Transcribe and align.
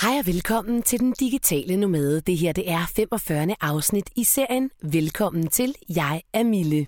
Hej 0.00 0.18
og 0.18 0.26
velkommen 0.26 0.82
til 0.82 1.00
Den 1.00 1.12
Digitale 1.12 1.76
Nomade. 1.76 2.20
Det 2.20 2.36
her 2.36 2.52
det 2.52 2.70
er 2.70 2.86
45. 2.96 3.56
afsnit 3.60 4.10
i 4.16 4.24
serien 4.24 4.70
Velkommen 4.82 5.48
til. 5.48 5.74
Jeg 5.88 6.22
er 6.32 6.44
Mille. 6.44 6.86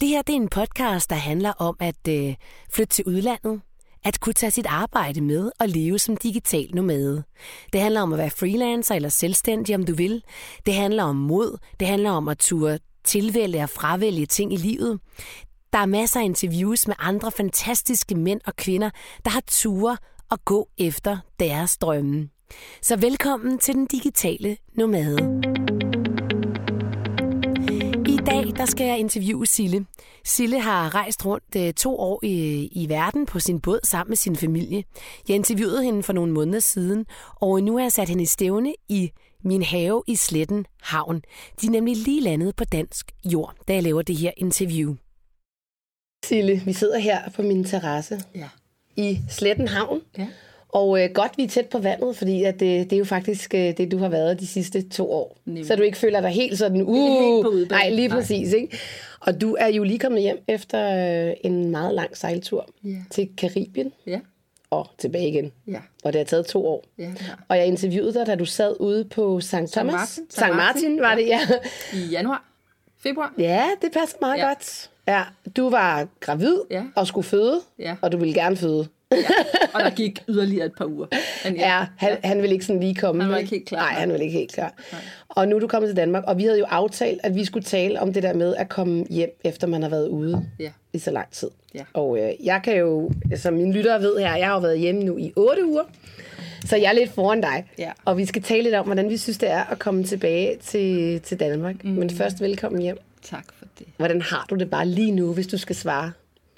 Det 0.00 0.08
her 0.08 0.22
det 0.22 0.32
er 0.32 0.36
en 0.36 0.48
podcast, 0.48 1.10
der 1.10 1.16
handler 1.16 1.52
om 1.52 1.76
at 1.80 2.08
øh, 2.08 2.34
flytte 2.70 2.94
til 2.94 3.04
udlandet, 3.04 3.60
at 4.04 4.20
kunne 4.20 4.32
tage 4.32 4.50
sit 4.50 4.66
arbejde 4.66 5.20
med 5.20 5.50
og 5.60 5.68
leve 5.68 5.98
som 5.98 6.16
digital 6.16 6.70
nomade. 6.74 7.22
Det 7.72 7.80
handler 7.80 8.02
om 8.02 8.12
at 8.12 8.18
være 8.18 8.30
freelancer 8.30 8.94
eller 8.94 9.08
selvstændig, 9.08 9.74
om 9.74 9.84
du 9.84 9.94
vil. 9.94 10.22
Det 10.66 10.74
handler 10.74 11.04
om 11.04 11.16
mod. 11.16 11.58
Det 11.80 11.88
handler 11.88 12.10
om 12.10 12.28
at 12.28 12.38
turde 12.38 12.78
tilvælge 13.04 13.62
og 13.62 13.70
fravælge 13.70 14.26
ting 14.26 14.52
i 14.52 14.56
livet. 14.56 15.00
Der 15.72 15.78
er 15.78 15.86
masser 15.86 16.20
af 16.20 16.24
interviews 16.24 16.88
med 16.88 16.94
andre 16.98 17.32
fantastiske 17.32 18.14
mænd 18.14 18.40
og 18.46 18.56
kvinder, 18.56 18.90
der 19.24 19.30
har 19.30 19.42
ture 19.46 19.96
og 20.30 20.44
gå 20.44 20.68
efter 20.78 21.18
deres 21.40 21.78
drømme. 21.78 22.28
Så 22.82 22.96
velkommen 22.96 23.58
til 23.58 23.74
den 23.74 23.86
digitale 23.86 24.56
nomade. 24.74 25.16
I 28.08 28.16
dag 28.26 28.44
der 28.56 28.64
skal 28.64 28.86
jeg 28.86 28.98
interviewe 28.98 29.46
Sille. 29.46 29.86
Sille 30.24 30.60
har 30.60 30.94
rejst 30.94 31.26
rundt 31.26 31.56
øh, 31.56 31.72
to 31.72 31.98
år 31.98 32.20
i, 32.22 32.68
i 32.72 32.88
verden 32.88 33.26
på 33.26 33.40
sin 33.40 33.60
båd 33.60 33.80
sammen 33.84 34.10
med 34.10 34.16
sin 34.16 34.36
familie. 34.36 34.84
Jeg 35.28 35.36
interviewede 35.36 35.84
hende 35.84 36.02
for 36.02 36.12
nogle 36.12 36.32
måneder 36.32 36.60
siden, 36.60 37.06
og 37.34 37.62
nu 37.62 37.76
har 37.76 37.84
jeg 37.84 37.92
sat 37.92 38.08
hende 38.08 38.22
i 38.22 38.26
stævne 38.26 38.74
i 38.88 39.10
min 39.44 39.62
have 39.62 40.02
i 40.06 40.16
Sletten 40.16 40.66
Havn. 40.82 41.22
De 41.60 41.66
er 41.66 41.70
nemlig 41.70 41.96
lige 41.96 42.20
landet 42.20 42.56
på 42.56 42.64
dansk 42.64 43.12
jord, 43.24 43.54
da 43.68 43.74
jeg 43.74 43.82
laver 43.82 44.02
det 44.02 44.16
her 44.16 44.30
interview. 44.36 44.94
Sille, 46.24 46.62
vi 46.64 46.72
sidder 46.72 46.98
her 46.98 47.30
på 47.30 47.42
min 47.42 47.64
terrasse 47.64 48.20
Ja. 48.34 48.48
i 48.96 49.18
Sletten 49.30 49.68
Havn. 49.68 50.00
Ja. 50.18 50.26
Og 50.68 51.02
øh, 51.04 51.10
godt, 51.14 51.32
vi 51.36 51.44
er 51.44 51.48
tæt 51.48 51.66
på 51.66 51.78
vandet, 51.78 52.16
fordi 52.16 52.42
at 52.44 52.60
det, 52.60 52.90
det 52.90 52.92
er 52.92 52.98
jo 52.98 53.04
faktisk 53.04 53.54
øh, 53.54 53.76
det, 53.76 53.90
du 53.92 53.98
har 53.98 54.08
været 54.08 54.40
de 54.40 54.46
sidste 54.46 54.88
to 54.88 55.12
år. 55.12 55.36
Nemlig. 55.44 55.66
Så 55.66 55.76
du 55.76 55.82
ikke 55.82 55.98
føler 55.98 56.20
dig 56.20 56.30
helt 56.30 56.58
sådan, 56.58 56.82
uh, 56.82 57.52
helt 57.54 57.70
nej, 57.70 57.90
lige 57.90 58.08
Nej. 58.08 58.16
præcis. 58.16 58.52
Ikke? 58.52 58.78
Og 59.20 59.40
du 59.40 59.56
er 59.60 59.66
jo 59.66 59.82
lige 59.84 59.98
kommet 59.98 60.22
hjem 60.22 60.44
efter 60.48 60.90
øh, 61.28 61.34
en 61.44 61.70
meget 61.70 61.94
lang 61.94 62.16
sejltur 62.16 62.66
Ja. 62.84 62.96
til 63.10 63.28
Karibien 63.38 63.92
Ja. 64.06 64.20
og 64.70 64.86
tilbage 64.98 65.28
igen. 65.28 65.52
Ja. 65.68 65.78
Og 66.04 66.12
det 66.12 66.18
har 66.18 66.24
taget 66.24 66.46
to 66.46 66.66
år. 66.66 66.84
Ja, 66.98 67.04
har. 67.20 67.44
Og 67.48 67.56
jeg 67.58 67.66
interviewede 67.66 68.14
dig, 68.14 68.26
da 68.26 68.34
du 68.34 68.44
sad 68.44 68.74
ude 68.80 69.04
på 69.04 69.40
St. 69.40 69.50
Thomas. 69.72 69.92
Martin. 69.92 70.24
St. 70.30 70.40
Martin 70.56 71.00
var 71.00 71.14
det, 71.14 71.26
ja. 71.26 71.40
I 71.94 71.98
januar. 72.10 72.44
Februar. 73.02 73.34
Ja, 73.38 73.64
det 73.82 73.92
passer 73.92 74.16
meget 74.20 74.38
Ja. 74.38 74.46
godt. 74.48 74.90
Ja, 75.08 75.22
du 75.56 75.70
var 75.70 76.06
gravid 76.20 76.56
Ja. 76.70 76.82
og 76.94 77.06
skulle 77.06 77.24
føde, 77.24 77.60
Ja. 77.78 77.94
og 78.02 78.12
du 78.12 78.16
ville 78.16 78.34
gerne 78.34 78.56
føde. 78.56 78.86
Og 79.74 79.80
der 79.80 79.90
gik 79.90 80.22
yderligere 80.28 80.66
et 80.66 80.72
par 80.78 80.84
uger. 80.84 81.06
Men 81.44 81.56
Ja, 81.56 81.86
han, 81.96 82.16
han 82.24 82.42
ville 82.42 82.52
ikke 82.52 82.64
sådan 82.64 82.80
lige 82.80 82.94
komme. 82.94 83.22
Han 83.22 83.32
var 83.32 83.38
ikke 83.38 83.50
helt 83.50 83.66
klar. 83.68 83.78
Nej, 83.80 83.92
han 84.00 84.08
ville 84.12 84.24
ikke 84.24 84.38
helt 84.38 84.52
klar. 84.52 84.72
Og 85.28 85.48
nu 85.48 85.56
er 85.56 85.60
du 85.60 85.66
kommet 85.66 85.88
til 85.88 85.96
Danmark, 85.96 86.24
og 86.26 86.38
vi 86.38 86.44
havde 86.44 86.58
jo 86.58 86.64
aftalt, 86.64 87.20
at 87.22 87.34
vi 87.34 87.44
skulle 87.44 87.64
tale 87.64 88.00
om 88.00 88.12
det 88.12 88.22
der 88.22 88.34
med 88.34 88.56
at 88.56 88.68
komme 88.68 89.04
hjem, 89.10 89.38
efter 89.44 89.66
man 89.66 89.82
har 89.82 89.88
været 89.88 90.08
ude 90.08 90.46
Ja. 90.60 90.70
i 90.92 90.98
så 90.98 91.10
lang 91.10 91.30
tid. 91.30 91.48
Ja. 91.74 91.80
Og 91.94 92.18
øh, 92.18 92.30
jeg 92.46 92.60
kan 92.64 92.76
jo, 92.76 93.10
som 93.36 93.54
mine 93.54 93.72
lyttere 93.72 94.00
ved 94.00 94.18
her, 94.18 94.36
jeg 94.36 94.46
har 94.46 94.54
jo 94.54 94.60
været 94.60 94.78
hjemme 94.78 95.04
nu 95.04 95.16
i 95.18 95.32
8 95.36 95.66
uger, 95.66 95.82
så 96.66 96.76
jeg 96.76 96.88
er 96.88 96.92
lidt 96.92 97.10
foran 97.10 97.40
dig. 97.40 97.64
Ja. 97.78 97.90
Og 98.04 98.18
vi 98.18 98.26
skal 98.26 98.42
tale 98.42 98.62
lidt 98.62 98.74
om, 98.74 98.84
hvordan 98.86 99.08
vi 99.10 99.16
synes, 99.16 99.38
det 99.38 99.50
er 99.50 99.62
at 99.70 99.78
komme 99.78 100.04
tilbage 100.04 100.56
til, 100.64 101.20
til 101.20 101.40
Danmark. 101.40 101.84
Mm. 101.84 101.90
Men 101.90 102.10
først 102.10 102.40
velkommen 102.40 102.82
hjem. 102.82 102.98
Tak 103.22 103.44
for 103.54 103.66
det. 103.78 103.86
Hvordan 103.96 104.22
har 104.22 104.46
du 104.50 104.54
det 104.54 104.70
bare 104.70 104.86
lige 104.88 105.10
nu, 105.12 105.34
hvis 105.34 105.46
du 105.46 105.58
skal 105.58 105.76
svare? 105.76 106.12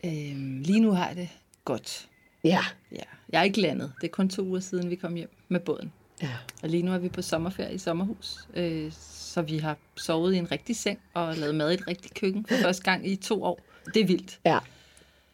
Øhm, 0.04 0.60
lige 0.62 0.80
nu 0.80 0.90
har 0.92 1.06
jeg 1.06 1.16
det 1.16 1.28
godt. 1.64 2.08
Ja. 2.44 2.60
Ja. 2.92 3.02
Jeg 3.32 3.38
er 3.40 3.42
ikke 3.44 3.60
landet. 3.60 3.92
Det 4.00 4.06
er 4.06 4.10
kun 4.12 4.28
to 4.28 4.42
uger 4.42 4.60
siden, 4.60 4.90
vi 4.90 4.96
kom 4.96 5.14
hjem 5.14 5.30
med 5.48 5.60
båden. 5.60 5.92
Ja. 6.22 6.30
Og 6.62 6.68
lige 6.68 6.82
nu 6.82 6.92
er 6.92 6.98
vi 6.98 7.08
på 7.08 7.22
sommerferie 7.22 7.74
i 7.74 7.78
sommerhus. 7.78 8.38
Øh, 8.54 8.92
så 9.00 9.42
vi 9.42 9.58
har 9.58 9.76
sovet 9.96 10.34
i 10.34 10.38
en 10.38 10.50
rigtig 10.50 10.76
seng 10.76 10.98
og 11.14 11.36
lavet 11.36 11.54
mad 11.54 11.70
i 11.70 11.74
et 11.74 11.88
rigtigt 11.88 12.14
køkken 12.14 12.46
for 12.46 12.54
første 12.64 12.82
gang 12.82 13.08
i 13.08 13.16
to 13.16 13.42
år. 13.44 13.60
Det 13.94 14.02
er 14.02 14.06
vildt. 14.06 14.38
ja. 14.44 14.58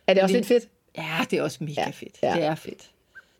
Er 0.07 0.15
det 0.15 0.23
også 0.23 0.37
lidt 0.37 0.47
fedt? 0.47 0.65
Ja, 0.97 1.19
det 1.31 1.39
er 1.39 1.43
også 1.43 1.65
mega 1.65 1.81
ja. 1.81 1.91
fedt. 1.91 2.17
ja. 2.23 2.35
Det 2.35 2.45
er 2.45 2.55
fedt. 2.55 2.91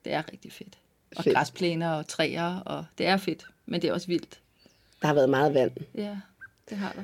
Det 0.05 0.13
er 0.13 0.23
rigtig 0.33 0.53
fedt. 0.53 0.79
Og 1.17 1.25
Fedt. 1.25 1.37
græsplæner 1.37 1.91
og 1.91 2.07
træer, 2.09 2.57
og 2.61 2.85
det 2.99 3.07
er 3.07 3.17
fedt. 3.17 3.47
Men 3.67 3.83
det 3.83 3.89
er 3.91 3.93
også 3.95 4.07
vildt. 4.07 4.39
Der 5.03 5.07
har 5.07 5.15
været 5.15 5.29
meget 5.31 5.55
vand. 5.55 5.71
Ja, 5.95 6.17
det 6.71 6.79
har 6.79 6.93
der. 6.93 7.03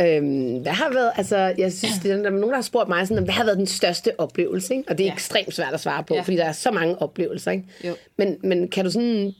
Øhm, 0.00 0.62
hvad 0.62 0.72
har 0.72 0.92
været, 0.92 1.12
altså, 1.16 1.36
jeg 1.58 1.72
synes, 1.72 1.94
det 2.02 2.10
er, 2.10 2.16
der 2.16 2.24
er 2.24 2.30
nogen, 2.30 2.48
der 2.48 2.54
har 2.54 2.62
spurgt 2.62 2.88
mig 2.88 3.08
sådan, 3.08 3.24
hvad 3.24 3.34
har 3.34 3.44
været 3.44 3.58
den 3.58 3.66
største 3.66 4.20
oplevelse, 4.20 4.74
ikke? 4.74 4.88
Og 4.90 4.98
det 4.98 5.04
er 5.04 5.08
ja. 5.08 5.12
Ekstremt 5.12 5.54
svært 5.54 5.74
at 5.74 5.80
svare 5.80 6.04
på. 6.04 6.14
Ja. 6.14 6.20
fordi 6.20 6.36
der 6.36 6.44
er 6.44 6.52
så 6.52 6.70
mange 6.70 7.02
oplevelser, 7.02 7.50
ikke? 7.50 7.64
Jo. 7.84 7.94
Men, 8.16 8.36
men 8.42 8.68
kan 8.68 8.84
du 8.84 8.90
sådan, 8.90 9.32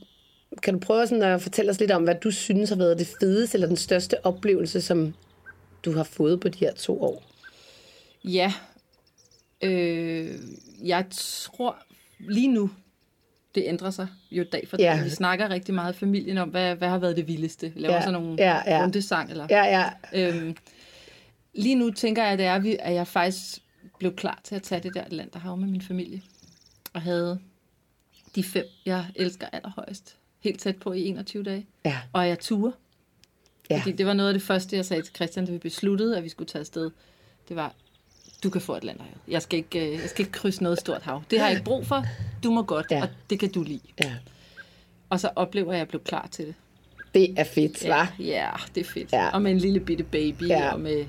kan 0.63 0.75
du 0.75 0.81
prøve 0.81 1.07
sådan 1.07 1.23
at 1.23 1.43
fortælle 1.43 1.71
os 1.71 1.81
lidt 1.81 1.91
om, 1.91 2.05
hvad 2.05 2.15
du 2.15 2.31
synes 2.31 2.71
har 2.71 2.77
været 2.77 2.99
det 2.99 3.15
fedeste, 3.21 3.57
eller 3.57 3.67
den 3.69 3.77
største 3.77 4.27
oplevelse, 4.27 4.81
som 4.83 5.15
du 5.85 5.93
har 5.93 6.05
fået 6.05 6.41
på 6.41 6.49
de 6.49 6.59
her 6.59 6.73
to 6.73 7.03
år? 7.03 7.23
Ja. 8.25 8.53
Øh, 9.63 10.31
jeg 10.85 11.05
tror 11.11 11.77
lige 12.19 12.49
nu, 12.49 12.71
det 13.55 13.65
ændrer 13.67 13.91
sig 13.91 14.09
jo 14.31 14.45
dag 14.53 14.69
for 14.69 14.77
dag. 14.77 14.85
Ja. 14.85 15.03
Vi 15.03 15.11
snakker 15.11 15.49
rigtig 15.51 15.75
meget 15.75 15.95
i 15.95 15.99
familien 15.99 16.39
om, 16.39 16.49
hvad, 16.49 16.77
hvad 16.77 16.89
har 16.89 16.99
været 16.99 17.17
det 17.17 17.29
vildeste. 17.29 17.73
Vi 17.75 17.81
laver 17.81 17.95
Ja, 17.95 18.01
sådan 18.01 18.13
nogle 18.13 18.35
ja, 18.39 18.77
ja. 18.77 18.83
rundesang. 18.83 19.31
Eller, 19.31 19.47
Ja, 19.51 19.65
ja. 19.65 19.91
Øhm, 20.15 20.57
lige 21.55 21.75
nu 21.75 21.91
tænker 21.91 22.23
jeg, 22.23 22.33
at, 22.33 22.39
det 22.39 22.47
er, 22.47 22.77
at 22.81 22.95
jeg 22.95 23.07
faktisk 23.07 23.59
blev 23.99 24.17
klar 24.17 24.41
til 24.45 24.55
at 24.55 24.63
tage 24.63 24.81
det 24.83 24.95
der 24.95 25.03
Atlanterhav 25.03 25.57
med 25.57 25.69
min 25.69 25.83
familie. 25.83 26.23
Og 26.93 27.03
havde 27.03 27.39
de 28.35 28.45
fem, 28.45 28.65
jeg 28.87 29.07
elsker 29.17 29.47
allerhøjst, 29.53 30.17
helt 30.41 30.61
tæt 30.61 30.77
på 30.77 30.93
i 30.93 31.07
21 31.07 31.43
dage. 31.43 31.67
Ja. 31.85 31.99
Og 32.13 32.29
jeg 32.29 32.39
turer. 32.39 32.73
Ja. 33.71 33.79
Fordi 33.79 33.93
det 33.93 34.07
var 34.07 34.13
noget 34.13 34.29
af 34.29 34.35
det 34.35 34.43
første, 34.43 34.77
jeg 34.77 34.85
sagde 34.85 35.03
til 35.03 35.15
Christian, 35.15 35.47
da 35.47 35.53
vi 35.53 35.59
besluttede, 35.59 36.17
at 36.17 36.25
vi 36.25 36.29
skulle 36.29 36.49
tage 36.49 36.61
afsted. 36.61 36.91
Det 37.49 37.57
var, 37.57 37.75
du 38.45 38.51
kan 38.51 38.61
få 38.61 38.73
Atlanterhavet. 38.73 39.19
Jeg 39.29 39.43
skal 39.43 39.57
ikke, 39.59 39.87
øh, 39.87 39.93
jeg 39.93 40.09
skal 40.11 40.21
ikke 40.23 40.33
krydse 40.33 40.63
noget 40.63 40.79
stort 40.81 41.03
hav. 41.03 41.23
Det 41.31 41.39
har 41.39 41.47
jeg 41.47 41.53
ikke 41.57 41.65
brug 41.65 41.87
for. 41.87 42.05
Du 42.45 42.51
må 42.51 42.63
godt, 42.63 42.87
Ja. 42.91 43.03
og 43.03 43.09
det 43.31 43.39
kan 43.41 43.51
du 43.53 43.63
lide. 43.63 43.81
ja. 44.05 44.13
Og 45.11 45.21
så 45.21 45.31
oplever 45.37 45.67
jeg, 45.73 45.75
at 45.75 45.79
jeg 45.79 45.89
blev 45.89 46.03
klar 46.05 46.29
til 46.31 46.47
det. 46.47 46.55
Det 47.15 47.35
er 47.39 47.45
fedt, 47.45 47.85
ja. 47.85 47.97
Ja, 48.19 48.25
ja 48.25 48.51
det 48.75 48.81
er 48.81 48.85
fedt. 48.91 49.13
Ja. 49.13 49.29
Og 49.31 49.43
med 49.43 49.51
en 49.51 49.59
lille 49.59 49.81
bitte 49.81 50.05
baby, 50.05 50.49
ja. 50.49 50.73
og 50.73 50.81
med, 50.81 51.05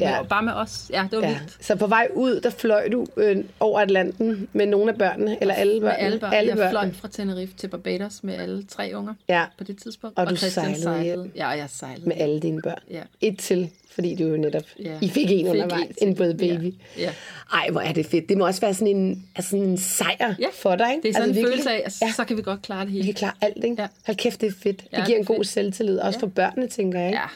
Ja. 0.00 0.20
med, 0.20 0.28
bare 0.28 0.42
med 0.42 0.52
os. 0.52 0.90
Ja, 0.92 1.06
det 1.10 1.18
var 1.18 1.24
Ja. 1.26 1.38
vildt. 1.38 1.56
Så 1.64 1.76
på 1.76 1.86
vej 1.86 2.08
ud, 2.14 2.40
der 2.40 2.50
fløj 2.50 2.88
du 2.92 3.06
øh, 3.16 3.36
over 3.60 3.80
Atlanten 3.80 4.48
med 4.52 4.66
nogle 4.66 4.92
af 4.92 4.98
børnene, 4.98 5.38
eller 5.40 5.54
alle 5.54 5.72
Med 5.72 5.80
børnene? 5.80 5.98
alle 5.98 6.18
børn. 6.18 6.32
Alle 6.34 6.48
jeg 6.48 6.56
børnene. 6.56 6.70
fløj 6.70 6.90
fra 7.00 7.08
Tenerife 7.08 7.54
til 7.56 7.68
Barbados 7.68 8.22
med 8.24 8.34
alle 8.34 8.62
tre 8.64 8.92
unger 8.94 9.14
Ja, 9.28 9.44
på 9.58 9.64
det 9.64 9.82
tidspunkt. 9.82 10.18
Og 10.18 10.30
du 10.30 10.36
Christian 10.36 10.76
sejlede 10.76 11.02
hjem. 11.04 11.32
Ja, 11.36 11.50
og 11.50 11.58
jeg 11.58 11.66
sejlede. 11.70 12.08
med 12.08 12.16
alle 12.18 12.40
dine 12.40 12.62
børn. 12.62 12.78
Ja. 12.90 13.00
Et 13.20 13.38
til, 13.38 13.70
fordi 13.94 14.14
du 14.14 14.24
jo 14.24 14.36
netop... 14.36 14.62
Ja. 14.84 14.98
I 15.00 15.08
fik 15.08 15.30
en 15.30 15.38
Fik 15.38 15.46
undervejs, 15.46 15.96
en 16.02 16.14
både 16.14 16.34
baby. 16.34 16.74
Ja. 16.98 17.02
ja. 17.02 17.10
Ej, 17.52 17.68
hvor 17.70 17.80
er 17.80 17.92
det 17.92 18.06
fedt. 18.06 18.28
Det 18.28 18.38
må 18.38 18.46
også 18.46 18.60
være 18.60 18.74
sådan 18.74 18.96
en, 18.96 19.26
altså 19.36 19.50
sådan 19.50 19.64
en 19.66 19.78
sejr 19.78 20.34
Ja. 20.38 20.46
for 20.54 20.76
dig, 20.76 20.90
ikke? 20.90 21.02
Det 21.02 21.08
er 21.08 21.12
sådan 21.12 21.28
altså, 21.28 21.40
en 21.40 21.46
følelse 21.46 21.70
af, 21.70 21.82
at 21.86 21.96
Ja. 22.02 22.12
så 22.12 22.24
kan 22.24 22.36
vi 22.36 22.42
godt 22.42 22.62
klare 22.62 22.80
det 22.84 22.88
Vi 22.88 22.92
hele. 22.92 23.04
kan 23.06 23.14
klare 23.14 23.32
alt, 23.40 23.64
ikke? 23.64 23.82
Ja. 23.82 23.88
Hold 24.06 24.16
kæft, 24.16 24.40
det 24.40 24.46
er 24.46 24.52
fedt. 24.62 24.84
Ja, 24.92 24.96
det 24.96 25.06
giver 25.06 25.18
det 25.18 25.20
en 25.20 25.24
god 25.24 25.36
fedt. 25.36 25.48
selvtillid, 25.48 25.98
også 25.98 26.18
Ja. 26.18 26.22
for 26.22 26.26
børnene, 26.30 26.68
tænker 26.68 26.98
jeg, 26.98 27.08
ikke? 27.08 27.18
Ja, 27.18 27.26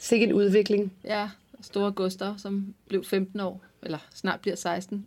Sikke 0.00 0.26
en 0.26 0.32
udvikling. 0.32 0.92
ja. 1.04 1.28
Store 1.62 1.92
Gustav, 1.92 2.38
som 2.38 2.74
blev 2.88 3.04
15 3.04 3.40
år, 3.40 3.64
eller 3.82 3.98
snart 4.14 4.40
bliver 4.40 4.56
16, 4.56 5.06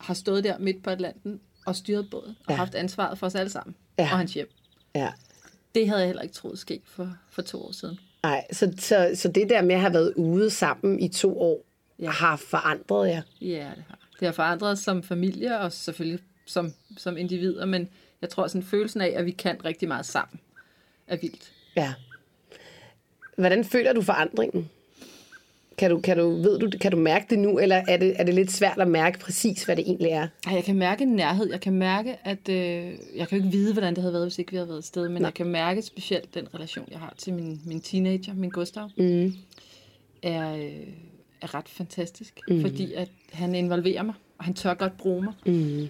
har 0.00 0.14
stået 0.14 0.44
der 0.44 0.58
midt 0.58 0.82
på 0.82 0.90
Atlanten 0.90 1.40
og 1.66 1.76
styret 1.76 2.10
båden, 2.10 2.36
og 2.46 2.50
Ja. 2.52 2.54
haft 2.56 2.74
ansvaret 2.74 3.18
for 3.18 3.26
os 3.26 3.34
alle 3.34 3.50
sammen, 3.50 3.76
Ja. 3.98 4.02
og 4.12 4.18
hans 4.18 4.34
hjem. 4.34 4.50
Ja. 4.94 5.12
Det 5.74 5.88
havde 5.88 6.00
jeg 6.00 6.06
heller 6.08 6.22
ikke 6.22 6.34
troet 6.34 6.58
ske 6.58 6.80
for, 6.84 7.16
for 7.30 7.42
to 7.42 7.62
år 7.62 7.72
siden. 7.72 7.98
Ej, 8.24 8.44
så, 8.52 8.72
så, 8.78 9.10
så 9.14 9.28
det 9.28 9.48
der 9.50 9.62
med 9.62 9.74
at 9.74 9.80
have 9.80 9.92
været 9.92 10.12
ude 10.16 10.50
sammen 10.50 11.00
i 11.00 11.08
to 11.08 11.40
år, 11.40 11.64
Ja. 11.98 12.10
har 12.10 12.36
forandret 12.36 13.08
jer. 13.08 13.22
Ja, 13.40 13.46
det 13.76 13.84
har. 13.88 13.98
Det 14.20 14.26
har 14.28 14.32
forandret 14.32 14.70
os 14.70 14.78
som 14.78 15.02
familie, 15.02 15.58
og 15.60 15.72
selvfølgelig 15.72 16.24
som, 16.46 16.72
som 16.96 17.16
individer, 17.16 17.66
men 17.66 17.88
jeg 18.20 18.28
tror 18.30 18.46
sådan 18.46 18.62
følelsen 18.62 19.00
af, 19.00 19.12
at 19.16 19.24
vi 19.24 19.30
kan 19.30 19.64
rigtig 19.64 19.88
meget 19.88 20.06
sammen, 20.06 20.40
er 21.06 21.16
vildt. 21.16 21.52
Ja. 21.76 21.94
Hvordan 23.36 23.64
føler 23.64 23.92
du 23.92 24.02
forandringen? 24.02 24.70
Kan 25.78 25.90
du, 25.90 26.00
kan 26.00 26.16
du, 26.18 26.28
ved 26.42 26.58
du, 26.58 26.70
kan 26.80 26.90
du 26.92 26.96
mærke 26.96 27.26
det 27.30 27.38
nu, 27.38 27.58
eller 27.58 27.82
er 27.88 27.96
det, 27.96 28.12
er 28.20 28.24
det 28.24 28.34
lidt 28.34 28.50
svært 28.52 28.78
at 28.78 28.88
mærke 28.88 29.18
præcis, 29.18 29.64
hvad 29.64 29.76
det 29.76 29.82
egentlig 29.86 30.08
er? 30.10 30.28
Jeg 30.50 30.64
kan 30.64 30.76
mærke 30.76 31.02
en 31.02 31.08
nærhed. 31.08 31.50
Jeg 31.50 31.60
kan 31.60 31.72
mærke, 31.72 32.16
at 32.24 32.48
øh, 32.48 32.56
jeg 33.16 33.28
kan 33.28 33.38
jo 33.38 33.44
ikke 33.44 33.56
vide, 33.56 33.72
hvordan 33.72 33.94
det 33.94 34.02
havde 34.02 34.12
været, 34.12 34.24
hvis 34.24 34.38
ikke 34.38 34.50
vi 34.50 34.56
havde 34.56 34.68
været 34.68 34.78
afsted, 34.78 35.08
men 35.08 35.22
Nej. 35.22 35.26
Jeg 35.28 35.34
kan 35.34 35.46
mærke 35.46 35.82
specielt 35.82 36.34
den 36.34 36.54
relation, 36.54 36.88
jeg 36.90 36.98
har 36.98 37.14
til 37.18 37.34
min, 37.34 37.60
min 37.66 37.80
teenager, 37.80 38.34
min 38.34 38.50
Gustav, 38.50 38.90
Mm. 38.96 39.32
er, 40.22 40.54
øh, 40.54 40.86
er 41.42 41.54
ret 41.54 41.68
fantastisk, 41.68 42.40
mm. 42.48 42.60
fordi 42.60 42.92
at 42.94 43.08
han 43.32 43.54
involverer 43.54 44.02
mig, 44.02 44.14
og 44.38 44.44
han 44.44 44.54
tør 44.54 44.74
godt 44.74 44.96
bruge 44.96 45.22
mig, 45.22 45.32
Mm. 45.46 45.88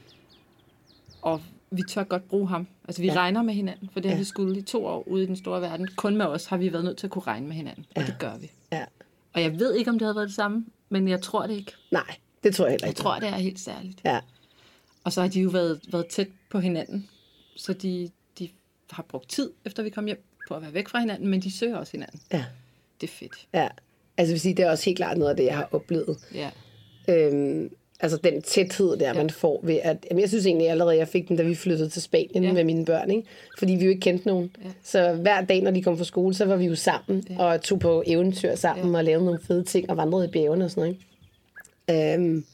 og 1.22 1.40
vi 1.70 1.82
tør 1.88 2.04
godt 2.04 2.28
bruge 2.28 2.48
ham. 2.48 2.66
Altså, 2.88 3.02
vi 3.02 3.06
Ja. 3.08 3.12
ja. 3.14 3.18
regner 3.20 3.42
med 3.42 3.54
hinanden, 3.54 3.88
for 3.92 4.00
det 4.00 4.10
har 4.10 4.16
Ja. 4.16 4.20
vi 4.20 4.24
skulle 4.24 4.58
i 4.58 4.62
to 4.62 4.86
år 4.86 5.08
ude 5.08 5.22
i 5.24 5.26
den 5.26 5.36
store 5.36 5.60
verden. 5.60 5.88
Kun 5.96 6.16
med 6.16 6.26
os 6.26 6.46
har 6.46 6.56
vi 6.56 6.72
været 6.72 6.84
nødt 6.84 6.96
til 6.96 7.06
at 7.06 7.10
kunne 7.10 7.22
regne 7.22 7.46
med 7.46 7.56
hinanden, 7.56 7.86
og 7.96 8.02
Ja. 8.02 8.06
det 8.06 8.16
gør 8.18 8.36
vi. 8.40 8.50
Ja. 8.72 8.84
Og 9.32 9.42
jeg 9.42 9.58
ved 9.58 9.74
ikke, 9.74 9.90
om 9.90 9.98
det 9.98 10.06
havde 10.06 10.16
været 10.16 10.28
det 10.28 10.36
samme, 10.36 10.66
men 10.88 11.08
jeg 11.08 11.22
tror 11.22 11.46
det 11.46 11.54
ikke. 11.54 11.72
Nej, 11.90 12.16
det 12.42 12.54
tror 12.54 12.64
jeg 12.64 12.70
heller 12.72 12.86
Jeg 12.86 12.90
ikke. 12.90 13.00
tror, 13.00 13.18
det 13.18 13.28
er 13.28 13.32
helt 13.36 13.60
særligt. 13.60 14.00
Ja. 14.04 14.20
Og 15.04 15.12
så 15.12 15.20
har 15.20 15.28
de 15.28 15.40
jo 15.40 15.48
været, 15.50 15.80
været 15.92 16.06
tæt 16.06 16.28
på 16.50 16.58
hinanden, 16.60 17.08
så 17.56 17.72
de, 17.72 18.10
de 18.38 18.48
har 18.90 19.02
brugt 19.08 19.28
tid, 19.30 19.50
efter 19.64 19.82
vi 19.82 19.90
kom 19.90 20.06
hjem, 20.06 20.24
på 20.48 20.54
at 20.54 20.62
være 20.62 20.74
væk 20.74 20.88
fra 20.88 20.98
hinanden, 21.00 21.28
men 21.28 21.42
de 21.42 21.50
søger 21.50 21.76
også 21.76 21.92
hinanden. 21.92 22.20
Ja. 22.32 22.44
Det 23.00 23.06
er 23.06 23.12
fedt. 23.12 23.46
Ja. 23.54 23.68
Altså, 24.16 24.30
jeg 24.30 24.34
vil 24.34 24.40
sige, 24.40 24.54
det 24.54 24.64
er 24.64 24.70
også 24.70 24.84
helt 24.84 24.96
klart 24.96 25.18
noget 25.18 25.30
af 25.30 25.36
det, 25.36 25.44
jeg 25.44 25.56
har 25.56 25.68
oplevet. 25.72 26.18
Ja. 26.34 26.50
Øhm, 27.08 27.70
altså 28.00 28.16
den 28.24 28.42
tæthed 28.42 28.96
der, 28.96 29.06
ja. 29.06 29.12
man 29.12 29.30
får 29.30 29.60
ved 29.62 29.78
at... 29.82 30.06
Jamen, 30.10 30.20
jeg 30.20 30.28
synes 30.28 30.46
egentlig 30.46 30.70
allerede, 30.70 30.96
jeg 30.96 31.08
fik 31.08 31.28
den, 31.28 31.36
da 31.36 31.42
vi 31.42 31.54
flyttede 31.54 31.88
til 31.88 32.02
Spanien 32.02 32.44
ja. 32.44 32.52
Med 32.52 32.64
mine 32.64 32.84
børn, 32.84 33.10
ikke? 33.10 33.28
Fordi 33.58 33.72
vi 33.72 33.84
jo 33.84 33.90
ikke 33.90 34.00
kendte 34.00 34.26
nogen. 34.26 34.50
Ja. 34.64 34.70
Så 34.82 35.12
hver 35.12 35.40
dag, 35.40 35.62
når 35.62 35.70
de 35.70 35.82
kom 35.82 35.98
fra 35.98 36.04
skole, 36.04 36.34
så 36.34 36.44
var 36.44 36.56
vi 36.56 36.64
jo 36.64 36.74
sammen 36.74 37.24
ja. 37.30 37.44
og 37.44 37.62
tog 37.62 37.80
på 37.80 38.02
eventyr 38.06 38.54
sammen 38.54 38.92
ja. 38.92 38.98
og 38.98 39.04
lavede 39.04 39.24
nogle 39.24 39.40
fede 39.46 39.64
ting 39.64 39.90
og 39.90 39.96
vandrede 39.96 40.24
i 40.24 40.30
bjergene 40.30 40.64
og 40.64 40.70
sådan 40.70 40.80
noget. 40.80 40.96
Ikke? 41.88 42.14
Øhm, 42.14 42.44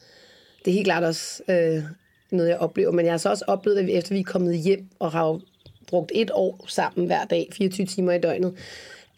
det 0.65 0.71
er 0.71 0.75
helt 0.75 0.85
klart 0.85 1.03
også 1.03 1.43
øh, 1.49 1.83
noget, 2.31 2.49
jeg 2.49 2.57
oplever. 2.57 2.91
Men 2.91 3.05
jeg 3.05 3.13
har 3.13 3.17
så 3.17 3.29
også 3.29 3.45
oplevet, 3.47 3.77
at 3.77 3.89
efter 3.89 4.15
vi 4.15 4.19
er 4.19 4.23
kommet 4.23 4.57
hjem 4.57 4.87
og 4.99 5.11
har 5.11 5.39
brugt 5.87 6.11
et 6.15 6.31
år 6.33 6.65
sammen 6.67 7.05
hver 7.07 7.25
dag, 7.25 7.49
24 7.53 7.87
timer 7.87 8.11
i 8.11 8.19
døgnet, 8.19 8.53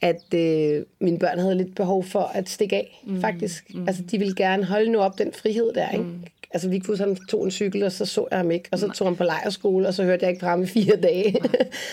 at 0.01 0.33
øh, 0.35 0.83
mine 0.99 1.19
børn 1.19 1.39
havde 1.39 1.55
lidt 1.55 1.75
behov 1.75 2.03
for 2.03 2.31
at 2.33 2.49
stikke 2.49 2.75
af, 2.75 3.01
mm, 3.07 3.21
faktisk. 3.21 3.73
Mm. 3.75 3.87
Altså, 3.87 4.03
de 4.11 4.17
ville 4.17 4.35
gerne 4.35 4.63
holde 4.65 4.91
nu 4.91 4.99
op 4.99 5.17
den 5.17 5.31
frihed 5.33 5.73
der, 5.73 5.89
ikke? 5.91 6.03
Mm. 6.03 6.23
Altså, 6.51 6.69
vi 6.69 6.79
kunne 6.79 6.97
sådan 6.97 7.15
tog 7.15 7.45
en 7.45 7.51
cykel, 7.51 7.83
og 7.83 7.91
så 7.91 8.05
så 8.05 8.27
jeg 8.31 8.39
ham 8.39 8.51
ikke, 8.51 8.69
og 8.71 8.79
så 8.79 8.87
tog 8.89 9.07
han 9.07 9.15
på 9.15 9.23
lejerskole, 9.23 9.87
og 9.87 9.93
så 9.93 10.03
hørte 10.03 10.23
jeg 10.25 10.29
ikke 10.29 10.39
fra 10.39 10.49
ham 10.49 10.63
i 10.63 10.65
fire 10.65 10.95
dage. 10.95 11.35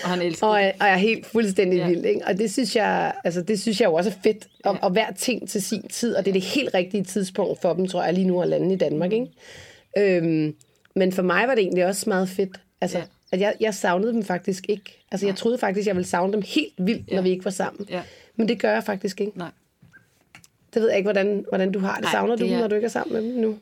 Og 0.04 0.10
han 0.10 0.22
elsker 0.22 0.46
og, 0.46 0.62
jeg- 0.62 0.74
og 0.80 0.86
jeg 0.86 0.92
er 0.94 0.98
helt 0.98 1.26
fuldstændig 1.26 1.76
ja. 1.76 1.82
Ja. 1.82 1.88
vild, 1.88 2.04
ikke? 2.04 2.20
Og 2.26 2.38
det 2.38 2.52
synes 2.52 2.76
jeg, 2.76 3.12
altså, 3.24 3.42
det 3.42 3.60
synes 3.60 3.80
jeg 3.80 3.86
jo 3.86 3.94
også 3.94 4.10
er 4.10 4.14
fedt, 4.22 4.48
og, 4.64 4.76
og 4.82 4.90
hver 4.90 5.12
ting 5.18 5.48
til 5.48 5.62
sin 5.62 5.88
tid, 5.88 6.14
og 6.14 6.24
det 6.24 6.30
er 6.30 6.32
det 6.32 6.42
helt 6.42 6.74
rigtige 6.74 7.04
tidspunkt 7.04 7.60
for 7.62 7.72
dem, 7.72 7.88
tror 7.88 8.04
jeg, 8.04 8.14
lige 8.14 8.26
nu 8.26 8.42
at 8.42 8.48
lande 8.48 8.74
i 8.74 8.76
Danmark, 8.76 9.12
ikke? 9.12 9.26
Øhm, 9.98 10.54
men 10.96 11.12
for 11.12 11.22
mig 11.22 11.48
var 11.48 11.54
det 11.54 11.62
egentlig 11.62 11.86
også 11.86 12.04
meget 12.10 12.28
fedt, 12.28 12.60
altså, 12.80 12.98
Ja. 12.98 13.04
At 13.34 13.40
jeg, 13.40 13.54
jeg 13.60 13.74
savnede 13.74 14.12
dem 14.12 14.22
faktisk 14.24 14.64
ikke. 14.68 15.04
Altså, 15.10 15.26
jeg 15.26 15.36
troede 15.36 15.58
faktisk, 15.58 15.86
jeg 15.86 15.96
ville 15.96 16.06
savne 16.08 16.32
dem 16.32 16.42
helt 16.46 16.74
vildt, 16.78 17.08
når 17.10 17.16
Ja. 17.16 17.22
vi 17.22 17.30
ikke 17.30 17.44
var 17.44 17.50
sammen. 17.50 17.86
Ja. 17.90 18.02
Men 18.36 18.48
det 18.48 18.60
gør 18.60 18.72
jeg 18.72 18.84
faktisk 18.84 19.20
ikke. 19.20 19.38
Nej. 19.38 19.50
Det 20.74 20.82
ved 20.82 20.88
jeg 20.88 20.98
ikke, 20.98 21.06
hvordan, 21.06 21.44
hvordan 21.48 21.72
du 21.72 21.78
har 21.78 21.94
det. 21.94 22.02
Nej, 22.02 22.12
Savner 22.12 22.36
du 22.36 22.42
det 22.42 22.48
dem, 22.50 22.56
er- 22.56 22.60
når 22.60 22.68
du 22.68 22.74
ikke 22.74 22.84
er 22.86 22.90
sammen 22.90 23.14
med 23.14 23.22
dem 23.32 23.40
nu? 23.40 23.56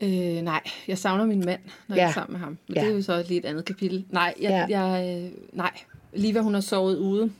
Øh, 0.00 0.42
nej, 0.42 0.60
jeg 0.88 0.98
savner 0.98 1.24
min 1.24 1.44
mand, 1.44 1.60
når 1.88 1.96
Ja. 1.96 2.02
jeg 2.02 2.08
er 2.08 2.12
sammen 2.12 2.32
med 2.32 2.40
ham. 2.40 2.58
Men 2.68 2.76
Ja. 2.76 2.80
det 2.80 2.90
er 2.90 2.94
jo 2.94 3.02
så 3.02 3.24
et 3.30 3.44
andet 3.44 3.64
kapitel. 3.64 4.04
Nej, 4.10 4.34
jeg, 4.40 4.66
Ja. 4.68 4.80
jeg, 4.80 5.22
øh, 5.24 5.30
nej. 5.52 5.70
Liva, 6.12 6.40
hun 6.40 6.54
har 6.54 6.60
sovet 6.60 6.96
ude 6.96 7.30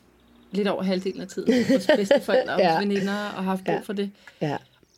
lidt 0.53 0.69
over 0.69 0.83
halvdelen 0.83 1.21
af 1.21 1.29
tiden. 1.29 1.65
Hos 1.75 1.87
bedsteforældre 1.97 2.55
og 2.55 2.61
Ja. 2.73 2.79
veninder 2.79 3.35
og 3.37 3.45
haft 3.45 3.65
brug 3.65 3.75
Ja. 3.75 3.81
for 3.81 3.93
det. 3.93 4.11
Ja. 4.41 4.57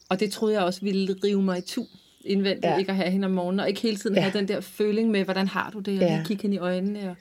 Og 0.09 0.21
det 0.21 0.33
troede 0.33 0.55
jeg 0.55 0.63
også 0.63 0.81
ville 0.83 1.17
rive 1.25 1.43
mig 1.43 1.59
i 1.59 1.61
tu 1.61 1.85
indvendigt, 2.29 2.65
Ja. 2.65 2.79
ikke 2.79 2.91
at 2.91 2.97
have 2.97 3.11
hende 3.11 3.27
om 3.27 3.31
morgenen, 3.33 3.61
og 3.61 3.69
ikke 3.69 3.81
hele 3.81 3.97
tiden 3.97 4.17
ja. 4.17 4.23
have 4.23 4.39
den 4.39 4.49
der 4.49 4.61
føling 4.61 5.11
med, 5.11 5.25
hvordan 5.25 5.49
har 5.49 5.71
du 5.71 5.79
det, 5.79 5.95
og 6.03 6.09
Ja. 6.09 6.15
lige 6.17 6.25
kigge 6.27 6.43
hende 6.43 6.57
i 6.57 6.59
øjnene. 6.59 7.11
Og... 7.11 7.17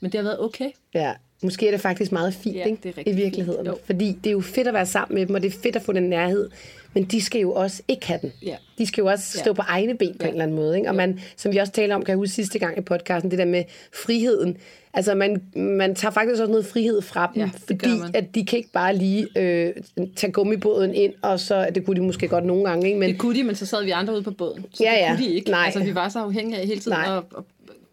Men 0.00 0.12
det 0.12 0.18
har 0.18 0.22
været 0.24 0.40
okay. 0.40 0.70
Ja, 0.94 1.12
måske 1.42 1.66
er 1.66 1.70
det 1.70 1.80
faktisk 1.80 2.12
meget 2.12 2.34
fint, 2.34 2.56
Ja, 2.56 2.64
ikke? 2.64 2.78
det 2.82 2.94
er 2.98 3.02
i 3.10 3.14
virkeligheden. 3.14 3.66
fint. 3.66 3.68
Jo. 3.68 3.78
Fordi 3.86 4.12
det 4.24 4.26
er 4.26 4.32
jo 4.32 4.40
fedt 4.40 4.68
at 4.68 4.74
være 4.74 4.86
sammen 4.86 5.14
med 5.18 5.26
dem, 5.26 5.34
og 5.34 5.42
det 5.42 5.54
er 5.54 5.58
fedt 5.62 5.76
at 5.76 5.82
få 5.82 5.92
den 5.92 6.02
nærhed. 6.02 6.50
Men 6.94 7.04
de 7.04 7.20
skal 7.22 7.40
jo 7.40 7.52
også 7.52 7.82
ikke 7.88 8.06
have 8.06 8.18
den. 8.22 8.32
Ja. 8.42 8.56
De 8.78 8.86
skal 8.86 9.02
jo 9.02 9.08
også 9.08 9.38
stå 9.38 9.50
Ja. 9.50 9.52
på 9.52 9.62
egne 9.68 9.94
ben 9.96 10.12
på 10.12 10.16
Ja. 10.20 10.26
en 10.26 10.32
eller 10.32 10.42
anden 10.42 10.56
måde. 10.56 10.76
Ikke? 10.76 10.88
Og 10.88 10.94
man, 10.94 11.20
som 11.36 11.52
vi 11.52 11.58
også 11.58 11.72
talte 11.72 11.92
om, 11.92 12.02
kan 12.04 12.08
jeg 12.12 12.16
huske 12.16 12.34
sidste 12.34 12.58
gang 12.58 12.78
i 12.78 12.80
podcasten, 12.80 13.30
det 13.30 13.38
der 13.38 13.44
med 13.44 13.64
friheden. 14.04 14.56
Altså 14.94 15.14
man, 15.14 15.42
man 15.56 15.94
tager 15.94 16.12
faktisk 16.12 16.40
også 16.40 16.50
noget 16.50 16.66
frihed 16.66 17.02
fra 17.02 17.30
dem, 17.34 17.42
Ja, 17.42 17.50
det 17.54 17.62
fordi 17.66 17.90
at 18.14 18.34
de 18.34 18.46
kan 18.46 18.56
ikke 18.56 18.70
bare 18.72 18.96
lige 18.96 19.28
øh, 19.36 19.72
tage 20.16 20.32
gummibåden 20.32 20.94
ind, 20.94 21.12
og 21.22 21.40
så, 21.40 21.66
det 21.74 21.86
kunne 21.86 21.96
de 21.96 22.06
måske 22.06 22.28
godt 22.28 22.44
nogle 22.44 22.64
gange, 22.68 22.86
ikke? 22.86 22.98
men 23.00 23.10
Det 23.10 23.18
kunne 23.18 23.34
de, 23.38 23.44
men 23.44 23.54
så 23.54 23.66
sad 23.66 23.84
vi 23.84 23.90
andre 23.90 24.14
ude 24.14 24.22
på 24.22 24.30
båden. 24.30 24.64
Så 24.74 24.84
Ja, 24.84 24.90
det 24.90 24.96
ja. 24.98 25.16
kunne 25.16 25.24
de 25.26 25.34
ikke. 25.34 25.50
Nej. 25.50 25.64
Altså, 25.64 25.84
vi 25.84 25.94
var 25.94 26.08
så 26.08 26.18
afhængige 26.18 26.60
af 26.60 26.66
hele 26.66 26.80
tiden 26.80 26.98
Nej. 26.98 27.20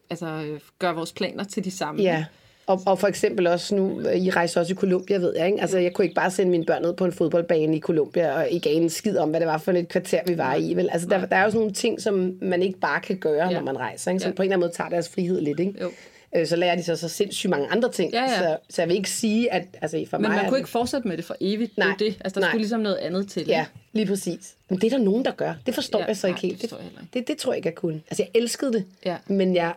altså, 0.10 0.44
gøre 0.80 0.96
vores 0.96 1.12
planer 1.14 1.44
til 1.44 1.66
de 1.66 1.72
samme. 1.72 2.02
Ja, 2.02 2.26
og, 2.66 2.82
og 2.86 3.00
for 3.00 3.08
eksempel 3.08 3.48
også 3.48 3.76
nu, 3.76 4.00
I 4.16 4.30
rejser 4.30 4.60
også 4.62 4.74
i 4.74 4.76
Colombia, 4.76 5.18
ved 5.18 5.34
jeg, 5.38 5.46
ikke? 5.48 5.62
Altså, 5.62 5.78
jeg 5.78 5.94
kunne 5.94 6.06
ikke 6.06 6.16
bare 6.16 6.32
sende 6.32 6.52
mine 6.52 6.66
børn 6.66 6.82
ned 6.82 6.94
på 6.94 7.06
en 7.06 7.12
fodboldbane 7.14 7.78
i 7.78 7.80
Colombia, 7.80 8.36
og 8.36 8.50
ikke 8.50 8.70
en 8.70 8.90
skid 8.90 9.18
om, 9.18 9.30
hvad 9.30 9.40
det 9.40 9.48
var 9.48 9.58
for 9.58 9.72
et 9.72 9.88
kvarter, 9.88 10.20
vi 10.28 10.38
var 10.38 10.56
i, 10.56 10.74
vel? 10.74 10.90
Altså, 10.92 11.08
der, 11.08 11.26
der 11.26 11.36
er 11.36 11.44
jo 11.44 11.50
sådan 11.50 11.60
nogle 11.60 11.74
ting, 11.74 12.02
som 12.02 12.38
man 12.42 12.62
ikke 12.64 12.80
bare 12.80 13.02
kan 13.02 13.18
gøre, 13.18 13.48
Ja. 13.48 13.54
når 13.54 13.62
man 13.62 13.78
rejser, 13.78 14.12
ikke? 14.12 14.20
Så 14.22 14.28
Ja. 14.28 14.34
på 14.34 14.42
en 14.42 14.46
eller 14.46 14.56
anden 14.56 14.66
måde 14.68 14.74
tager 14.78 14.90
deres 14.90 15.10
frihed 15.10 15.42
lidt, 15.42 15.60
ikke? 15.60 15.74
Jo. 15.82 15.92
Øh, 16.36 16.48
Så 16.48 16.56
lærer 16.56 16.76
de 16.76 16.84
så, 16.84 16.96
så 16.96 17.08
sindssygt 17.10 17.50
mange 17.50 17.68
andre 17.68 17.92
ting. 17.92 18.14
Ja, 18.14 18.22
ja. 18.24 18.38
Så, 18.38 18.58
så 18.70 18.82
jeg 18.82 18.90
vil 18.90 18.98
ikke 18.98 19.10
sige, 19.10 19.54
at 19.54 19.64
altså, 19.82 20.06
for 20.10 20.18
Men 20.18 20.22
mig 20.22 20.30
man 20.30 20.40
er 20.40 20.44
kunne 20.50 20.56
det- 20.56 20.60
ikke 20.60 20.70
fortsætte 20.70 21.08
med 21.08 21.18
det 21.18 21.26
for 21.26 21.36
evigt. 21.42 21.78
Nej. 21.78 21.88
Det 21.88 22.00
det. 22.00 22.18
Altså, 22.22 22.40
der 22.40 22.40
Nej. 22.46 22.50
skulle 22.50 22.62
ligesom 22.62 22.80
noget 22.80 22.96
andet 22.96 23.30
til. 23.30 23.46
Ja, 23.48 23.66
lige 23.94 24.06
præcis. 24.06 24.54
Men 24.70 24.80
det 24.82 24.94
er 24.94 24.98
der 24.98 25.04
nogen, 25.06 25.26
der 25.26 25.32
gør. 25.32 25.54
Det 25.66 25.74
forstår 25.76 26.00
Ja, 26.00 26.06
jeg 26.06 26.18
så 26.18 26.28
nej, 26.28 26.36
ikke 26.36 26.48
helt. 26.48 26.62
det 26.62 26.72
ikke. 26.72 27.08
det, 27.14 27.28
det 27.28 27.38
tror 27.38 27.52
jeg 27.52 27.58
ikke, 27.58 27.68
jeg 27.68 27.76
kunne. 27.76 28.02
Altså, 28.10 28.24
jeg 28.24 28.42
elskede 28.42 28.74
det, 28.74 28.86
Ja. 29.06 29.16
men 29.28 29.56
jeg, 29.56 29.74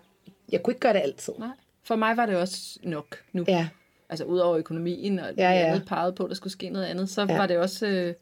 jeg 0.53 0.63
kunne 0.63 0.73
ikke 0.73 0.81
gøre 0.81 0.93
det 0.93 1.01
altid. 1.05 1.33
Nej. 1.39 1.49
For 1.87 1.97
mig 1.97 2.17
var 2.17 2.27
det 2.27 2.37
også 2.37 2.79
nok 2.83 3.17
nu. 3.33 3.45
Ja, 3.49 3.69
Altså 4.09 4.25
udover 4.25 4.57
økonomien 4.57 5.19
og 5.19 5.27
Ja, 5.39 5.51
ja, 5.51 5.67
andet 5.67 5.89
pegede 5.89 6.13
på, 6.13 6.25
at 6.25 6.29
der 6.29 6.35
skulle 6.37 6.53
ske 6.53 6.69
noget 6.71 6.87
andet, 6.87 7.11
så 7.11 7.27
Ja. 7.29 7.37
var 7.37 7.47
det 7.47 7.59
også, 7.59 7.87
øh, 7.87 8.15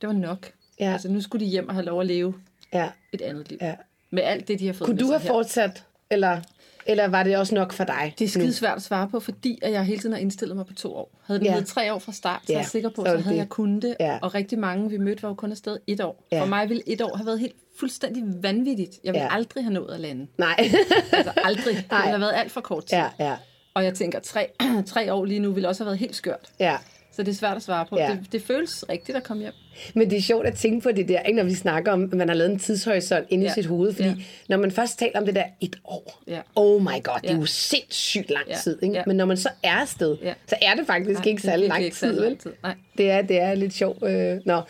det 0.00 0.06
var 0.06 0.12
nok. 0.12 0.50
Ja. 0.80 0.92
Altså 0.92 1.08
nu 1.08 1.20
skulle 1.20 1.44
de 1.46 1.50
hjem 1.50 1.68
og 1.68 1.74
have 1.74 1.84
lov 1.86 2.00
at 2.00 2.06
leve 2.06 2.34
ja, 2.72 2.88
et 3.12 3.20
andet 3.20 3.48
liv. 3.50 3.58
ja. 3.62 3.74
Med 4.10 4.22
alt 4.22 4.48
det, 4.48 4.58
de 4.58 4.66
har 4.66 4.72
fået 4.74 4.86
Kunne 4.86 4.98
du 4.98 5.06
have 5.06 5.20
her. 5.20 5.28
fortsat, 5.28 5.84
eller, 6.10 6.40
eller 6.86 7.08
var 7.08 7.22
det 7.22 7.36
også 7.36 7.54
nok 7.54 7.72
for 7.72 7.84
dig? 7.84 8.14
Det 8.18 8.24
er 8.24 8.28
skide 8.28 8.52
svært 8.52 8.76
at 8.76 8.82
svare 8.82 9.08
på, 9.08 9.20
fordi 9.20 9.58
at 9.62 9.72
jeg 9.72 9.84
hele 9.84 9.98
tiden 10.00 10.12
har 10.12 10.20
indstillet 10.20 10.56
mig 10.56 10.66
på 10.66 10.74
to 10.74 10.94
år. 10.96 11.10
Havde 11.24 11.38
den 11.40 11.46
Ja. 11.46 11.52
været 11.52 11.66
tre 11.66 11.94
år 11.94 11.98
fra 11.98 12.12
start, 12.12 12.40
så 12.46 12.52
Ja, 12.52 12.58
er 12.58 12.62
jeg 12.62 12.66
sikker 12.68 12.88
på, 12.88 13.04
så 13.04 13.10
så, 13.10 13.16
det 13.16 13.22
havde 13.24 13.34
det. 13.34 13.38
jeg 13.40 13.48
kunnet 13.48 13.82
det. 13.82 13.96
Ja. 14.00 14.18
Og 14.22 14.34
rigtig 14.34 14.58
mange, 14.58 14.90
vi 14.90 14.98
mødte, 14.98 15.22
var 15.22 15.28
jo 15.28 15.34
kun 15.34 15.50
afsted 15.50 15.78
et 15.86 16.00
år. 16.00 16.24
Ja. 16.32 16.40
For 16.42 16.46
mig 16.46 16.68
ville 16.68 16.82
et 16.88 17.00
år 17.02 17.16
have 17.16 17.26
været 17.26 17.40
helt 17.40 17.56
fuldstændig 17.80 18.22
vanvittigt. 18.42 18.90
Jeg 19.04 19.12
ville 19.12 19.24
Ja. 19.24 19.34
aldrig 19.34 19.64
have 19.64 19.72
nået 19.74 19.94
at 19.94 20.00
lande. 20.00 20.26
Nej. 20.38 20.56
Altså 21.12 21.32
aldrig. 21.44 21.74
Det 21.76 21.84
ville 21.90 22.02
have 22.02 22.20
været 22.20 22.34
alt 22.36 22.52
for 22.52 22.60
kort 22.60 22.84
tid. 22.86 22.98
ja, 22.98 23.06
ja, 23.20 23.34
Og 23.74 23.84
jeg 23.84 23.94
tænker, 23.94 24.20
tre, 24.20 24.46
tre 24.86 25.12
år 25.12 25.24
lige 25.24 25.40
nu 25.40 25.52
ville 25.52 25.68
også 25.68 25.82
have 25.82 25.86
været 25.86 25.98
helt 25.98 26.16
skørt. 26.16 26.48
ja. 26.60 26.76
Så 27.12 27.22
det 27.22 27.30
er 27.32 27.36
svært 27.36 27.56
at 27.56 27.62
svare 27.62 27.86
på. 27.86 27.98
Ja. 27.98 28.10
Det, 28.10 28.32
det 28.32 28.42
føles 28.42 28.84
rigtigt 28.88 29.16
at 29.16 29.22
komme 29.24 29.42
hjem. 29.42 29.52
Men 29.94 30.10
det 30.10 30.18
er 30.18 30.22
sjovt 30.22 30.46
at 30.46 30.54
tænke 30.54 30.80
på 30.82 30.92
det 30.92 31.08
der, 31.08 31.20
ikke, 31.20 31.36
når 31.36 31.44
vi 31.44 31.54
snakker 31.54 31.92
om, 31.92 32.02
at 32.04 32.12
man 32.12 32.28
har 32.28 32.34
lavet 32.34 32.50
en 32.50 32.58
tidshorisont 32.58 33.26
inde 33.30 33.44
i 33.44 33.46
Ja. 33.46 33.52
sit 33.54 33.66
hoved. 33.66 33.92
Fordi 33.94 34.08
Ja. 34.08 34.14
når 34.48 34.56
man 34.56 34.70
først 34.70 34.98
taler 34.98 35.20
om 35.20 35.26
det 35.26 35.34
der 35.34 35.44
et 35.60 35.76
år, 35.84 36.22
Ja. 36.28 36.40
oh 36.54 36.82
my 36.82 36.86
god, 36.86 37.18
det 37.22 37.30
er 37.30 37.34
Ja. 37.34 37.38
jo 37.40 37.46
sindssygt 37.46 38.30
lang 38.30 38.48
Ja. 38.48 38.56
tid. 38.62 38.78
Ikke? 38.82 38.94
Ja. 38.94 39.02
Men 39.06 39.16
når 39.16 39.24
man 39.24 39.36
så 39.36 39.48
er 39.62 39.70
afsted, 39.72 40.16
Ja. 40.22 40.34
så 40.48 40.56
er 40.62 40.74
det 40.74 40.86
faktisk 40.86 41.20
Nej, 41.20 41.26
ikke 41.28 41.40
er 41.40 41.50
særlig 41.50 41.68
lang 41.68 41.92
tid. 41.92 42.20
vel? 42.20 42.38
Nej. 42.62 42.74
Det 42.98 43.10
er, 43.10 43.22
det 43.22 43.40
er 43.40 43.54
lidt 43.54 43.72
sjovt. 43.74 44.04
Øh, 44.04 44.40
nå. 44.46 44.60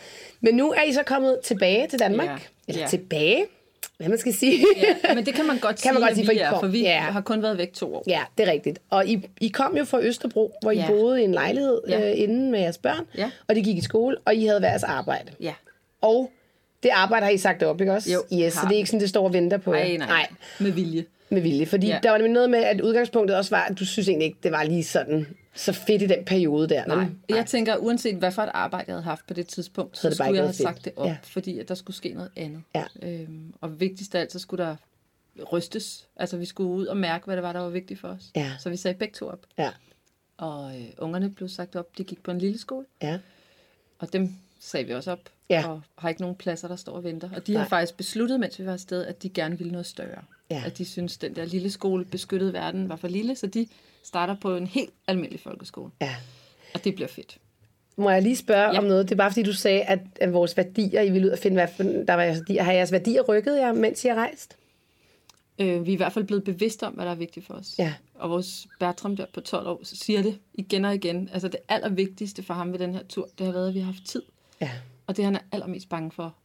Men 0.41 0.55
nu 0.55 0.71
er 0.71 0.81
I 0.83 0.93
så 0.93 1.03
kommet 1.03 1.39
tilbage 1.43 1.87
til 1.87 1.99
Danmark. 1.99 2.27
Ja. 2.29 2.35
Eller 2.71 2.81
Ja. 2.81 2.87
tilbage, 2.89 3.45
hvad 3.97 4.09
man 4.09 4.17
skal 4.17 4.33
sige. 4.33 4.65
Ja, 5.07 5.13
men 5.15 5.25
det 5.25 5.33
kan 5.33 5.45
man 5.47 5.57
godt 5.59 5.75
Kan 5.75 5.77
sige, 5.77 5.93
man 5.93 6.01
godt 6.01 6.09
at 6.11 6.15
sige, 6.17 6.25
for 6.25 6.33
vi 6.33 6.39
er, 6.39 6.59
for 6.59 6.67
vi 6.67 6.81
Ja. 6.81 6.99
har 6.99 7.21
kun 7.21 7.41
været 7.43 7.57
væk 7.57 7.73
to 7.73 7.95
år. 7.95 8.03
Ja, 8.07 8.21
det 8.37 8.47
er 8.47 8.51
rigtigt. 8.51 8.79
Og 8.89 9.07
I, 9.07 9.27
I 9.41 9.47
kom 9.47 9.77
jo 9.77 9.83
fra 9.85 9.99
Østerbro, 10.01 10.53
hvor 10.61 10.71
I 10.71 10.75
Ja. 10.77 10.87
boede 10.87 11.21
i 11.21 11.23
en 11.23 11.31
lejlighed 11.31 11.81
Ja. 11.89 12.11
øh, 12.11 12.19
inden 12.19 12.51
med 12.51 12.59
jeres 12.59 12.77
børn, 12.77 13.05
Ja. 13.17 13.31
og 13.47 13.55
de 13.55 13.63
gik 13.63 13.77
i 13.77 13.81
skole, 13.81 14.17
og 14.25 14.35
I 14.35 14.45
havde 14.45 14.59
hver 14.59 14.69
jeres 14.69 14.83
arbejde. 14.83 15.31
Ja. 15.39 15.53
Og 16.01 16.31
det 16.83 16.89
arbejde 16.89 17.23
har 17.25 17.31
I 17.31 17.37
sagt 17.37 17.63
op, 17.63 17.81
ikke 17.81 17.93
også? 17.93 18.11
Jo, 18.11 18.23
yes, 18.45 18.53
så 18.53 18.59
har 18.59 18.67
det 18.67 18.75
er 18.75 18.77
ikke 18.77 18.89
sådan, 18.89 18.99
det 19.01 19.09
står 19.09 19.23
og 19.23 19.33
venter 19.33 19.57
på. 19.57 19.71
Nej, 19.71 19.97
nej, 19.97 20.07
nej. 20.07 20.27
Med 20.59 20.71
vilje. 20.71 21.05
Med 21.31 21.41
vilje. 21.41 21.65
Fordi 21.65 21.87
ja. 21.87 21.99
Der 22.03 22.09
var 22.09 22.17
nemlig 22.17 22.33
noget 22.33 22.49
med, 22.49 22.59
at 22.59 22.81
udgangspunktet 22.81 23.37
også 23.37 23.55
var, 23.55 23.61
at 23.63 23.79
du 23.79 23.85
synes 23.85 24.07
egentlig 24.07 24.25
ikke, 24.25 24.37
det 24.43 24.51
var 24.51 24.63
lige 24.63 24.83
sådan 24.83 25.27
så 25.55 25.73
fedt 25.73 26.01
i 26.01 26.05
den 26.07 26.25
periode 26.25 26.69
der. 26.69 26.85
Nej. 26.85 26.95
vel? 26.95 27.07
Jeg 27.29 27.45
tænker, 27.45 27.75
uanset 27.77 28.15
hvad 28.15 28.31
for 28.31 28.41
et 28.41 28.49
arbejde 28.53 28.85
jeg 28.87 28.93
havde 28.95 29.03
haft 29.03 29.27
på 29.27 29.33
det 29.33 29.47
tidspunkt, 29.47 29.97
så, 29.97 30.09
det 30.09 30.17
bare 30.17 30.27
skulle 30.27 30.37
jeg 30.37 30.43
have 30.43 30.53
fedt. 30.53 30.61
sagt 30.67 30.85
det 30.85 30.93
op, 30.95 31.07
ja. 31.07 31.17
fordi 31.23 31.59
at 31.59 31.69
der 31.69 31.75
skulle 31.75 31.97
ske 31.97 32.09
noget 32.13 32.31
andet. 32.35 32.61
Ja. 32.75 32.83
Øhm, 33.01 33.53
og 33.61 33.79
vigtigst 33.79 34.15
af 34.15 34.19
alt, 34.19 34.31
så 34.31 34.39
skulle 34.39 34.63
der 34.63 34.75
rystes. 35.53 36.07
Altså, 36.15 36.37
vi 36.37 36.45
skulle 36.45 36.69
ud 36.69 36.85
og 36.85 36.97
mærke, 36.97 37.25
hvad 37.25 37.35
det 37.35 37.43
var, 37.43 37.53
der 37.53 37.59
var 37.59 37.69
vigtigt 37.69 37.99
for 37.99 38.07
os. 38.07 38.31
Ja. 38.35 38.51
Så 38.59 38.69
vi 38.69 38.77
sagde 38.77 38.97
begge 38.97 39.13
to 39.13 39.27
op. 39.27 39.39
Ja, 39.57 39.69
Og 40.37 40.75
øh, 40.79 40.85
ungerne 40.97 41.29
blev 41.31 41.49
sagt 41.49 41.75
op. 41.75 41.97
De 41.97 42.03
gik 42.03 42.23
på 42.23 42.31
en 42.31 42.37
lille 42.37 42.57
skole, 42.59 42.85
ja, 43.01 43.19
og 43.99 44.13
dem 44.13 44.29
sagde 44.59 44.87
vi 44.87 44.93
også 44.93 45.11
op. 45.11 45.19
Ja. 45.49 45.67
Og 45.67 45.81
har 45.97 46.09
ikke 46.09 46.21
nogen 46.21 46.35
pladser, 46.35 46.67
der 46.67 46.75
står 46.75 46.91
og 46.93 47.03
venter. 47.03 47.29
Og 47.35 47.47
de 47.47 47.51
Nej. 47.53 47.61
har 47.61 47.69
faktisk 47.69 47.97
besluttet, 47.97 48.39
mens 48.39 48.59
vi 48.59 48.65
var 48.65 48.73
afsted, 48.73 49.05
at 49.05 49.23
de 49.23 49.29
gerne 49.29 49.57
ville 49.57 49.71
noget 49.71 49.85
større. 49.85 50.21
Ja. 50.51 50.63
At 50.65 50.77
de 50.77 50.85
synes, 50.85 51.17
den 51.17 51.35
der 51.35 51.45
lille 51.45 51.71
skole, 51.71 52.05
beskyttede 52.05 52.53
verden, 52.53 52.89
var 52.89 52.95
for 52.95 53.07
lille, 53.07 53.35
så 53.35 53.47
de 53.47 53.67
starter 54.03 54.35
på 54.41 54.55
en 54.55 54.67
helt 54.67 54.93
almindelig 55.07 55.39
folkeskole. 55.39 55.91
ja. 56.01 56.15
Og 56.73 56.83
det 56.83 56.95
bliver 56.95 57.07
fedt. 57.07 57.37
Må 57.97 58.09
jeg 58.09 58.21
lige 58.21 58.35
spørge 58.35 58.61
ja. 58.67 58.71
Ja. 58.71 58.77
om 58.77 58.83
noget? 58.83 59.09
Det 59.09 59.15
er 59.15 59.17
bare 59.17 59.31
fordi, 59.31 59.43
du 59.43 59.53
sagde, 59.53 59.81
at, 59.81 59.99
at 60.21 60.33
vores 60.33 60.57
værdier, 60.57 61.01
I 61.01 61.09
ville 61.11 61.27
ud 61.27 61.31
og 61.31 61.39
finde, 61.39 61.55
hvad 61.55 61.67
for, 61.75 61.83
der 61.83 62.13
var 62.13 62.23
jeres 62.23 62.37
værdier. 62.39 62.63
Har 62.63 62.71
jeres 62.71 62.91
værdier 62.91 63.21
rykket 63.21 63.57
jer, 63.57 63.73
mens 63.73 64.05
I 64.05 64.07
har 64.07 64.15
rejst? 64.15 64.57
Øh, 65.59 65.85
vi 65.85 65.91
er 65.91 65.93
i 65.93 65.97
hvert 65.97 66.13
fald 66.13 66.25
blevet 66.25 66.43
bevidste 66.43 66.83
om, 66.87 66.93
hvad 66.93 67.05
der 67.05 67.11
er 67.11 67.15
vigtigt 67.15 67.45
for 67.45 67.53
os. 67.53 67.75
Ja. 67.79 67.93
Og 68.15 68.29
vores 68.29 68.67
Bertram 68.79 69.15
der 69.15 69.25
på 69.33 69.41
12 69.41 69.67
år 69.67 69.79
siger 69.83 70.21
det 70.21 70.39
igen 70.53 70.85
og 70.85 70.95
igen. 70.95 71.29
Altså 71.33 71.47
det 71.47 71.59
allervigtigste 71.69 72.43
for 72.43 72.53
ham 72.53 72.71
ved 72.71 72.79
den 72.79 72.93
her 72.93 73.03
tur, 73.03 73.29
det 73.37 73.45
har 73.45 73.53
været, 73.53 73.67
at 73.67 73.73
vi 73.73 73.79
har 73.79 73.85
haft 73.85 74.05
tid. 74.05 74.21
Ja, 74.61 74.71
Og 75.07 75.17
det 75.17 75.25
han 75.25 75.35
er 75.35 75.39
allermest 75.51 75.89
bange 75.89 76.11
for, 76.11 76.35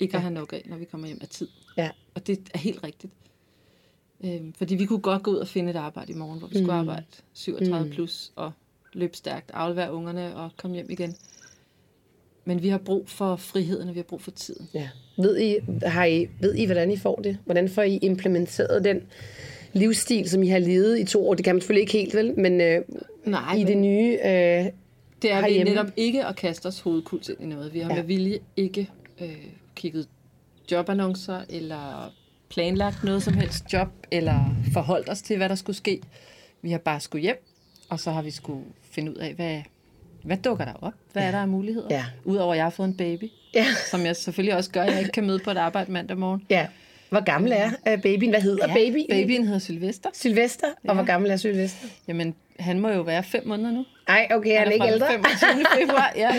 ikke 0.00 0.14
at 0.16 0.20
have 0.22 0.34
nok 0.34 0.52
af, 0.52 0.62
når 0.66 0.76
vi 0.76 0.84
kommer 0.84 1.06
hjem 1.06 1.18
af 1.22 1.28
tid. 1.28 1.48
ja, 1.76 1.90
Og 2.14 2.26
det 2.26 2.48
er 2.54 2.58
helt 2.58 2.84
rigtigt. 2.84 3.12
Øhm, 4.24 4.52
fordi 4.58 4.74
vi 4.74 4.86
kunne 4.86 4.98
godt 5.00 5.22
gå 5.22 5.30
ud 5.30 5.36
og 5.36 5.48
finde 5.48 5.70
et 5.70 5.76
arbejde 5.76 6.12
i 6.12 6.16
morgen, 6.16 6.38
hvor 6.38 6.48
vi 6.48 6.54
skulle 6.58 6.72
arbejde 6.72 7.04
37 7.32 7.84
mm. 7.84 7.90
plus 7.90 8.32
og 8.36 8.52
løbe 8.92 9.16
stærkt, 9.16 9.50
aflevere 9.54 9.92
ungerne 9.92 10.36
og 10.36 10.50
komme 10.56 10.74
hjem 10.76 10.86
igen. 10.90 11.14
Men 12.44 12.62
vi 12.62 12.68
har 12.68 12.78
brug 12.78 13.08
for 13.08 13.36
friheden, 13.36 13.88
og 13.88 13.94
vi 13.94 13.98
har 13.98 14.04
brug 14.04 14.22
for 14.22 14.30
tiden. 14.30 14.68
ja. 14.74 14.88
Ved 15.18 15.38
I, 15.40 15.56
har 15.82 16.04
I, 16.04 16.26
ved 16.40 16.54
I, 16.54 16.64
hvordan 16.64 16.90
I 16.90 16.96
får 16.96 17.16
det? 17.16 17.38
Hvordan 17.44 17.68
får 17.68 17.82
I 17.82 17.96
implementeret 18.02 18.84
den 18.84 19.02
livsstil, 19.72 20.30
som 20.30 20.42
I 20.42 20.48
har 20.48 20.58
levet 20.58 20.98
i 20.98 21.04
to 21.04 21.28
år? 21.28 21.34
Det 21.34 21.44
kan 21.44 21.54
man 21.54 21.60
selvfølgelig 21.60 21.80
ikke 21.80 21.92
helt, 21.92 22.14
vel? 22.14 22.38
Men 22.40 22.60
øh, 22.60 22.82
Nej, 23.24 23.54
i 23.54 23.58
men- 23.58 23.66
det 23.66 23.76
nye... 23.78 24.12
Øh, 24.24 24.30
Det 25.22 25.32
er 25.32 25.36
vi 25.36 25.42
herhjemme. 25.42 25.70
netop 25.74 25.86
ikke 25.96 26.24
at 26.26 26.36
kaste 26.36 26.66
os 26.66 26.80
hovedkuls 26.80 27.28
ind 27.28 27.42
i 27.42 27.46
noget. 27.46 27.74
Vi 27.74 27.78
har 27.80 27.90
ja. 27.90 27.96
med 27.96 28.04
vilje 28.04 28.38
ikke 28.56 28.90
øh, 29.20 29.46
kigget 29.76 30.08
jobannoncer, 30.72 31.40
eller 31.48 32.12
planlagt 32.50 33.04
noget 33.04 33.22
som 33.22 33.34
helst 33.34 33.72
job, 33.72 33.88
eller 34.10 34.54
forholdt 34.72 35.08
os 35.08 35.22
til, 35.22 35.36
hvad 35.36 35.48
der 35.48 35.54
skulle 35.54 35.76
ske. 35.76 36.00
Vi 36.62 36.70
har 36.70 36.78
bare 36.78 37.00
skulle 37.00 37.22
hjem, 37.22 37.44
og 37.88 38.00
så 38.00 38.10
har 38.10 38.22
vi 38.22 38.30
skulle 38.30 38.64
finde 38.90 39.10
ud 39.10 39.16
af, 39.16 39.34
hvad, 39.34 39.60
hvad 40.24 40.36
dukker 40.36 40.64
der 40.64 40.72
op? 40.80 40.92
Hvad 41.12 41.22
er 41.22 41.30
der 41.30 41.38
af 41.38 41.48
muligheder? 41.48 41.86
Ja. 41.90 42.04
Udover 42.24 42.52
at 42.52 42.56
jeg 42.56 42.64
har 42.64 42.70
fået 42.70 42.88
en 42.88 42.96
baby, 42.96 43.24
ja, 43.54 43.66
som 43.90 44.06
jeg 44.06 44.16
selvfølgelig 44.16 44.56
også 44.56 44.70
gør, 44.70 44.82
at 44.82 44.90
jeg 44.92 44.98
ikke 44.98 45.12
kan 45.12 45.26
møde 45.26 45.38
på 45.38 45.50
et 45.50 45.56
arbejde 45.56 45.92
mandag 45.92 46.18
morgen. 46.18 46.42
ja. 46.50 46.66
Hvor 47.10 47.24
gammel 47.24 47.52
er 47.52 47.70
øh, 47.88 48.02
babyen? 48.02 48.30
Hvad 48.30 48.40
hedder 48.40 48.66
babyen? 48.66 49.06
Babyen 49.10 49.44
hedder 49.44 49.58
Sylvester. 49.58 50.10
Sylvester. 50.14 50.66
Og 50.66 50.74
Ja. 50.84 50.92
hvor 50.94 51.04
gammel 51.04 51.30
er 51.30 51.36
Sylvester? 51.36 51.88
Jamen, 52.08 52.34
han 52.58 52.78
må 52.80 52.88
jo 52.88 53.02
være 53.02 53.22
fem 53.22 53.46
måneder 53.46 53.70
nu. 53.70 53.84
Ej, 54.08 54.28
okay, 54.30 54.58
han 54.58 54.68
er 54.68 54.72
ikke 54.72 54.86
ældre. 54.86 55.06
25. 55.12 55.64
februar, 55.80 56.12
ja. 56.16 56.30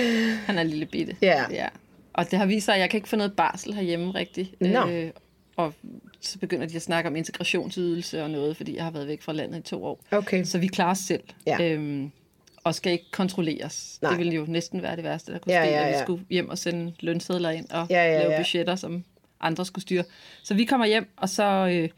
Han 0.46 0.58
er 0.58 0.64
lille 0.64 0.86
bitte. 0.86 1.16
Ja. 1.22 1.44
ja. 1.52 1.68
Og 2.14 2.32
det 2.32 2.40
har 2.40 2.46
vist 2.46 2.66
sig, 2.66 2.76
at 2.76 2.82
jeg 2.82 2.90
kan 2.90 2.98
ikke 2.98 3.10
få 3.10 3.16
noget 3.16 3.34
barsel 3.34 3.74
herhjemme 3.74 4.12
rigtigt. 4.12 4.62
Nå. 4.62 4.88
Øh, 4.90 5.10
og 5.66 5.74
så 6.22 6.40
begynder 6.40 6.68
de 6.68 6.76
at 6.76 6.82
snakke 6.82 7.08
om 7.10 7.16
integrationsydelse 7.16 8.24
og 8.24 8.30
noget, 8.30 8.58
fordi 8.58 8.76
jeg 8.76 8.84
har 8.84 8.92
været 8.92 9.08
væk 9.08 9.22
fra 9.22 9.34
landet 9.34 9.60
i 9.60 9.62
to 9.62 9.86
år. 9.86 10.04
Okay. 10.12 10.44
Så 10.44 10.58
vi 10.58 10.68
klarer 10.68 10.92
os 10.92 10.98
selv. 10.98 11.24
Ja. 11.48 11.58
Øhm, 11.62 12.12
og 12.64 12.76
skal 12.76 12.92
ikke 12.92 13.12
kontrolleres. 13.12 14.00
Nej. 14.02 14.10
Det 14.12 14.18
ville 14.20 14.34
jo 14.34 14.46
næsten 14.48 14.82
være 14.82 14.96
det 14.96 15.04
værste, 15.04 15.34
der 15.34 15.40
kunne 15.40 15.54
Ja, 15.54 15.64
ske, 15.66 15.72
ja, 15.72 15.80
at 15.84 15.92
ja. 15.92 15.98
vi 15.98 16.04
skulle 16.04 16.26
hjem 16.30 16.50
og 16.50 16.58
sende 16.58 16.94
lønsedler 17.00 17.50
ind 17.50 17.70
og 17.70 17.88
Ja, 17.90 18.04
ja, 18.06 18.20
lave 18.20 18.32
ja. 18.32 18.38
budgetter, 18.38 18.76
som 18.76 19.04
andre 19.42 19.66
skulle 19.66 19.82
styre. 19.82 20.04
Så 20.44 20.54
vi 20.54 20.66
kommer 20.66 20.86
hjem, 20.86 21.10
og 21.18 21.30
så 21.30 21.44
øh, 21.44 21.90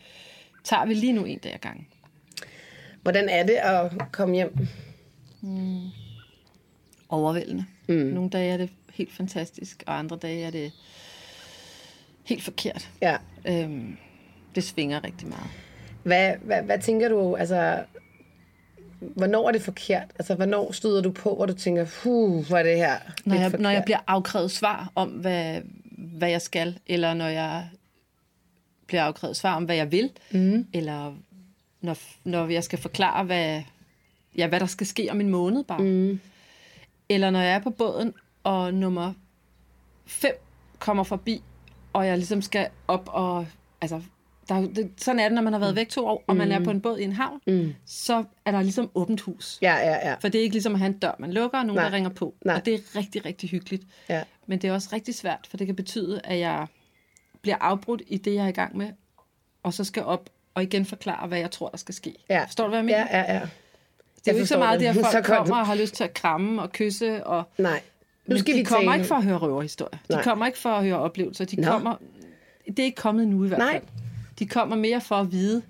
tager 0.63 0.86
vi 0.86 0.93
lige 0.93 1.13
nu 1.13 1.25
en 1.25 1.38
dag 1.39 1.53
ad 1.53 1.60
gangen. 1.60 1.88
Hvordan 3.01 3.29
er 3.29 3.43
det 3.46 3.53
at 3.55 3.91
komme 4.12 4.36
hjem? 4.36 4.67
overvældende. 7.10 7.65
Mm. 7.88 7.96
Nogle 7.96 8.29
dage 8.29 8.53
er 8.53 8.58
det 8.58 8.70
helt 8.93 9.13
fantastisk, 9.13 9.84
og 9.88 10.00
andre 10.00 10.17
dage 10.22 10.46
er 10.46 10.51
det 10.51 10.72
helt 12.24 12.44
forkert. 12.44 12.89
Ja. 13.01 13.18
Øhm, 13.48 13.98
det 14.56 14.63
svinger 14.63 15.03
rigtig 15.03 15.27
meget. 15.27 15.48
Hvad, 16.03 16.36
hvad, 16.42 16.62
hvad 16.62 16.80
tænker 16.80 17.10
du, 17.10 17.36
altså, 17.36 17.84
hvornår 19.00 19.48
er 19.48 19.51
det 19.51 19.62
forkert? 19.62 20.08
Altså, 20.20 20.36
hvornår 20.36 20.72
støder 20.72 21.01
du 21.01 21.12
på, 21.12 21.36
hvor 21.36 21.46
du 21.46 21.53
tænker, 21.53 21.86
puh, 21.86 22.48
hvor 22.48 22.58
er 22.58 22.63
det 22.63 22.77
her 22.77 22.98
Når 23.25 23.36
jeg, 23.36 23.44
forkert? 23.44 23.62
når 23.62 23.70
jeg 23.70 23.84
bliver 23.86 24.00
afkrævet 24.08 24.51
svar 24.51 24.92
om, 24.96 25.10
hvad, 25.10 25.62
hvad 25.98 26.30
jeg 26.30 26.42
skal, 26.42 26.77
eller 26.88 27.13
når 27.13 27.27
jeg 27.27 27.70
bliver 28.88 29.03
afkrævet 29.03 29.38
svar 29.38 29.56
om, 29.56 29.63
hvad 29.63 29.75
jeg 29.75 29.92
vil, 29.92 30.10
mm. 30.32 30.68
eller 30.74 31.15
når, 31.82 31.98
når 32.24 32.48
jeg 32.48 32.63
skal 32.63 32.80
forklare, 32.80 33.24
hvad, 33.24 33.62
ja, 34.38 34.48
hvad 34.48 34.60
der 34.60 34.65
skal 34.65 34.88
ske 34.88 35.08
om 35.12 35.22
en 35.22 35.30
måned 35.30 35.63
bare. 35.63 35.82
Mm. 35.82 36.20
Eller 37.10 37.30
når 37.30 37.39
jeg 37.39 37.53
er 37.53 37.60
på 37.60 37.70
båden, 37.70 38.13
og 38.44 38.74
nummer 38.74 39.13
5 40.06 40.32
kommer 40.80 41.03
forbi, 41.03 41.42
og 41.94 42.08
jeg 42.08 42.18
ligesom 42.18 42.42
skal 42.42 42.68
op 42.88 43.10
og... 43.14 43.48
Altså, 43.82 44.02
der, 44.50 44.56
er 44.56 44.62
det, 44.62 44.92
sådan 44.98 45.20
er 45.20 45.24
det, 45.24 45.34
når 45.36 45.42
man 45.42 45.54
har 45.54 45.60
været 45.60 45.76
væk 45.76 45.90
to 45.90 46.08
år, 46.08 46.24
og 46.28 46.36
man 46.36 46.52
er 46.52 46.64
på 46.64 46.70
en 46.72 46.82
båd 46.82 46.98
i 46.98 47.04
en 47.04 47.14
havn, 47.14 47.40
mm. 47.48 47.74
så 47.86 48.24
er 48.46 48.52
der 48.52 48.62
ligesom 48.62 48.92
åbent 48.96 49.22
hus. 49.22 49.60
Ja, 49.62 49.76
ja, 49.76 50.10
ja. 50.10 50.16
For 50.16 50.28
det 50.28 50.40
er 50.40 50.44
ikke 50.44 50.54
ligesom 50.54 50.74
at 50.74 50.80
have 50.80 50.88
en 50.88 50.98
dør, 51.00 51.16
man 51.20 51.34
lukker, 51.34 51.60
og 51.60 51.66
nogen, 51.66 51.78
Nej. 51.78 51.90
der 51.90 51.96
ringer 51.96 52.10
på. 52.10 52.36
Nej. 52.46 52.56
Og 52.56 52.66
det 52.66 52.74
er 52.74 52.80
rigtig, 52.96 53.26
rigtig 53.26 53.50
hyggeligt. 53.50 53.84
ja. 54.10 54.24
Men 54.48 54.60
det 54.60 54.68
er 54.68 54.74
også 54.74 54.90
rigtig 54.94 55.16
svært, 55.16 55.48
for 55.50 55.58
det 55.58 55.68
kan 55.68 55.76
betyde, 55.76 56.22
at 56.24 56.40
jeg 56.40 56.68
bliver 57.42 57.58
afbrudt 57.62 58.02
i 58.08 58.18
det, 58.18 58.36
jeg 58.36 58.44
er 58.44 58.48
i 58.48 58.52
gang 58.52 58.78
med, 58.78 58.90
og 59.64 59.74
så 59.74 59.84
skal 59.84 60.04
op 60.04 60.30
og 60.54 60.64
igen 60.64 60.86
forklare, 60.86 61.28
hvad 61.28 61.40
jeg 61.40 61.52
tror, 61.52 61.70
der 61.70 61.78
skal 61.78 61.96
ske. 61.96 62.16
Ja. 62.30 62.44
Forstår 62.44 62.64
du, 62.64 62.70
hvad 62.70 62.80
jeg 62.80 62.86
mener? 62.86 63.08
Ja, 63.12 63.20
ja, 63.20 63.34
ja. 63.34 63.40
det 64.16 64.28
er 64.28 64.32
jo 64.32 64.38
ikke 64.38 64.48
så 64.48 64.58
meget 64.58 64.80
det, 64.80 64.86
at 64.86 64.96
folk 65.12 65.12
Så 65.12 65.22
kommer 65.22 65.56
og 65.56 65.68
har 65.68 65.76
lyst 65.76 65.94
til 65.96 66.04
at 66.04 66.14
kramme 66.14 66.62
og 66.62 66.72
kysse. 66.72 67.28
Og, 67.28 67.44
Nej. 67.58 67.82
Nu 68.25 68.34
men 68.34 68.39
skal 68.39 68.53
de 68.53 68.58
vi 68.60 68.63
kommer 68.63 68.92
tale. 68.92 69.00
ikke 69.01 69.08
for 69.08 69.15
at 69.15 69.24
høre 69.24 69.38
røverhistorier. 69.38 69.98
De 70.08 70.13
Nej. 70.13 70.24
kommer 70.24 70.46
ikke 70.46 70.58
for 70.58 70.70
at 70.70 70.84
høre 70.84 71.00
oplevelser. 71.00 71.46
De 71.46 71.62
Nå. 71.62 71.68
kommer, 71.72 71.96
det 72.68 72.80
er 72.80 72.84
ikke 72.84 72.96
kommet 73.01 73.27
nu 73.27 73.46
i 73.46 73.48
hvert 73.48 73.60
Nej. 73.60 73.72
fald. 73.72 73.84
De 74.39 74.48
kommer 74.48 74.75
mere 74.75 75.01
for 75.01 75.15
at 75.15 75.32
vide, 75.32 75.62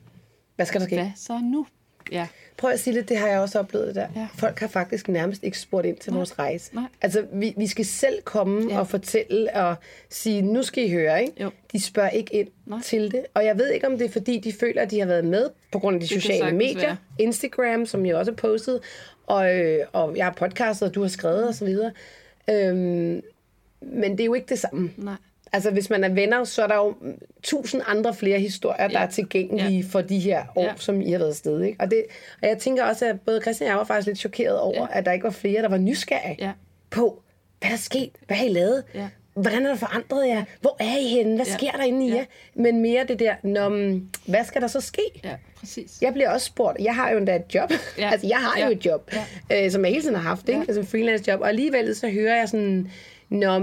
Hvad 0.55 0.65
skal 0.65 0.81
der 0.81 0.87
ske? 0.87 0.95
hvad 0.95 1.11
så 1.15 1.39
nu? 1.43 1.65
Ja. 2.11 2.27
Prøv 2.57 2.69
at 2.71 2.79
sige 2.79 2.95
det, 2.97 3.09
det 3.09 3.17
har 3.17 3.27
jeg 3.27 3.39
også 3.39 3.59
oplevet 3.59 3.87
det 3.87 3.95
der. 3.95 4.07
Ja. 4.15 4.27
Folk 4.35 4.59
har 4.59 4.67
faktisk 4.67 5.07
nærmest 5.07 5.43
ikke 5.43 5.59
spurgt 5.59 5.85
ind 5.87 5.97
til 5.97 6.13
vores 6.13 6.39
rejse. 6.39 6.75
Nej. 6.75 6.83
Altså, 7.01 7.25
vi, 7.33 7.53
vi 7.57 7.67
skal 7.67 7.85
selv 7.85 8.21
komme 8.23 8.67
Ja. 8.73 8.79
og 8.79 8.87
fortælle 8.87 9.55
og 9.55 9.75
sige, 10.09 10.41
nu 10.41 10.63
skal 10.63 10.83
I 10.85 10.91
høre, 10.91 11.21
ikke? 11.21 11.43
Jo. 11.43 11.51
De 11.71 11.81
spørger 11.83 12.09
ikke 12.09 12.35
ind 12.35 12.47
Nej. 12.65 12.79
til 12.81 13.11
det. 13.11 13.25
Og 13.33 13.45
jeg 13.45 13.57
ved 13.57 13.71
ikke, 13.71 13.87
om 13.87 13.97
det 13.97 14.05
er 14.05 14.11
fordi, 14.11 14.39
de 14.39 14.53
føler, 14.59 14.81
at 14.81 14.91
de 14.91 14.99
har 14.99 15.05
været 15.07 15.25
med 15.25 15.49
på 15.71 15.79
grund 15.79 15.95
af 15.95 16.01
de 16.01 16.07
kan 16.07 16.21
sociale 16.21 16.57
medier. 16.57 16.81
være. 16.81 16.97
Instagram, 17.19 17.85
som 17.85 18.05
jeg 18.05 18.15
også 18.15 18.31
har 18.31 18.35
postet. 18.35 18.79
Og, 19.27 19.55
øh, 19.59 19.79
og 19.93 20.17
jeg 20.17 20.25
har 20.25 20.33
podcastet, 20.33 20.87
og 20.89 20.95
du 20.95 21.01
har 21.01 21.07
skrevet 21.09 21.49
osv. 21.49 21.67
Øhm, 22.49 23.21
men 23.81 24.11
det 24.11 24.19
er 24.19 24.25
jo 24.25 24.33
ikke 24.33 24.47
det 24.49 24.59
samme. 24.59 24.91
Nej. 24.97 25.13
Altså, 25.53 25.71
hvis 25.71 25.89
man 25.89 26.03
er 26.03 26.09
venner, 26.09 26.43
så 26.43 26.63
er 26.63 26.67
der 26.67 26.75
jo 26.75 26.95
tusind 27.43 27.81
andre 27.85 28.13
flere 28.13 28.39
historier, 28.39 28.87
der 28.87 28.99
Ja. 28.99 29.05
er 29.05 29.09
tilgængelige 29.09 29.83
for 29.83 30.01
de 30.01 30.19
her 30.19 30.43
år, 30.55 30.63
Ja. 30.63 30.73
som 30.77 31.01
I 31.01 31.11
har 31.11 31.17
været 31.17 31.29
afsted. 31.29 31.61
Ikke? 31.61 31.79
Og, 31.81 31.91
det, 31.91 32.03
og 32.41 32.47
jeg 32.47 32.57
tænker 32.57 32.83
også, 32.83 33.05
at 33.05 33.21
både 33.21 33.41
Christian 33.41 33.67
og 33.67 33.69
jeg 33.71 33.77
var 33.77 33.83
faktisk 33.83 34.07
lidt 34.07 34.17
chokeret 34.19 34.59
over, 34.59 34.87
Ja. 34.91 34.97
at 34.99 35.05
der 35.05 35.11
ikke 35.11 35.23
var 35.23 35.29
flere, 35.29 35.61
der 35.61 35.69
var 35.69 35.77
nysgerrige 35.77 36.35
Ja. 36.39 36.51
på, 36.89 37.21
hvad 37.59 37.69
der 37.69 37.75
er 37.75 37.79
sket, 37.79 38.09
hvad 38.27 38.37
har 38.37 38.45
I 38.45 38.49
lavet, 38.49 38.83
Ja. 38.95 39.09
Hvordan 39.33 39.65
er 39.65 39.69
der 39.69 39.75
forandret 39.75 40.27
jer, 40.27 40.43
hvor 40.61 40.77
er 40.79 40.97
I 40.97 41.07
henne, 41.07 41.35
hvad 41.35 41.45
Ja. 41.45 41.53
sker 41.57 41.71
der 41.71 41.83
inde 41.83 42.05
i 42.05 42.09
Ja. 42.09 42.15
jer? 42.15 42.23
Men 42.55 42.81
mere 42.81 43.05
det 43.07 43.19
der, 43.19 43.35
Nå, 43.43 43.69
hvad 44.27 44.45
skal 44.45 44.61
der 44.61 44.67
så 44.67 44.81
ske? 44.81 45.01
Ja, 45.23 45.35
præcis. 45.55 45.91
Jeg 46.01 46.13
bliver 46.13 46.29
også 46.29 46.45
spurgt, 46.45 46.77
jeg 46.79 46.95
har 46.95 47.11
jo 47.11 47.17
endda 47.17 47.35
et 47.35 47.55
job, 47.55 47.71
Ja. 47.97 48.09
altså 48.11 48.27
jeg 48.27 48.37
har 48.37 48.59
jo 48.59 48.65
Ja. 48.65 48.71
et 48.71 48.85
job, 48.85 49.11
øh, 49.53 49.71
som 49.71 49.81
jeg 49.85 49.89
hele 49.91 50.01
tiden 50.03 50.15
har 50.15 50.21
haft, 50.21 50.49
ikke? 50.49 50.59
Ja. 50.59 50.65
altså 50.67 50.79
en 50.79 50.87
freelance 50.87 51.31
job, 51.31 51.41
og 51.41 51.47
alligevel 51.49 51.95
så 51.95 52.09
hører 52.09 52.35
jeg 52.35 52.49
sådan, 52.49 52.91
Nå, 53.29 53.59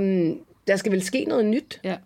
der 0.66 0.76
skal 0.76 0.92
vel 0.92 1.02
ske 1.02 1.24
noget 1.24 1.44
nyt, 1.46 1.80
Ja. 1.84 1.96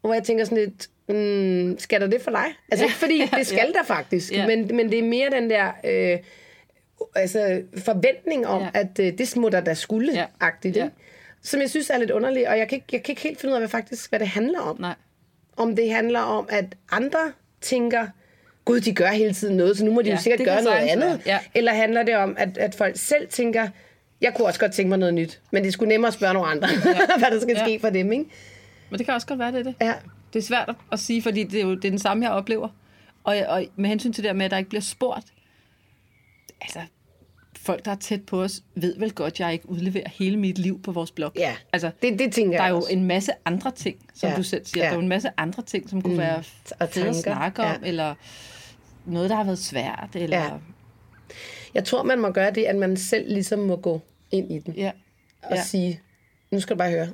hvor 0.00 0.14
jeg 0.14 0.22
tænker 0.22 0.44
sådan 0.44 0.58
lidt, 0.58 0.88
mm, 1.08 1.78
skal 1.78 2.00
der 2.00 2.06
det 2.06 2.20
for 2.22 2.30
dig? 2.30 2.44
Altså 2.72 2.84
Ja. 2.84 2.88
ikke 2.88 2.98
fordi, 2.98 3.22
det 3.38 3.46
skal 3.46 3.64
Ja. 3.74 3.78
der 3.78 3.84
faktisk, 3.84 4.32
Ja. 4.32 4.46
men, 4.46 4.70
men 4.76 4.90
det 4.90 4.98
er 4.98 5.02
mere 5.02 5.30
den 5.30 5.50
der 5.50 5.70
øh, 5.84 6.18
altså, 7.14 7.62
forventning 7.78 8.46
om, 8.46 8.62
Ja. 8.62 8.68
at 8.74 8.98
øh, 9.00 9.18
det 9.18 9.36
må 9.36 9.48
der 9.48 9.74
skulle, 9.74 10.12
Ja. 10.12 10.24
agtigt, 10.40 10.76
Ja. 10.76 10.88
Som 11.42 11.60
jeg 11.60 11.70
synes 11.70 11.90
er 11.90 11.98
lidt 11.98 12.10
underligt, 12.10 12.48
og 12.48 12.58
jeg 12.58 12.68
kan, 12.68 12.76
ikke, 12.76 12.86
jeg 12.92 13.02
kan 13.02 13.12
ikke 13.12 13.22
helt 13.22 13.40
finde 13.40 13.52
ud 13.52 13.54
af, 13.56 13.60
hvad 13.60 13.68
faktisk 13.68 14.10
hvad 14.10 14.18
det 14.20 14.28
handler 14.28 14.60
om. 14.60 14.80
Nej. 14.80 14.94
Om 15.56 15.76
det 15.76 15.92
handler 15.92 16.20
om, 16.20 16.46
at 16.50 16.64
andre 16.90 17.32
tænker, 17.60 18.06
gud, 18.64 18.80
de 18.80 18.94
gør 18.94 19.08
hele 19.08 19.34
tiden 19.34 19.56
noget, 19.56 19.78
så 19.78 19.84
nu 19.84 19.92
må 19.92 20.02
de 20.02 20.06
Ja, 20.08 20.14
jo 20.14 20.20
sikkert 20.20 20.46
gøre 20.46 20.62
noget 20.62 20.76
andet. 20.78 21.08
være, 21.08 21.18
ja. 21.26 21.38
Eller 21.54 21.72
handler 21.74 22.02
det 22.02 22.16
om, 22.16 22.34
at, 22.38 22.58
at 22.58 22.74
folk 22.74 22.96
selv 22.96 23.28
tænker, 23.28 23.68
jeg 24.20 24.34
kunne 24.34 24.46
også 24.46 24.60
godt 24.60 24.72
tænke 24.72 24.88
mig 24.88 24.98
noget 24.98 25.14
nyt, 25.14 25.40
men 25.50 25.64
det 25.64 25.72
skulle 25.72 25.88
nemmere 25.88 26.08
at 26.08 26.14
spørge 26.14 26.34
nogle 26.34 26.48
andre, 26.48 26.68
hvad 27.18 27.30
der 27.30 27.40
skal 27.40 27.56
Ja. 27.56 27.64
ske 27.66 27.78
for 27.80 27.90
dem, 27.90 28.12
ikke? 28.12 28.24
Men 28.90 28.98
det 28.98 29.06
kan 29.06 29.14
også 29.14 29.26
godt 29.26 29.38
være, 29.38 29.52
det 29.52 29.58
er 29.58 29.62
det. 29.62 29.74
Ja. 29.80 29.94
Det 30.32 30.38
er 30.38 30.42
svært 30.42 30.74
at 30.92 30.98
sige, 30.98 31.22
fordi 31.22 31.44
det 31.44 31.60
er 31.60 31.64
jo 31.64 31.74
det 31.74 31.84
er 31.84 31.90
den 31.90 31.98
samme, 31.98 32.24
jeg 32.24 32.32
oplever. 32.32 32.68
Og, 33.24 33.36
og 33.48 33.64
med 33.76 33.88
hensyn 33.88 34.12
til 34.12 34.24
det 34.24 34.28
der 34.28 34.34
med, 34.34 34.44
at 34.44 34.50
der 34.50 34.56
ikke 34.58 34.68
bliver 34.70 34.82
spurgt, 34.82 35.26
altså, 36.60 36.78
folk, 37.62 37.84
der 37.84 37.90
er 37.90 37.94
tæt 37.96 38.22
på 38.22 38.42
os, 38.42 38.62
ved 38.74 38.94
vel 38.98 39.12
godt, 39.12 39.32
at 39.34 39.40
jeg 39.40 39.52
ikke 39.52 39.68
udleverer 39.68 40.08
hele 40.18 40.36
mit 40.36 40.58
liv 40.58 40.82
på 40.82 40.92
vores 40.92 41.10
blog. 41.10 41.32
Ja, 41.36 41.54
Altså, 41.72 41.90
det, 42.02 42.18
det 42.18 42.32
tænker 42.32 42.52
der 42.58 42.62
er 42.62 42.66
jeg 42.66 42.70
jo 42.72 42.76
også. 42.76 42.92
en 42.92 43.04
masse 43.04 43.32
andre 43.44 43.70
ting, 43.70 43.96
som 44.14 44.28
Ja, 44.30 44.36
du 44.36 44.42
selv 44.42 44.66
siger. 44.66 44.84
ja. 44.84 44.86
Der 44.86 44.90
er 44.90 44.94
jo 44.94 45.00
en 45.02 45.08
masse 45.08 45.28
andre 45.36 45.62
ting, 45.62 45.90
som 45.90 46.02
kunne 46.02 46.18
være 46.18 46.42
Og 46.80 46.88
fede 46.88 47.08
at 47.08 47.16
snakke 47.16 47.62
om, 47.62 47.76
ja. 47.82 47.88
eller 47.88 48.14
noget, 49.06 49.30
der 49.30 49.36
har 49.36 49.44
været 49.44 49.58
svært, 49.58 50.08
eller... 50.14 50.38
Ja. 50.38 50.50
Jeg 51.74 51.84
tror, 51.84 52.02
man 52.02 52.20
må 52.20 52.30
gøre 52.30 52.50
det, 52.50 52.62
at 52.64 52.76
man 52.76 52.96
selv 52.96 53.32
ligesom 53.32 53.58
må 53.58 53.76
gå 53.76 54.00
ind 54.30 54.52
i 54.52 54.58
den. 54.58 54.74
ja. 54.76 54.90
Og 55.42 55.56
Ja. 55.56 55.62
sige, 55.62 56.00
nu 56.50 56.60
skal 56.60 56.76
du 56.76 56.78
bare 56.78 56.90
høre. 56.90 57.08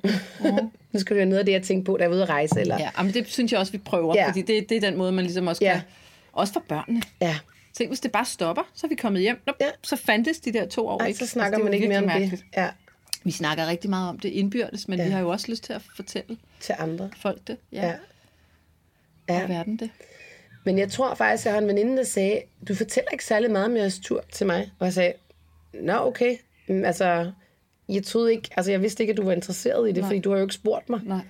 nu 0.92 1.00
skal 1.00 1.14
du 1.16 1.18
høre 1.18 1.26
noget 1.26 1.38
af 1.38 1.44
det, 1.44 1.52
jeg 1.52 1.62
tænkte 1.62 1.84
på, 1.92 1.96
da 1.96 2.02
jeg 2.02 2.10
var 2.10 2.16
ude 2.16 2.22
at 2.22 2.28
rejse. 2.28 2.60
Eller... 2.60 2.76
Ja, 2.96 3.02
men 3.02 3.14
det 3.14 3.28
synes 3.28 3.52
jeg 3.52 3.60
også, 3.60 3.72
vi 3.72 3.78
prøver, 3.78 4.14
Ja. 4.16 4.28
fordi 4.28 4.42
det, 4.42 4.68
det 4.68 4.76
er 4.76 4.80
den 4.80 4.96
måde, 4.96 5.12
man 5.12 5.24
ligesom 5.24 5.46
også 5.46 5.64
Ja. 5.64 5.72
kan... 5.72 5.82
Også 6.32 6.52
for 6.52 6.62
børnene. 6.68 7.02
ja. 7.20 7.36
Tænk, 7.74 7.90
hvis 7.90 8.00
det 8.00 8.12
bare 8.12 8.24
stopper, 8.24 8.62
så 8.74 8.86
er 8.86 8.88
vi 8.88 8.94
kommet 8.94 9.22
hjem. 9.22 9.40
Nå, 9.46 9.52
Ja. 9.60 9.66
Så 9.82 9.96
fandtes 9.96 10.40
de 10.40 10.52
der 10.52 10.66
to 10.66 10.88
år 10.88 11.00
Ej, 11.00 11.06
ikke. 11.06 11.18
så 11.18 11.26
snakker 11.26 11.46
Altså, 11.46 11.56
det 11.56 11.60
er 11.60 11.64
man 11.64 11.74
ikke 11.74 11.88
mere 11.88 11.98
om 11.98 12.04
virkelig 12.04 12.22
det. 12.22 12.30
mærkeligt. 12.30 12.56
Ja, 12.56 12.68
Vi 13.24 13.30
snakker 13.30 13.66
rigtig 13.66 13.90
meget 13.90 14.08
om 14.08 14.18
det 14.18 14.28
indbyrdes, 14.28 14.88
men 14.88 14.98
Ja. 14.98 15.04
vi 15.04 15.10
har 15.10 15.20
jo 15.20 15.28
også 15.28 15.46
lyst 15.50 15.64
til 15.64 15.72
at 15.72 15.82
fortælle 15.96 16.36
til 16.60 16.74
andre. 16.78 17.10
folk 17.16 17.40
det. 17.46 17.56
Ja, 17.72 17.86
Ja. 17.86 17.94
ja. 19.34 19.46
verden 19.46 19.76
det. 19.76 19.90
Men 20.64 20.78
jeg 20.78 20.90
tror 20.90 21.14
faktisk, 21.14 21.44
jeg 21.44 21.52
har 21.52 21.60
en 21.60 21.68
veninde, 21.68 21.96
der 21.96 22.04
sagde, 22.04 22.42
du 22.68 22.74
fortæller 22.74 23.10
ikke 23.12 23.24
særlig 23.24 23.50
meget 23.50 23.66
om 23.66 23.76
jeres 23.76 23.98
tur 24.04 24.24
til 24.32 24.46
mig. 24.46 24.70
Og 24.78 24.84
jeg 24.86 24.92
sagde, 24.94 25.12
nå 25.74 25.92
okay, 25.96 26.36
Mm, 26.70 26.84
altså, 26.84 27.32
jeg 27.88 28.04
troede 28.04 28.32
ikke, 28.32 28.48
altså 28.56 28.70
jeg 28.70 28.82
vidste 28.82 29.02
ikke, 29.02 29.10
at 29.10 29.16
du 29.16 29.22
var 29.24 29.32
interesseret 29.32 29.88
i 29.88 29.92
det, 29.92 30.00
Nej. 30.00 30.08
fordi 30.08 30.20
du 30.20 30.30
har 30.30 30.36
jo 30.36 30.44
ikke 30.44 30.54
spurgt 30.54 30.88
mig. 30.90 31.00
Nej. 31.04 31.20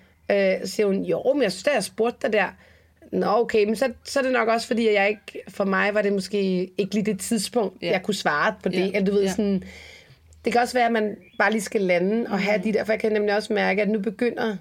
Øh, 0.61 0.67
siger 0.69 0.87
hun, 0.87 1.05
jo, 1.05 1.33
men 1.33 1.43
jeg 1.43 1.53
synes, 1.53 1.63
da 1.63 1.71
jeg 1.71 1.85
spurgte 1.85 2.27
dig 2.27 2.33
der, 2.33 2.49
nå 3.13 3.27
okay, 3.27 3.65
men 3.65 3.77
så, 3.77 3.93
så 4.05 4.19
er 4.19 4.23
det 4.23 4.33
nok 4.33 4.49
også, 4.49 4.67
fordi 4.67 4.89
at 4.89 4.95
jeg 4.95 5.09
ikke, 5.09 5.51
for 5.51 5.65
mig 5.65 5.95
var 5.95 6.03
det 6.03 6.13
måske 6.13 6.71
ikke 6.79 6.95
lige 6.95 7.05
det 7.05 7.21
tidspunkt, 7.21 7.83
Ja. 7.83 7.91
jeg 7.91 8.03
kunne 8.03 8.15
svare 8.15 8.55
på 8.63 8.69
det. 8.69 8.79
Ja. 8.79 8.87
Eller 8.87 9.05
du 9.05 9.13
ved, 9.13 9.23
Ja. 9.23 9.31
sådan, 9.31 9.63
det 10.45 10.53
kan 10.53 10.63
også 10.63 10.75
være, 10.75 10.87
at 10.87 10.93
man 10.93 11.17
bare 11.39 11.51
lige 11.53 11.61
skal 11.63 11.81
lande 11.81 12.27
og 12.31 12.39
have 12.41 12.61
de 12.65 12.73
der, 12.73 12.85
for 12.85 12.93
jeg 12.93 13.01
kan 13.01 13.13
nemlig 13.13 13.37
også 13.37 13.53
mærke, 13.53 13.83
at 13.83 13.89
nu 13.89 13.99
begynder 13.99 14.57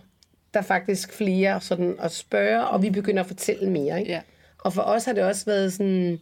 der 0.54 0.62
faktisk 0.62 1.14
flere 1.14 1.62
sådan 1.62 1.96
at 2.00 2.12
spørge, 2.12 2.68
og 2.68 2.84
vi 2.84 2.90
begynder 2.90 3.22
at 3.24 3.28
fortælle 3.28 3.70
mere. 3.70 4.00
Ikke? 4.00 4.12
Ja. 4.12 4.22
Og 4.60 4.74
for 4.74 4.82
os 4.82 5.06
har 5.06 5.14
det 5.14 5.24
også 5.24 5.46
været 5.46 5.74
sådan... 5.74 6.20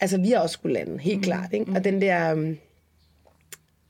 Altså, 0.00 0.18
vi 0.20 0.30
har 0.30 0.38
også 0.38 0.52
skulle 0.52 0.74
lande, 0.74 0.98
helt 0.98 1.16
mm. 1.16 1.22
klart. 1.22 1.52
Ikke? 1.52 1.72
Og 1.74 1.84
den 1.84 2.00
der... 2.02 2.32
Um, 2.32 2.58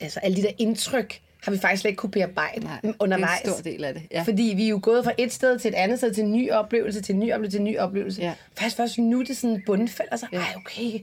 altså, 0.00 0.21
alle 0.21 0.37
de 0.37 0.43
der 0.43 0.53
indtryk 0.59 1.21
har 1.44 1.52
vi 1.52 1.59
faktisk 1.59 1.80
slet 1.80 1.88
ikke 1.90 1.99
kunne 1.99 2.11
bearbejde 2.11 2.61
Nej, 2.64 2.92
undervejs. 2.99 3.40
det 3.42 3.49
er 3.49 3.52
en 3.52 3.62
stor 3.62 3.70
del 3.70 3.85
af 3.85 3.94
det. 3.94 4.02
Ja. 4.11 4.23
Fordi 4.23 4.52
vi 4.56 4.64
er 4.64 4.68
jo 4.68 4.80
gået 4.82 5.04
fra 5.04 5.12
et 5.18 5.32
sted 5.32 5.59
til 5.59 5.68
et 5.68 5.75
andet 5.75 5.99
sted, 5.99 6.14
til 6.14 6.25
en 6.25 6.32
ny 6.32 6.50
oplevelse, 6.50 7.00
til 7.00 7.12
en 7.14 7.18
ny 7.18 7.32
oplevelse, 7.32 7.56
til 7.56 7.61
en 7.61 7.64
ny 7.64 7.78
oplevelse. 7.78 8.23
Ja. 8.23 8.32
Faktisk 8.59 8.76
først 8.76 8.99
nu 8.99 9.23
det 9.23 9.37
sådan 9.37 9.62
bundfald, 9.66 10.09
og 10.12 10.18
så, 10.18 10.26
Ja. 10.32 10.38
ej 10.38 10.44
okay, 10.56 10.99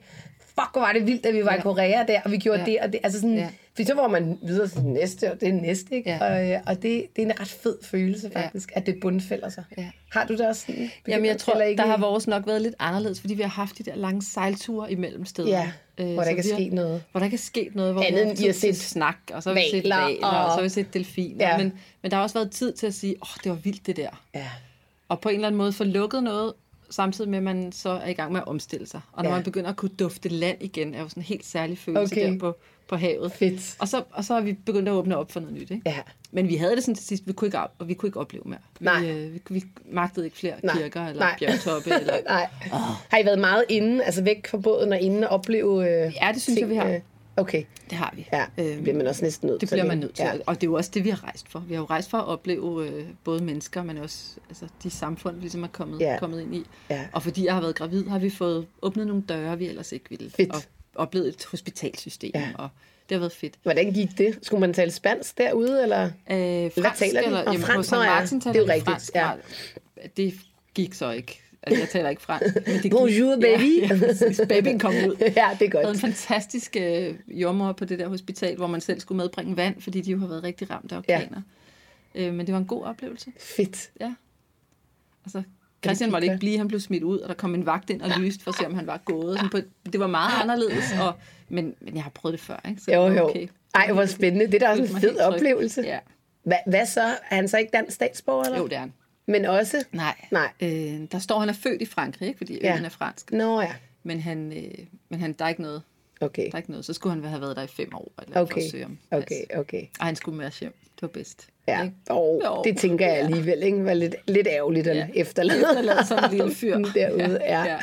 fuck 0.59 0.71
hvor 0.73 0.81
var 0.81 0.93
det 0.93 1.05
vildt, 1.07 1.25
at 1.25 1.33
vi 1.33 1.45
var 1.45 1.51
Ja. 1.53 1.57
i 1.57 1.61
Korea 1.61 2.03
der, 2.07 2.21
og 2.25 2.31
vi 2.31 2.37
gjorde 2.37 2.59
Ja. 2.59 2.65
det 2.65 2.77
og 2.79 2.91
det. 2.93 2.99
Altså 3.03 3.19
sådan, 3.19 3.35
Ja. 3.37 3.49
fordi 3.75 3.85
så 3.87 3.93
var 3.95 4.07
man 4.07 4.39
videre 4.41 4.67
til 4.67 4.77
det 4.77 4.85
næste, 4.85 5.31
og 5.31 5.39
det 5.41 5.49
er 5.49 5.53
næste, 5.53 5.95
ikke? 5.95 6.09
Ja. 6.09 6.31
Og, 6.35 6.49
øh, 6.51 6.59
og 6.65 6.75
det, 6.75 7.05
det 7.15 7.21
er 7.21 7.25
en 7.25 7.39
ret 7.39 7.47
fed 7.47 7.75
følelse 7.83 8.29
faktisk, 8.33 8.71
at 8.75 8.85
det 8.85 8.95
bundfælder 9.01 9.49
sig. 9.49 9.63
Ja. 9.77 9.87
Har 10.11 10.25
du 10.25 10.33
det 10.33 10.47
også 10.47 10.61
sådan? 10.67 10.89
Jamen, 11.07 11.25
jeg 11.25 11.37
tror, 11.37 11.61
ikke? 11.61 11.81
der 11.81 11.87
har 11.87 11.97
vores 11.97 12.27
nok 12.27 12.47
været 12.47 12.61
lidt 12.61 12.75
anderledes, 12.79 13.21
fordi 13.21 13.33
vi 13.33 13.41
har 13.41 13.49
haft 13.49 13.77
de 13.77 13.83
der 13.83 13.95
lange 13.95 14.21
sejlture 14.21 14.91
imellem 14.91 15.25
steder. 15.25 15.49
Ja, 15.49 15.71
hvor 15.95 16.23
der 16.23 16.31
er 16.31 16.35
har- 16.35 16.41
sket 16.55 16.73
noget. 16.73 17.03
Hvor 17.11 17.19
der 17.19 17.29
er 17.33 17.37
sket 17.37 17.75
noget, 17.75 17.93
hvor 17.93 18.03
Andet 18.03 18.27
end 18.29 18.39
I 18.39 18.45
har 18.45 18.53
set 18.53 18.77
snak, 18.77 19.15
og 19.33 19.43
så 19.43 19.49
har 19.49 19.55
vi 19.55 19.61
set 19.71 19.83
valer, 19.83 19.97
og... 20.23 20.29
og- 20.45 20.49
så 20.51 20.55
har 20.55 20.61
vi 20.61 20.69
set 20.69 20.93
delfiner. 20.93 21.47
Ja. 21.49 21.57
Men, 21.57 21.73
men 22.01 22.11
der 22.11 22.17
har 22.17 22.23
også 22.23 22.33
været 22.39 22.51
tid 22.51 22.73
til 22.73 22.87
at 22.87 22.93
sige, 22.93 23.15
åh, 23.21 23.29
oh, 23.29 23.43
det 23.43 23.49
var 23.51 23.55
vildt 23.57 23.87
det 23.87 23.95
der. 23.97 24.09
Ja. 24.35 24.45
Og 25.09 25.19
på 25.21 25.29
en 25.29 25.35
eller 25.35 25.47
anden 25.47 25.57
måde 25.57 25.73
få 25.73 25.83
lukket 25.83 26.23
noget, 26.23 26.53
samtidig 26.89 27.29
med, 27.29 27.37
at 27.37 27.43
man 27.43 27.71
så 27.71 27.89
er 27.89 28.07
i 28.07 28.13
gang 28.13 28.31
med 28.31 28.41
at 28.41 28.47
omstille 28.47 28.87
sig. 28.87 29.01
Og 29.11 29.23
når 29.23 29.29
Ja. 29.29 29.35
man 29.35 29.43
begynder 29.43 29.69
at 29.69 29.75
kunne 29.75 29.91
dufte 29.99 30.29
land 30.29 30.57
igen, 30.61 30.93
er 30.95 30.99
jo 31.01 31.09
sådan 31.09 31.21
en 31.21 31.25
helt 31.25 31.45
særlig 31.45 31.77
følelse 31.77 32.15
Okay. 32.15 32.31
der 32.31 32.39
på, 32.39 32.55
på 32.87 32.95
havet. 32.95 33.31
Fedt. 33.31 33.75
Og 33.79 33.87
så, 33.87 34.03
og 34.11 34.23
så 34.25 34.33
har 34.33 34.41
vi 34.41 34.53
begyndt 34.53 34.87
at 34.89 34.93
åbne 34.93 35.17
op 35.17 35.31
for 35.31 35.39
noget 35.39 35.55
nyt. 35.55 35.71
Ikke? 35.71 35.81
Ja. 35.85 35.97
Men 36.31 36.47
vi 36.47 36.55
havde 36.55 36.75
det 36.75 36.83
sådan 36.83 36.95
til 36.95 37.05
sidst, 37.05 37.27
vi 37.27 37.33
kunne 37.33 37.47
ikke, 37.47 37.59
og 37.59 37.87
vi 37.87 37.93
kunne 37.93 38.07
ikke 38.07 38.19
opleve 38.19 38.43
mere. 38.45 38.59
Nej. 38.79 39.01
Vi, 39.01 39.07
øh, 39.09 39.33
vi, 39.33 39.41
vi 39.49 39.63
magtede 39.91 40.25
ikke 40.25 40.37
flere 40.37 40.53
Nej. 40.63 40.75
kirker 40.77 41.05
eller 41.05 41.19
Nej. 41.19 41.35
bjergtoppe. 41.39 41.89
Eller, 41.99 42.13
Nej. 42.27 42.47
Har 43.09 43.17
I 43.17 43.25
været 43.25 43.39
meget 43.39 43.63
inde, 43.69 44.03
altså 44.03 44.23
væk 44.23 44.47
fra 44.47 44.57
båden 44.57 44.93
og 44.93 44.99
inde 44.99 45.29
og 45.29 45.33
opleve 45.39 45.89
øh, 46.05 46.13
Ja, 46.21 46.31
det 46.33 46.41
synes 46.41 46.59
jeg, 46.59 46.69
vi 46.69 46.75
har. 46.75 46.99
Okay, 47.37 47.63
det 47.89 47.97
har 47.97 48.13
vi. 48.15 48.27
ja, 48.33 48.45
det 48.57 48.81
bliver 48.83 48.97
man 48.97 49.07
også 49.07 49.23
næsten 49.25 49.47
nødt 49.47 49.53
Øhm, 49.55 49.59
Det 49.59 49.69
til. 49.69 49.75
bliver 49.75 49.85
man 49.87 49.97
nødt 49.97 50.13
til. 50.15 50.23
Ja. 50.23 50.31
Og 50.45 50.55
det 50.55 50.63
er 50.63 50.71
jo 50.71 50.73
også 50.73 50.91
det, 50.93 51.03
vi 51.03 51.09
har 51.09 51.23
rejst 51.23 51.49
for. 51.49 51.59
Vi 51.59 51.73
har 51.73 51.81
jo 51.81 51.85
rejst 51.85 52.09
for 52.09 52.17
at 52.17 52.25
opleve 52.27 52.87
øh, 52.87 53.05
både 53.23 53.43
mennesker, 53.43 53.83
men 53.83 53.97
også 53.97 54.17
altså, 54.49 54.67
de 54.83 54.89
samfund, 54.89 55.35
vi 55.35 55.41
ligesom 55.41 55.63
er 55.63 55.67
kommet, 55.67 55.99
Ja. 55.99 56.17
kommet 56.19 56.41
ind 56.41 56.55
i. 56.55 56.65
Ja. 56.89 57.05
Og 57.13 57.23
fordi 57.23 57.45
jeg 57.45 57.53
har 57.53 57.61
været 57.61 57.75
gravid, 57.75 58.07
har 58.07 58.19
vi 58.19 58.29
fået 58.29 58.67
åbnet 58.81 59.07
nogle 59.07 59.23
døre, 59.29 59.57
vi 59.57 59.67
ellers 59.67 59.91
ikke 59.91 60.05
ville. 60.09 60.29
Fedt. 60.31 60.51
Og 60.53 60.61
oplevet 60.95 61.27
et 61.27 61.45
hospitalsystem. 61.51 62.31
Ja. 62.35 62.49
Og 62.55 62.69
det 63.09 63.15
har 63.15 63.19
været 63.19 63.31
fedt. 63.31 63.53
Hvordan 63.63 63.93
gik 63.93 64.09
det? 64.17 64.39
Skulle 64.41 64.61
man 64.61 64.73
tale 64.73 64.91
spansk 64.91 65.37
derude, 65.37 65.83
eller? 65.83 66.03
Øh, 66.05 66.11
fransk, 66.83 66.99
taler 66.99 67.19
de? 67.21 67.25
Eller, 67.27 67.39
jamen, 67.47 67.61
fransk. 67.61 67.91
Martin 67.91 68.39
Det 68.39 68.45
er 68.45 68.51
taler 68.53 68.65
jo 68.65 68.71
rigtigt, 68.71 68.89
fransk. 68.89 69.15
ja. 69.15 69.31
Det 70.17 70.33
gik 70.75 70.93
så 70.93 71.11
ikke. 71.11 71.41
Altså, 71.63 71.81
jeg 71.81 71.89
taler 71.89 72.09
ikke 72.09 72.21
fransk. 72.21 72.55
Men 72.55 72.63
det 72.73 72.81
gik. 72.81 72.91
Bonjour, 72.91 73.35
baby. 73.41 73.81
Ja. 74.39 74.45
Babyen 74.45 74.79
kom 74.79 74.93
ud. 74.93 75.15
ja, 75.19 75.25
det 75.25 75.35
er 75.35 75.35
Jeg 75.39 75.49
havde 75.59 75.65
en 75.65 75.71
godt. 75.83 75.97
fantastisk 75.99 76.75
øh, 76.79 77.15
jordmor 77.27 77.71
på 77.71 77.85
det 77.85 77.99
der 77.99 78.07
hospital, 78.07 78.55
hvor 78.57 78.67
man 78.67 78.81
selv 78.81 78.99
skulle 78.99 79.17
medbringe 79.17 79.57
vand, 79.57 79.81
fordi 79.81 80.01
de 80.01 80.11
jo 80.11 80.17
har 80.19 80.27
været 80.27 80.43
rigtig 80.43 80.69
ramt 80.69 80.91
af 80.91 80.97
orkaner. 80.97 81.41
Ja. 82.15 82.27
Øh, 82.27 82.33
men 82.33 82.45
det 82.45 82.53
var 82.53 82.59
en 82.59 82.65
god 82.65 82.83
oplevelse. 82.83 83.31
Fedt. 83.39 83.89
Ja. 83.99 84.13
Altså, 85.25 85.43
Christian 85.85 86.11
måtte 86.11 86.25
ikke 86.27 86.37
blive, 86.39 86.57
han 86.57 86.67
blev 86.67 86.79
smidt 86.79 87.03
ud, 87.03 87.19
og 87.19 87.29
der 87.29 87.35
kom 87.35 87.55
en 87.55 87.65
vagt 87.65 87.89
ind 87.89 88.01
og 88.01 88.09
lyste 88.19 88.43
for 88.43 88.51
at 88.51 88.57
se, 88.57 88.65
om 88.65 88.73
han 88.75 88.87
var 88.87 88.97
gået. 89.05 89.37
Sådan 89.37 89.49
på, 89.49 89.57
det 89.91 89.99
var 89.99 90.07
meget 90.07 90.41
anderledes, 90.41 90.85
og, 91.01 91.13
men, 91.49 91.75
men 91.81 91.95
jeg 91.95 92.03
har 92.03 92.09
prøvet 92.09 92.31
det 92.33 92.39
før, 92.41 92.65
ikke? 92.69 92.81
Så 92.81 92.91
Jo, 92.93 93.07
jo. 93.07 93.29
okay. 93.29 93.47
Ej, 93.75 93.91
hvor 93.91 94.05
spændende. 94.05 94.45
Det 94.45 94.53
er 94.53 94.59
da 94.59 94.69
også 94.69 94.83
en 94.95 95.01
fed 95.01 95.17
oplevelse. 95.19 95.81
Ja. 95.81 95.99
Hvad, 96.43 96.57
hvad 96.67 96.85
så? 96.85 97.01
Er 97.01 97.35
han 97.35 97.47
så 97.47 97.57
ikke 97.57 97.69
dansk 97.73 97.95
statsborger, 97.95 98.43
eller? 98.45 98.57
Jo, 98.57 98.67
det 98.67 98.73
er 98.75 98.79
han. 98.79 98.93
Men 99.27 99.45
også? 99.45 99.85
Nej. 99.91 100.15
Nej. 100.31 100.49
Øh, 100.61 100.99
der 101.11 101.19
står, 101.19 101.39
han 101.39 101.49
er 101.49 101.53
født 101.53 101.81
i 101.81 101.85
Frankrig, 101.85 102.27
ikke? 102.27 102.37
fordi 102.37 102.59
Ja. 102.63 102.75
øen 102.75 102.85
er 102.85 102.89
fransk. 102.89 103.31
Nå 103.31 103.61
ja, 103.61 103.71
Men, 104.03 104.19
han, 104.19 104.53
øh, 104.57 104.85
men 105.09 105.19
han, 105.19 105.33
der, 105.33 105.45
er 105.45 105.49
ikke 105.49 105.61
noget, 105.61 105.81
okay. 106.21 106.45
der 106.45 106.49
er 106.53 106.57
ikke 106.57 106.71
noget. 106.71 106.85
Så 106.85 106.93
skulle 106.93 107.13
han 107.15 107.23
have 107.23 107.41
været 107.41 107.55
der 107.55 107.63
i 107.63 107.67
fem 107.67 107.95
år, 107.95 108.11
eller 108.21 108.33
for 108.33 108.41
Okay, 108.41 108.61
at 108.63 108.71
søge 108.71 108.85
om 108.85 108.97
pas. 109.11 109.23
okay, 109.23 109.57
okay. 109.59 109.81
Og 109.99 110.05
han 110.05 110.15
skulle 110.15 110.37
med 110.37 110.45
os 110.45 110.59
hjem. 110.59 110.73
Det 110.95 111.01
var 111.01 111.07
bedst. 111.07 111.47
Ja, 111.67 111.83
Ikke? 111.83 111.95
og 112.09 112.41
Jo. 112.45 112.61
det 112.63 112.77
tænker 112.77 113.07
jeg 113.07 113.17
alligevel, 113.17 113.63
ikke? 113.63 113.85
Var 113.85 113.93
lidt, 113.93 114.15
lidt 114.27 114.47
ærgerligt 114.47 114.87
at 114.87 114.95
Ja. 114.97 115.07
efterlade. 115.15 115.59
Efterlade 115.61 116.05
sådan 116.05 116.23
en 116.31 116.37
lille 116.37 116.53
fyr. 116.55 116.77
Derude, 116.95 117.39
ja. 117.43 117.63
Ja. 117.63 117.77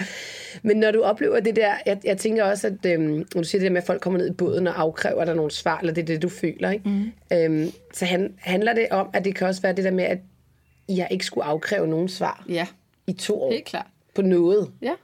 Men 0.63 0.77
når 0.77 0.91
du 0.91 1.03
oplever 1.03 1.41
det 1.41 1.57
der, 1.57 1.75
jeg, 1.87 2.01
jeg 2.05 2.19
tænker 2.19 2.45
også, 2.45 2.67
at 2.67 2.87
øhm, 2.93 3.03
når 3.35 3.43
du 3.43 3.45
siger 3.45 3.61
det 3.61 3.67
der 3.67 3.71
med, 3.73 3.81
at 3.81 3.87
folk 3.87 4.01
kommer 4.03 4.19
ned 4.19 4.29
i 4.31 4.33
båden 4.33 4.67
og 4.67 4.81
afkræver 4.81 5.25
dig 5.25 5.35
nogle 5.35 5.51
svar, 5.51 5.79
eller 5.79 5.95
det 5.95 6.03
er 6.03 6.07
det, 6.07 6.23
du 6.23 6.29
føler, 6.29 6.71
ikke? 6.71 6.89
Mm. 6.89 7.13
Øhm, 7.33 7.73
så 7.93 8.05
han, 8.05 8.35
handler 8.39 8.73
det 8.75 8.87
om, 8.91 9.09
at 9.13 9.25
det 9.25 9.35
kan 9.35 9.47
også 9.47 9.63
være 9.63 9.73
det 9.73 9.85
der 9.85 9.91
med, 9.91 10.05
at 10.05 10.19
jeg 10.89 11.09
ikke 11.11 11.27
skulle 11.27 11.45
afkræve 11.45 11.87
nogen 11.87 12.09
svar 12.09 12.45
ja, 12.49 12.67
i 13.07 13.13
to 13.13 13.43
år 13.43 13.53
helt 13.53 13.65
klart. 13.65 13.87
på 14.15 14.23
noget. 14.23 14.73
Ja. 14.83 14.95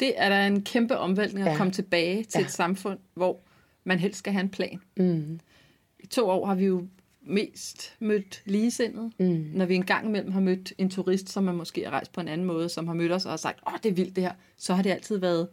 Det 0.00 0.12
er 0.16 0.28
der 0.28 0.46
en 0.46 0.62
kæmpe 0.62 0.98
omvæltning 0.98 1.46
at 1.46 1.52
Ja. 1.52 1.56
komme 1.56 1.72
tilbage 1.72 2.24
til 2.24 2.38
Ja. 2.38 2.44
et 2.44 2.50
samfund, 2.52 2.98
hvor 3.14 3.40
man 3.84 3.98
helst 3.98 4.18
skal 4.18 4.32
have 4.32 4.40
en 4.42 4.48
plan. 4.48 4.80
Mm. 4.96 5.40
I 6.00 6.06
to 6.06 6.28
år 6.28 6.46
har 6.46 6.54
vi 6.54 6.64
jo 6.66 6.86
mest 7.22 7.94
mødt 7.98 8.42
ligesindede. 8.44 9.10
Mm. 9.18 9.50
Når 9.54 9.64
vi 9.66 9.74
engang 9.74 10.06
imellem 10.06 10.32
har 10.32 10.40
mødt 10.40 10.72
en 10.78 10.90
turist, 10.90 11.28
som 11.28 11.44
man 11.44 11.54
måske 11.54 11.84
har 11.84 11.90
rejst 11.90 12.12
på 12.12 12.20
en 12.20 12.28
anden 12.28 12.46
måde, 12.46 12.68
som 12.68 12.86
har 12.86 12.94
mødt 12.94 13.12
os 13.12 13.24
og 13.24 13.32
har 13.32 13.36
sagt, 13.36 13.58
åh, 13.66 13.72
det 13.82 13.88
er 13.88 13.92
vildt 13.94 14.16
det 14.16 14.24
her, 14.24 14.32
så 14.56 14.74
har 14.74 14.82
det 14.82 14.90
altid 14.90 15.16
været 15.18 15.48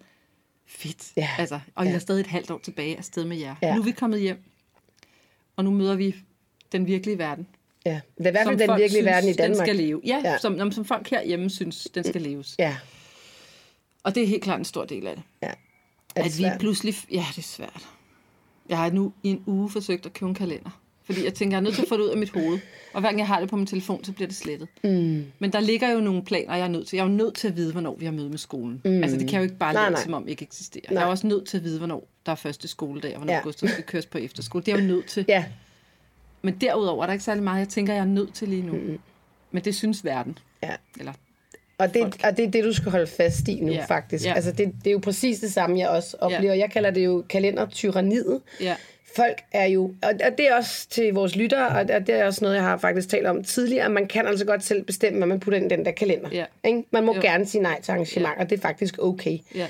fedt. 0.68 1.12
Ja. 1.18 1.30
Altså, 1.40 1.60
og 1.76 1.84
Ja. 1.84 1.90
jeg 1.90 1.96
er 1.96 2.00
stadig 2.00 2.20
et 2.22 2.28
halvt 2.28 2.52
år 2.52 2.58
tilbage 2.64 2.98
afsted 2.98 3.26
med 3.26 3.38
jer. 3.38 3.56
Ja. 3.62 3.76
Nu 3.76 3.82
er 3.82 3.86
vi 3.86 3.92
kommet 3.92 4.20
hjem, 4.22 4.44
og 5.56 5.64
nu 5.64 5.72
møder 5.72 5.96
vi 5.96 6.16
den 6.72 6.88
virkelige 6.88 7.18
verden. 7.18 7.48
Ja. 7.86 8.00
Det 8.18 8.26
er 8.26 8.30
i 8.30 8.32
hvert 8.32 8.48
fald 8.48 8.58
den 8.60 8.68
virkelige 8.70 8.90
synes, 8.90 9.06
verden 9.06 9.30
i 9.30 9.34
Danmark. 9.34 9.58
Den 9.58 9.66
skal 9.66 9.76
leve. 9.76 10.02
Ja, 10.06 10.22
Ja. 10.24 10.38
Som, 10.38 10.72
som, 10.72 10.86
folk 10.86 11.10
herhjemme 11.10 11.50
synes, 11.50 11.88
den 11.96 12.04
skal 12.04 12.22
leves. 12.22 12.56
Ja, 12.60 12.76
Og 14.04 14.16
det 14.16 14.24
er 14.24 14.28
helt 14.28 14.44
klart 14.44 14.60
en 14.60 14.66
stor 14.66 14.86
del 14.86 15.08
af 15.08 15.16
det. 15.16 15.24
ja. 15.44 15.48
Er 15.48 16.24
det 16.24 16.30
at 16.32 16.38
vi 16.38 16.44
svært? 16.44 16.60
pludselig... 16.60 16.96
Ja, 17.12 17.26
det 17.32 17.38
er 17.38 17.42
svært. 17.42 17.88
Jeg 18.70 18.78
har 18.78 18.90
nu 18.90 19.14
i 19.24 19.30
en 19.30 19.44
uge 19.46 19.70
forsøgt 19.70 20.06
at 20.06 20.14
købe 20.14 20.30
en 20.30 20.36
kalender. 20.36 20.82
Fordi 21.04 21.24
jeg 21.26 21.34
tænker, 21.34 21.56
jeg 21.58 21.60
er 21.60 21.64
nødt 21.64 21.76
til 21.76 21.82
at 21.82 21.88
få 21.90 21.98
det 21.98 22.04
ud 22.04 22.10
af 22.10 22.18
mit 22.18 22.30
hoved. 22.30 22.60
Og 22.94 23.00
hver 23.00 23.10
gang 23.10 23.20
jeg 23.20 23.28
har 23.28 23.40
det 23.40 23.50
på 23.50 23.56
min 23.56 23.66
telefon, 23.68 24.04
så 24.04 24.12
bliver 24.12 24.28
det 24.28 24.36
slettet. 24.38 24.68
Mm. 24.84 25.26
Men 25.40 25.54
der 25.54 25.60
ligger 25.60 25.92
jo 25.92 26.00
nogle 26.00 26.24
planer, 26.24 26.56
jeg 26.56 26.64
er 26.64 26.68
nødt 26.68 26.88
til. 26.88 26.98
Jeg 26.98 27.04
er 27.06 27.08
jo 27.10 27.16
nødt 27.16 27.36
til 27.36 27.48
at 27.48 27.56
vide, 27.56 27.72
hvornår 27.72 27.96
vi 28.00 28.06
har 28.06 28.12
møde 28.12 28.30
med 28.30 28.38
skolen. 28.38 28.82
Mm. 28.86 29.04
Altså, 29.04 29.18
det 29.18 29.28
kan 29.28 29.34
jeg 29.34 29.40
jo 29.40 29.44
ikke 29.44 29.58
bare 29.58 29.74
lade, 29.74 30.04
som 30.04 30.14
om 30.14 30.28
ikke 30.28 30.44
eksisterer. 30.44 30.84
Nej. 30.92 31.00
Jeg 31.00 31.08
er 31.08 31.12
også 31.12 31.28
nødt 31.28 31.48
til 31.48 31.58
at 31.58 31.64
vide, 31.64 31.78
hvornår 31.78 32.08
der 32.26 32.32
er 32.32 32.36
første 32.36 32.68
skoledag, 32.68 33.12
og 33.12 33.18
hvornår 33.18 33.34
ja. 33.34 33.40
Gustav 33.40 33.70
skal 33.70 33.84
køres 33.84 34.06
på 34.06 34.18
efterskole. 34.18 34.64
Det 34.64 34.72
er 34.72 34.76
jeg 34.78 34.84
jo 34.84 34.88
nødt 34.88 35.06
til. 35.06 35.26
Ja, 35.28 35.46
Men 36.46 36.58
derudover 36.62 37.02
er 37.04 37.06
der 37.08 37.14
ikke 37.14 37.26
særlig 37.26 37.44
meget, 37.44 37.60
jeg 37.60 37.70
tænker, 37.70 37.94
jeg 37.94 38.02
er 38.02 38.06
nødt 38.06 38.34
til 38.34 38.48
lige 38.48 38.62
nu. 38.66 38.74
Mm. 38.74 39.00
Men 39.52 39.64
det 39.64 39.76
synes 39.76 40.06
verden. 40.06 40.38
ja. 40.64 40.72
Eller, 41.00 41.14
Og 41.78 41.94
det, 41.94 42.04
og 42.04 42.38
det 42.38 42.46
er 42.46 42.52
det, 42.52 42.64
du 42.64 42.74
skal 42.74 42.92
holde 42.92 43.08
fast 43.08 43.48
i 43.48 43.60
nu, 43.60 43.72
Ja. 43.72 43.86
faktisk. 43.86 44.26
Ja. 44.26 44.34
Altså, 44.34 44.52
det, 44.52 44.74
det 44.84 44.88
er 44.88 44.92
jo 44.92 45.00
præcis 45.00 45.40
det 45.40 45.54
samme, 45.54 45.80
jeg 45.80 45.90
også 45.90 46.18
oplever. 46.20 46.54
Jeg 46.54 46.72
kalder 46.72 46.92
det 46.92 47.06
jo 47.06 47.24
kalendertyranniet. 47.30 48.42
ja. 48.62 48.76
Folk 49.16 49.42
er 49.52 49.66
jo, 49.66 49.84
og 50.04 50.10
og 50.26 50.38
det 50.38 50.48
er 50.50 50.56
også 50.56 50.90
til 50.90 51.14
vores 51.14 51.36
lyttere, 51.36 51.68
og 51.68 51.88
det 51.88 52.10
er 52.10 52.26
også 52.26 52.40
noget, 52.44 52.56
jeg 52.56 52.64
har 52.64 52.78
faktisk 52.78 53.10
talt 53.10 53.26
om 53.28 53.44
tidligere, 53.44 53.90
man 53.90 54.08
kan 54.08 54.28
altså 54.28 54.46
godt 54.46 54.64
selv 54.64 54.84
bestemme, 54.84 55.18
hvad 55.18 55.28
man 55.28 55.40
putter 55.40 55.60
ind 55.60 55.72
i 55.72 55.76
den 55.76 55.86
der 55.86 55.92
kalender. 55.92 56.30
Ja. 56.32 56.46
Ikke? 56.64 56.84
Man 56.92 57.06
må 57.06 57.16
Jo. 57.16 57.22
gerne 57.22 57.46
sige 57.46 57.62
nej 57.62 57.82
til 57.82 57.92
arrangementer, 57.92 58.44
det 58.44 58.58
er 58.58 58.62
faktisk 58.62 58.96
okay. 59.00 59.38
Ja. 59.56 59.68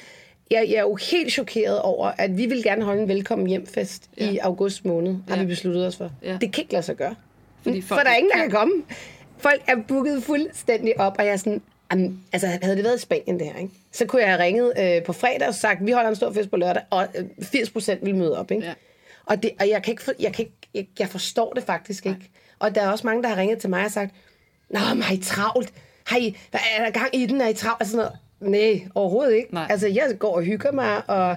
Jeg, 0.51 0.65
jeg 0.69 0.75
er 0.75 0.81
jo 0.81 0.95
helt 0.95 1.31
chokeret 1.31 1.81
over, 1.81 2.11
at 2.17 2.37
vi 2.37 2.45
vil 2.45 2.63
gerne 2.63 2.83
holde 2.83 3.01
en 3.01 3.07
velkommen 3.07 3.47
hjemfest 3.47 4.09
ja. 4.17 4.29
i 4.29 4.37
august 4.37 4.85
måned, 4.85 5.15
har 5.29 5.35
Ja. 5.35 5.41
vi 5.41 5.47
besluttet 5.47 5.87
os 5.87 5.95
for. 5.97 6.11
Ja. 6.23 6.37
Det 6.41 6.53
kan 6.53 6.61
ikke 6.61 6.73
lade 6.73 6.83
sig 6.83 6.95
gøre. 6.95 7.15
Fordi 7.63 7.81
For 7.81 7.95
folk 7.95 8.05
der 8.05 8.11
er 8.11 8.15
ingen, 8.17 8.31
der 8.31 8.37
kan 8.37 8.51
komme. 8.51 8.73
Folk 9.37 9.61
er 9.67 9.75
booket 9.87 10.23
fuldstændig 10.23 10.99
op, 10.99 11.15
og 11.19 11.25
jeg 11.25 11.33
er 11.33 11.37
sådan, 11.37 11.61
Jamen, 11.91 12.23
altså, 12.33 12.47
havde 12.61 12.75
det 12.75 12.83
været 12.83 12.97
i 12.97 13.01
Spanien 13.01 13.39
det 13.39 13.47
her, 13.47 13.59
ikke? 13.59 13.73
så 13.91 14.05
kunne 14.05 14.21
jeg 14.21 14.29
have 14.31 14.43
ringet 14.43 14.73
øh, 14.79 15.03
på 15.03 15.13
fredag 15.13 15.47
og 15.47 15.55
sagt, 15.55 15.85
vi 15.85 15.91
holder 15.91 16.09
en 16.09 16.15
stor 16.15 16.31
fest 16.33 16.49
på 16.49 16.57
lørdag, 16.57 16.83
og 16.89 17.07
øh, 17.15 17.25
80 17.43 17.69
procent 17.69 18.05
vil 18.05 18.15
møde 18.15 18.39
op. 18.39 18.51
Ikke? 18.51 18.65
Ja. 18.65 18.73
Og, 19.25 19.43
det, 19.43 19.51
og 19.59 19.69
jeg, 19.69 19.83
kan 19.83 19.91
ikke 19.91 20.03
for, 20.03 20.11
jeg, 20.19 20.33
kan 20.33 20.45
ikke, 20.45 20.57
jeg, 20.73 20.87
jeg 20.99 21.07
forstår 21.07 21.53
det 21.53 21.63
faktisk 21.63 22.05
ikke. 22.05 22.29
Og 22.59 22.75
der 22.75 22.81
er 22.81 22.89
også 22.89 23.07
mange, 23.07 23.23
der 23.23 23.29
har 23.29 23.37
ringet 23.37 23.57
til 23.59 23.69
mig 23.69 23.85
og 23.85 23.91
sagt, 23.91 24.11
Nå, 24.69 24.79
men 24.93 25.03
har 25.03 25.13
I 25.13 25.17
travlt? 25.17 25.73
Har 26.05 26.17
I, 26.17 26.37
er 26.53 26.83
der 26.83 26.89
gang 26.91 27.15
i 27.15 27.25
den? 27.25 27.41
Er 27.41 27.47
I 27.47 27.53
travlt? 27.53 27.77
Altså 27.81 27.91
sådan 27.91 28.05
noget. 28.05 28.19
Nej, 28.39 28.87
overhovedet 28.95 29.33
ikke. 29.35 29.53
Nej. 29.53 29.67
Altså, 29.69 29.87
jeg 29.87 30.15
går 30.19 30.35
og 30.35 30.41
hygger 30.43 30.71
mig, 30.71 31.09
og 31.09 31.35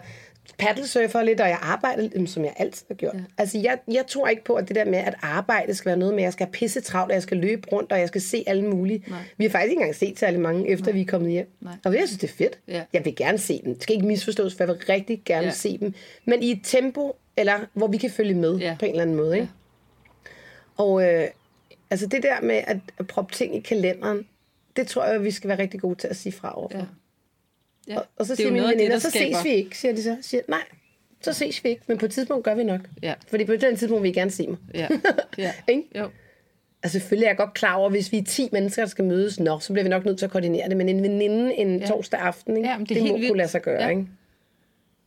paddlesurfer 0.59 1.23
lidt, 1.23 1.41
og 1.41 1.49
jeg 1.49 1.59
arbejder, 1.63 2.03
lidt, 2.03 2.31
som 2.31 2.45
jeg 2.45 2.55
altid 2.57 2.85
har 2.89 2.95
gjort. 2.95 3.15
Ja. 3.15 3.21
Altså, 3.39 3.59
jeg, 3.59 3.79
jeg 3.93 4.05
tror 4.09 4.29
ikke 4.29 4.45
på, 4.45 4.55
at 4.55 4.69
det 4.69 4.77
der 4.77 4.85
med, 4.85 4.99
at 4.99 5.15
arbejde 5.23 5.75
skal 5.75 5.89
være 5.89 5.97
noget 5.97 6.15
med, 6.15 6.23
at 6.23 6.25
jeg 6.25 6.33
skal 6.33 6.47
have 6.47 6.53
pisse 6.53 6.81
travlt, 6.81 7.11
og 7.11 7.15
jeg 7.15 7.23
skal 7.23 7.37
løbe 7.37 7.69
rundt, 7.73 7.93
og 7.93 7.99
jeg 8.01 8.09
skal 8.09 8.21
se 8.21 8.45
alle 8.47 8.65
mulige. 8.65 9.05
Nej. 9.09 9.19
Vi 9.37 9.45
har 9.45 9.51
faktisk 9.51 9.71
ikke 9.71 9.81
engang 9.81 9.95
set 9.95 10.19
særlig 10.19 10.41
mange, 10.41 10.69
efter 10.71 10.85
Nej. 10.87 10.93
vi 10.93 11.01
er 11.01 11.05
kommet 11.07 11.31
hjem. 11.31 11.51
Nej. 11.61 11.73
Og 11.85 11.95
jeg 11.95 12.03
synes, 12.07 12.21
det 12.21 12.31
er 12.31 12.35
fedt. 12.35 12.59
Ja. 12.69 12.83
Jeg 12.93 13.05
vil 13.05 13.17
gerne 13.17 13.39
se 13.39 13.61
dem. 13.65 13.75
Det 13.75 13.83
skal 13.83 13.95
ikke 13.95 14.07
misforstås, 14.07 14.55
for 14.55 14.65
jeg 14.65 14.69
vil 14.69 14.77
rigtig 14.89 15.23
gerne 15.25 15.43
ja. 15.43 15.49
Ja. 15.49 15.55
se 15.55 15.79
dem. 15.79 15.95
Men 16.25 16.43
i 16.43 16.51
et 16.51 16.61
tempo, 16.65 17.17
eller 17.37 17.55
hvor 17.73 17.87
vi 17.87 17.97
kan 17.97 18.11
følge 18.11 18.35
med 18.35 18.57
Ja. 18.59 18.77
på 18.79 18.85
en 18.85 18.91
eller 18.91 19.03
anden 19.03 19.17
måde. 19.17 19.37
Ikke? 19.37 19.49
Og 20.77 21.03
øh, 21.15 21.25
altså 21.91 22.07
det 22.07 22.23
der 22.23 22.41
med 22.43 22.61
at 22.67 23.07
proppe 23.09 23.35
ting 23.35 23.57
i 23.57 23.61
kalenderen, 23.61 24.27
det 24.79 24.87
tror 24.87 25.05
jeg, 25.05 25.25
vi 25.25 25.31
skal 25.31 25.49
være 25.49 25.59
rigtig 25.59 25.81
gode 25.81 25.95
til 25.95 26.09
at 26.09 26.17
sige 26.17 26.33
fra 26.33 26.59
overfor. 26.59 26.79
Ja. 26.79 26.85
Ja. 27.89 27.99
Og, 27.99 28.07
og 28.17 28.27
så 28.27 28.33
er 28.33 28.37
siger 28.37 28.51
mine 28.51 28.65
det, 28.67 28.71
veninder, 28.73 28.93
der 28.93 28.99
så 28.99 29.11
skaber- 29.11 29.37
ses 29.37 29.45
vi 29.45 29.51
ikke, 29.51 29.79
siger 29.79 29.95
de 29.95 30.03
så. 30.03 30.17
Siger, 30.23 30.43
nej, 30.49 30.63
så 31.21 31.33
ses 31.33 31.65
vi 31.65 31.69
ikke, 31.69 31.83
men 31.87 31.99
på 31.99 32.05
et 32.07 32.11
tidspunkt 32.13 32.45
gør 32.45 32.55
vi 32.55 32.65
nok. 32.65 32.81
Ja. 33.03 33.15
Fordi 33.29 33.45
på 33.45 33.53
et 33.53 33.61
tidspunkt 33.61 34.03
vil 34.03 34.09
I 34.11 34.13
gerne 34.15 34.31
se 34.31 34.47
mig. 34.47 34.59
Ja. 34.75 34.89
ja. 35.39 35.53
Ikke? 35.69 35.83
Jo. 35.99 36.11
Altså 36.83 36.99
selvfølgelig 36.99 37.25
er 37.25 37.31
jeg 37.31 37.37
godt 37.37 37.55
klar 37.55 37.75
over, 37.75 37.91
hvis 37.91 38.13
vi 38.13 38.19
er 38.19 38.25
10 38.25 38.49
mennesker, 38.53 38.83
der 38.83 38.89
skal 38.89 39.05
mødes, 39.05 39.41
nå, 39.41 39.59
så 39.59 39.73
bliver 39.73 39.83
vi 39.83 39.89
nok 39.91 40.05
nødt 40.05 40.19
til 40.19 40.25
at 40.25 40.31
koordinere 40.31 40.69
det. 40.69 40.77
Men 40.77 40.89
en 40.89 41.03
veninde 41.03 41.55
en 41.55 41.79
ja. 41.81 41.87
torsdag 41.87 42.21
aften, 42.21 42.57
ikke? 42.57 42.69
Ja, 42.69 42.77
det 42.79 42.89
det, 42.89 43.03
må 43.03 43.13
vildt. 43.17 43.29
kunne 43.29 43.39
lade 43.39 43.49
sig 43.49 43.63
gøre, 43.63 43.83
Ja. 43.83 43.89
ikke? 43.89 44.07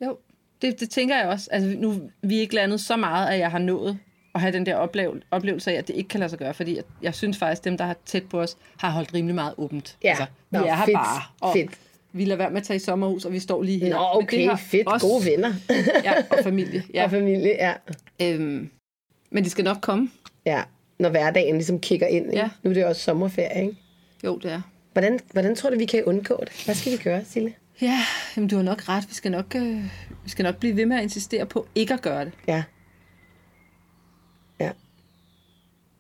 Jo, 0.06 0.18
det, 0.62 0.80
det 0.80 0.90
tænker 0.90 1.18
jeg 1.18 1.28
også. 1.28 1.48
Altså, 1.52 1.70
nu 1.78 2.02
vi 2.22 2.38
er 2.38 2.42
ikke 2.42 2.56
landet 2.56 2.80
så 2.82 2.96
meget, 2.98 3.34
at 3.34 3.40
jeg 3.40 3.52
har 3.52 3.60
nået 3.60 3.98
at 4.36 4.42
have 4.42 4.54
den 4.54 4.66
der 4.66 4.76
oplev- 4.88 5.22
oplevelse 5.32 5.72
af, 5.72 5.76
at 5.76 5.88
det 5.88 5.96
ikke 5.96 6.08
kan 6.10 6.20
lade 6.20 6.30
sig 6.30 6.40
gøre, 6.40 6.54
fordi 6.54 6.76
jeg, 6.76 6.84
jeg 7.02 7.16
synes 7.16 7.38
faktisk, 7.38 7.64
dem, 7.66 7.78
der 7.78 7.86
har 7.86 7.96
tæt 8.06 8.24
på 8.30 8.42
os, 8.42 8.58
har 8.78 8.90
holdt 8.90 9.14
rimelig 9.14 9.36
meget 9.36 9.54
åbent. 9.58 9.98
Ja. 10.04 10.10
Altså, 10.10 10.26
vi 10.50 10.58
Nå, 10.58 10.64
er 10.64 10.76
her 10.76 10.86
fedt, 10.86 10.94
bare, 10.96 11.22
og 11.42 11.54
fedt. 11.54 11.72
vi 12.14 12.26
lader 12.26 12.38
være 12.38 12.50
med 12.50 12.58
at 12.62 12.68
tage 12.68 12.76
i 12.76 12.80
sommerhus, 12.80 13.26
og 13.26 13.34
vi 13.34 13.40
står 13.40 13.64
lige 13.64 13.80
her. 13.80 13.90
Nå, 13.96 14.20
Men 14.20 14.28
det 14.28 14.34
okay, 14.34 14.50
har 14.50 14.56
fedt. 14.58 14.88
også- 14.88 15.08
Gode 15.08 15.26
venner. 15.26 15.54
Ja, 16.04 16.14
og 16.30 16.38
familie. 16.44 16.84
Ja. 16.94 17.04
Og 17.04 17.12
familie, 17.12 17.56
ja. 17.60 17.74
Øhm, 18.22 18.70
men 19.32 19.44
de 19.44 19.50
skal 19.50 19.64
nok 19.64 19.78
komme. 19.82 20.10
ja. 20.46 20.62
Når 21.00 21.10
hverdagen 21.10 21.56
ligesom 21.56 21.80
kigger 21.80 22.08
ind. 22.08 22.26
Ikke? 22.26 22.38
Ja. 22.38 22.50
Nu 22.64 22.70
er 22.70 22.74
det 22.74 22.86
også 22.86 23.02
sommerferie, 23.02 23.62
ikke? 23.62 23.78
Jo, 24.24 24.38
det 24.38 24.52
er. 24.52 24.62
Hvordan, 24.94 25.20
hvordan 25.32 25.56
tror 25.56 25.70
du, 25.70 25.78
vi 25.78 25.86
kan 25.86 26.04
undgå 26.04 26.38
det? 26.40 26.62
Hvad 26.66 26.76
skal 26.76 26.92
vi 26.92 26.98
gøre, 26.98 27.22
Sille? 27.26 27.54
Ja, 27.82 28.00
jamen, 28.38 28.48
du 28.50 28.56
har 28.56 28.64
nok 28.64 28.90
ret. 28.90 29.04
Vi 29.10 29.14
skal 29.14 29.32
nok, 29.32 29.56
øh, 29.56 29.84
vi 30.24 30.30
skal 30.30 30.44
nok 30.44 30.56
blive 30.58 30.76
ved 30.76 30.86
med 30.86 30.98
at 30.98 31.04
insistere 31.04 31.46
på 31.46 31.68
ikke 31.76 31.94
at 31.94 32.02
gøre 32.02 32.26
det. 32.26 32.32
Ja. 32.48 32.64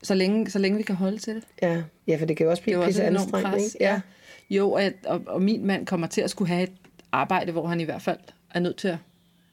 Så 0.03 0.13
længe, 0.13 0.49
så 0.49 0.59
længe 0.59 0.77
vi 0.77 0.83
kan 0.83 0.95
holde 0.95 1.17
til 1.17 1.35
det. 1.35 1.43
Ja, 1.61 1.83
ja 2.07 2.15
for 2.19 2.25
det 2.25 2.37
kan 2.37 2.43
jo 2.43 2.49
også 2.49 2.61
Det 2.61 2.63
blive 2.65 2.77
også 2.77 2.87
pisse 2.87 3.03
anstrengende, 3.03 3.51
pres. 3.51 3.63
ikke? 3.73 3.77
Ja. 3.85 4.01
Jo, 4.49 4.71
og, 4.71 4.83
og, 5.05 5.21
og 5.27 5.41
min 5.41 5.65
mand 5.65 5.85
kommer 5.85 6.07
til 6.07 6.21
at 6.21 6.29
skulle 6.29 6.49
have 6.49 6.63
et 6.63 6.71
arbejde, 7.11 7.51
hvor 7.51 7.67
han 7.67 7.81
i 7.81 7.83
hvert 7.83 8.01
fald 8.01 8.17
er 8.53 8.59
nødt 8.59 8.75
til 8.77 8.87
at 8.87 8.97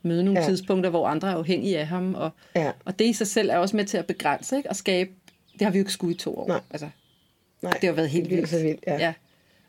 møde 0.02 0.24
nogle 0.24 0.40
Ja. 0.40 0.44
ja. 0.44 0.50
tidspunkter, 0.50 0.90
hvor 0.90 1.06
andre 1.08 1.28
er 1.30 1.34
afhængige 1.34 1.78
af 1.78 1.86
ham. 1.86 2.14
Og, 2.14 2.30
Ja. 2.56 2.72
og 2.84 2.98
det 2.98 3.04
i 3.04 3.12
sig 3.12 3.26
selv 3.26 3.50
er 3.50 3.56
også 3.56 3.76
med 3.76 3.84
til 3.84 3.96
at 3.98 4.06
begrænse 4.06 4.56
ikke? 4.56 4.68
og 4.70 4.76
skabe... 4.76 5.10
Det 5.52 5.62
har 5.62 5.70
vi 5.70 5.78
jo 5.78 5.82
ikke 5.82 5.92
skulle 5.92 6.14
i 6.14 6.18
to 6.18 6.38
år. 6.38 6.48
Nej. 6.48 6.60
Altså, 6.70 6.88
Nej, 7.62 7.72
det 7.80 7.84
har 7.88 7.92
været 7.94 8.08
helt 8.10 8.30
det 8.30 8.36
vildt. 8.36 8.48
så 8.48 8.62
vildt, 8.62 8.84
ja. 8.86 8.96
ja. 8.98 9.12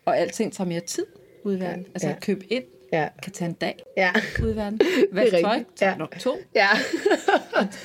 Og 0.05 0.17
alting 0.17 0.53
tager 0.53 0.67
mere 0.67 0.79
tid 0.79 1.05
ude 1.43 1.57
i 1.57 1.59
verden. 1.59 1.85
Altså 1.93 2.07
ja. 2.07 2.13
at 2.15 2.21
købe 2.21 2.53
ind 2.53 2.63
Ja. 2.93 3.07
kan 3.23 3.31
tage 3.33 3.49
en 3.49 3.53
dag 3.55 3.79
Ja. 3.97 4.11
ude 4.43 4.51
i 4.51 4.55
verden. 4.55 4.79
Vask 5.11 5.31
tøj 5.31 5.63
tager 5.75 5.91
Ja. 5.91 5.97
nok 5.97 6.15
to. 6.19 6.37
Ja. 6.55 6.67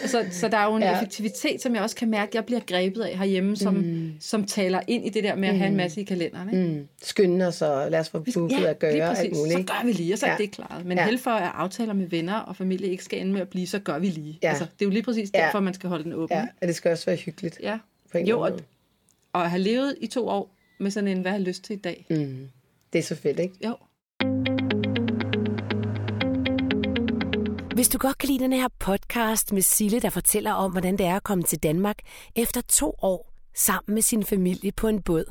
Så, 0.06 0.24
så 0.30 0.48
der 0.48 0.56
er 0.58 0.64
jo 0.64 0.76
en 0.76 0.82
Ja. 0.82 0.88
ja. 0.90 0.96
effektivitet, 0.96 1.62
som 1.62 1.74
jeg 1.74 1.82
også 1.82 1.96
kan 1.96 2.10
mærke, 2.10 2.30
jeg 2.34 2.44
bliver 2.44 2.60
grebet 2.66 3.02
af 3.02 3.18
herhjemme, 3.18 3.56
som, 3.56 3.74
mm. 3.74 4.12
som 4.20 4.44
taler 4.44 4.80
ind 4.88 5.06
i 5.06 5.08
det 5.08 5.24
der 5.24 5.34
med 5.36 5.48
at 5.48 5.58
have 5.58 5.68
en 5.70 5.76
masse 5.76 6.00
i 6.00 6.04
kalenderen. 6.04 6.48
Ikke? 6.54 6.74
Mm. 6.80 6.88
Skynde 7.02 7.46
os 7.46 7.62
og 7.62 7.90
lad 7.90 8.00
os 8.00 8.08
få 8.08 8.18
booket 8.34 8.64
at 8.64 8.78
gøre 8.78 8.92
lige 8.92 9.04
alt 9.04 9.36
muligt. 9.36 9.52
Så 9.52 9.58
ikke? 9.58 9.72
gør 9.72 9.84
vi 9.86 9.92
lige, 9.92 10.12
og 10.14 10.18
så 10.18 10.26
er 10.26 10.30
Ja. 10.30 10.36
det 10.36 10.50
klaret. 10.50 10.84
Men 10.86 10.96
Ja. 10.98 11.02
ja. 11.02 11.08
held 11.08 11.18
for, 11.18 11.30
at 11.30 11.50
aftaler 11.54 11.92
med 11.92 12.06
venner 12.06 12.34
og 12.38 12.56
familie 12.56 12.88
ikke 12.88 13.04
skal 13.04 13.20
ende 13.20 13.32
med 13.32 13.40
at 13.40 13.48
blive, 13.48 13.66
så 13.66 13.78
gør 13.78 13.98
vi 13.98 14.06
lige. 14.06 14.38
Ja. 14.42 14.48
Altså, 14.48 14.64
det 14.64 14.82
er 14.82 14.86
jo 14.86 14.90
lige 14.90 15.02
præcis 15.02 15.30
Ja. 15.34 15.38
derfor, 15.38 15.60
man 15.60 15.74
skal 15.74 15.88
holde 15.88 16.04
den 16.04 16.12
åben. 16.12 16.36
Ja, 16.36 16.46
og 16.62 16.68
det 16.68 16.76
skal 16.76 16.90
også 16.92 17.06
være 17.06 17.16
hyggeligt. 17.16 17.58
ja. 17.62 17.78
Jo, 18.14 18.40
og, 18.40 18.60
og 19.32 19.44
at 19.44 19.50
have 19.50 19.62
levet 19.62 19.94
i 20.00 20.06
to 20.06 20.28
år 20.28 20.56
med 20.80 20.90
sådan 20.90 21.08
en, 21.08 21.20
hvad 21.20 21.30
har 21.30 21.38
jeg 21.38 21.46
lyst 21.46 21.64
til 21.64 21.76
i 21.76 21.78
dag? 21.78 22.06
Mm. 22.10 22.48
Det 22.92 22.98
er 22.98 23.02
så 23.02 23.14
fedt, 23.14 23.38
ikke? 23.40 23.54
Jo. 23.66 23.76
Hvis 27.74 27.88
du 27.88 27.98
godt 27.98 28.18
kan 28.18 28.28
lide 28.28 28.44
den 28.44 28.52
her 28.52 28.68
podcast 28.78 29.52
med 29.52 29.62
Sille, 29.62 30.00
der 30.00 30.10
fortæller 30.10 30.52
om, 30.52 30.70
hvordan 30.70 30.98
det 30.98 31.06
er 31.06 31.16
at 31.16 31.22
komme 31.22 31.44
til 31.44 31.58
Danmark 31.58 31.98
efter 32.36 32.60
to 32.60 32.94
år 33.02 33.32
sammen 33.54 33.94
med 33.94 34.02
sin 34.02 34.24
familie 34.24 34.72
på 34.72 34.88
en 34.88 35.02
båd, 35.02 35.24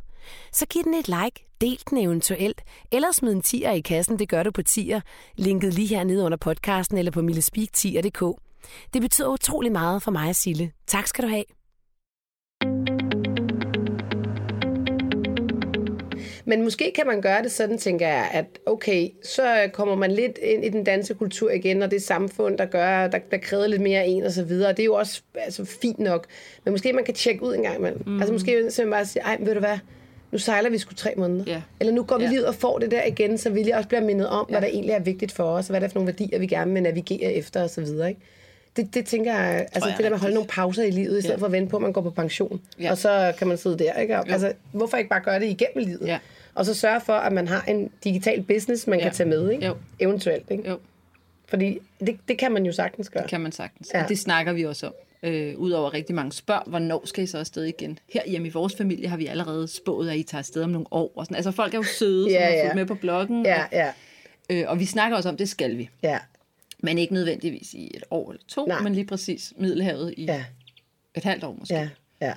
så 0.52 0.66
giv 0.66 0.84
den 0.84 0.94
et 0.94 1.08
like, 1.08 1.48
del 1.62 1.80
den 1.90 1.98
eventuelt, 1.98 2.62
eller 2.92 3.12
smid 3.12 3.32
en 3.32 3.42
tier 3.42 3.72
i 3.72 3.82
kassen, 3.82 4.20
det 4.20 4.30
gør 4.30 4.44
du 4.44 4.52
på 4.52 4.62
tier, 4.64 5.02
linket 5.36 5.74
lige 5.74 5.88
hernede 5.88 6.26
under 6.26 6.38
podcasten 6.38 6.98
eller 6.98 7.12
på 7.12 7.20
millespeak10.dk. 7.20 8.40
Det 8.94 9.02
betyder 9.02 9.28
utrolig 9.28 9.72
meget 9.72 10.04
for 10.04 10.12
mig 10.12 10.30
og 10.30 10.36
Sille. 10.36 10.72
Tak 10.88 11.08
skal 11.08 11.24
du 11.24 11.30
have. 11.30 11.44
Men 16.46 16.64
måske 16.64 16.92
kan 16.96 17.08
man 17.08 17.22
gøre 17.22 17.44
det 17.44 17.52
sådan, 17.52 17.78
tænker 17.78 18.08
jeg, 18.08 18.30
at 18.34 18.46
okay, 18.66 19.10
så 19.24 19.70
kommer 19.74 19.96
man 19.96 20.12
lidt 20.12 20.38
ind 20.42 20.66
i 20.66 20.70
den 20.70 20.84
danske 20.84 21.14
kultur 21.14 21.52
igen, 21.52 21.82
og 21.82 21.92
det 21.92 22.02
samfund, 22.04 22.58
der 22.58 22.66
gør, 22.66 23.08
der, 23.08 23.20
der 23.32 23.38
kræver 23.38 23.68
lidt 23.68 23.82
mere 23.82 24.00
af 24.00 24.06
en 24.08 24.24
og 24.24 24.32
så 24.32 24.44
videre. 24.44 24.70
Og 24.70 24.78
det 24.78 24.84
er 24.84 24.86
jo 24.86 24.94
også 24.94 25.22
altså, 25.36 25.66
fint 25.66 26.00
nok. 26.00 26.28
Men 26.64 26.72
måske 26.72 26.94
man 26.94 27.04
kan 27.04 27.14
tjekke 27.14 27.44
ud 27.44 27.56
en 27.56 27.62
gang 27.62 27.78
imellem. 27.78 28.02
Mm. 28.06 28.18
Altså 28.18 28.34
måske 28.34 28.52
simpelthen 28.52 28.90
bare 28.90 29.06
sige, 29.06 29.24
ej, 29.24 29.38
ved 29.40 29.54
du 29.54 29.60
hvad, 29.60 29.78
nu 30.32 30.38
sejler 30.38 30.70
vi 30.70 30.78
sgu 30.78 30.94
tre 30.94 31.14
måneder. 31.18 31.44
Ja. 31.48 31.62
Eller 31.80 31.94
nu 31.94 32.04
går 32.04 32.18
vi 32.18 32.24
Ja. 32.24 32.30
lige 32.30 32.40
ud 32.40 32.46
og 32.46 32.56
får 32.56 32.80
det 32.80 32.92
der 32.92 33.04
igen, 33.04 33.38
så 33.38 33.50
vi 33.50 33.64
lige 33.64 33.76
også 33.76 33.88
bliver 33.88 34.02
mindet 34.02 34.28
om, 34.28 34.46
hvad 34.50 34.62
der 34.62 34.68
egentlig 34.68 34.92
er 34.94 35.00
vigtigt 35.00 35.32
for 35.32 35.44
os, 35.44 35.66
og 35.66 35.70
hvad 35.70 35.82
der 35.82 35.88
er 35.88 35.92
for 35.92 36.00
nogle 36.00 36.08
værdier, 36.08 36.40
vi 36.40 36.48
gerne 36.48 36.74
vil 36.74 36.84
navigere 36.84 37.34
efter 37.34 37.64
og 37.64 37.70
så 37.70 37.82
videre. 37.82 38.10
Ikke? 38.10 38.22
Det, 38.76 38.94
det 38.94 39.06
tænker 39.06 39.34
jeg, 39.34 39.68
altså 39.74 39.90
jeg 39.90 39.98
det 39.98 40.04
der 40.04 40.10
med 40.10 40.16
at 40.16 40.22
holde 40.22 40.34
nogle 40.36 40.50
pauser 40.50 40.84
i 40.84 40.92
livet, 40.92 41.18
i 41.18 41.22
stedet 41.22 41.36
Ja. 41.38 41.42
for 41.42 41.46
at 41.46 41.52
vente 41.52 41.70
på, 41.70 41.76
at 41.78 41.82
man 41.82 41.94
går 41.94 42.02
på 42.02 42.10
pension. 42.10 42.62
Ja. 42.80 42.92
Og 42.92 42.98
så 42.98 43.34
kan 43.38 43.48
man 43.48 43.58
sidde 43.58 43.80
der, 43.80 43.94
ikke? 43.94 44.20
Og, 44.20 44.30
altså, 44.30 44.54
hvorfor 44.72 44.98
ikke 44.98 45.10
bare 45.10 45.22
gøre 45.22 45.40
det 45.40 45.46
igennem 45.46 45.88
livet? 45.88 46.08
Ja. 46.08 46.20
Og 46.56 46.66
så 46.66 46.74
sørge 46.74 47.02
for, 47.02 47.14
at 47.14 47.34
man 47.34 47.48
har 47.48 47.62
en 47.68 47.90
digital 48.04 48.42
business, 48.44 48.88
man 48.88 49.00
Ja. 49.00 49.04
kan 49.06 49.14
tage 49.14 49.30
med, 49.30 49.50
ikke? 49.52 49.66
Jo. 49.66 49.76
Eventuelt, 50.00 50.52
ikke? 50.52 50.70
Jo, 50.70 50.78
Fordi 51.48 51.80
det, 52.00 52.18
det 52.28 52.38
kan 52.38 52.52
man 52.52 52.66
jo 52.66 52.72
sagtens 52.72 53.10
gøre. 53.10 53.28
kan 53.28 53.42
man 53.42 53.52
sagtens. 53.52 53.90
Ja. 53.94 53.98
Ja. 53.98 54.04
Og 54.04 54.10
det 54.10 54.20
snakker 54.20 54.54
vi 54.54 54.64
også 54.66 54.88
om. 54.88 54.94
Øh, 55.24 55.58
Udover 55.58 55.94
rigtig 55.94 56.16
mange 56.16 56.32
spørg, 56.32 56.64
hvornår 56.66 57.02
skal 57.06 57.24
I 57.24 57.28
så 57.28 57.38
afsted 57.38 57.64
igen? 57.64 58.00
Her 58.14 58.22
hjemme 58.28 58.48
i 58.48 58.52
vores 58.52 58.76
familie 58.76 59.08
har 59.08 59.18
vi 59.18 59.28
allerede 59.28 59.68
spået, 59.68 60.10
at 60.10 60.18
I 60.18 60.24
tager 60.24 60.40
afsted 60.40 60.64
om 60.64 60.70
nogle 60.70 60.88
år. 60.92 61.12
Og 61.16 61.26
sådan. 61.26 61.36
Altså 61.36 61.52
folk 61.52 61.74
er 61.74 61.78
jo 61.78 61.84
søde, 61.84 62.30
Ja, 62.30 62.36
som 62.36 62.44
har 62.44 62.52
ja. 62.58 62.64
fulgt 62.64 62.76
med 62.76 62.86
på 62.86 62.96
bloggen. 62.96 63.46
Ja, 63.46 63.64
ja, 63.72 63.88
Og, 64.50 64.56
øh, 64.56 64.64
og 64.68 64.80
vi 64.80 64.86
snakker 64.86 65.18
også 65.18 65.30
om, 65.30 65.38
det 65.38 65.50
skal 65.50 65.78
vi. 65.78 65.90
ja, 66.04 66.18
Men 66.84 66.98
ikke 66.98 67.14
nødvendigvis 67.14 67.74
i 67.74 67.92
et 67.96 68.04
år 68.12 68.32
eller 68.32 68.44
to, 68.48 68.66
Nej. 68.66 68.82
Men 68.82 68.96
lige 68.96 69.06
præcis 69.06 69.54
Middelhavet 69.58 70.14
i 70.18 70.26
ja, 70.26 70.46
et 71.16 71.24
halvt 71.24 71.44
år 71.44 71.56
måske. 71.60 71.74
ja, 71.76 71.90
ja, 72.22 72.34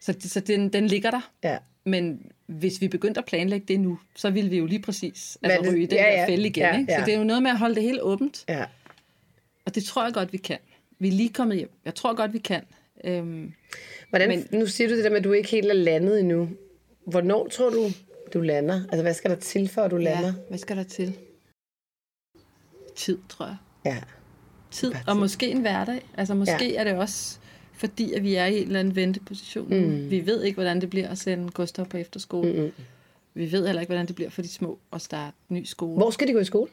Så, 0.00 0.14
så 0.20 0.40
den, 0.40 0.68
den 0.68 0.86
ligger 0.86 1.10
der. 1.10 1.30
ja. 1.44 1.58
Men 1.84 2.30
hvis 2.46 2.80
vi 2.80 2.88
begyndte 2.88 3.18
at 3.18 3.24
planlægge 3.24 3.66
det 3.68 3.80
nu, 3.80 3.98
så 4.16 4.30
ville 4.30 4.50
vi 4.50 4.58
jo 4.58 4.66
lige 4.66 4.82
præcis 4.82 5.38
altså, 5.42 5.60
Men 5.62 5.70
ryge 5.72 5.82
i 5.82 5.86
den 5.86 5.98
ja, 5.98 6.04
der 6.20 6.26
fælde 6.26 6.46
igen. 6.46 6.62
Ja, 6.62 6.78
ikke? 6.78 6.92
ja. 6.92 6.98
Så 7.00 7.04
det 7.06 7.14
er 7.14 7.18
jo 7.18 7.24
noget 7.24 7.42
med 7.42 7.50
at 7.50 7.58
holde 7.58 7.74
det 7.74 7.82
hele 7.82 8.02
åbent. 8.02 8.44
ja. 8.48 8.64
Og 9.64 9.74
det 9.74 9.84
tror 9.84 10.04
jeg 10.04 10.14
godt, 10.14 10.32
vi 10.32 10.38
kan. 10.38 10.58
Vi 10.98 11.08
er 11.08 11.12
lige 11.12 11.28
kommet 11.28 11.56
hjem. 11.56 11.70
Jeg 11.84 11.94
tror 11.94 12.14
godt, 12.14 12.32
vi 12.32 12.38
kan. 12.38 12.62
Øhm, 13.04 13.52
Hvordan, 14.10 14.28
Men, 14.28 14.46
nu 14.60 14.66
siger 14.66 14.88
du 14.88 14.96
det 14.96 15.04
der 15.04 15.10
med, 15.10 15.18
at 15.18 15.24
du 15.24 15.32
ikke 15.32 15.48
helt 15.50 15.66
er 15.70 15.74
landet 15.74 16.20
endnu. 16.20 16.48
Hvornår 17.06 17.48
tror 17.48 17.70
du, 17.70 17.90
du 18.34 18.40
lander? 18.40 18.74
Altså, 18.84 19.02
hvad 19.02 19.14
skal 19.14 19.30
der 19.30 19.36
til, 19.36 19.68
for 19.68 19.82
at 19.82 19.90
du 19.90 19.96
lander? 19.96 20.26
ja, 20.28 20.32
hvad 20.48 20.58
skal 20.58 20.76
der 20.76 20.82
til? 20.82 21.16
Tid, 22.96 23.18
tror 23.28 23.46
jeg. 23.46 23.56
Ja. 23.84 23.98
Tid, 24.70 24.92
og 25.06 25.16
måske 25.16 25.50
en 25.50 25.60
hverdag. 25.60 26.02
Altså 26.16 26.34
måske 26.34 26.68
Ja. 26.72 26.74
er 26.80 26.84
det 26.84 26.94
også 26.94 27.38
fordi, 27.72 28.12
at 28.12 28.22
vi 28.22 28.34
er 28.34 28.46
i 28.46 28.56
en 28.60 28.66
eller 28.66 28.80
anden 28.80 28.96
venteposition. 28.96 29.68
Mm. 29.68 30.10
Vi 30.10 30.26
ved 30.26 30.42
ikke, 30.42 30.54
hvordan 30.56 30.80
det 30.80 30.90
bliver 30.90 31.08
at 31.08 31.18
sende 31.18 31.50
Gustav 31.50 31.86
på 31.86 31.96
efterskole. 31.96 32.52
Mm-hmm. 32.52 32.72
Vi 33.34 33.52
ved 33.52 33.66
heller 33.66 33.80
ikke, 33.80 33.90
hvordan 33.90 34.06
det 34.06 34.14
bliver 34.14 34.30
for 34.30 34.42
de 34.42 34.48
små 34.48 34.78
at 34.92 35.02
starte 35.02 35.36
ny 35.48 35.64
skole 35.64 35.96
Hvor 35.96 36.10
skal 36.10 36.28
de 36.28 36.32
gå 36.32 36.38
i 36.38 36.44
skole? 36.44 36.70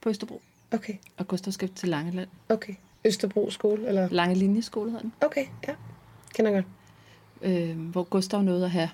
på 0.00 0.08
Østerbro. 0.08 0.40
Okay, 0.72 0.94
Og 1.16 1.28
Gustav 1.28 1.52
skal 1.52 1.68
til 1.68 1.88
Langeland. 1.88 2.28
okay. 2.48 2.74
Østerbro 3.04 3.50
skole, 3.50 3.88
eller? 3.88 4.08
Lange 4.10 4.34
linjeskole 4.34 4.90
hedder 4.90 5.02
den. 5.02 5.12
Okay, 5.20 5.44
ja. 5.68 5.74
Kender 6.34 6.50
godt. 6.52 6.64
Øh, 7.42 7.78
hvor 7.80 8.02
Gustav 8.02 8.42
nåede 8.42 8.64
at 8.64 8.70
have 8.70 8.90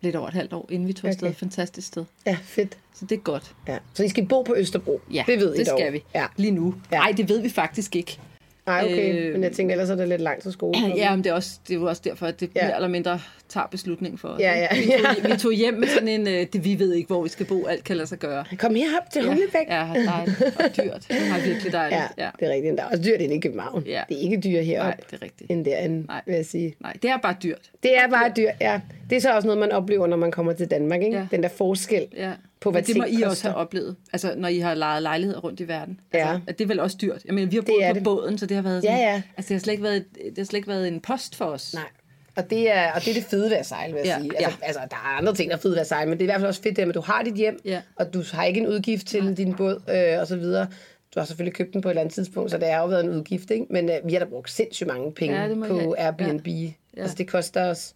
lidt 0.00 0.16
over 0.16 0.28
et 0.28 0.34
halvt 0.34 0.52
år, 0.52 0.66
inden 0.70 0.88
vi 0.88 0.92
tog 0.92 1.08
afsted. 1.08 1.28
Okay. 1.28 1.38
Fantastisk 1.38 1.86
sted. 1.88 2.04
Ja, 2.26 2.36
fedt. 2.42 2.78
Så 2.94 3.04
det 3.06 3.16
er 3.16 3.20
godt. 3.20 3.54
Ja. 3.68 3.78
Så 3.94 4.04
I 4.04 4.08
skal 4.08 4.26
bo 4.26 4.42
på 4.42 4.54
Østerbro? 4.56 5.00
Ja, 5.12 5.24
det 5.26 5.38
ved 5.38 5.54
I 5.54 5.58
det 5.58 5.66
dog. 5.66 5.78
skal 5.78 5.92
vi. 5.92 6.02
Ja. 6.14 6.26
Lige 6.36 6.50
nu. 6.50 6.74
Ja. 6.92 6.96
Nej, 6.98 7.12
det 7.16 7.28
ved 7.28 7.40
vi 7.40 7.48
faktisk 7.48 7.96
ikke. 7.96 8.18
Ej, 8.66 8.84
okay. 8.84 9.14
Øh, 9.26 9.32
Men 9.32 9.42
jeg 9.42 9.52
tænker, 9.52 9.72
ellers 9.74 9.90
er 9.90 9.94
det 9.94 10.08
lidt 10.08 10.20
langt 10.20 10.42
til 10.42 10.52
skole. 10.52 10.78
Ja, 10.96 11.16
men 11.16 11.24
det 11.24 11.30
er, 11.30 11.34
også, 11.34 11.58
det 11.68 11.74
er 11.74 11.78
jo 11.78 11.84
også 11.86 12.02
derfor, 12.04 12.26
at 12.26 12.40
det 12.40 12.50
Ja. 12.56 12.66
mere 12.66 12.74
eller 12.76 12.88
mindre 12.88 13.20
tager 13.48 13.66
beslutningen 13.66 14.18
for 14.18 14.28
os. 14.28 14.40
Ja, 14.40 14.52
ja? 14.58 14.68
Vi, 14.76 14.86
tog, 14.86 15.16
ja. 15.24 15.28
vi 15.34 15.38
tog 15.38 15.52
hjem 15.52 15.74
med 15.74 15.88
sådan 15.88 16.08
en, 16.08 16.28
øh, 16.28 16.46
det, 16.52 16.64
vi 16.64 16.78
ved 16.78 16.94
ikke, 16.94 17.06
hvor 17.06 17.22
vi 17.22 17.28
skal 17.28 17.46
bo, 17.46 17.66
alt 17.66 17.84
kan 17.84 17.96
lade 17.96 18.08
sig 18.08 18.18
gøre. 18.18 18.44
Kom 18.58 18.74
herop 18.74 19.10
til 19.12 19.22
Humlebæk. 19.28 19.66
Ja, 19.68 19.86
ja, 19.86 19.92
dejligt 20.06 20.42
og 20.42 20.76
dyrt. 20.76 21.04
Det 21.08 21.16
har 21.16 21.40
virkelig 21.48 21.72
dejligt. 21.72 22.00
Ja, 22.18 22.24
Ja. 22.24 22.30
det 22.40 22.48
er 22.48 22.52
rigtigt. 22.52 22.76
Der 22.78 22.82
er 22.84 22.88
også 22.88 23.02
dyrt 23.02 23.20
inde 23.20 23.34
i 23.34 23.40
København. 23.40 23.82
Ja. 23.86 24.02
Det 24.08 24.16
er 24.16 24.20
ikke 24.20 24.36
dyrt 24.36 24.64
heroppe, 24.64 24.90
Nej, 24.90 24.96
det 25.10 25.18
er 25.20 25.22
rigtigt. 25.24 25.50
end 25.50 25.64
derinde, 25.64 26.06
Nej. 26.06 26.20
vil 26.26 26.34
jeg 26.34 26.46
sige. 26.46 26.74
Nej, 26.80 26.92
det 27.02 27.10
er 27.10 27.16
bare 27.16 27.36
dyrt. 27.42 27.70
Det 27.82 27.98
er 27.98 28.08
bare 28.08 28.32
dyrt, 28.36 28.54
ja. 28.60 28.80
Det 29.10 29.16
er 29.16 29.20
så 29.20 29.34
også 29.34 29.46
noget, 29.46 29.60
man 29.60 29.72
oplever, 29.72 30.06
når 30.06 30.16
man 30.16 30.30
kommer 30.30 30.52
til 30.52 30.66
Danmark, 30.70 31.02
ikke? 31.02 31.16
Ja. 31.16 31.26
Den 31.30 31.42
der 31.42 31.48
forskel 31.48 32.06
Ja. 32.16 32.30
På, 32.60 32.70
hvad 32.70 32.82
Men 32.82 32.86
det 32.86 32.96
må 32.96 33.04
I 33.04 33.22
også 33.22 33.42
have 33.48 33.54
oplevet, 33.56 33.96
altså 34.12 34.34
når 34.36 34.48
I 34.48 34.58
har 34.58 34.74
lejet 34.74 35.02
lejligheder 35.02 35.40
rundt 35.40 35.60
i 35.60 35.68
verden. 35.68 36.00
Ja. 36.14 36.18
Altså, 36.18 36.40
at 36.46 36.58
det 36.58 36.64
er 36.64 36.68
vel 36.68 36.80
også 36.80 36.96
dyrt. 37.00 37.24
Jeg 37.24 37.34
mener, 37.34 37.48
vi 37.50 37.56
har 37.56 37.62
boet 37.62 37.84
på 37.90 37.94
det. 37.94 38.04
båden, 38.04 38.38
så 38.38 38.46
det 38.46 38.54
har 38.54 38.62
været 38.62 38.82
sådan, 38.82 38.98
Ja, 38.98 39.02
ja. 39.12 39.22
Altså, 39.36 39.48
det 39.48 39.54
har 39.54 39.60
slet 39.60 39.72
ikke 39.72 39.82
været, 39.84 40.04
det 40.14 40.38
har 40.38 40.44
slet 40.44 40.58
ikke 40.58 40.68
været 40.68 40.88
en 40.88 41.00
post 41.00 41.36
for 41.36 41.44
os. 41.44 41.74
Nej. 41.74 41.82
Og 42.36 42.50
det, 42.50 42.70
er, 42.70 42.92
og 42.92 43.00
det 43.00 43.08
er 43.10 43.14
det 43.14 43.24
fede 43.24 43.50
ved 43.50 43.56
at 43.56 43.66
sejle, 43.66 43.92
vil 43.92 43.98
jeg 44.04 44.06
Ja, 44.06 44.20
sige. 44.20 44.36
Altså, 44.36 44.58
ja. 44.62 44.66
altså, 44.66 44.80
der 44.90 44.96
er 44.96 45.18
andre 45.18 45.34
ting, 45.34 45.50
der 45.50 45.56
er 45.56 45.60
fede 45.60 45.72
ved 45.72 45.80
at 45.80 45.86
sejle, 45.86 46.08
men 46.10 46.18
det 46.18 46.24
er 46.24 46.26
i 46.26 46.30
hvert 46.32 46.40
fald 46.40 46.48
også 46.48 46.62
fedt, 46.62 46.78
at 46.78 46.94
du 46.94 47.00
har 47.00 47.22
dit 47.22 47.34
hjem, 47.34 47.60
Ja. 47.64 47.82
og 47.96 48.14
du 48.14 48.22
har 48.32 48.44
ikke 48.44 48.60
en 48.60 48.66
udgift 48.66 49.06
til 49.06 49.36
din 49.36 49.54
båd, 49.54 49.82
øh, 49.90 50.20
og 50.20 50.26
så 50.26 50.36
videre. 50.36 50.66
Du 51.14 51.20
har 51.20 51.26
selvfølgelig 51.26 51.54
købt 51.54 51.72
den 51.72 51.80
på 51.82 51.88
et 51.88 51.92
eller 51.92 52.00
andet 52.00 52.14
tidspunkt, 52.14 52.50
så 52.50 52.58
det 52.58 52.68
har 52.68 52.80
jo 52.80 52.86
været 52.86 53.04
en 53.04 53.10
udgift, 53.10 53.50
ikke? 53.50 53.66
Men 53.70 53.88
øh, 53.90 53.96
vi 54.04 54.12
har 54.12 54.18
da 54.20 54.24
brugt 54.24 54.50
sindssygt 54.50 54.86
mange 54.86 55.12
penge 55.12 55.36
Ja, 55.42 55.54
på. 55.68 55.94
Airbnb. 55.98 56.46
Ja. 56.48 56.70
Altså, 56.96 57.16
det 57.18 57.28
koster 57.28 57.64
os... 57.70 57.94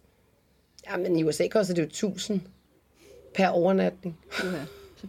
Ja, 0.91 0.97
men 0.97 1.15
i 1.19 1.23
USA 1.23 1.47
koster 1.47 1.73
det 1.73 1.81
jo 1.81 1.87
1000 1.87 2.41
per 3.35 3.47
overnatning. 3.47 4.17
Ja. 4.43 4.47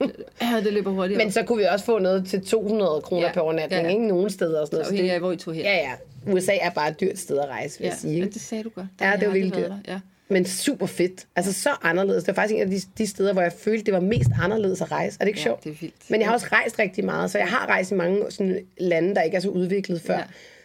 Det, 0.07 0.13
ja, 0.43 0.61
det 0.65 0.73
løber 0.73 0.91
hurtigt. 0.91 1.17
Men 1.19 1.33
så 1.33 1.43
kunne 1.43 1.59
vi 1.59 1.65
også 1.65 1.85
få 1.85 1.99
noget 1.99 2.27
til 2.27 2.45
200 2.47 3.01
kroner 3.01 3.27
Ja, 3.27 3.33
per 3.33 3.41
overnatning, 3.41 3.83
ja. 3.83 3.89
ikke? 3.89 4.07
Nogle 4.07 4.31
steder 4.31 4.61
og 4.61 4.67
sådan 4.67 4.77
noget. 4.77 4.87
Så 4.87 4.93
afhængig 4.93 5.13
af, 5.13 5.21
hvor 5.21 5.33
I 5.33 5.37
tog 5.37 5.55
hen. 5.55 5.63
ja, 5.63 5.75
ja. 5.77 5.93
USA 6.33 6.53
er 6.61 6.71
bare 6.71 6.91
et 6.91 7.01
dyrt 7.01 7.19
sted 7.19 7.39
at 7.39 7.49
rejse, 7.49 7.79
vil 7.79 7.85
Ja, 7.85 7.91
jeg 7.91 7.99
sige. 7.99 8.19
ja, 8.19 8.25
det 8.25 8.41
sagde 8.41 8.65
du 8.65 8.69
godt. 8.69 8.87
Ja, 9.01 9.09
Jeg 9.09 9.21
det 9.21 9.29
var 9.29 9.35
virkelig 9.35 9.57
været 9.57 9.71
dyrt. 9.79 9.87
der, 9.87 9.93
Ja. 9.93 10.01
Men 10.29 10.45
super 10.47 10.87
fedt. 10.87 11.27
Altså 11.37 11.53
så 11.53 11.71
anderledes. 11.83 12.25
Det 12.25 12.37
var 12.37 12.43
faktisk 12.43 12.55
en 12.57 12.63
af 12.63 12.71
de, 12.71 12.81
de 12.99 13.07
steder, 13.07 13.33
hvor 13.33 13.43
jeg 13.43 13.53
følte, 13.53 13.85
det 13.85 13.95
var 13.95 14.01
mest 14.01 14.31
anderledes 14.43 14.81
at 14.81 14.93
rejse. 14.93 15.17
Er 15.21 15.25
det 15.25 15.29
ikke 15.29 15.41
Ja, 15.41 15.45
sjovt? 15.45 15.65
det 15.65 15.71
er 15.73 15.77
vildt. 15.81 15.95
Men 16.11 16.21
jeg 16.21 16.29
har 16.29 16.35
også 16.35 16.47
rejst 16.53 16.79
rigtig 16.79 17.05
meget, 17.05 17.31
så 17.31 17.39
jeg 17.39 17.49
har 17.49 17.67
rejst 17.67 17.91
i 17.91 17.95
mange 17.95 18.31
sådan, 18.31 18.59
lande, 18.79 19.15
der 19.15 19.23
ikke 19.23 19.37
er 19.37 19.41
så 19.41 19.49
udviklet 19.49 20.01
før. 20.03 20.15
Ja. 20.17 20.23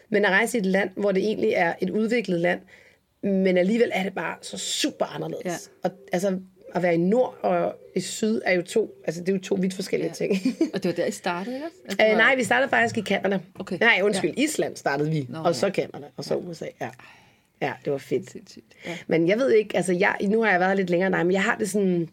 Men 0.08 0.24
at 0.24 0.30
rejse 0.30 0.58
i 0.58 0.60
et 0.60 0.66
land, 0.66 0.90
hvor 0.96 1.12
det 1.12 1.22
egentlig 1.24 1.52
er 1.56 1.72
et 1.82 1.90
udviklet 1.90 2.40
land, 2.40 2.60
men 3.22 3.58
alligevel 3.58 3.90
er 3.94 4.02
det 4.02 4.14
bare 4.14 4.34
så 4.42 4.58
super 4.58 5.04
anderledes. 5.06 5.70
Ja. 5.84 5.88
Og 5.88 5.94
altså, 6.12 6.38
at 6.74 6.82
være 6.82 6.94
i 6.94 6.98
nord 6.98 7.38
og 7.42 7.74
i 7.94 8.00
syd 8.00 8.40
er 8.44 8.52
jo 8.52 8.62
to, 8.62 8.94
altså 9.04 9.20
det 9.20 9.28
er 9.28 9.32
jo 9.32 9.40
to 9.40 9.54
vidt 9.54 9.74
forskellige 9.74 10.08
Ja. 10.08 10.14
ting. 10.14 10.32
Og 10.74 10.82
det 10.82 10.88
var 10.88 10.94
der, 10.94 11.06
I 11.06 11.10
startede, 11.10 11.56
ikke? 11.56 11.66
Altså, 11.84 11.98
det 12.04 12.10
Øh, 12.10 12.16
nej, 12.16 12.34
vi 12.36 12.44
startede 12.44 12.70
faktisk 12.70 12.98
i 12.98 13.02
Canada. 13.02 13.40
Okay. 13.58 13.78
Nej, 13.80 14.00
undskyld, 14.02 14.34
ja. 14.36 14.42
Island 14.42 14.76
startede 14.76 15.10
vi, 15.10 15.26
Nå, 15.28 15.38
og 15.38 15.54
så 15.54 15.66
ja. 15.66 15.72
Canada, 15.72 16.06
og 16.16 16.24
så 16.24 16.34
USA. 16.36 16.66
Ja. 16.80 16.90
ja, 17.62 17.72
det 17.84 17.92
var 17.92 17.98
fedt. 17.98 18.30
Sindssygt. 18.30 18.64
Ja. 18.86 18.96
Men 19.06 19.28
jeg 19.28 19.38
ved 19.38 19.50
ikke, 19.52 19.76
altså 19.76 19.92
jeg, 19.92 20.16
nu 20.22 20.42
har 20.42 20.50
jeg 20.50 20.60
været 20.60 20.76
lidt 20.76 20.90
længere 20.90 21.10
dig, 21.10 21.26
men 21.26 21.32
jeg 21.32 21.42
har 21.42 21.56
det 21.56 21.70
sådan, 21.70 22.08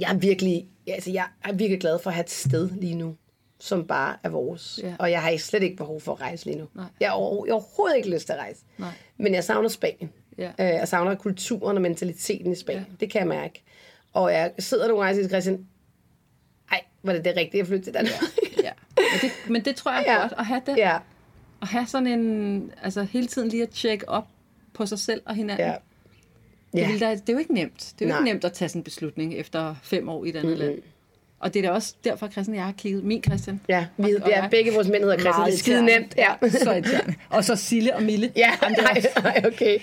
jeg 0.00 0.10
er 0.10 0.14
virkelig, 0.16 0.66
altså 0.88 1.10
jeg 1.10 1.24
er 1.44 1.52
virkelig 1.52 1.80
glad 1.80 1.98
for 1.98 2.10
at 2.10 2.14
have 2.14 2.24
et 2.24 2.30
sted 2.30 2.70
lige 2.70 2.94
nu, 2.94 3.16
som 3.58 3.86
bare 3.86 4.16
er 4.24 4.28
vores. 4.28 4.80
Ja. 4.82 4.94
Og 4.98 5.10
jeg 5.10 5.22
har 5.22 5.36
slet 5.36 5.62
ikke 5.62 5.76
behov 5.76 6.00
for 6.00 6.12
at 6.12 6.20
rejse 6.20 6.46
lige 6.46 6.58
nu. 6.58 6.64
Nej. 6.74 6.84
Jeg 7.00 7.08
har, 7.08 7.16
over, 7.16 7.46
jeg 7.46 7.52
har 7.52 7.56
overhovedet 7.56 7.96
ikke 7.96 8.10
lyst 8.10 8.26
til 8.26 8.32
at 8.32 8.38
rejse. 8.38 8.60
Nej. 8.78 8.88
Men 9.18 9.34
jeg 9.34 9.44
savner 9.44 9.68
Spanien. 9.68 10.10
Ja. 10.38 10.48
Øh, 10.60 10.66
jeg 10.66 10.88
savner 10.88 11.14
kulturen 11.14 11.76
og 11.76 11.82
mentaliteten 11.82 12.52
i 12.52 12.54
Spanien. 12.54 12.86
Ja. 12.90 12.94
Det 13.00 13.10
kan 13.12 13.18
jeg 13.18 13.28
mærke. 13.28 13.62
Og 14.12 14.32
jeg 14.32 14.52
sidder 14.58 14.88
nogle 14.88 15.04
gange 15.04 15.10
og 15.12 15.14
siger 15.14 15.24
til 15.24 15.30
Christian, 15.30 15.66
ej, 16.72 16.80
var 17.02 17.12
det 17.12 17.24
det 17.24 17.36
rigtige 17.36 17.60
at 17.60 17.66
flytte 17.66 17.84
til 17.84 17.94
Danmark? 17.94 18.12
ja. 18.64 18.70
Men, 18.96 19.04
det, 19.20 19.30
men 19.50 19.64
det 19.64 19.76
tror 19.76 19.92
jeg 19.92 20.04
er 20.06 20.12
Ja. 20.12 20.20
godt 20.20 20.32
at 20.38 20.46
have 20.46 20.62
det. 20.66 20.76
ja, 20.76 20.98
At 21.62 21.68
have 21.68 21.86
sådan 21.86 22.06
en, 22.06 22.72
altså 22.82 23.02
hele 23.02 23.26
tiden 23.26 23.48
lige 23.48 23.62
at 23.62 23.70
tjekke 23.70 24.08
op 24.08 24.28
på 24.72 24.86
sig 24.86 24.98
selv 24.98 25.22
og 25.26 25.34
hinanden. 25.34 25.66
ja. 25.66 25.72
Det, 26.72 26.78
Ja. 26.80 26.90
vil 26.90 27.00
da, 27.00 27.10
det 27.14 27.28
er 27.28 27.32
jo 27.32 27.38
ikke 27.38 27.54
nemt. 27.54 27.94
Det 27.98 28.04
er 28.04 28.08
jo 28.08 28.12
Nej. 28.14 28.18
ikke 28.20 28.32
nemt 28.32 28.44
at 28.44 28.52
tage 28.52 28.68
sådan 28.68 28.80
en 28.80 28.84
beslutning 28.84 29.34
efter 29.34 29.74
fem 29.82 30.08
år 30.08 30.24
i 30.24 30.28
et 30.28 30.36
andet 30.36 30.50
mm-hmm. 30.58 30.66
land. 30.68 30.82
Og 31.40 31.54
det 31.54 31.64
er 31.64 31.68
da 31.68 31.74
også 31.74 31.94
derfor, 32.04 32.28
Christian 32.28 32.54
jeg 32.56 32.64
har 32.64 32.72
kigget. 32.72 33.04
Min 33.04 33.22
Christian. 33.22 33.60
Ja, 33.68 33.86
vi, 33.96 34.14
Og- 34.14 34.22
og 34.22 34.30
er 34.30 34.40
jeg- 34.40 34.50
begge 34.50 34.72
vores 34.72 34.88
mænd 34.88 35.02
hedder 35.02 35.18
Christian. 35.18 35.46
Det 35.46 35.54
er 35.54 35.58
skide 35.58 35.82
nemt. 35.82 36.14
Ja. 36.16 36.48
Så 36.64 36.70
irriterende. 36.72 37.14
Og 37.30 37.44
så 37.44 37.56
Sille 37.56 37.96
og 37.96 38.02
Mille. 38.02 38.32
Ja, 38.36 38.50
det 38.68 38.78
nej, 38.82 39.02
nej, 39.22 39.42
okay. 39.46 39.78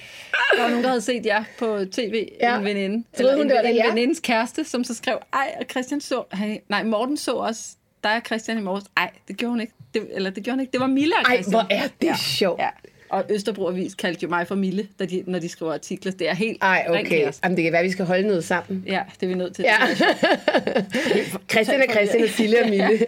Der 0.56 0.62
var 0.62 0.68
nogen, 0.70 0.84
der 0.84 0.90
havde 0.90 1.02
set 1.02 1.26
jer 1.26 1.44
på 1.60 1.80
tv, 1.92 2.28
Ja. 2.42 2.50
ja. 2.52 2.58
en 2.60 2.66
veninde. 2.66 2.96
Hun, 3.18 3.26
en, 3.42 3.48
det 3.50 3.56
var 3.56 3.62
det, 3.62 3.70
en 3.70 3.76
ja? 3.76 3.90
venindes 3.90 4.20
kæreste, 4.20 4.64
som 4.64 4.84
så 4.84 4.94
skrev, 4.94 5.18
ej, 5.34 5.56
og 5.60 5.66
Christian 5.72 6.02
så, 6.02 6.24
han, 6.32 6.60
nej, 6.70 6.84
Morten 6.84 7.18
så 7.18 7.32
også 7.34 7.62
dig 8.04 8.16
og 8.16 8.22
Christian 8.26 8.58
i 8.58 8.62
morges. 8.62 8.86
Ej, 8.98 9.10
det 9.28 9.38
gjorde 9.38 9.50
hun 9.52 9.62
ikke. 9.62 9.74
Det, 9.94 10.08
eller 10.12 10.30
det 10.30 10.44
gjorde 10.44 10.54
hun 10.56 10.60
ikke. 10.62 10.72
Det 10.72 10.80
var 10.80 10.88
Mille 10.88 11.16
og 11.16 11.22
Ej, 11.32 11.34
Christian. 11.36 11.52
hvor 11.54 11.68
er 11.76 11.88
det 12.02 12.20
sjovt. 12.20 12.62
Ja. 12.62 12.70
Og 13.10 13.26
Østerbro 13.30 13.68
Avis 13.68 13.96
kaldte 13.96 14.24
jo 14.24 14.30
mig 14.30 14.48
for 14.48 14.56
Mille, 14.56 14.88
da 15.00 15.06
de, 15.06 15.24
når 15.28 15.40
de 15.40 15.50
skriver 15.50 15.74
artikler. 15.74 16.12
Det 16.12 16.30
er 16.30 16.34
helt 16.34 16.58
Ej, 16.64 16.86
okay. 16.90 17.32
Jamen, 17.44 17.58
det 17.58 17.64
kan 17.64 17.74
være, 17.74 17.84
vi 17.84 17.92
skal 17.92 18.06
holde 18.06 18.28
noget 18.28 18.44
sammen. 18.44 18.84
Ja, 18.88 19.04
det 19.20 19.24
er 19.24 19.28
vi 19.28 19.34
nødt 19.34 19.56
til. 19.56 19.66
Ja. 19.68 19.78
Christian 21.52 21.82
og 21.82 21.94
Christian 21.94 22.24
og 22.24 22.30
Sille 22.30 22.64
og 22.64 22.70
Mille 22.70 23.00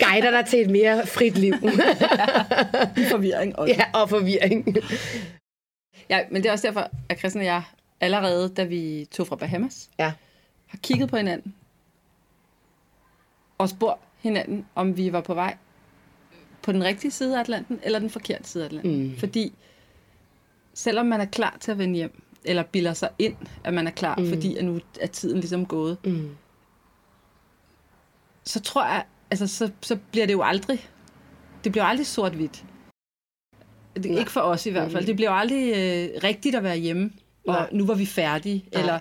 guider 0.00 0.30
dig 0.30 0.46
til 0.46 0.60
et 0.60 0.70
mere 0.70 1.06
frit 1.06 1.38
liv. 1.38 1.54
Forvirring 3.10 3.58
også. 3.58 3.74
ja, 3.78 4.00
og 4.00 4.08
forvirring. 4.08 4.76
Ja, 6.10 6.20
men 6.30 6.42
det 6.42 6.48
er 6.48 6.52
også 6.52 6.66
derfor, 6.66 6.90
at 7.08 7.18
Christian 7.18 7.40
og 7.40 7.46
jeg 7.46 7.62
allerede, 8.00 8.48
da 8.48 8.64
vi 8.64 9.06
tog 9.10 9.26
fra 9.26 9.36
Bahamas, 9.36 9.88
Ja, 9.98 10.12
har 10.66 10.78
kigget 10.82 11.08
på 11.08 11.16
hinanden 11.16 11.54
og 13.58 13.68
spurgt 13.68 14.00
hinanden, 14.22 14.66
om 14.74 14.96
vi 14.96 15.12
var 15.12 15.20
på 15.20 15.34
vej 15.34 15.56
på 16.68 16.72
den 16.72 16.84
rigtige 16.84 17.10
side 17.10 17.36
af 17.36 17.40
Atlanten, 17.40 17.80
eller 17.82 17.98
den 17.98 18.10
forkerte 18.10 18.48
side 18.48 18.64
af 18.64 18.68
Atlanten. 18.68 19.02
Mm. 19.02 19.18
Fordi 19.18 19.52
selvom 20.74 21.06
man 21.06 21.20
er 21.20 21.24
klar 21.24 21.56
til 21.60 21.70
at 21.70 21.78
vende 21.78 21.94
hjem, 21.94 22.22
eller 22.44 22.62
bilder 22.62 22.92
sig 22.92 23.08
ind, 23.18 23.36
at 23.64 23.74
man 23.74 23.86
er 23.86 23.90
klar, 23.90 24.16
mm. 24.16 24.28
fordi 24.28 24.56
at 24.56 24.64
nu 24.64 24.80
er 25.00 25.06
tiden 25.06 25.40
ligesom 25.40 25.66
gået, 25.66 25.96
Mm. 26.04 26.30
så 28.44 28.60
tror 28.60 28.84
jeg, 28.84 29.04
altså 29.30 29.46
så, 29.46 29.70
så 29.80 29.98
bliver 30.10 30.26
det 30.26 30.32
jo 30.32 30.42
aldrig, 30.42 30.88
det 31.64 31.72
bliver 31.72 31.84
aldrig 31.84 32.06
sort-hvidt. 32.06 32.64
Det, 33.96 34.10
Nej. 34.10 34.18
ikke 34.18 34.30
for 34.30 34.40
os 34.40 34.66
i 34.66 34.70
hvert 34.70 34.92
fald. 34.92 35.06
Det 35.06 35.16
bliver 35.16 35.30
jo 35.30 35.36
aldrig 35.36 35.68
øh, 35.68 36.22
rigtigt 36.24 36.54
at 36.56 36.62
være 36.62 36.76
hjemme, 36.76 37.10
og 37.46 37.52
Nej. 37.54 37.68
nu 37.72 37.86
var 37.86 37.94
vi 37.94 38.06
færdige, 38.06 38.64
Nej. 38.72 38.80
eller 38.80 38.98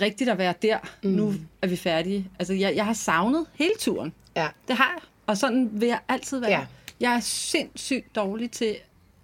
rigtigt 0.00 0.30
at 0.30 0.38
være 0.38 0.54
der, 0.62 0.78
mm. 1.02 1.10
nu 1.10 1.34
er 1.62 1.66
vi 1.66 1.76
færdige. 1.76 2.28
Altså, 2.38 2.54
jeg, 2.54 2.76
jeg 2.76 2.84
har 2.86 2.92
savnet 2.92 3.46
hele 3.54 3.72
turen. 3.78 4.12
ja, 4.36 4.48
Det 4.68 4.76
har 4.76 4.92
jeg, 4.96 5.02
og 5.26 5.36
sådan 5.36 5.70
vil 5.72 5.88
jeg 5.88 6.00
altid 6.08 6.38
være. 6.40 6.50
Ja. 6.50 6.66
Jeg 7.00 7.14
er 7.14 7.20
sindssygt 7.20 8.16
dårlig 8.16 8.50
til 8.50 8.76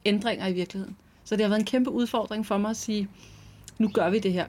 ændringer 0.04 0.46
i 0.46 0.52
virkeligheden. 0.52 0.96
Så 1.24 1.36
det 1.36 1.44
har 1.44 1.48
været 1.48 1.60
en 1.60 1.66
kæmpe 1.66 1.90
udfordring 1.90 2.46
for 2.46 2.58
mig 2.58 2.70
at 2.70 2.76
sige, 2.76 3.08
nu 3.78 3.88
gør 3.88 4.10
vi 4.10 4.18
det 4.18 4.32
her. 4.32 4.46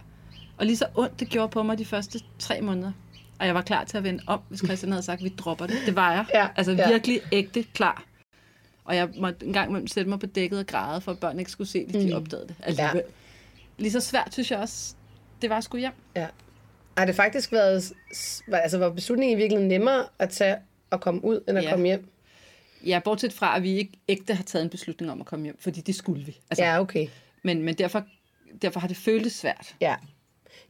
Og 0.57 0.65
lige 0.65 0.77
så 0.77 0.85
ondt 0.95 1.19
det 1.19 1.29
gjorde 1.29 1.49
på 1.49 1.63
mig 1.63 1.77
de 1.77 1.85
første 1.85 2.19
tre 2.39 2.61
måneder. 2.61 2.91
Og 3.39 3.45
jeg 3.45 3.55
var 3.55 3.61
klar 3.61 3.83
til 3.83 3.97
at 3.97 4.03
vende 4.03 4.23
om, 4.27 4.39
hvis 4.49 4.59
Christian 4.65 4.91
havde 4.91 5.03
sagt, 5.03 5.23
vi 5.23 5.29
dropper 5.29 5.67
det. 5.67 5.75
Det 5.85 5.95
var 5.95 6.13
jeg. 6.13 6.25
Ja, 6.33 6.47
altså 6.55 6.71
ja. 6.71 6.89
virkelig 6.89 7.21
ægte 7.31 7.63
klar. 7.63 8.03
Og 8.85 8.95
jeg 8.95 9.09
måtte 9.19 9.45
en 9.45 9.53
gang 9.53 9.69
imellem 9.69 9.87
sætte 9.87 10.09
mig 10.09 10.19
på 10.19 10.25
dækket 10.25 10.59
og 10.59 10.67
græde, 10.67 11.01
for 11.01 11.11
at 11.11 11.19
børn 11.19 11.39
ikke 11.39 11.51
skulle 11.51 11.67
se 11.69 11.87
det, 11.87 11.93
de 12.09 12.13
opdagede 12.15 12.47
det. 12.47 12.55
Alligevel. 12.63 12.95
Ja. 12.95 13.01
Lige 13.77 13.91
så 13.91 13.99
svært, 13.99 14.29
synes 14.33 14.51
jeg 14.51 14.59
også, 14.59 14.95
det 15.41 15.49
var 15.49 15.61
skulle 15.61 15.79
hjem. 15.79 15.93
ja. 16.15 16.27
Har 16.97 17.05
det 17.05 17.15
faktisk 17.15 17.51
været, 17.51 17.93
altså 18.53 18.77
var 18.77 18.89
beslutningen 18.89 19.37
i 19.37 19.41
virkeligheden 19.41 19.67
nemmere 19.67 20.05
at 20.19 20.29
tage 20.29 20.55
og 20.89 21.01
komme 21.01 21.25
ud, 21.25 21.39
end 21.47 21.57
at 21.57 21.63
Ja. 21.63 21.69
komme 21.71 21.85
hjem? 21.85 22.10
Ja, 22.85 22.99
bortset 22.99 23.33
fra, 23.33 23.55
at 23.57 23.63
vi 23.63 23.75
ikke 23.77 23.91
ægte 24.07 24.33
har 24.33 24.43
taget 24.43 24.63
en 24.63 24.69
beslutning 24.69 25.11
om 25.11 25.19
at 25.21 25.25
komme 25.27 25.43
hjem, 25.45 25.57
fordi 25.59 25.81
det 25.81 25.95
skulle 25.95 26.25
vi. 26.25 26.37
Altså, 26.49 26.63
Ja, 26.63 26.79
okay. 26.81 27.07
Men, 27.43 27.61
men 27.63 27.75
derfor, 27.75 28.03
derfor 28.61 28.79
har 28.79 28.87
det 28.87 28.97
føltes 28.97 29.33
svært. 29.33 29.75
Ja. 29.81 29.95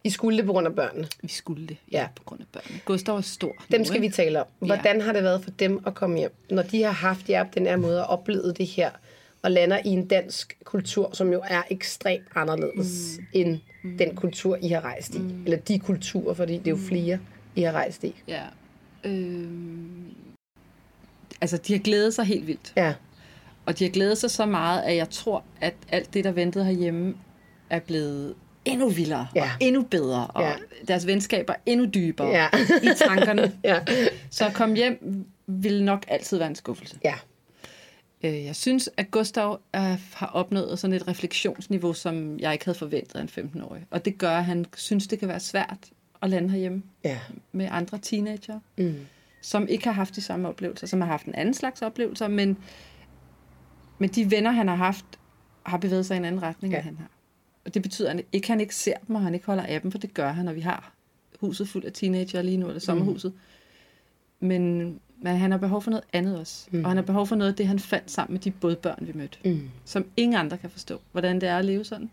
I 0.04 0.10
skulle 0.10 0.38
det 0.38 0.46
på 0.46 0.52
grund 0.52 0.68
af 0.68 0.76
børnene. 0.76 1.08
Vi 1.22 1.28
skulle 1.28 1.68
det, 1.68 1.78
Ja. 1.92 2.02
ja. 2.02 2.08
på 2.16 2.24
grund 2.24 2.42
af 2.42 2.48
børnene. 2.54 2.80
Gustav 2.86 3.18
er 3.18 3.22
stor 3.22 3.54
Dem 3.72 3.82
nu, 3.82 3.86
skal 3.86 4.02
vi 4.02 4.06
ikke? 4.06 4.16
tale 4.16 4.42
om. 4.42 4.48
Hvordan 4.60 5.02
har 5.02 5.14
det 5.14 5.24
været 5.24 5.44
for 5.44 5.52
dem 5.52 5.84
at 5.86 5.96
komme 5.96 6.18
hjem, 6.18 6.34
når 6.50 6.64
de 6.64 6.84
har 6.84 6.92
haft 6.92 7.30
jer 7.30 7.44
på 7.44 7.50
den 7.54 7.66
her 7.66 7.76
måde 7.76 8.08
og 8.08 8.20
oplevet 8.20 8.58
det 8.58 8.68
her, 8.68 8.92
og 9.44 9.52
lander 9.52 9.80
i 9.86 9.90
en 9.90 10.08
dansk 10.08 10.58
kultur, 10.64 11.10
som 11.14 11.32
jo 11.32 11.42
er 11.48 11.62
ekstremt 11.70 12.28
anderledes 12.36 13.18
mm. 13.20 13.26
end 13.34 13.60
mm. 13.84 13.98
den 13.98 14.16
kultur, 14.16 14.58
I 14.62 14.68
har 14.68 14.82
rejst 14.82 15.16
i. 15.16 15.20
Mm. 15.20 15.44
Eller 15.46 15.58
de 15.58 15.80
kulturer, 15.80 16.34
fordi 16.34 16.58
det 16.58 16.68
er 16.68 16.72
jo 16.72 16.78
flere, 16.88 17.20
I 17.56 17.62
har 17.62 17.72
rejst 17.72 18.04
i. 18.04 18.16
Ja. 18.28 18.44
Øhm, 19.04 20.14
altså, 21.42 21.58
de 21.58 21.74
har 21.74 21.80
glædet 21.80 22.14
sig 22.14 22.26
helt 22.26 22.48
vildt. 22.48 22.74
Ja, 22.76 22.94
Og 23.66 23.80
de 23.80 23.84
har 23.84 23.92
glædet 23.92 24.18
sig 24.18 24.32
så 24.32 24.46
meget, 24.46 24.82
at 24.82 24.96
jeg 24.96 25.10
tror, 25.10 25.44
at 25.62 25.74
alt 25.90 26.14
det, 26.14 26.24
der 26.24 26.32
ventede 26.32 26.66
herhjemme, 26.66 27.14
er 27.70 27.80
blevet 27.80 28.36
endnu 28.66 28.90
vildere 28.90 29.28
Ja. 29.36 29.42
og 29.44 29.50
endnu 29.60 29.82
bedre. 29.84 30.28
Og 30.28 30.44
Ja. 30.44 30.54
deres 30.88 31.08
venskaber 31.08 31.54
endnu 31.66 31.86
dybere 31.86 32.28
Ja. 32.28 32.48
i 32.84 32.90
tankerne. 32.98 33.58
ja, 33.64 33.80
Så 34.30 34.46
at 34.48 34.54
komme 34.54 34.76
hjem 34.76 35.26
vil 35.48 35.84
nok 35.84 36.06
altid 36.08 36.38
være 36.38 36.48
en 36.48 36.56
skuffelse. 36.56 37.00
ja. 37.04 37.14
Øh, 38.24 38.46
Jeg 38.46 38.56
synes, 38.56 38.90
at 38.98 39.12
Gustav 39.12 39.60
øh, 39.76 39.82
har 40.14 40.28
opnået 40.34 40.80
sådan 40.80 40.94
et 40.94 41.08
refleksionsniveau, 41.08 41.94
som 41.94 42.40
jeg 42.40 42.54
ikke 42.54 42.66
havde 42.66 42.78
forventet 42.78 43.16
af 43.16 43.22
en 43.22 43.30
15-årig. 43.30 43.86
Og 43.92 44.06
det 44.06 44.18
gør, 44.18 44.32
at 44.38 44.46
han 44.46 44.66
synes, 44.78 45.08
det 45.08 45.20
kan 45.20 45.28
være 45.28 45.40
svært 45.40 45.78
at 46.22 46.30
lande 46.30 46.50
herhjemme 46.50 46.84
ja. 47.04 47.20
med 47.52 47.68
andre 47.72 47.98
teenager, 47.98 48.60
Mm. 48.78 48.96
Som 49.42 49.68
ikke 49.68 49.84
har 49.86 49.92
haft 49.92 50.16
de 50.16 50.22
samme 50.22 50.48
oplevelser, 50.48 50.88
som 50.88 51.02
har 51.02 51.08
haft 51.08 51.26
en 51.26 51.36
anden 51.36 51.54
slags 51.54 51.82
oplevelser, 51.82 52.28
men, 52.28 52.58
men 54.00 54.10
de 54.10 54.32
venner, 54.32 54.52
han 54.52 54.68
har 54.68 54.76
haft, 54.76 55.06
har 55.66 55.78
bevæget 55.78 56.06
sig 56.06 56.16
i 56.16 56.18
en 56.18 56.26
anden 56.26 56.44
retning, 56.44 56.74
Ja. 56.74 56.78
ja. 56.78 56.88
end 56.88 56.98
han 56.98 56.98
har. 56.98 57.12
Og 57.66 57.74
det 57.74 57.82
betyder, 57.82 58.10
at 58.10 58.16
han 58.16 58.26
ikke, 58.32 58.48
han 58.48 58.62
ikke 58.62 58.76
ser 58.76 58.94
dem, 59.08 59.16
og 59.16 59.22
han 59.22 59.34
ikke 59.34 59.46
holder 59.46 59.64
af 59.64 59.82
dem, 59.82 59.92
for 59.92 59.98
det 60.00 60.14
gør 60.14 60.32
han, 60.32 60.46
når 60.46 60.54
vi 60.54 60.62
har 60.62 60.94
huset 61.40 61.68
fuldt 61.70 61.86
af 61.86 61.94
teenager 61.94 62.42
lige 62.42 62.58
nu, 62.58 62.68
eller 62.68 62.80
sommerhuset. 62.80 63.34
Mm. 64.40 64.48
Men, 64.48 64.80
men 65.22 65.36
han 65.38 65.52
har 65.52 65.58
behov 65.58 65.82
for 65.82 65.92
noget 65.92 66.04
andet 66.14 66.40
også. 66.40 66.68
Mm. 66.72 66.84
Og 66.84 66.90
han 66.90 66.98
har 66.98 67.04
behov 67.04 67.28
for 67.28 67.36
noget 67.36 67.52
af 67.52 67.56
det, 67.58 67.68
han 67.68 67.80
fandt 67.80 68.12
sammen 68.12 68.34
med 68.34 68.40
de 68.40 68.52
bådbørn, 68.52 68.98
vi 69.02 69.12
mødte. 69.16 69.38
Mm. 69.46 69.70
Som 69.86 70.06
ingen 70.18 70.38
andre 70.38 70.58
kan 70.58 70.70
forstå, 70.70 71.02
hvordan 71.12 71.42
det 71.42 71.50
er 71.50 71.58
at 71.58 71.66
leve 71.66 71.84
sådan. 71.86 72.10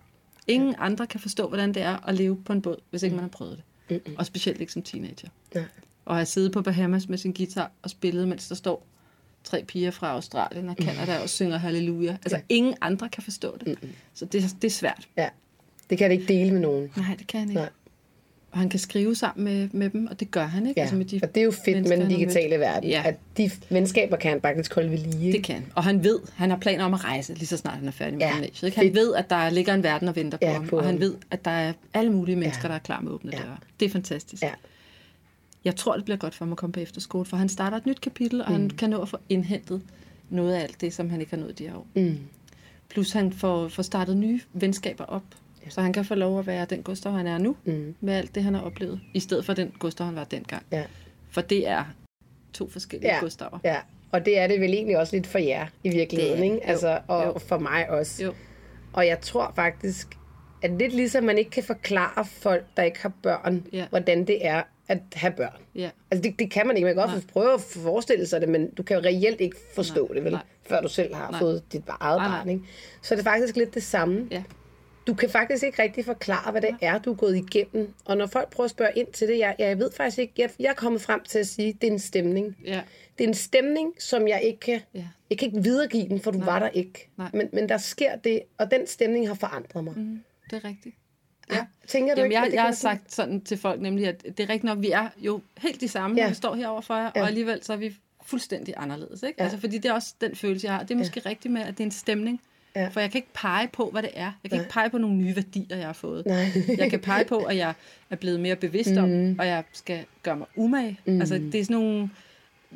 Ingen 0.47 0.75
andre 0.79 1.07
kan 1.07 1.21
forstå, 1.21 1.49
hvordan 1.49 1.75
det 1.75 1.83
er 1.83 2.09
at 2.09 2.15
leve 2.15 2.37
på 2.45 2.53
en 2.53 2.63
båd, 2.63 2.77
hvis 2.91 3.03
ikke 3.03 3.17
man 3.17 3.23
har 3.23 3.29
prøvet 3.29 3.63
det. 3.89 4.07
Mm. 4.07 4.15
Og 4.19 4.27
specielt 4.27 4.61
ikke 4.61 4.73
som 4.73 4.83
teenager. 4.83 5.29
Ja. 5.55 5.65
Og 6.09 6.17
have 6.17 6.27
siddet 6.27 6.53
på 6.53 6.63
Bahamas 6.63 7.09
med 7.09 7.19
sin 7.19 7.33
guitar 7.33 7.71
og 7.83 7.91
spillet, 7.91 8.29
mens 8.29 8.49
der 8.49 8.55
står 8.55 8.87
tre 9.45 9.65
piger 9.69 9.91
fra 9.91 10.11
Australien 10.13 10.69
og 10.69 10.77
Canada 10.81 11.19
og 11.23 11.29
synger 11.29 11.57
halleluja. 11.59 12.13
Altså, 12.13 12.37
Ja. 12.37 12.43
ingen 12.49 12.75
andre 12.81 13.09
kan 13.09 13.23
forstå 13.23 13.57
det. 13.65 13.79
Så 14.15 14.25
det, 14.25 14.43
det 14.63 14.69
er 14.69 14.73
svært. 14.73 15.09
ja. 15.17 15.29
Det 15.91 15.99
kan 15.99 16.11
det 16.11 16.21
ikke 16.21 16.33
dele 16.35 16.51
med 16.53 16.61
nogen. 16.61 16.91
Nej, 16.97 17.15
det 17.19 17.27
kan 17.27 17.41
han 17.41 17.49
ikke. 17.49 17.61
Nej. 17.61 17.69
Og 18.51 18.59
han 18.59 18.69
kan 18.69 18.81
skrive 18.81 19.15
sammen 19.17 19.45
med, 19.45 19.69
med 19.73 19.91
dem, 19.91 20.07
og 20.07 20.21
det 20.21 20.31
gør 20.31 20.45
han, 20.47 20.67
ikke? 20.67 20.81
Ja, 20.81 20.93
med 20.93 21.05
de 21.05 21.21
og 21.23 21.35
det 21.35 21.41
er 21.41 21.45
jo 21.45 21.51
fedt 21.51 21.77
med 21.89 21.91
den 21.97 22.03
han 22.03 22.11
har 22.11 22.19
digitale 22.19 22.59
verden, 22.59 22.91
Ja. 22.91 23.03
at 23.07 23.17
de 23.37 23.51
venskaber 23.71 24.17
kan 24.17 24.31
han 24.31 24.41
faktisk 24.41 24.75
holde 24.75 24.91
ved 24.91 24.99
lige. 24.99 25.13
Det 25.29 25.35
Ikke? 25.35 25.43
kan 25.43 25.55
han. 25.55 25.65
Og 25.75 25.85
han 25.85 26.05
ved, 26.05 26.19
han 26.35 26.51
har 26.51 26.57
planer 26.59 26.85
om 26.85 26.95
at 26.95 27.05
rejse, 27.05 27.35
lige 27.35 27.47
så 27.47 27.57
snart 27.57 27.75
han 27.75 27.89
er 27.89 27.93
færdig 27.93 28.15
med 28.19 28.27
Ja, 28.27 28.33
gymnasiet. 28.33 28.63
Ikke? 28.69 28.77
Han 28.79 28.87
fedt. 28.87 28.95
ved, 28.97 29.15
at 29.15 29.31
der 29.31 29.51
ligger 29.51 29.75
en 29.75 29.83
verden 29.83 30.09
og 30.09 30.17
venter 30.17 30.39
på 30.39 30.45
Ja, 30.47 30.53
ham. 30.53 30.67
på 30.67 30.79
og 30.79 30.85
han 30.85 31.01
ved, 31.01 31.15
at 31.31 31.45
der 31.45 31.51
er 31.51 31.73
alle 31.95 32.13
mulige 32.13 32.37
mennesker, 32.37 32.63
Ja. 32.63 32.69
der 32.69 32.75
er 32.75 32.79
klar 32.79 33.01
med 33.01 33.13
åbne 33.13 33.31
Ja. 33.35 33.39
døre. 33.43 33.57
Det 33.81 33.87
er 33.87 33.91
fantastisk. 33.91 34.43
Ja. 34.43 34.51
Jeg 35.69 35.77
tror, 35.77 35.95
det 35.95 36.05
bliver 36.05 36.17
godt 36.17 36.35
for 36.35 36.45
ham 36.45 36.53
at 36.53 36.59
komme 36.59 36.73
på 36.73 36.81
efterskole, 36.81 37.25
for 37.25 37.37
han 37.37 37.49
starter 37.49 37.77
et 37.77 37.87
nyt 37.87 38.01
kapitel, 38.01 38.41
og 38.43 38.47
mm. 38.49 38.53
han 38.55 38.71
kan 38.71 38.91
nå 38.91 39.03
at 39.03 39.09
få 39.09 39.17
indhentet 39.29 39.83
noget 40.31 40.55
af 40.55 40.63
alt 40.63 40.81
det, 40.81 40.93
som 40.93 41.11
han 41.11 41.21
ikke 41.21 41.31
har 41.33 41.37
nået 41.43 41.59
de 41.59 41.69
her 41.69 41.77
år. 41.77 41.87
Mm. 41.95 42.19
plus 42.89 43.13
han 43.13 43.33
får, 43.33 43.69
får 43.69 43.83
startet 43.83 44.17
nye 44.17 44.41
venskaber 44.53 45.05
op. 45.05 45.23
Ja. 45.65 45.71
Så 45.71 45.81
han 45.81 45.93
kan 45.93 46.05
få 46.05 46.15
lov 46.15 46.39
at 46.39 46.47
være 46.47 46.65
den 46.65 46.83
Gustav, 46.83 47.13
han 47.13 47.27
er 47.27 47.39
nu, 47.39 47.57
mm. 47.65 47.95
med 48.01 48.15
alt 48.15 48.35
det, 48.35 48.43
han 48.43 48.55
har 48.55 48.63
oplevet, 48.63 49.01
i 49.15 49.21
stedet 49.21 49.45
for 49.45 49.53
den 49.55 49.73
Gustav, 49.79 50.07
han 50.07 50.17
var 50.17 50.25
dengang. 50.25 50.63
Ja. 50.73 50.85
For 51.31 51.41
det 51.41 51.69
er 51.69 51.85
to 52.53 52.71
forskellige 52.71 53.15
Ja. 53.15 53.21
Gustaver. 53.21 53.59
Ja, 53.65 53.77
og 54.13 54.25
det 54.25 54.39
er 54.39 54.47
det 54.47 54.61
vel 54.61 54.75
egentlig 54.75 54.99
også 54.99 55.17
lidt 55.17 55.27
for 55.27 55.39
jer 55.39 55.67
i 55.85 55.89
virkeligheden, 55.89 56.39
Det 56.39 56.45
ikke? 56.45 56.67
Altså, 56.67 57.01
og 57.09 57.25
jo. 57.27 57.39
for 57.39 57.59
mig 57.59 57.91
også. 57.91 58.25
Jo. 58.25 58.35
Og 58.93 59.07
jeg 59.07 59.21
tror 59.21 59.53
faktisk, 59.57 60.19
at 60.63 60.71
lidt 60.71 60.95
ligesom 60.95 61.25
man 61.25 61.39
ikke 61.39 61.51
kan 61.51 61.65
forklare 61.65 62.25
folk, 62.25 62.65
der 62.77 62.83
ikke 62.83 63.03
har 63.03 63.13
børn, 63.23 63.67
Ja. 63.73 63.87
hvordan 63.91 64.27
det 64.27 64.47
er 64.47 64.63
at 64.89 64.99
have 65.13 65.33
børn. 65.33 65.63
Ja. 65.75 65.91
Altså 66.11 66.23
det, 66.31 66.39
det 66.39 66.51
kan 66.51 66.67
man 66.67 66.77
ikke. 66.77 66.85
Man 66.87 66.95
kan 66.95 67.03
godt 67.05 67.11
Nej. 67.17 67.25
prøve 67.33 67.55
at 67.55 67.61
forestille 67.61 68.27
sig 68.27 68.41
det, 68.41 68.49
men 68.49 68.71
du 68.71 68.83
kan 68.83 68.97
jo 68.97 69.03
reelt 69.03 69.41
ikke 69.41 69.57
forstå 69.75 70.07
Nej, 70.07 70.15
det, 70.15 70.25
vel? 70.25 70.33
nej. 70.33 70.43
Før 70.63 70.81
du 70.81 70.89
selv 70.89 71.15
har 71.15 71.31
Nej. 71.31 71.41
fået 71.41 71.63
dit 71.73 71.83
eget 72.01 72.19
Nej, 72.19 72.29
nej. 72.29 72.39
barn, 72.39 72.49
ikke? 72.49 72.63
Så 73.03 73.15
er 73.15 73.17
det 73.17 73.25
faktisk 73.25 73.57
lidt 73.57 73.75
det 73.75 73.83
samme. 73.83 74.29
Ja. 74.31 74.43
Du 75.07 75.15
kan 75.15 75.31
faktisk 75.31 75.65
ikke 75.65 75.83
rigtig 75.83 76.05
forklare, 76.05 76.51
hvad 76.51 76.61
det 76.63 76.77
er, 76.81 76.99
du 76.99 77.11
er 77.13 77.15
gået 77.17 77.37
igennem. 77.37 77.95
Og 78.05 78.17
når 78.17 78.27
folk 78.27 78.51
prøver 78.51 78.65
at 78.65 78.71
spørge 78.71 78.91
ind 78.97 79.07
til 79.13 79.29
det, 79.29 79.39
jeg, 79.39 79.55
jeg 79.59 79.79
ved 79.79 79.91
faktisk 79.93 80.19
ikke, 80.19 80.33
jeg, 80.39 80.51
jeg 80.59 80.69
er 80.69 80.75
kommet 80.75 81.03
frem 81.03 81.21
til 81.29 81.39
at 81.39 81.47
sige, 81.47 81.73
det 81.81 81.89
er 81.89 81.93
en 81.93 81.99
stemning. 81.99 82.57
Ja. 82.65 82.81
Det 83.19 83.25
er 83.25 83.29
en 83.29 83.35
stemning, 83.35 83.93
som 83.99 84.29
jeg 84.29 84.41
ikke 84.43 84.61
kan, 84.61 84.81
Ja. 84.95 85.05
jeg 85.31 85.39
kan 85.39 85.49
ikke 85.49 85.63
videregive 85.63 86.09
den, 86.09 86.21
for 86.21 86.31
du 86.31 86.39
Nej. 86.39 86.47
var 86.47 86.59
der 86.59 86.69
ikke. 86.69 87.09
Nej. 87.19 87.31
Men, 87.35 87.49
men 87.53 87.69
der 87.69 87.79
sker 87.79 88.17
det, 88.17 88.41
og 88.59 88.71
den 88.71 88.87
stemning 88.87 89.29
har 89.29 89.35
forandret 89.35 89.85
mig. 89.85 89.95
Mm, 89.97 90.21
det 90.51 90.65
er 90.65 90.69
rigtigt. 90.69 90.95
Ja. 91.53 91.67
Tænker 91.87 92.15
du 92.15 92.21
Jamen, 92.21 92.33
ikke, 92.33 92.41
jeg, 92.47 92.55
jeg 92.55 92.63
har 92.63 92.73
sagt 92.73 93.13
sådan 93.15 93.41
til 93.41 93.57
folk 93.59 93.81
nemlig, 93.81 94.07
at 94.09 94.23
det 94.23 94.41
er 94.41 94.49
rigtigt 94.49 94.65
nok, 94.65 94.81
vi 94.81 94.91
er 94.91 95.09
jo 95.19 95.41
helt 95.59 95.81
de 95.81 95.89
samme, 95.89 96.17
Ja. 96.17 96.23
når 96.23 96.29
vi 96.29 96.35
står 96.35 96.55
herovre 96.55 96.83
for 96.83 96.95
jer, 96.95 97.11
Ja. 97.17 97.21
og 97.23 97.27
alligevel 97.29 97.59
så 97.65 97.73
er 97.73 97.77
vi 97.77 97.97
fuldstændig 98.23 98.75
anderledes. 98.77 99.23
Ikke? 99.23 99.35
Ja. 99.39 99.45
Altså, 99.45 99.59
fordi 99.61 99.79
det 99.79 99.89
er 99.89 99.93
også 99.93 100.15
den 100.21 100.37
følelse, 100.37 100.67
jeg 100.67 100.75
har. 100.75 100.83
Det 100.83 100.91
er 100.95 100.99
måske 100.99 101.23
ja. 101.25 101.31
rigtigt 101.31 101.53
med, 101.55 101.63
at 101.63 101.69
det 101.69 101.81
er 101.81 101.85
en 101.85 101.91
stemning. 101.91 102.41
Ja. 102.77 102.89
For 102.89 103.01
jeg 103.01 103.11
kan 103.11 103.19
ikke 103.19 103.33
pege 103.35 103.69
på, 103.69 103.91
hvad 103.91 104.03
det 104.03 104.11
er. 104.15 104.33
Jeg 104.43 104.51
kan 104.51 104.61
ikke 104.61 104.71
pege 104.73 104.91
på 104.91 104.99
nogle 104.99 105.17
nye 105.17 105.37
værdier, 105.37 105.77
jeg 105.77 105.87
har 105.87 105.93
fået. 105.93 106.27
Nej. 106.27 106.47
jeg 106.79 106.91
kan 106.91 107.01
pege 107.01 107.25
på, 107.25 107.39
at 107.39 107.57
jeg 107.57 107.75
er 108.11 108.17
blevet 108.17 108.41
mere 108.41 108.57
bevidst 108.57 108.97
om, 108.97 109.09
Mm. 109.09 109.37
og 109.39 109.47
jeg 109.47 109.65
skal 109.73 110.05
gøre 110.23 110.37
mig 110.37 110.47
umage. 110.57 111.01
Mm. 111.05 111.21
Altså, 111.21 111.35
det 111.39 111.55
er 111.55 111.65
sådan 111.65 111.77
nogle... 111.77 112.11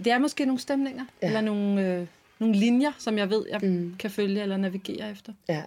Det 0.04 0.12
er 0.12 0.18
måske 0.18 0.44
nogle 0.44 0.58
stemninger, 0.60 1.04
ja. 1.22 1.26
eller 1.26 1.40
nogle, 1.40 1.86
øh, 1.96 2.06
nogle 2.38 2.54
linjer, 2.54 2.90
som 2.98 3.18
jeg 3.18 3.30
ved, 3.30 3.44
jeg 3.50 3.60
mm. 3.62 3.94
kan 3.98 4.10
følge 4.10 4.42
eller 4.42 4.56
navigere 4.56 5.10
efter. 5.10 5.32
Ja. 5.48 5.62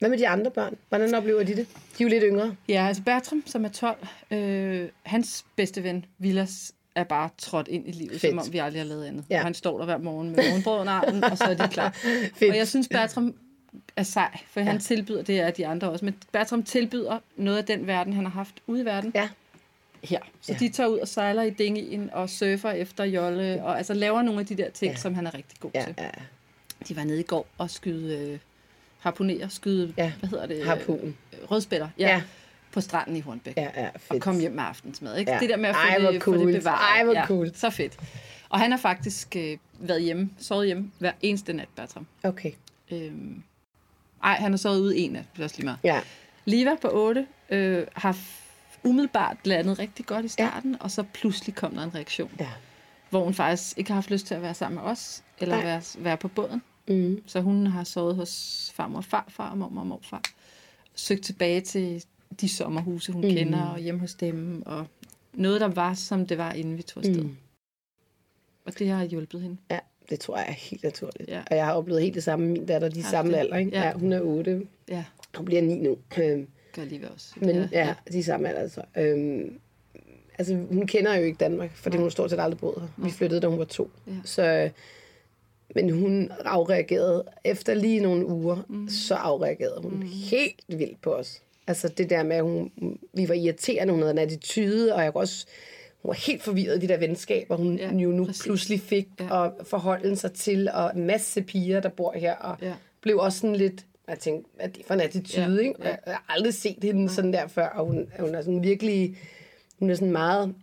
Hvad 0.00 0.08
med 0.10 0.18
de 0.18 0.28
andre 0.28 0.50
børn? 0.50 0.76
Hvordan 0.88 1.14
oplever 1.14 1.42
de 1.42 1.56
det? 1.56 1.66
De 1.98 2.02
er 2.02 2.04
jo 2.04 2.08
lidt 2.08 2.24
yngre. 2.26 2.56
Ja, 2.68 2.86
altså 2.86 3.02
Bertram, 3.02 3.42
som 3.46 3.64
er 3.64 3.68
12, 3.68 4.06
øh, 4.30 4.88
hans 5.02 5.44
bedste 5.56 5.82
ven, 5.82 6.04
Villas, 6.18 6.72
er 6.94 7.04
bare 7.04 7.28
trådt 7.38 7.68
ind 7.68 7.88
i 7.88 7.90
livet, 7.92 8.20
Fedt. 8.20 8.30
som 8.32 8.38
om 8.38 8.52
vi 8.52 8.58
aldrig 8.58 8.80
har 8.82 8.86
lavet 8.88 9.04
andet. 9.06 9.24
Ja. 9.30 9.38
Og 9.38 9.44
han 9.44 9.54
står 9.54 9.78
der 9.78 9.84
hver 9.84 9.98
morgen 9.98 10.30
med 10.30 10.48
morgenbrød 10.48 10.80
under 10.80 10.92
armen, 10.92 11.24
og 11.24 11.38
så 11.38 11.44
er 11.44 11.54
de 11.54 11.68
klar. 11.68 11.90
Fedt. 12.38 12.50
Og 12.50 12.56
jeg 12.56 12.68
synes, 12.68 12.88
Bertram 12.88 13.34
er 13.96 14.02
sej, 14.02 14.38
for 14.50 14.60
han 14.60 14.72
Ja. 14.74 14.78
tilbyder, 14.80 15.22
det 15.22 15.40
er 15.40 15.50
de 15.50 15.66
andre 15.66 15.90
også, 15.90 16.04
men 16.04 16.14
Bertram 16.32 16.62
tilbyder 16.62 17.18
noget 17.36 17.58
af 17.58 17.64
den 17.64 17.86
verden, 17.86 18.12
han 18.12 18.24
har 18.24 18.32
haft 18.32 18.54
ude 18.66 18.82
i 18.82 18.84
verden, 18.84 19.12
Ja. 19.14 19.28
her. 20.04 20.20
Så 20.40 20.52
Ja. 20.52 20.58
de 20.58 20.68
tager 20.68 20.86
ud 20.88 20.98
og 20.98 21.08
sejler 21.08 21.42
i 21.42 21.50
dingien 21.50 22.10
og 22.12 22.30
surfer 22.30 22.70
efter 22.70 23.04
jolle, 23.04 23.62
og 23.64 23.76
altså 23.76 23.94
laver 23.94 24.22
nogle 24.22 24.40
af 24.40 24.46
de 24.46 24.54
der 24.54 24.70
ting, 24.70 24.88
Ja. 24.90 24.96
ja. 24.96 25.00
som 25.00 25.14
han 25.14 25.26
er 25.26 25.34
rigtig 25.34 25.58
god 25.60 25.70
Ja, 25.74 25.84
til. 25.84 25.94
ja. 25.98 26.08
De 26.88 26.96
var 26.96 27.04
nede 27.04 27.20
i 27.20 27.22
går 27.22 27.46
og 27.58 27.70
skyde 27.70 28.18
øh, 28.18 28.38
harponere, 29.00 29.50
skyde, 29.50 29.94
Ja. 29.96 30.12
hvad 30.20 30.28
hedder 30.28 30.46
det? 30.46 30.64
Harpun. 30.64 31.16
Rødspætter. 31.50 31.88
Ja. 31.98 32.08
Ja. 32.08 32.22
På 32.72 32.80
stranden 32.80 33.16
i 33.16 33.20
Hornbæk. 33.20 33.56
Ja, 33.56 33.68
ja, 33.76 33.88
og 33.94 34.00
fedt. 34.00 34.22
komme 34.22 34.40
hjem 34.40 34.52
med 34.52 34.62
aftensmad. 34.64 35.16
Ikke? 35.16 35.32
Ja. 35.32 35.38
Det 35.38 35.48
der 35.48 35.56
med 35.56 35.68
at 35.68 35.74
få, 35.74 35.80
Ej, 35.80 36.10
det, 36.12 36.22
få 36.22 36.34
det 36.36 36.54
bevaret. 36.54 36.96
Ej, 36.98 37.04
hvor 37.04 37.12
ja, 37.12 37.26
coolt. 37.26 37.58
Så 37.58 37.70
fedt. 37.70 37.96
Og 38.48 38.58
han 38.58 38.70
har 38.70 38.78
faktisk 38.78 39.36
øh, 39.36 39.58
været 39.78 40.02
hjemme, 40.02 40.30
sovet 40.38 40.66
hjemme 40.66 40.90
hver 40.98 41.12
eneste 41.22 41.52
nat, 41.52 41.68
Bertram. 41.76 42.06
Okay. 42.22 42.52
Øhm, 42.90 43.42
ej, 44.22 44.34
han 44.34 44.52
har 44.52 44.56
sovet 44.56 44.80
ude 44.80 44.96
en 44.98 45.10
nat, 45.12 45.24
det 45.36 45.56
lige 45.56 45.64
meget. 45.64 45.78
Ja. 45.84 46.00
Liva 46.44 46.74
på 46.82 46.88
8 46.92 47.26
øh, 47.50 47.86
har 47.96 48.16
umiddelbart 48.84 49.36
landet 49.44 49.78
rigtig 49.78 50.06
godt 50.06 50.24
i 50.24 50.28
starten, 50.28 50.72
ja. 50.72 50.76
og 50.80 50.90
så 50.90 51.02
pludselig 51.02 51.54
kom 51.54 51.74
der 51.74 51.82
en 51.82 51.94
reaktion, 51.94 52.30
Ja. 52.40 52.48
hvor 53.10 53.24
hun 53.24 53.34
faktisk 53.34 53.78
ikke 53.78 53.90
har 53.90 53.94
haft 53.94 54.10
lyst 54.10 54.26
til 54.26 54.34
at 54.34 54.42
være 54.42 54.54
sammen 54.54 54.82
med 54.82 54.90
os, 54.90 55.22
eller 55.38 55.56
Nej. 55.56 55.64
være, 55.64 55.82
være 55.98 56.16
på 56.16 56.28
båden. 56.28 56.62
Mm. 56.90 57.22
Så 57.26 57.40
hun 57.40 57.66
har 57.66 57.84
sovet 57.84 58.16
hos 58.16 58.72
farmor 58.74 58.98
og 58.98 59.04
farfar 59.04 59.50
og 59.50 59.58
mormor 59.58 59.80
og 59.80 59.86
morfar. 59.86 60.22
Søgt 60.94 61.24
tilbage 61.24 61.60
til 61.60 62.04
de 62.40 62.48
sommerhuse, 62.48 63.12
hun 63.12 63.22
mm. 63.22 63.30
kender, 63.30 63.62
og 63.62 63.78
hjemme 63.78 64.00
hos 64.00 64.14
dem. 64.14 64.62
Og 64.66 64.86
noget, 65.34 65.60
der 65.60 65.68
var, 65.68 65.94
som 65.94 66.26
det 66.26 66.38
var, 66.38 66.52
inden 66.52 66.76
vi 66.76 66.82
tog 66.82 67.04
afsted. 67.04 67.22
Mm. 67.22 67.36
Og 68.64 68.78
det 68.78 68.88
har 68.88 69.04
hjulpet 69.04 69.40
hende. 69.40 69.56
Ja, 69.70 69.78
det 70.10 70.20
tror 70.20 70.36
jeg 70.36 70.48
er 70.48 70.52
helt 70.52 70.82
naturligt. 70.82 71.28
Ja. 71.28 71.42
Og 71.50 71.56
jeg 71.56 71.64
har 71.66 71.72
oplevet 71.72 72.02
helt 72.02 72.14
det 72.14 72.22
samme 72.22 72.46
med 72.46 72.52
min 72.54 72.66
datter, 72.66 72.88
de 72.88 73.02
Har 73.02 73.10
samme 73.10 73.32
det? 73.32 73.38
alder, 73.38 73.56
ikke? 73.56 73.70
Ja. 73.70 73.80
Ja. 73.80 73.86
ja. 73.86 73.92
hun 73.92 74.12
er 74.12 74.20
8. 74.20 74.66
Ja, 74.88 75.04
Hun 75.36 75.44
bliver 75.44 75.62
9 75.62 75.78
nu. 75.78 75.96
Øhm, 76.18 76.46
gør 76.72 76.84
lige 76.84 77.10
også. 77.10 77.34
Men 77.36 77.56
ja, 77.56 77.68
ja, 77.72 77.94
de 78.12 78.18
er 78.18 78.22
samme 78.22 78.48
alder, 78.48 78.60
altså. 78.60 78.82
Øhm, 78.96 79.58
altså, 80.38 80.54
hun 80.54 80.86
kender 80.86 81.14
jo 81.14 81.22
ikke 81.22 81.38
Danmark, 81.38 81.76
fordi 81.76 81.96
hun 81.96 82.10
stort 82.10 82.30
set 82.30 82.40
aldrig 82.40 82.58
boet 82.58 82.80
her. 82.80 83.04
Vi 83.04 83.10
flyttede, 83.10 83.40
da 83.40 83.46
hun 83.46 83.58
var 83.58 83.64
to. 83.64 83.90
Ja. 84.06 84.12
Så, 84.24 84.70
men 85.74 85.90
hun 85.90 86.30
afreagerede 86.44 87.24
efter 87.44 87.74
lige 87.74 88.00
nogle 88.00 88.26
uger, 88.26 88.56
mm. 88.68 88.88
så 88.88 89.14
afreagerede 89.14 89.80
hun 89.82 89.92
mm. 89.94 90.02
helt 90.30 90.62
vildt 90.68 91.00
på 91.02 91.14
os. 91.14 91.42
Altså 91.66 91.88
det 91.88 92.10
der 92.10 92.22
med, 92.22 92.36
at 92.36 92.42
hun, 92.42 92.70
vi 93.14 93.28
var 93.28 93.34
irriterende, 93.34 93.92
hun 93.92 94.00
havde 94.02 94.12
en 94.12 94.18
attitude, 94.18 94.94
og 94.94 95.02
jeg 95.04 95.12
kunne 95.12 95.22
også, 95.22 95.46
hun 96.02 96.08
var 96.08 96.14
helt 96.14 96.42
forvirret 96.42 96.76
i 96.76 96.80
de 96.80 96.88
der 96.88 96.96
venskaber, 96.98 97.56
hun 97.56 97.78
Ja, 97.78 97.90
ja, 97.92 97.96
jo 97.98 98.08
nu 98.10 98.24
præcis. 98.24 98.42
pludselig 98.42 98.80
fik, 98.80 99.08
Ja. 99.20 99.24
ja. 99.24 99.30
og 99.32 99.52
forholde 99.66 100.16
sig 100.16 100.32
til, 100.32 100.68
og 100.74 100.92
en 100.96 101.06
masse 101.06 101.42
piger, 101.42 101.80
der 101.80 101.88
bor 101.88 102.12
her, 102.16 102.34
og 102.36 102.56
Ja. 102.62 102.74
blev 103.02 103.18
også 103.18 103.38
sådan 103.38 103.56
lidt, 103.56 103.86
jeg 104.08 104.18
tænkte, 104.18 104.50
hvad 104.56 104.66
er 104.66 104.70
det 104.70 104.82
for 104.86 104.94
en 104.94 105.00
attitude, 105.00 105.54
Ja, 105.62 105.68
ikke? 105.68 105.74
ja. 105.84 105.88
Jeg 105.88 106.14
har 106.14 106.24
aldrig 106.28 106.54
set 106.54 106.78
hende 106.82 107.08
sådan 107.08 107.32
der 107.32 107.46
før, 107.46 107.66
og 107.66 107.86
hun, 107.86 108.08
hun 108.20 108.34
er 108.34 108.42
sådan 108.42 108.62
virkelig, 108.62 109.16
hun 109.78 109.90
er 109.90 109.94
sådan 109.94 110.12
meget, 110.12 110.54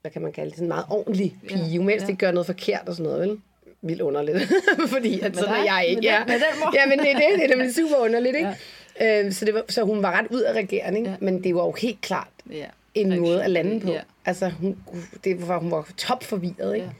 hvad 0.00 0.10
kan 0.10 0.22
man 0.22 0.32
kalde 0.32 0.50
det, 0.50 0.56
sådan 0.58 0.68
meget 0.68 0.84
ordentlig 0.90 1.36
pige. 1.48 1.64
Ja, 1.64 1.78
Hun 1.78 1.88
helst 1.88 2.04
ja. 2.04 2.08
ikke 2.10 2.18
gør 2.20 2.30
noget 2.32 2.46
forkert 2.46 2.88
og 2.88 2.94
sådan 2.94 3.12
noget, 3.12 3.28
vel? 3.28 3.38
Vildt 3.86 4.02
underligt. 4.02 4.52
Fordi 4.94 5.20
at 5.20 5.36
sådan 5.36 5.54
er 5.54 5.64
jeg 5.64 5.84
ikke. 5.88 6.00
Med 6.00 6.10
den- 6.10 6.18
ja. 6.18 6.24
med 6.26 6.34
den 6.34 6.60
mor? 6.60 6.72
ja, 6.74 6.86
men 6.86 6.98
det 6.98 7.10
er 7.10 7.14
det. 7.14 7.24
Det 7.38 7.44
er 7.44 7.48
nemlig 7.56 7.74
super 7.80 7.96
underligt, 7.96 8.36
ikke? 8.36 8.54
Ja. 9.00 9.24
Øh, 9.24 9.32
så, 9.32 9.44
det 9.44 9.54
var, 9.54 9.62
så 9.68 9.82
hun 9.82 10.02
var 10.02 10.18
ret 10.18 10.26
ud 10.30 10.40
af 10.40 10.52
regeringen? 10.52 11.06
Ja. 11.06 11.14
Men 11.20 11.44
det 11.44 11.54
var 11.54 11.64
jo 11.64 11.72
helt 11.72 12.00
klart 12.00 12.28
ja. 12.50 12.64
en 12.94 13.06
Reaktion. 13.06 13.28
måde 13.28 13.44
at 13.44 13.50
lande 13.50 13.80
på. 13.80 13.92
Ja. 13.92 14.00
Altså, 14.24 14.48
hun, 14.48 14.76
det 15.24 15.48
var, 15.48 15.58
hun 15.58 15.70
var 15.70 15.88
top 15.96 16.24
forvirret, 16.24 16.74
ikke? 16.74 16.86
Ja. 16.86 16.92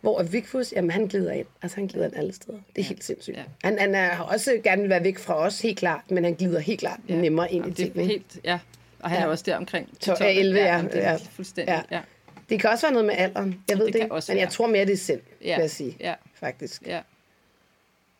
Hvor 0.00 0.22
Vigfus, 0.22 0.72
jamen 0.72 0.90
han 0.90 1.06
glider 1.06 1.32
ind. 1.32 1.46
Altså 1.62 1.76
han 1.76 1.86
glider 1.86 2.06
ind 2.06 2.16
alle 2.16 2.32
steder. 2.34 2.58
Det 2.76 2.82
er 2.82 2.86
helt 2.86 3.04
sindssygt. 3.04 3.36
Ja. 3.36 3.42
Han, 3.64 3.78
han 3.78 3.94
er 3.94 4.18
også 4.18 4.60
gerne 4.64 4.82
vil 4.82 4.90
være 4.90 5.04
væk 5.04 5.18
fra 5.18 5.36
os, 5.36 5.60
helt 5.60 5.78
klart. 5.78 6.00
Men 6.10 6.24
han 6.24 6.34
glider 6.34 6.58
helt 6.60 6.80
klart 6.80 6.98
Ja. 7.08 7.14
nemmere 7.14 7.52
ind 7.52 7.54
i 7.54 7.68
Jamen, 7.68 7.76
det 7.76 7.82
er 7.82 7.86
tingene. 7.86 8.06
helt, 8.12 8.38
ja. 8.44 8.58
Og 9.00 9.10
han 9.10 9.18
Ja. 9.18 9.24
er 9.24 9.28
også 9.28 9.44
der 9.46 9.56
omkring. 9.56 9.88
To- 10.00 10.14
ja, 10.20 10.38
11, 10.38 10.58
ja. 10.60 10.66
jamen, 10.66 10.90
det 10.92 11.04
er 11.04 11.10
Ja. 11.12 11.18
fuldstændig, 11.32 11.82
Ja. 11.90 11.96
ja. 11.96 12.00
Det 12.50 12.60
kan 12.60 12.70
også 12.70 12.86
være 12.86 12.92
noget 12.92 13.06
med 13.06 13.14
alderen. 13.18 13.64
Jeg 13.68 13.78
ved 13.78 13.86
Det 13.86 13.94
det, 13.94 14.00
ikke. 14.02 14.14
Men 14.14 14.22
jeg 14.28 14.36
være. 14.36 14.50
tror 14.50 14.66
mere, 14.66 14.84
det 14.86 14.92
er 14.92 14.96
sind, 14.96 15.20
Ja. 15.44 15.54
vil 15.56 15.62
jeg 15.62 15.70
sige. 15.70 15.96
Ja. 16.00 16.14
Faktisk. 16.34 16.82
Ja. 16.86 17.00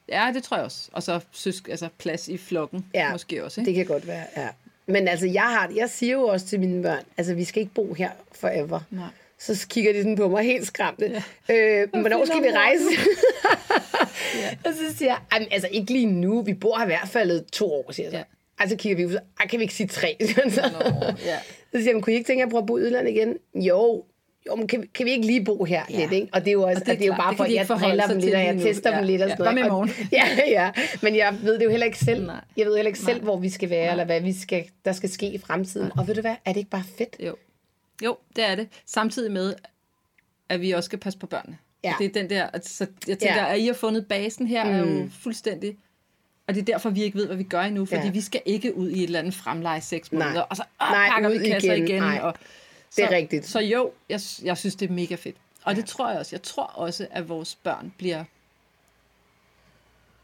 Ja, 0.08 0.30
det 0.34 0.42
tror 0.42 0.56
jeg 0.56 0.64
også. 0.64 0.88
Og 0.92 1.02
så 1.02 1.20
søsk, 1.32 1.68
altså 1.68 1.88
plads 1.98 2.28
i 2.28 2.36
flokken, 2.38 2.86
Ja. 2.94 3.12
måske 3.12 3.44
også. 3.44 3.60
Ikke? 3.60 3.68
Det 3.68 3.74
kan 3.76 3.86
godt 3.86 4.06
være, 4.06 4.24
ja. 4.36 4.48
Men 4.86 5.08
altså, 5.08 5.26
jeg, 5.26 5.42
har, 5.42 5.72
jeg 5.76 5.90
siger 5.90 6.12
jo 6.12 6.22
også 6.22 6.46
til 6.46 6.60
mine 6.60 6.82
børn, 6.82 7.04
altså, 7.16 7.34
vi 7.34 7.44
skal 7.44 7.60
ikke 7.60 7.74
bo 7.74 7.94
her 7.94 8.10
forever. 8.32 8.80
Nej. 8.90 9.06
Så 9.38 9.66
kigger 9.70 9.92
de 9.92 9.98
sådan 9.98 10.16
på 10.16 10.28
mig 10.28 10.44
helt 10.44 10.66
skræmte. 10.66 11.22
Ja. 11.48 11.54
Øh, 11.54 11.88
hvornår 11.90 12.24
skal 12.24 12.42
vi 12.42 12.48
rejse? 12.48 12.84
Og 14.66 14.72
så 14.74 14.96
siger 14.96 15.08
jeg, 15.10 15.18
"Ej, 15.32 15.38
men 15.38 15.48
altså 15.50 15.68
ikke 15.72 15.92
lige 15.92 16.06
nu, 16.06 16.42
vi 16.42 16.54
bor 16.54 16.76
her 16.78 16.84
i 16.84 16.86
hvert 16.86 17.08
fald 17.08 17.44
to 17.52 17.72
år, 17.72 17.92
siger 17.92 18.06
jeg 18.06 18.12
så. 18.12 18.16
Ja. 18.18 18.22
Altså 18.58 18.76
kigger 18.76 18.96
vi 18.96 19.06
ud, 19.06 19.12
så 19.12 19.18
"Ej, 19.40 19.46
kan 19.48 19.58
vi 19.58 19.64
ikke 19.64 19.74
sige 19.74 19.86
tre? 19.86 20.16
så. 20.50 21.14
Ja. 21.24 21.38
Så 21.72 21.78
siger 21.82 21.94
jeg, 21.94 22.02
kunne 22.02 22.12
I 22.12 22.16
ikke 22.16 22.26
tænke 22.28 22.42
at 22.42 22.50
prøve 22.50 22.60
at 22.62 22.66
bo 22.66 22.78
i 22.78 22.80
udlandet 22.82 23.10
igen? 23.12 23.36
Jo, 23.54 24.04
jo 24.46 24.54
men 24.56 24.66
kan, 24.66 24.82
vi- 24.82 24.86
kan 24.94 25.06
vi 25.06 25.10
ikke 25.10 25.26
lige 25.26 25.44
bo 25.44 25.64
her 25.64 25.82
Ja. 25.90 25.98
lidt, 26.00 26.12
ikke? 26.12 26.28
Og 26.32 26.40
det 26.40 26.48
er 26.48 26.52
jo, 26.52 26.62
også, 26.62 26.80
Og 26.80 26.86
det 26.86 26.88
er 26.88 26.92
og 26.94 26.98
det 26.98 27.04
er 27.04 27.06
jo 27.06 27.14
bare 27.16 27.30
det 27.30 27.36
for, 27.36 27.44
at 27.44 27.52
jeg 27.52 27.66
driller 27.68 28.06
dem 28.06 28.18
lidt, 28.18 28.34
og 28.34 28.40
jeg 28.44 28.56
tester 28.60 28.90
Ja. 28.90 28.98
dem 28.98 29.06
lidt 29.06 29.22
og 29.22 29.30
sådan 29.30 29.52
Hvad 29.54 29.64
noget. 29.64 29.86
med 29.88 30.04
i 30.04 30.06
Og- 30.06 30.12
Ja, 30.18 30.26
ja. 30.48 30.70
Men 31.02 31.16
jeg 31.16 31.36
ved 31.42 31.58
det 31.58 31.64
jo 31.64 31.70
heller 31.70 31.86
ikke 31.86 31.98
selv. 31.98 32.26
Nej. 32.26 32.40
Jeg 32.56 32.66
ved 32.66 32.76
heller 32.76 32.88
ikke 32.88 32.98
selv, 32.98 33.16
Nej. 33.16 33.24
hvor 33.24 33.36
vi 33.38 33.48
skal 33.48 33.70
være, 33.70 33.90
eller 33.90 34.04
hvad 34.04 34.20
vi 34.20 34.32
skal, 34.32 34.64
der 34.84 34.92
skal 34.92 35.10
ske 35.10 35.26
i 35.26 35.38
fremtiden. 35.38 35.90
Og 35.98 36.06
ved 36.08 36.14
du 36.14 36.20
hvad, 36.20 36.34
er 36.44 36.52
det 36.52 36.56
ikke 36.60 36.70
bare 36.70 36.84
fedt? 36.98 37.16
Jo. 37.26 37.36
jo, 38.04 38.16
det 38.36 38.44
er 38.48 38.54
det. 38.54 38.68
Samtidig 38.86 39.32
med, 39.32 39.54
at 40.48 40.60
vi 40.60 40.70
også 40.70 40.86
skal 40.86 40.98
passe 40.98 41.18
på 41.18 41.26
børnene. 41.26 41.58
Ja. 41.84 41.94
Det 41.98 42.06
er 42.06 42.12
den 42.12 42.30
der, 42.30 42.46
altså, 42.46 42.86
jeg 43.08 43.18
tænker, 43.18 43.40
Ja. 43.46 43.52
at 43.52 43.60
I 43.60 43.66
har 43.66 43.74
fundet 43.74 44.06
basen 44.06 44.46
her, 44.46 44.64
mm. 44.64 44.70
er 44.70 44.78
jo 44.78 45.08
fuldstændig... 45.22 45.76
Og 46.48 46.54
det 46.54 46.60
er 46.60 46.64
derfor, 46.64 46.90
vi 46.90 47.02
ikke 47.02 47.18
ved, 47.18 47.26
hvad 47.26 47.36
vi 47.36 47.42
gør 47.42 47.60
endnu, 47.60 47.86
fordi 47.86 48.04
Ja. 48.04 48.10
vi 48.10 48.20
skal 48.20 48.40
ikke 48.46 48.76
ud 48.76 48.90
i 48.90 48.98
et 48.98 49.02
eller 49.04 49.18
andet 49.18 49.34
fremleje 49.34 49.80
seks 49.80 50.12
Nej. 50.12 50.26
måneder, 50.26 50.42
og 50.42 50.56
så 50.56 50.62
øh, 50.82 50.88
Nej, 50.90 51.08
pakker 51.10 51.28
ud 51.30 51.38
vi 51.38 51.48
kasser 51.48 51.72
igen. 51.74 51.86
igen. 51.88 52.02
Nej. 52.02 52.32
Det 52.96 53.04
er 53.04 53.08
så, 53.08 53.14
rigtigt. 53.14 53.46
Så 53.46 53.60
jo, 53.60 53.90
jeg, 54.08 54.20
jeg 54.44 54.58
synes, 54.58 54.74
det 54.74 54.90
er 54.90 54.94
mega 54.94 55.14
fedt. 55.14 55.36
Og 55.64 55.76
det 55.76 55.84
tror 55.86 56.10
jeg 56.10 56.18
også. 56.18 56.36
Jeg 56.36 56.42
tror 56.42 56.62
også, 56.64 57.06
at 57.10 57.28
vores 57.28 57.54
børn 57.54 57.92
bliver 57.98 58.24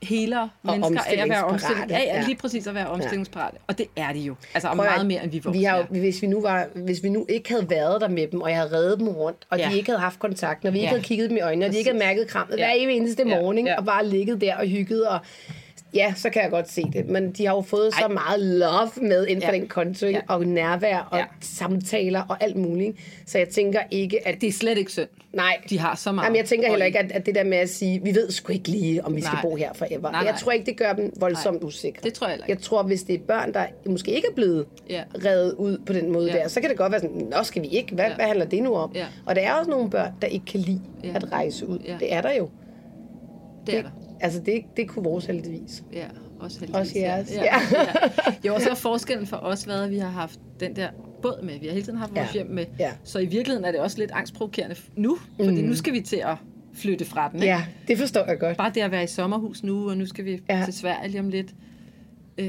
helere 0.03 0.51
mennesker 0.63 1.01
af 1.01 1.13
at 1.23 1.29
være 1.29 1.45
omstilling, 1.45 1.45
omstillingsparate, 1.45 1.95
ja. 2.19 2.25
lige 2.27 2.37
præcis 2.37 2.67
at 2.67 2.75
være 2.75 2.87
omstillingsparate. 2.89 3.57
Og 3.67 3.79
det 3.79 3.87
er 3.97 4.13
de 4.13 4.19
jo. 4.19 4.35
Altså 4.55 4.69
Prøv 4.69 4.77
meget 4.77 5.07
mere, 5.07 5.23
end 5.25 5.31
vi 5.31 5.39
voksne 5.39 5.59
vi 5.59 5.65
har 5.65 5.77
jo, 5.77 5.83
hvis, 5.85 6.23
vi 6.23 6.27
nu 6.27 6.41
var, 6.41 6.67
hvis 6.75 7.03
vi 7.03 7.09
nu 7.09 7.27
ikke 7.29 7.51
havde 7.51 7.71
været 7.71 8.01
der 8.01 8.09
med 8.09 8.29
dem, 8.29 8.41
og 8.41 8.51
jeg 8.51 8.59
havde 8.59 8.73
reddet 8.73 8.99
dem 8.99 9.09
rundt, 9.09 9.47
og 9.51 9.59
Ja. 9.59 9.69
de 9.71 9.77
ikke 9.77 9.91
havde 9.91 10.01
haft 10.01 10.19
kontakt, 10.19 10.65
når 10.65 10.71
vi 10.71 10.79
ikke 10.79 10.85
Ja. 10.85 10.89
havde 10.91 11.03
kigget 11.03 11.31
dem 11.31 11.37
i 11.37 11.41
øjnene, 11.41 11.67
og 11.67 11.73
de 11.73 11.79
ikke 11.79 11.91
havde 11.91 11.99
mærket 11.99 12.29
krammet 12.29 12.59
Ja. 12.59 12.67
hver 12.67 12.89
eneste 12.91 13.29
Ja. 13.29 13.41
morgen? 13.41 13.67
Ja. 13.67 13.77
og 13.79 13.85
bare 13.85 14.07
ligget 14.07 14.41
der 14.41 14.57
og 14.57 14.67
hygget, 14.67 15.09
og 15.09 15.19
ja, 15.97 16.13
så 16.17 16.31
kan 16.31 16.43
jeg 16.43 16.51
godt 16.51 16.71
se 16.71 16.83
det. 16.93 17.09
Men 17.09 17.33
de 17.33 17.47
har 17.47 17.55
jo 17.55 17.61
fået 17.61 17.91
Ej. 17.95 18.01
så 18.03 18.09
meget 18.09 18.41
love 18.41 18.91
med 19.09 19.27
inden 19.27 19.43
for 19.45 19.53
Ja. 19.53 19.59
den 19.59 19.69
konto? 19.69 20.07
Ja. 20.07 20.21
og 20.29 20.45
nærvær, 20.47 21.09
og 21.11 21.19
Ja. 21.19 21.25
samtaler, 21.41 22.23
og 22.29 22.43
alt 22.43 22.57
muligt. 22.57 22.97
Så 23.27 23.39
jeg 23.39 23.49
tænker 23.49 23.81
ikke, 23.91 24.29
at... 24.29 24.41
Det 24.41 24.47
er 24.49 24.53
slet 24.53 24.79
ikke 24.79 24.93
synd. 24.93 25.09
Nej. 25.33 25.57
De 25.71 25.79
har 25.79 25.95
så 25.97 26.13
meget. 26.13 26.25
Jamen, 26.27 26.37
jeg 26.37 26.45
tænker 26.45 26.69
heller 26.71 26.87
ikke, 26.87 26.99
at, 26.99 27.13
at 27.13 27.27
det 27.27 27.35
der 27.35 27.45
med 27.45 27.59
at 27.59 27.69
sige, 27.69 28.03
vi 28.03 28.15
ved 28.15 28.31
sgu 28.31 28.53
ikke 28.53 28.69
lige, 28.69 29.05
om 29.05 29.17
vi 29.17 29.21
skal 29.21 29.35
Nej. 29.35 29.43
bo 29.43 29.57
her 29.57 29.73
forever. 29.73 30.01
Nej, 30.11 30.21
Jeg 30.21 30.25
nej. 30.31 30.39
tror 30.41 30.53
ikke, 30.53 30.67
det 30.67 30.77
gør 30.77 30.93
dem 30.93 31.13
voldsomt 31.21 31.65
usikre. 31.65 32.01
Det 32.05 32.13
tror 32.15 32.27
jeg 32.27 32.37
ikke. 32.37 32.47
Jeg 32.49 32.59
tror, 32.59 32.83
hvis 32.83 33.03
det 33.03 33.15
er 33.15 33.19
børn, 33.29 33.53
der 33.55 33.65
måske 33.87 34.11
ikke 34.11 34.29
er 34.31 34.35
blevet 34.35 34.67
Ja. 34.91 35.03
reddet 35.25 35.53
ud 35.53 35.79
på 35.87 35.93
den 35.93 36.13
måde 36.13 36.27
Ja. 36.33 36.39
der, 36.39 36.49
så 36.49 36.61
kan 36.61 36.71
det 36.71 36.79
godt 36.79 36.93
være 36.93 37.01
sådan, 37.01 37.29
nå 37.37 37.43
skal 37.43 37.63
vi 37.63 37.69
ikke? 37.69 37.95
Hvad, 37.95 38.05
Ja. 38.09 38.15
hvad 38.15 38.25
handler 38.27 38.45
det 38.47 38.63
nu 38.63 38.75
om? 38.75 38.93
Ja. 38.95 39.07
Og 39.27 39.35
der 39.37 39.43
er 39.43 39.53
også 39.53 39.71
nogle 39.71 39.91
børn, 39.91 40.13
der 40.23 40.29
ikke 40.29 40.47
kan 40.47 40.61
lide 40.61 40.81
Ja. 41.05 41.13
at 41.15 41.33
rejse 41.33 41.67
ud. 41.67 41.79
Ja. 41.87 41.97
Det 42.01 42.13
er 42.13 42.21
der 42.21 42.33
jo. 42.35 42.49
Det 43.67 43.75
er 43.79 43.83
der. 43.83 43.91
Altså, 44.21 44.41
det, 44.41 44.63
det 44.77 44.89
kunne 44.89 45.05
vores 45.05 45.25
heldigvis. 45.27 45.83
Ja, 45.93 46.07
også 46.41 46.61
heldigvis. 46.61 46.81
Også 46.81 46.99
jeres, 46.99 47.31
Ja, 47.31 47.43
ja. 47.45 47.61
ja. 47.73 48.33
Jo, 48.47 48.55
og 48.55 48.61
så 48.61 48.71
er 48.71 48.75
forskellen 48.75 49.27
for 49.27 49.37
os 49.37 49.69
været, 49.69 49.85
at 49.85 49.91
vi 49.91 49.99
har 49.99 50.09
haft 50.11 50.41
den 50.61 50.77
der 50.77 50.89
båd 51.23 51.43
med. 51.43 51.59
Vi 51.61 51.67
har 51.67 51.73
hele 51.73 51.85
tiden 51.87 51.99
haft 51.99 52.15
vores 52.15 52.29
Ja. 52.29 52.33
hjem 52.33 52.47
med. 52.47 52.65
Ja. 52.79 52.91
Så 53.05 53.19
i 53.19 53.27
virkeligheden 53.27 53.65
er 53.65 53.71
det 53.71 53.81
også 53.81 53.99
lidt 53.99 54.11
angstprovokerende 54.11 54.77
nu, 54.97 55.19
fordi 55.37 55.63
nu 55.63 55.75
skal 55.75 55.93
vi 55.93 56.01
til 56.01 56.17
at 56.25 56.37
flytte 56.75 57.05
fra 57.05 57.29
den. 57.33 57.43
Ikke? 57.43 57.55
Ja, 57.55 57.65
det 57.89 57.99
forstår 57.99 58.25
jeg 58.27 58.39
godt. 58.39 58.57
Bare 58.57 58.71
det 58.75 58.81
at 58.81 58.91
være 58.91 59.05
i 59.05 59.07
sommerhus 59.07 59.63
nu, 59.63 59.91
og 59.91 59.97
nu 59.97 60.07
skal 60.07 60.25
vi 60.25 60.41
Ja. 60.49 60.63
til 60.65 60.75
Sverige 60.75 61.09
lige 61.09 61.21
om 61.21 61.29
lidt. 61.29 61.55
Øh, 62.39 62.47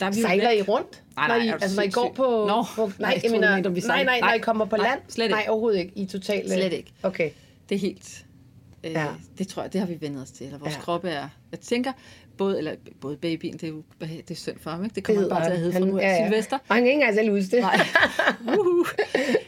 der 0.00 0.06
er 0.06 0.10
vi 0.10 0.20
Sejler. 0.20 0.50
I 0.50 0.62
rundt? 0.62 1.02
Nej, 1.16 1.28
nej, 1.28 1.38
når 1.38 1.44
I, 1.44 1.48
altså, 1.48 1.76
når 1.76 1.82
I 1.82 1.90
går 1.90 2.12
på... 2.16 2.22
Nå, 2.48 2.64
på 2.76 2.86
nej, 2.98 3.10
nej, 3.14 3.20
jeg 3.24 3.30
mener, 3.30 3.56
vi 3.56 3.68
nej, 3.68 3.80
sejler. 3.80 4.04
nej, 4.04 4.20
når 4.20 4.26
Nej. 4.26 4.34
I 4.34 4.38
kommer 4.38 4.64
på 4.64 4.76
Nej, 4.76 4.86
land? 4.88 5.00
slet 5.08 5.24
ikke. 5.24 5.34
Nej, 5.34 5.44
overhovedet 5.48 5.78
ikke. 5.78 5.92
I 5.96 6.06
totalt... 6.06 6.50
Slet 6.50 6.72
ikke. 6.72 6.92
Okay. 7.02 7.30
Det 7.68 7.74
er 7.74 7.78
helt... 7.78 8.24
Øh, 8.84 8.92
Ja. 8.92 9.02
ja. 9.04 9.08
Det 9.38 9.48
tror 9.48 9.62
jeg, 9.62 9.72
det 9.72 9.80
har 9.80 9.88
vi 9.88 10.00
vendt 10.00 10.18
os 10.18 10.30
til. 10.30 10.46
Eller 10.46 10.58
vores 10.58 10.72
Ja. 10.72 10.76
ja. 10.78 10.82
kroppe 10.82 11.08
er... 11.10 11.28
Jeg 11.50 11.60
tænker, 11.60 11.92
både, 12.38 12.58
eller, 12.58 12.74
både 13.00 13.16
babyen, 13.16 13.52
det 13.52 13.62
er 13.62 13.68
jo 13.68 13.82
det 14.00 14.30
er 14.30 14.34
synd 14.34 14.58
for 14.58 14.70
ham, 14.70 14.84
ikke? 14.84 14.88
Det 14.88 14.96
Det 14.96 15.04
kommer 15.04 15.20
hedder 15.22 15.34
bare 15.36 15.44
til 15.46 15.52
at 15.52 15.58
hedde 15.58 15.72
fra 15.72 15.78
nu 15.80 15.98
af. 15.98 16.26
Sylvester. 16.28 16.58
Og 16.68 16.74
han 16.74 16.82
kan 16.82 16.86
ikke 16.86 16.94
engang 16.94 17.14
selv 17.14 17.30
huske 17.30 17.50
det. 17.56 17.60
Nej. 17.60 17.80
Uhu. 18.58 18.84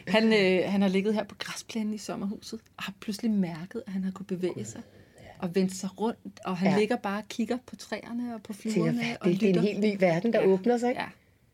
Han, 0.07 0.33
øh, 0.33 0.71
han 0.71 0.81
har 0.81 0.89
ligget 0.89 1.13
her 1.13 1.23
på 1.23 1.35
græsplænen 1.39 1.93
i 1.93 1.97
sommerhuset, 1.97 2.59
og 2.77 2.83
har 2.83 2.93
pludselig 2.99 3.31
mærket, 3.31 3.83
at 3.87 3.93
han 3.93 4.03
har 4.03 4.11
kunne 4.11 4.25
bevæge 4.25 4.65
sig 4.65 4.81
og 5.39 5.55
vende 5.55 5.75
sig 5.75 5.89
rundt, 6.01 6.39
og 6.45 6.57
han 6.57 6.67
Ja. 6.67 6.73
ja. 6.73 6.79
ligger 6.79 6.95
bare 6.95 7.17
og 7.17 7.27
kigger 7.29 7.57
på 7.65 7.75
træerne 7.75 8.35
og 8.35 8.41
på 8.43 8.53
fluerne 8.53 8.91
hvad, 8.91 9.15
og 9.21 9.27
det, 9.29 9.39
det 9.41 9.49
er 9.49 9.53
en 9.53 9.59
helt 9.59 9.79
ny 9.79 9.95
verden, 9.99 10.33
der 10.33 10.41
Ja. 10.41 10.47
åbner 10.47 10.77
sig. 10.77 10.89
Ikke? 10.89 11.01
Ja. 11.01 11.07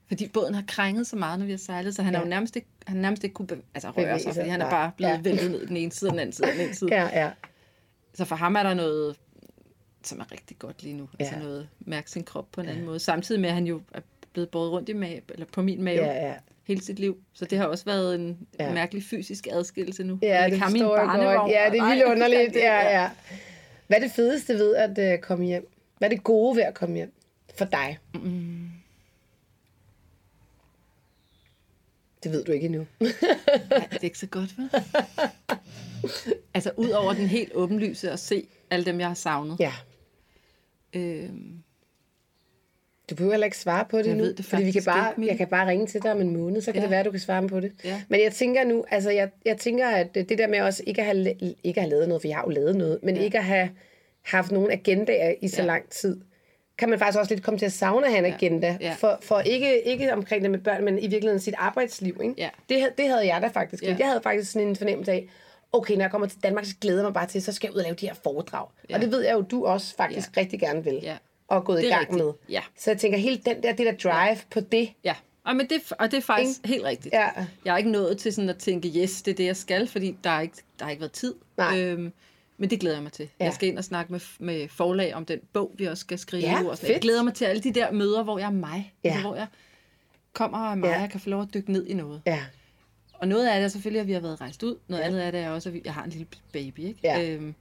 Fordi 0.07 0.27
båden 0.27 0.53
har 0.55 0.63
krænget 0.67 1.07
så 1.07 1.15
meget, 1.15 1.39
når 1.39 1.45
vi 1.45 1.51
har 1.51 1.57
sejlet, 1.57 1.95
så 1.95 2.03
han 2.03 2.13
ja. 2.13 2.17
Ja. 2.19 2.21
er 2.23 2.27
jo 2.27 2.29
nærmest 2.29 2.55
ikke, 2.55 2.67
han 2.87 2.97
nærmest 2.97 3.23
ikke 3.23 3.33
kunne 3.33 3.47
altså, 3.75 3.89
røre 3.89 4.19
sig, 4.19 4.35
fordi 4.35 4.49
han 4.49 4.61
er 4.61 4.69
bare 4.69 4.91
blevet 4.97 5.11
Ja. 5.11 5.15
ja. 5.15 5.21
væltet 5.21 5.51
ned 5.51 5.67
den 5.67 5.77
ene 5.77 5.91
side 5.91 6.09
og 6.09 6.11
den 6.13 6.19
anden 6.19 6.33
side 6.33 6.47
og 6.47 6.53
den 6.53 6.61
ene 6.65 6.75
side. 6.75 6.89
Ja, 6.95 7.23
ja. 7.23 7.29
Så 8.13 8.25
for 8.25 8.35
ham 8.35 8.55
er 8.55 8.63
der 8.63 8.73
noget, 8.73 9.15
som 10.03 10.19
er 10.19 10.31
rigtig 10.31 10.59
godt 10.59 10.83
lige 10.83 10.93
nu. 10.93 11.09
Ja. 11.19 11.23
Altså 11.25 11.35
Ja. 11.35 11.43
noget 11.43 11.69
mærke 11.79 12.11
sin 12.11 12.23
krop 12.23 12.47
på 12.51 12.61
en 12.61 12.67
anden 12.69 12.85
måde. 12.85 12.99
Samtidig 12.99 13.41
med, 13.41 13.49
at 13.49 13.55
han 13.55 13.67
jo 13.67 13.81
er 13.93 14.01
blevet 14.33 14.49
båret 14.49 14.71
rundt 14.71 14.89
i 14.89 14.93
mave, 14.93 15.21
eller 15.29 15.45
på 15.53 15.61
min 15.61 15.83
mave 15.83 16.05
Ja, 16.05 16.27
ja. 16.27 16.33
hele 16.63 16.81
sit 16.81 16.99
liv. 16.99 17.17
Så 17.33 17.45
det 17.45 17.57
har 17.57 17.65
også 17.65 17.85
været 17.85 18.15
en 18.15 18.47
Ja. 18.59 18.65
ja. 18.67 18.73
mærkelig 18.73 19.03
fysisk 19.03 19.47
adskillelse 19.51 20.03
nu. 20.03 20.19
Ja, 20.21 20.41
Jeg 20.41 20.51
det 20.51 20.59
forstår 20.59 20.97
jeg 20.97 21.35
godt. 21.37 21.51
Ja, 21.51 21.69
det 21.71 21.79
er 21.79 21.89
vildt 21.89 22.03
underligt. 22.05 22.55
Ja, 22.69 23.01
ja. 23.01 23.09
Hvad 23.87 23.97
er 23.97 24.01
det 24.01 24.11
fedeste 24.11 24.53
ved 24.53 24.75
at 24.75 25.13
uh, 25.13 25.21
komme 25.21 25.45
hjem? 25.45 25.71
Hvad 25.97 26.09
er 26.11 26.15
det 26.15 26.23
gode 26.23 26.55
ved 26.55 26.63
at 26.63 26.73
komme 26.73 26.95
hjem 26.95 27.13
for 27.57 27.65
dig? 27.65 27.97
Mm. 28.13 28.69
Det 32.23 32.31
ved 32.31 32.43
du 32.43 32.51
ikke 32.51 32.65
endnu. 32.65 32.87
Nej, 32.99 33.09
det 33.69 33.95
er 33.95 34.03
ikke 34.03 34.19
så 34.19 34.27
godt, 34.27 34.57
vel? 34.57 34.69
altså, 36.53 36.71
ud 36.77 36.89
over 36.89 37.13
den 37.13 37.27
helt 37.27 37.51
åbenlyse 37.55 38.11
at 38.11 38.19
se 38.19 38.47
alle 38.69 38.85
dem, 38.85 38.99
jeg 38.99 39.07
har 39.07 39.13
savnet. 39.13 39.55
ja. 39.59 39.73
Øhm, 40.93 41.53
Du 43.09 43.15
behøver 43.15 43.33
heller 43.33 43.45
ikke 43.45 43.57
svare 43.57 43.85
på 43.89 43.97
det 43.97 44.05
Jeg 44.07 44.15
nu, 44.15 44.23
ved 44.23 44.33
det 44.33 44.45
fordi 44.45 44.63
vi 44.63 44.71
kan 44.71 44.83
bare, 44.83 45.13
ikke, 45.17 45.29
jeg 45.31 45.37
kan 45.37 45.47
bare 45.47 45.67
ringe 45.69 45.87
til 45.87 46.03
dig 46.03 46.11
om 46.11 46.21
en 46.21 46.37
måned, 46.37 46.61
så 46.61 46.71
kan 46.71 46.75
Ja. 46.79 46.83
det 46.83 46.91
være, 46.91 47.03
du 47.03 47.11
kan 47.11 47.19
svare 47.19 47.47
på 47.47 47.59
det. 47.59 47.71
Ja. 47.83 48.01
Men 48.09 48.21
jeg 48.23 48.33
tænker 48.33 48.63
nu, 48.63 48.85
altså 48.91 49.09
jeg, 49.11 49.29
jeg 49.45 49.57
tænker, 49.57 49.87
at 49.89 50.15
det 50.15 50.29
der 50.37 50.47
med 50.47 50.61
også 50.61 50.83
ikke 50.87 51.01
at 51.01 51.05
have, 51.07 51.33
ikke 51.63 51.79
at 51.79 51.83
have 51.83 51.89
lavet 51.89 52.07
noget, 52.07 52.21
for 52.21 52.27
jeg 52.27 52.37
har 52.37 52.43
jo 52.43 52.49
lavet 52.49 52.75
noget, 52.75 52.99
men 53.03 53.15
ja. 53.15 53.21
ikke 53.23 53.37
at 53.37 53.43
have 53.43 53.69
haft 54.21 54.51
nogen 54.51 54.71
agendaer 54.71 55.33
i 55.41 55.47
så 55.47 55.61
ja. 55.61 55.67
Lang 55.67 55.89
tid, 55.89 56.21
kan 56.77 56.89
man 56.89 56.99
faktisk 56.99 57.19
også 57.19 57.33
lidt 57.33 57.43
komme 57.43 57.57
til 57.57 57.65
at 57.65 57.71
savne 57.73 58.05
at 58.05 58.11
have 58.11 58.25
en 58.25 58.31
Ja. 58.31 58.35
agenda. 58.35 58.77
Ja. 58.81 58.93
For, 58.97 59.19
for 59.21 59.39
ikke, 59.39 59.81
ikke 59.81 60.13
omkring 60.13 60.41
det 60.43 60.51
med 60.51 60.59
børn, 60.59 60.85
men 60.85 60.97
i 60.99 61.01
virkeligheden 61.07 61.39
sit 61.39 61.53
arbejdsliv. 61.57 62.19
Ikke? 62.23 62.35
Ja. 62.37 62.49
Det, 62.69 62.79
havde- 62.81 62.93
det 62.97 63.07
havde 63.07 63.33
jeg 63.33 63.41
da 63.41 63.47
faktisk. 63.47 63.83
Ja. 63.83 63.95
Jeg 63.99 64.07
havde 64.07 64.21
faktisk 64.23 64.51
sådan 64.51 64.67
en 64.67 64.75
fornemmelse 64.75 65.11
af, 65.11 65.29
okay, 65.73 65.93
når 65.93 66.01
jeg 66.01 66.11
kommer 66.11 66.27
til 66.27 66.43
Danmark, 66.43 66.65
så 66.65 66.75
glæder 66.81 66.97
jeg 66.99 67.03
mig 67.05 67.13
bare 67.13 67.27
til, 67.27 67.41
så 67.41 67.51
skal 67.51 67.67
jeg 67.67 67.73
ud 67.73 67.77
og 67.79 67.83
lave 67.83 67.95
de 67.95 68.05
her 68.07 68.13
foredrag. 68.23 68.67
Ja. 68.89 68.95
Og 68.95 69.01
det 69.01 69.11
ved 69.11 69.21
jeg 69.21 69.33
jo, 69.33 69.41
du 69.41 69.65
også 69.65 69.95
faktisk 69.95 70.35
Ja. 70.35 70.41
rigtig 70.41 70.59
gerne 70.59 70.83
vil. 70.83 70.99
Ja. 71.03 71.17
Og 71.47 71.57
er 71.57 71.61
gået 71.61 71.79
i 71.79 71.81
Det 71.85 71.91
er 71.91 71.95
gang 71.97 72.01
rigtigt. 72.09 72.25
med. 72.25 72.33
Ja. 72.49 72.61
Så 72.79 72.91
jeg 72.91 72.99
tænker, 72.99 73.17
hele 73.17 73.37
den 73.45 73.63
der, 73.63 73.73
det 73.75 73.85
der 73.85 74.09
drive 74.11 74.15
ja. 74.25 74.37
på 74.51 74.59
det, 74.59 74.89
ja, 75.03 75.15
og, 75.43 75.55
men 75.55 75.69
det, 75.69 75.81
og 75.99 76.11
det 76.11 76.17
er 76.17 76.21
faktisk 76.21 76.59
Ikke? 76.59 76.67
helt 76.67 76.83
rigtigt. 76.85 77.13
Ja. 77.13 77.29
Jeg 77.65 77.73
har 77.73 77.77
ikke 77.77 77.91
nået 77.91 78.17
til 78.17 78.33
sådan 78.33 78.49
at 78.49 78.57
tænke, 78.57 78.87
yes, 78.87 79.21
det 79.21 79.31
er 79.31 79.35
det, 79.35 79.45
jeg 79.45 79.57
skal, 79.57 79.87
fordi 79.87 80.17
der 80.23 80.29
har 80.29 80.41
ikke, 80.41 80.55
der 80.79 80.85
har 80.85 80.89
ikke 80.91 81.01
været 81.01 81.11
tid. 81.11 81.35
Nej. 81.57 81.79
Øhm, 81.81 82.13
men 82.57 82.69
det 82.69 82.79
glæder 82.79 82.95
jeg 82.95 83.03
mig 83.03 83.11
til. 83.11 83.29
Ja. 83.39 83.45
Jeg 83.45 83.53
skal 83.53 83.69
ind 83.69 83.77
og 83.77 83.83
snakke 83.83 84.11
med, 84.11 84.19
med 84.39 84.67
forlag 84.69 85.15
om 85.15 85.25
den 85.25 85.39
bog, 85.53 85.71
vi 85.77 85.85
også 85.85 86.01
skal 86.01 86.19
skrive. 86.19 86.43
Ja, 86.43 86.63
og. 86.69 86.77
Jeg 86.89 86.99
glæder 87.01 87.23
mig 87.23 87.33
til 87.33 87.45
alle 87.45 87.61
de 87.61 87.71
der 87.73 87.91
møder, 87.91 88.23
hvor 88.23 88.37
jeg 88.39 88.45
er 88.47 88.51
mig. 88.51 88.93
Ja. 89.03 89.09
Altså, 89.09 89.21
hvor 89.21 89.35
jeg 89.35 89.47
kommer 90.33 90.59
og 90.65 90.71
er 90.71 90.75
mig, 90.75 90.87
Ja. 90.89 90.99
jeg 90.99 91.09
kan 91.09 91.19
få 91.19 91.29
lov 91.29 91.41
at 91.41 91.47
dykke 91.53 91.71
ned 91.71 91.87
i 91.87 91.93
noget. 91.93 92.21
ja, 92.25 92.39
Og 93.21 93.27
noget 93.27 93.47
af 93.47 93.55
det 93.59 93.63
er 93.65 93.67
selvfølgelig, 93.67 94.01
at 94.01 94.07
vi 94.07 94.13
har 94.13 94.19
været 94.19 94.41
rejst 94.41 94.63
ud. 94.63 94.75
Noget 94.87 95.01
ja. 95.01 95.07
andet 95.07 95.19
af 95.19 95.31
det 95.31 95.41
er 95.41 95.49
også, 95.49 95.69
at 95.69 95.73
vi, 95.73 95.81
jeg 95.85 95.93
har 95.93 96.03
en 96.03 96.09
lille 96.09 96.27
baby. 96.53 96.79
Ikke? 96.79 96.99
Ja. 97.03 97.29
Øhm, 97.29 97.55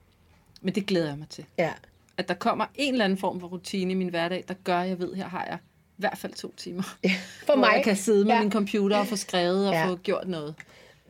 men 0.61 0.75
det 0.75 0.87
glæder 0.87 1.09
jeg 1.09 1.19
mig 1.19 1.29
til. 1.29 1.45
ja, 1.59 1.73
At 2.17 2.29
der 2.29 2.35
kommer 2.35 2.67
en 2.75 2.93
eller 2.95 3.05
anden 3.05 3.19
form 3.19 3.41
for 3.41 3.47
rutine 3.47 3.93
i 3.93 3.95
min 3.95 4.09
hverdag, 4.09 4.45
der 4.49 4.55
gør, 4.65 4.79
at 4.81 4.89
jeg 4.89 4.99
ved, 4.99 5.15
her 5.15 5.29
har 5.29 5.45
jeg 5.45 5.59
i 5.65 6.01
hvert 6.01 6.19
fald 6.19 6.33
to 6.33 6.55
timer. 6.57 6.97
ja. 7.05 7.11
For 7.47 7.55
mig. 7.57 7.71
jeg 7.75 7.85
kan 7.85 7.97
sidde 7.97 8.25
med 8.25 8.35
Ja. 8.35 8.41
min 8.43 8.53
computer 8.53 8.97
og 8.97 9.07
få 9.07 9.17
skrevet 9.17 9.69
og 9.69 9.75
Ja. 9.75 9.89
få 9.89 9.97
gjort 9.97 10.29
noget. 10.29 10.55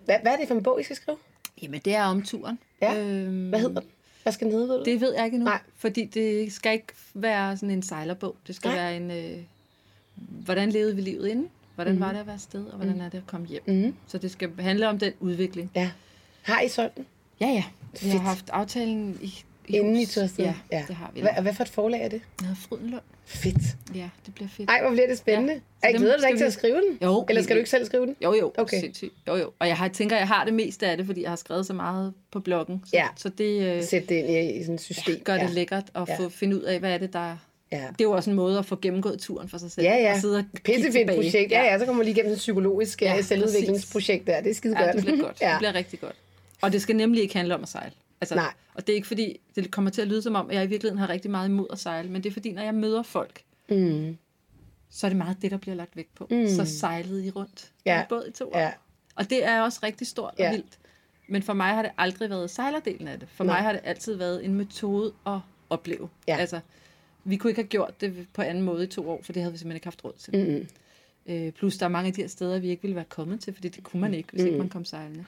Hvad, 0.05 0.17
hvad 0.23 0.33
er 0.33 0.37
det 0.37 0.49
for 0.49 0.55
en 0.55 0.63
bog, 0.63 0.81
I 0.81 0.85
skal 0.85 0.97
skrive? 0.97 1.17
Jamen, 1.63 1.81
det 1.85 1.95
er 1.95 2.05
om 2.05 2.23
turen. 2.23 2.59
Ja. 2.83 2.99
Øhm, 3.05 3.49
Hvad 3.49 3.61
hedder 3.61 3.81
den? 3.81 3.91
Hvad 4.23 4.33
skal 4.33 4.45
den 4.47 4.55
hedde, 4.55 4.69
ved 4.69 4.79
du? 4.79 4.85
Det 4.85 5.01
ved 5.01 5.15
jeg 5.15 5.25
ikke 5.25 5.35
endnu. 5.35 5.49
Nej. 5.51 5.61
Fordi 5.77 6.05
det 6.05 6.53
skal 6.53 6.73
ikke 6.73 6.87
være 7.15 7.57
sådan 7.57 7.71
en 7.71 7.83
sejlerbog. 7.83 8.37
Det 8.47 8.55
skal 8.55 8.69
Nej. 8.69 8.77
være 8.77 8.97
en... 8.97 9.11
Øh, 9.11 9.39
hvordan 10.15 10.71
levede 10.71 10.97
vi 10.97 11.03
livet 11.03 11.29
inden? 11.29 11.49
Hvordan 11.83 11.95
mm. 11.95 12.01
var 12.01 12.13
det 12.13 12.19
at 12.21 12.27
være 12.27 12.35
afsted? 12.35 12.67
Og 12.67 12.77
hvordan 12.77 13.01
er 13.01 13.09
det 13.09 13.19
at 13.19 13.27
komme 13.27 13.47
hjem? 13.47 13.63
Mhm. 13.67 13.95
Så 14.07 14.19
det 14.19 14.31
skal 14.31 14.51
handle 14.59 14.89
om 14.89 14.99
den 14.99 15.13
udvikling. 15.21 15.71
Ja. 15.75 15.91
Har 16.43 16.61
I 16.61 16.69
sådan 16.69 16.91
den? 16.97 17.07
Ja, 17.41 17.47
ja. 17.47 17.65
Vi 17.93 17.99
Fedt. 17.99 18.13
har 18.13 18.19
haft 18.21 18.51
aftalen 18.51 19.19
i, 19.23 19.27
i 19.69 19.77
Inden 19.77 19.97
I 19.97 20.05
hus. 20.05 20.15
tog 20.15 20.23
afsted? 20.25 20.45
Ja, 20.73 20.85
det 20.89 20.97
har 20.97 21.11
vi. 21.15 21.21
Hvad, 21.21 21.31
hvad 21.43 21.55
for 21.55 21.63
et 21.63 21.69
forlag 21.69 22.01
er 22.05 22.09
det? 22.09 22.21
Jeg 22.43 22.49
Frydenlund. 22.57 23.03
Fedt. 23.25 23.57
Ja, 23.95 24.09
det 24.27 24.35
bliver 24.35 24.49
fedt. 24.49 24.71
Ej, 24.71 24.81
hvor 24.83 24.91
bliver 24.91 25.07
det 25.07 25.19
spændende. 25.19 25.53
Ja. 25.83 25.89
Ja. 25.89 25.93
Dem 25.93 26.01
glæder 26.01 26.15
dig 26.17 26.21
skal 26.23 26.29
ikke 26.31 26.39
til 26.39 26.45
vi- 26.45 26.47
at 26.47 26.53
skrive 26.53 26.75
den? 26.77 26.99
Jo, 27.03 27.25
Eller 27.29 27.43
skal 27.43 27.57
du 27.57 27.59
ikke 27.59 27.71
selv 27.71 27.85
skrive 27.87 28.07
den? 28.07 28.17
Jo, 28.25 28.35
jo. 28.35 28.53
Okay. 28.59 28.81
Sindssygt. 28.81 29.13
Jo, 29.29 29.37
jo. 29.37 29.53
Og 29.59 29.69
jeg 29.69 29.77
har, 29.77 29.89
tænker, 29.89 30.17
jeg 30.17 30.29
har 30.29 30.45
det 30.45 30.55
meste 30.55 30.87
af 30.87 30.97
det, 30.97 31.07
fordi 31.07 31.23
jeg 31.23 31.31
har 31.31 31.37
skrevet 31.37 31.67
så 31.67 31.73
meget 31.73 32.15
på 32.33 32.41
bloggen. 32.41 32.83
Så, 32.85 32.91
Ja. 32.93 33.07
så 33.17 33.29
det 33.29 33.77
øh, 33.77 33.85
Sæt 33.85 34.09
det 34.09 34.15
ind 34.15 34.29
i, 34.31 34.51
i 34.59 34.63
sådan 34.63 34.75
et 34.75 34.81
system. 34.81 35.21
gør 35.25 35.33
det 35.35 35.43
ja. 35.43 35.49
lækkert 35.49 35.85
at 35.95 36.09
Ja. 36.09 36.17
få, 36.19 36.29
finde 36.29 36.57
ud 36.57 36.63
af, 36.63 36.79
hvad 36.81 36.93
er 36.95 36.99
det, 36.99 37.13
der... 37.13 37.37
Ja. 37.73 37.79
Det 37.93 38.01
er 38.01 38.05
jo 38.05 38.11
også 38.13 38.31
en 38.31 38.37
måde 38.37 38.59
at 38.59 38.65
få 38.67 38.77
gennemgået 38.83 39.19
turen 39.21 39.49
for 39.49 39.59
sig 39.59 39.71
selv. 39.71 39.85
Ja, 39.87 39.97
ja. 39.97 40.15
Og 40.15 40.21
sidde 40.21 40.39
og 40.39 40.45
Pissefedt 40.65 41.11
projekt. 41.15 41.53
Ja, 41.53 41.63
ja, 41.63 41.79
så 41.79 41.85
kommer 41.85 41.97
man 41.99 42.05
lige 42.05 42.15
igennem 42.15 42.33
et 42.33 42.39
psykologisk 42.39 43.03
Ja, 43.03 43.15
ja, 43.15 43.23
selvudviklingsprojekt 43.23 44.27
der. 44.27 44.41
Det 44.41 44.51
er 44.51 44.55
skide 44.55 44.79
Ja, 44.81 44.85
godt. 44.85 44.97
det 44.97 45.05
bliver 45.05 45.23
godt. 45.23 45.41
ja. 45.43 45.51
Det 45.51 45.59
bliver 45.59 45.75
rigtig 45.75 46.01
godt. 46.01 46.15
Og 46.61 46.73
det 46.73 46.83
skal 46.83 46.97
nemlig 46.97 47.23
ikke 47.23 47.35
handle 47.35 47.55
om 47.55 47.63
at 47.63 47.69
sejle. 47.69 47.93
Altså, 48.21 48.35
Nej. 48.35 48.53
Og 48.75 48.87
det 48.87 48.93
er 48.93 48.97
ikke 48.97 49.07
fordi, 49.09 49.41
det 49.57 49.71
kommer 49.71 49.91
til 49.91 50.03
at 50.03 50.09
lyde 50.09 50.23
som 50.23 50.35
om, 50.35 50.51
at 50.51 50.57
jeg 50.57 50.65
i 50.65 50.67
virkeligheden 50.67 50.99
har 50.99 51.09
rigtig 51.09 51.31
meget 51.31 51.49
imod 51.49 51.67
at 51.73 51.79
sejle, 51.79 52.09
men 52.11 52.23
det 52.23 52.29
er 52.29 52.33
fordi, 52.33 52.53
når 52.53 52.63
jeg 52.63 52.75
møder 52.75 53.03
folk, 53.03 53.43
Mm. 53.69 54.17
så 54.91 55.07
er 55.07 55.09
det 55.09 55.17
meget 55.19 55.37
det, 55.43 55.51
der 55.51 55.57
bliver 55.57 55.75
lagt 55.75 55.97
vægt 55.97 56.15
på. 56.15 56.27
Mm. 56.31 56.49
Så 56.49 56.65
sejlede 56.65 57.27
I 57.27 57.31
rundt 57.31 57.71
Ja. 57.87 57.97
ja. 57.99 58.05
både 58.09 58.25
i 58.29 58.33
to 58.33 58.45
år. 58.53 58.59
Ja. 58.59 58.71
Og 59.17 59.31
det 59.31 59.45
er 59.45 59.61
også 59.61 59.81
rigtig 59.83 60.07
stort 60.07 60.35
Ja. 60.39 60.49
og 60.49 60.55
vildt. 60.55 60.79
Men 61.29 61.43
for 61.43 61.53
mig 61.53 61.75
har 61.75 61.83
det 61.83 61.91
aldrig 61.99 62.31
været 62.31 62.51
sejlerdelen 62.51 63.09
af 63.09 63.19
det. 63.19 63.29
For 63.35 63.45
Nej. 63.45 63.55
mig 63.57 63.63
har 63.65 63.73
det 63.73 63.81
altid 63.85 64.15
været 64.15 64.45
en 64.45 64.55
metode 64.55 65.13
at 65.27 65.39
opleve. 65.71 66.09
Ja. 66.29 66.37
Altså, 66.37 66.61
vi 67.25 67.37
kunne 67.37 67.51
ikke 67.51 67.61
have 67.61 67.69
gjort 67.69 68.01
det 68.01 68.27
på 68.35 68.43
anden 68.43 68.65
måde 68.65 68.85
i 68.85 68.87
to 68.87 69.11
år, 69.11 69.23
for 69.23 69.33
det 69.33 69.43
havde 69.43 69.53
vi 69.53 69.59
simpelthen 69.59 69.77
ikke 69.77 69.87
haft 69.87 70.05
råd 70.05 70.13
til. 70.19 70.37
Mm-hmm. 70.37 70.69
Øh, 71.27 71.53
plus 71.53 71.77
der 71.79 71.87
er 71.87 71.91
mange 71.91 72.09
af 72.09 72.13
de 72.15 72.21
her 72.21 72.29
steder, 72.29 72.59
vi 72.59 72.69
ikke 72.69 72.83
ville 72.83 72.97
være 72.97 73.05
kommet 73.05 73.41
til, 73.41 73.55
fordi 73.55 73.69
det 73.69 73.85
kunne 73.85 74.01
man 74.01 74.15
ikke, 74.15 74.29
hvis 74.33 74.45
ikke 74.45 74.59
man 74.59 74.69
kom 74.69 74.85
sejlende. 74.85 75.25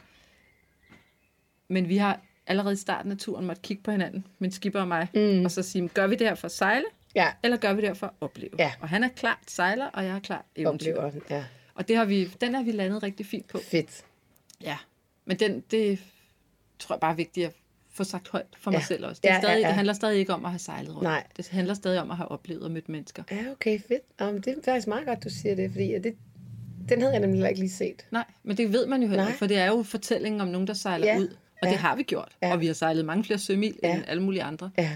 Men 1.68 1.88
vi 1.88 1.97
har 1.97 2.20
allerede 2.47 2.72
i 2.72 2.76
starten 2.76 3.12
af 3.12 3.18
turen 3.18 3.47
måtte 3.47 3.62
kigge 3.62 3.82
på 3.82 3.90
hinanden, 3.90 4.26
min 4.38 4.53
skipper 4.53 4.80
og 4.80 4.88
mig, 4.88 5.09
mm. 5.14 5.45
og 5.45 5.51
så 5.51 5.62
sige, 5.62 5.88
gør 5.88 6.07
vi 6.07 6.14
det 6.16 6.26
her 6.26 6.34
for 6.34 6.47
at 6.47 6.53
sejle, 6.53 6.84
Ja, 7.14 7.32
eller 7.43 7.57
gør 7.57 7.72
vi 7.72 7.80
det 7.80 7.88
her 7.88 7.95
for 7.95 8.07
at 8.07 8.12
opleve? 8.20 8.51
Ja. 8.59 8.72
Og 8.80 8.88
han 8.88 9.05
er 9.05 9.09
klart 9.09 9.38
sejler, 9.47 9.86
og 9.86 10.05
jeg 10.05 10.16
er 10.16 10.20
klart 10.20 10.45
eventyr. 10.57 10.97
oplever. 10.97 11.22
Ja. 11.30 11.45
Og 11.74 11.88
det 11.88 11.97
har 11.97 12.05
vi, 12.05 12.24
den 12.24 12.55
har 12.55 12.62
vi 12.62 12.72
landet 12.72 13.03
rigtig 13.03 13.26
fint 13.26 13.49
på. 13.49 13.59
Fedt. 13.59 14.05
Ja, 14.61 14.78
men 15.24 15.38
den, 15.38 15.61
det 15.70 15.99
tror 16.78 16.95
jeg 16.95 17.01
bare 17.01 17.12
er 17.12 17.16
vigtigt 17.16 17.47
at 17.47 17.53
få 17.93 18.05
sagt 18.05 18.28
højt 18.28 18.47
for 18.59 18.70
mig 18.70 18.78
Ja. 18.78 18.84
selv 18.84 19.07
også. 19.07 19.20
Det, 19.24 19.30
er 19.30 19.34
Ja, 19.34 19.38
ja, 19.38 19.43
stadig, 19.43 19.61
ja. 19.62 19.66
det 19.66 19.74
handler 19.74 19.93
stadig 19.93 20.18
ikke 20.18 20.34
om 20.34 20.45
at 20.45 20.51
have 20.51 20.59
sejlet 20.59 20.90
rundt. 20.90 21.03
Nej. 21.03 21.24
Det 21.36 21.49
handler 21.49 21.74
stadig 21.74 22.01
om 22.01 22.11
at 22.11 22.16
have 22.16 22.28
oplevet 22.30 22.62
og 22.62 22.70
mødt 22.70 22.88
mennesker. 22.88 23.22
Ja, 23.30 23.45
okay, 23.51 23.80
fedt. 23.88 24.28
Um, 24.30 24.43
det 24.43 24.53
er 24.59 24.62
faktisk 24.64 24.86
meget 24.86 25.07
godt, 25.07 25.24
du 25.24 25.28
siger 25.30 25.55
det, 25.55 25.70
fordi 25.70 25.99
det, 25.99 26.14
den 26.88 27.01
havde 27.01 27.12
jeg 27.12 27.20
nemlig 27.20 27.49
ikke 27.49 27.61
lige 27.61 27.70
set. 27.70 28.07
Nej, 28.11 28.24
men 28.43 28.57
det 28.57 28.72
ved 28.72 28.86
man 28.86 29.03
jo 29.03 29.09
heller 29.09 29.26
ikke, 29.26 29.38
for 29.38 29.47
det 29.47 29.57
er 29.59 29.66
jo 29.66 29.82
fortællingen 29.82 30.40
om 30.40 30.49
nogen, 30.49 30.66
der 30.66 30.74
sejler 30.74 31.07
Ja. 31.07 31.18
ud. 31.18 31.28
Og 31.28 31.68
Ja. 31.68 31.70
det 31.70 31.78
har 31.78 31.97
vi 31.97 32.03
gjort. 32.03 32.36
Ja. 32.43 32.53
Og 32.53 32.61
vi 32.61 32.66
har 32.66 32.74
sejlet 32.74 33.05
mange 33.05 33.24
flere 33.24 33.38
sømil 33.38 33.78
Ja. 33.82 33.95
end 33.95 34.05
alle 34.07 34.22
mulige 34.22 34.43
andre. 34.43 34.70
Ja. 34.78 34.90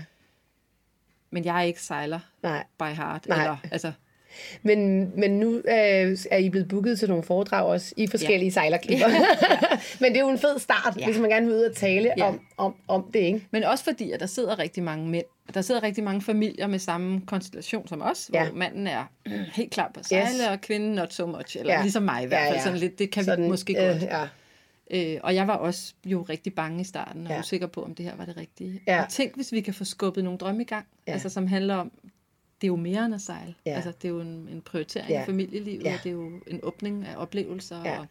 men 1.31 1.45
jeg 1.45 1.59
er 1.59 1.63
ikke 1.63 1.83
sejler 1.83 2.21
Nej. 2.43 2.65
by 2.79 2.83
heart. 2.85 3.27
Nej. 3.29 3.39
Eller, 3.39 3.57
altså, 3.71 3.93
Men, 4.63 5.11
men 5.21 5.31
nu 5.39 5.55
øh, 5.57 6.17
er 6.31 6.37
I 6.37 6.49
blevet 6.49 6.69
booket 6.69 6.99
til 6.99 7.09
nogle 7.09 7.25
foredrag 7.25 7.65
også 7.67 7.95
i 7.97 8.07
forskellige 8.07 8.45
ja. 8.45 8.51
sejlerklubber. 8.51 9.07
men 10.01 10.13
det 10.13 10.17
er 10.17 10.21
jo 10.21 10.29
en 10.29 10.39
fed 10.39 10.59
start, 10.59 10.97
ja. 10.97 11.01
Ja. 11.01 11.07
hvis 11.07 11.19
man 11.21 11.31
gerne 11.31 11.47
vil 11.47 11.55
ud 11.55 11.61
og 11.63 11.77
tale 11.77 12.13
ja. 12.17 12.25
Ja. 12.25 12.29
om, 12.29 12.41
om, 12.57 12.75
om 12.89 13.11
det, 13.13 13.21
ikke? 13.21 13.47
men 13.51 13.65
også 13.65 13.85
fordi, 13.85 14.11
at 14.11 14.21
der 14.21 14.27
sidder 14.27 14.59
rigtig 14.59 14.83
mange 14.83 15.09
mænd. 15.09 15.25
Der 15.55 15.61
sidder 15.63 15.83
rigtig 15.83 16.05
mange 16.05 16.23
familier 16.23 16.67
med 16.67 16.79
samme 16.79 17.21
konstellation 17.27 17.89
som 17.89 18.03
os, 18.03 18.31
Ja. 18.35 18.45
hvor 18.49 18.57
manden 18.57 18.87
er 18.87 19.05
helt 19.55 19.71
klar 19.71 19.91
på 19.95 20.01
sejle, 20.03 20.27
Yes. 20.27 20.49
og 20.51 20.61
kvinden 20.61 20.93
not 20.93 21.13
so 21.13 21.27
much. 21.27 21.57
Eller 21.59 21.73
Ja. 21.73 21.79
ja. 21.79 21.83
ligesom 21.83 22.03
mig 22.03 22.23
i 22.23 22.27
hvert 22.27 22.41
Ja, 22.41 22.47
fald. 22.47 22.57
ja. 22.57 22.63
Sådan 22.63 22.79
lidt, 22.79 22.99
det 22.99 23.11
kan 23.11 23.25
Sådan, 23.25 23.45
vi 23.45 23.49
måske 23.51 23.73
øh, 23.87 23.89
godt. 23.93 24.03
ja. 24.03 24.23
Øh, 24.91 25.21
og 25.23 25.35
jeg 25.35 25.47
var 25.47 25.55
også 25.57 25.95
jo 26.07 26.23
rigtig 26.23 26.55
bange 26.55 26.81
i 26.81 26.85
starten, 26.85 27.23
og 27.23 27.29
Ja. 27.29 27.35
ja. 27.35 27.41
usikker 27.41 27.67
på, 27.67 27.83
om 27.85 27.95
det 27.95 28.05
her 28.05 28.17
var 28.17 28.25
det 28.25 28.37
rigtige. 28.37 28.81
Ja. 28.87 29.03
Og 29.03 29.09
tænk, 29.09 29.35
hvis 29.35 29.53
vi 29.53 29.61
kan 29.61 29.75
få 29.75 29.85
skubbet 29.85 30.25
nogle 30.25 30.39
drømme 30.39 30.63
i 30.63 30.65
gang, 30.67 30.87
Ja. 31.07 31.11
ja. 31.11 31.13
altså, 31.13 31.29
som 31.29 31.47
handler 31.47 31.75
om, 31.75 31.91
det 32.61 32.67
er 32.67 32.69
jo 32.69 32.77
mere 32.77 33.05
end 33.05 33.15
at 33.15 33.21
sejle. 33.21 33.55
Ja. 33.67 33.71
Altså, 33.75 33.91
det 34.03 34.05
er 34.05 34.13
jo 34.13 34.21
en, 34.21 34.49
en 34.53 34.63
prioritering 34.63 35.11
Ja. 35.11 35.21
af 35.21 35.27
familielivet, 35.27 35.85
Ja. 35.85 35.91
ja. 35.91 35.99
det 36.05 36.09
er 36.09 36.13
jo 36.15 36.31
en 36.47 36.61
åbning 36.63 37.07
af 37.07 37.17
oplevelser. 37.17 37.83
Ja. 37.85 37.99
Og, 38.01 38.07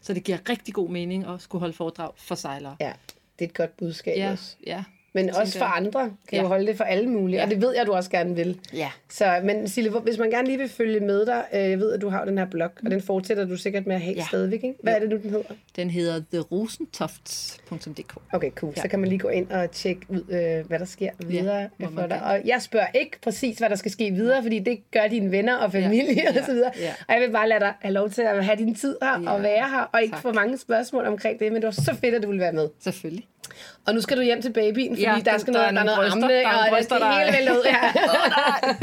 så 0.00 0.14
det 0.14 0.24
giver 0.24 0.38
rigtig 0.48 0.74
god 0.74 0.88
mening 0.88 1.26
at 1.26 1.40
skulle 1.40 1.60
holde 1.60 1.74
foredrag 1.74 2.10
for 2.16 2.34
sejlere. 2.34 2.76
ja, 2.80 2.92
det 3.38 3.44
er 3.44 3.48
et 3.48 3.54
godt 3.54 3.76
budskab 3.76 4.16
ja. 4.16 4.30
også. 4.32 4.56
ja. 4.66 4.84
Men 5.14 5.28
også 5.30 5.52
tænker 5.52 5.58
for 5.58 5.72
andre 5.76 6.00
kan 6.02 6.10
ja. 6.32 6.36
Ja. 6.36 6.42
du 6.42 6.48
holde 6.48 6.66
det 6.66 6.76
for 6.76 6.84
alle 6.84 7.08
mulige, 7.10 7.36
ja. 7.36 7.40
Ja. 7.40 7.44
og 7.44 7.50
det 7.50 7.60
ved 7.62 7.74
jeg, 7.76 7.86
du 7.86 7.92
også 7.92 8.10
gerne 8.10 8.34
vil. 8.36 8.58
Ja. 8.72 8.90
Så, 9.10 9.40
men 9.44 9.68
Sille, 9.68 9.90
hvis 9.90 10.18
man 10.18 10.30
gerne 10.30 10.46
lige 10.48 10.58
vil 10.58 10.68
følge 10.68 11.00
med 11.00 11.26
dig, 11.26 11.44
øh, 11.54 11.60
jeg 11.70 11.78
ved, 11.78 11.92
at 11.92 12.00
du 12.00 12.08
har 12.08 12.24
den 12.24 12.38
her 12.38 12.44
blog, 12.46 12.70
og 12.84 12.90
den 12.90 13.00
fortsætter 13.02 13.44
du 13.44 13.56
sikkert 13.56 13.86
med 13.86 13.94
at 13.94 14.00
have 14.02 14.12
ja. 14.14 14.18
Ja. 14.20 14.26
stadigvæk, 14.28 14.64
ikke? 14.64 14.78
Hvad 14.82 14.94
er 14.94 14.98
det 14.98 15.08
nu, 15.08 15.16
den 15.16 15.30
hedder? 15.30 15.44
Den 15.76 15.90
hedder 15.90 16.22
therosentofts.dk. 16.32 18.14
Okay, 18.32 18.50
cool. 18.50 18.76
Så 18.76 18.88
kan 18.88 18.98
man 18.98 19.08
lige 19.08 19.18
gå 19.18 19.28
ind 19.28 19.50
og 19.50 19.70
tjekke 19.70 20.00
ud, 20.08 20.20
øh, 20.30 20.66
hvad 20.68 20.78
der 20.78 20.84
sker 20.84 21.10
videre 21.26 21.68
hvor 21.76 21.90
for 21.94 22.06
dig. 22.06 22.22
Og 22.22 22.40
jeg 22.44 22.62
spørger 22.62 22.86
ikke 22.94 23.20
præcis, 23.22 23.58
hvad 23.58 23.70
der 23.70 23.76
skal 23.76 23.90
ske 23.90 24.10
videre, 24.10 24.42
fordi 24.42 24.58
det 24.58 24.90
gør 24.90 25.06
dine 25.06 25.30
venner 25.30 25.56
og 25.56 25.72
familie 25.72 26.14
Ja, 26.22 26.38
og 26.40 26.44
så 26.46 26.52
videre. 26.52 26.70
ja. 26.80 26.92
Og 27.08 27.14
jeg 27.14 27.20
vil 27.22 27.30
bare 27.32 27.48
lade 27.48 27.60
dig 27.60 27.72
have 27.80 27.92
lov 27.92 28.10
til 28.10 28.22
at 28.22 28.44
have 28.44 28.56
din 28.58 28.74
tid 28.74 28.96
her 29.02 29.20
Ja. 29.22 29.30
og 29.30 29.42
være 29.42 29.68
her, 29.70 29.88
og 29.92 30.02
ikke 30.02 30.12
Tak. 30.12 30.22
få 30.22 30.32
mange 30.32 30.58
spørgsmål 30.58 31.06
omkring 31.06 31.38
det, 31.38 31.52
men 31.52 31.62
det 31.62 31.66
var 31.66 31.70
så 31.72 31.96
fedt, 32.00 32.14
at 32.14 32.22
du 32.22 32.26
ville 32.28 32.40
være 32.42 32.52
med. 32.52 32.68
Selvfølgelig. 32.80 33.26
Og 33.86 33.94
nu 33.94 34.00
skal 34.00 34.16
du 34.16 34.22
hjem 34.22 34.42
til 34.42 34.52
babyen, 34.52 34.90
fordi 34.96 35.02
Ja, 35.02 35.16
der 35.24 35.38
skal 35.38 35.54
der 35.54 35.58
noget, 35.60 35.68
er 35.68 35.72
der 35.72 35.80
er 35.80 35.84
noget 35.84 35.98
bryster, 35.98 36.14
amning, 36.14 36.30
der 36.90 37.06
er 37.06 37.26
og 37.26 37.32
det 37.32 37.34
hele 37.34 37.50
ud 37.52 37.64
her. 37.64 37.92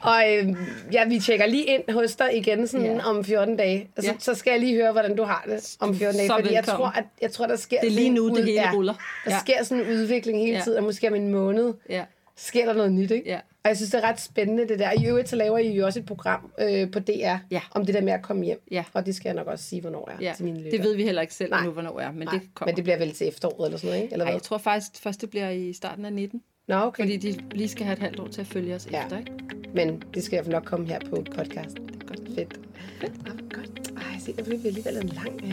og 0.12 0.22
øh, 0.34 0.56
ja, 0.92 1.04
vi 1.08 1.18
tjekker 1.18 1.46
lige 1.46 1.64
ind 1.64 1.90
hos 1.92 2.16
dig 2.16 2.36
igen 2.36 2.66
sådan 2.66 2.96
Ja. 2.96 3.04
om 3.08 3.24
14 3.24 3.56
dage. 3.56 3.88
Og 3.96 4.02
så, 4.02 4.08
Ja. 4.10 4.14
så 4.18 4.34
skal 4.34 4.50
jeg 4.50 4.60
lige 4.60 4.74
høre, 4.74 4.92
hvordan 4.92 5.16
du 5.16 5.22
har 5.24 5.44
det 5.48 5.76
om 5.80 5.94
14 5.98 6.16
dage, 6.18 6.28
Så 6.28 6.34
fordi 6.40 6.52
jeg 6.54 6.64
tror, 6.64 6.86
at, 6.86 7.04
jeg 7.22 7.32
tror, 7.32 7.46
der 7.46 7.56
sker 7.56 7.80
Det 7.80 7.86
er 7.86 7.90
lige 7.90 8.00
sådan 8.04 8.12
nu, 8.12 8.28
en 8.28 8.36
det 8.36 8.44
hele 8.44 8.72
ruller. 8.74 8.94
Der 9.24 9.30
Ja. 9.30 9.38
sker 9.40 9.64
sådan 9.64 9.84
en 9.84 9.90
udvikling 9.92 10.38
hele 10.38 10.56
Ja. 10.56 10.62
tiden, 10.64 10.78
og 10.78 10.84
måske 10.84 11.08
om 11.08 11.14
en 11.14 11.28
måned 11.28 11.74
Ja. 11.90 12.04
sker 12.36 12.64
der 12.66 12.72
noget 12.72 12.92
nyt, 12.92 13.10
ikke? 13.10 13.30
Ja. 13.30 13.38
Og 13.66 13.70
jeg 13.70 13.76
synes, 13.76 13.90
det 13.90 14.04
er 14.04 14.08
ret 14.08 14.20
spændende, 14.20 14.68
det 14.68 14.78
der. 14.78 14.90
I 15.00 15.06
øvrigt, 15.06 15.28
så 15.28 15.36
laver 15.36 15.58
I 15.58 15.76
jo 15.76 15.86
også 15.86 15.98
et 15.98 16.06
program 16.06 16.50
øh, 16.60 16.90
på 16.90 16.98
DR, 17.00 17.36
Ja. 17.50 17.60
om 17.70 17.86
det 17.86 17.94
der 17.94 18.00
med 18.00 18.12
at 18.12 18.22
komme 18.22 18.44
hjem. 18.44 18.62
Ja. 18.70 18.84
Og 18.92 19.06
det 19.06 19.14
skal 19.14 19.28
jeg 19.28 19.34
nok 19.36 19.46
også 19.46 19.64
sige, 19.64 19.80
hvornår 19.80 20.10
er 20.10 20.16
Ja, 20.24 20.32
til 20.36 20.44
mine 20.44 20.56
lytter. 20.58 20.70
det 20.70 20.82
ved 20.82 20.96
vi 20.96 21.02
heller 21.02 21.22
ikke 21.22 21.34
selv 21.34 21.50
Nej. 21.50 21.58
endnu, 21.58 21.72
hvornår 21.72 22.00
er, 22.00 22.12
men 22.12 22.22
Nej, 22.28 22.32
det 22.38 22.42
kommer. 22.54 22.70
men 22.72 22.76
det 22.76 22.84
bliver 22.84 22.98
vel 22.98 23.12
til 23.12 23.28
efteråret 23.28 23.66
eller 23.66 23.78
sådan 23.78 23.90
noget, 23.90 24.02
ikke? 24.02 24.12
Eller 24.12 24.24
Ej, 24.24 24.30
hvad? 24.30 24.34
jeg 24.34 24.42
tror 24.42 24.58
faktisk, 24.58 25.02
først 25.02 25.20
det 25.20 25.30
bliver 25.30 25.50
i 25.50 25.72
starten 25.72 26.04
af 26.04 26.12
19. 26.12 26.42
Nå, 26.68 26.74
okay. 26.76 27.02
Fordi 27.02 27.16
de 27.16 27.38
lige 27.52 27.68
skal 27.68 27.84
have 27.84 27.92
et 27.92 27.98
halvt 27.98 28.20
år 28.20 28.26
til 28.28 28.40
at 28.40 28.46
følge 28.46 28.74
os 28.74 28.88
Ja. 28.92 29.04
efter, 29.04 29.18
ikke? 29.18 29.32
Men 29.74 30.02
det 30.14 30.24
skal 30.24 30.36
jeg 30.36 30.46
nok 30.46 30.64
komme 30.64 30.86
her 30.88 30.98
på 31.10 31.24
podcasten. 31.36 31.86
Det 31.88 32.02
er 32.02 32.06
godt. 32.06 32.20
Fedt. 32.34 32.60
Fedt. 33.00 33.12
Godt. 33.54 33.92
Ej, 33.96 34.18
se, 34.20 34.32
der 34.36 34.44
blev 34.44 34.62
vi 34.62 34.68
alligevel 34.68 34.96
en 34.96 35.08
lang, 35.08 35.40
øh, 35.44 35.50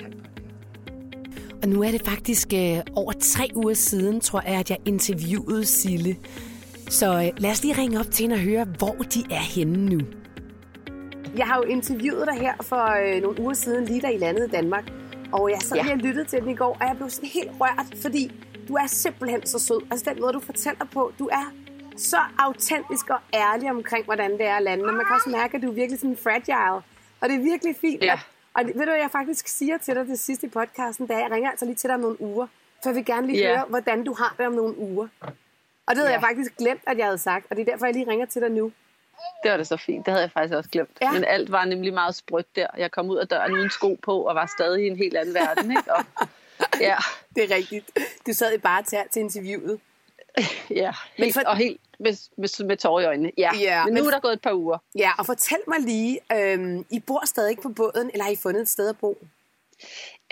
lang 0.00 0.14
Og 1.62 1.68
nu 1.68 1.82
er 1.82 1.90
det 1.90 2.02
faktisk 2.04 2.52
øh, 2.54 2.78
over 2.94 3.12
tre 3.20 3.48
uger 3.54 3.74
siden, 3.74 4.20
tror 4.20 4.42
jeg, 4.46 4.58
at 4.60 4.70
jeg 4.70 4.78
interviewede 4.86 5.66
Sille. 5.66 6.16
Så 6.90 7.06
øh, 7.06 7.30
lad 7.42 7.50
os 7.50 7.62
lige 7.62 7.78
ringe 7.78 8.00
op 8.00 8.06
til 8.10 8.22
hende 8.22 8.34
og 8.34 8.40
høre, 8.40 8.64
hvor 8.78 8.92
de 9.14 9.20
er 9.30 9.44
henne 9.54 9.86
nu. 9.96 10.00
Jeg 11.36 11.46
har 11.46 11.56
jo 11.56 11.62
interviewet 11.62 12.26
dig 12.32 12.40
her 12.40 12.54
for 12.60 12.84
øh, 13.14 13.22
nogle 13.22 13.40
uger 13.40 13.54
siden, 13.54 13.84
lige 13.84 14.00
da 14.00 14.08
I 14.08 14.16
landede 14.18 14.46
i 14.46 14.50
Danmark. 14.50 14.84
Og 15.32 15.50
jeg 15.50 15.58
sad 15.62 15.76
Ja. 15.76 15.82
lige 15.82 15.92
og 15.92 15.98
lyttede 15.98 16.24
til 16.24 16.40
den 16.40 16.50
i 16.50 16.54
går, 16.54 16.76
og 16.80 16.86
jeg 16.88 16.96
blev 16.96 17.10
sådan 17.10 17.28
helt 17.28 17.50
rørt, 17.60 17.86
fordi 18.02 18.32
du 18.68 18.74
er 18.74 18.86
simpelthen 18.86 19.46
så 19.46 19.58
sød. 19.58 19.80
Altså 19.90 20.10
den 20.10 20.20
måde, 20.20 20.32
du 20.32 20.40
fortæller 20.40 20.84
på, 20.92 21.12
du 21.18 21.26
er 21.32 21.52
så 21.96 22.16
autentisk 22.38 23.10
og 23.10 23.18
ærlig 23.34 23.70
omkring, 23.70 24.04
hvordan 24.04 24.30
det 24.32 24.46
er 24.46 24.54
at 24.56 24.62
lande. 24.62 24.84
Og 24.84 24.94
man 24.94 25.04
kan 25.06 25.14
også 25.14 25.30
mærke, 25.30 25.56
at 25.56 25.62
du 25.62 25.68
er 25.70 25.74
virkelig 25.74 26.00
sådan 26.00 26.16
fragile. 26.22 26.82
Og 27.20 27.28
det 27.28 27.34
er 27.34 27.42
virkelig 27.42 27.76
fint. 27.80 28.02
Ja. 28.02 28.18
Og 28.54 28.64
det, 28.64 28.72
ved 28.74 28.80
du, 28.86 28.90
hvad 28.90 29.00
jeg 29.00 29.10
faktisk 29.12 29.48
siger 29.48 29.78
til 29.78 29.94
dig 29.94 30.06
det 30.06 30.18
sidste 30.18 30.46
i 30.46 30.50
podcasten, 30.50 31.06
da 31.06 31.14
jeg 31.16 31.28
ringer 31.30 31.50
altså 31.50 31.64
lige 31.64 31.74
til 31.74 31.88
dig 31.88 31.94
om 31.94 32.00
nogle 32.00 32.20
uger. 32.20 32.46
For 32.82 32.88
jeg 32.90 32.96
vil 32.96 33.04
gerne 33.04 33.26
lige 33.26 33.38
Ja. 33.38 33.48
høre, 33.56 33.64
hvordan 33.68 34.04
du 34.04 34.14
har 34.18 34.34
det 34.38 34.46
om 34.46 34.52
nogle 34.52 34.78
uger. 34.78 35.06
Og 35.86 35.94
det 35.94 35.96
havde 35.98 36.08
Ja. 36.08 36.12
jeg 36.12 36.20
faktisk 36.22 36.56
glemt, 36.56 36.80
at 36.86 36.98
jeg 36.98 37.06
havde 37.06 37.18
sagt, 37.18 37.46
og 37.50 37.56
det 37.56 37.62
er 37.68 37.72
derfor, 37.72 37.86
jeg 37.86 37.94
lige 37.94 38.10
ringer 38.10 38.26
til 38.26 38.42
dig 38.42 38.50
nu. 38.50 38.72
Det 39.42 39.50
var 39.50 39.56
da 39.56 39.64
så 39.64 39.76
fint. 39.76 40.06
Det 40.06 40.12
havde 40.12 40.22
jeg 40.22 40.30
faktisk 40.30 40.54
også 40.54 40.70
glemt. 40.70 40.90
Ja. 41.02 41.12
Men 41.12 41.24
alt 41.24 41.52
var 41.52 41.64
nemlig 41.64 41.94
meget 41.94 42.14
sprødt 42.14 42.56
der. 42.56 42.66
Jeg 42.76 42.90
kom 42.90 43.10
ud 43.10 43.16
af 43.16 43.28
døren 43.28 43.52
uden 43.52 43.70
sko 43.70 43.98
på, 44.02 44.20
og 44.22 44.34
var 44.34 44.46
stadig 44.56 44.84
i 44.84 44.86
en 44.88 44.96
helt 44.96 45.16
anden 45.16 45.34
verden. 45.34 45.70
Ikke? 45.70 45.94
Og, 45.94 46.04
ja, 46.80 46.96
Det 47.36 47.52
er 47.52 47.56
rigtigt. 47.56 47.98
Du 48.26 48.32
sad 48.32 48.54
i 48.54 48.58
bare 48.58 48.82
til, 48.82 48.98
til 49.10 49.20
interviewet. 49.20 49.80
ja. 50.82 50.92
Helt, 51.14 51.34
for- 51.34 51.40
Og 51.46 51.56
helt 51.56 51.80
med, 52.00 52.12
med, 52.36 52.64
med 52.64 52.76
tårer 52.76 53.00
i 53.00 53.04
øjnene. 53.04 53.30
Ja. 53.38 53.50
Ja, 53.60 53.84
men 53.84 53.94
nu 53.94 54.00
men- 54.00 54.06
er 54.08 54.10
der 54.14 54.20
gået 54.20 54.32
et 54.32 54.42
par 54.42 54.52
uger. 54.54 54.78
Ja, 54.98 55.10
og 55.18 55.26
fortæl 55.26 55.58
mig 55.68 55.80
lige, 55.80 56.20
øhm, 56.32 56.84
I 56.90 57.00
bor 57.00 57.26
stadig 57.26 57.58
på 57.62 57.68
båden, 57.68 58.10
eller 58.12 58.24
har 58.24 58.30
I 58.30 58.36
fundet 58.36 58.60
et 58.62 58.68
sted 58.68 58.88
at 58.88 58.98
bo? 58.98 59.18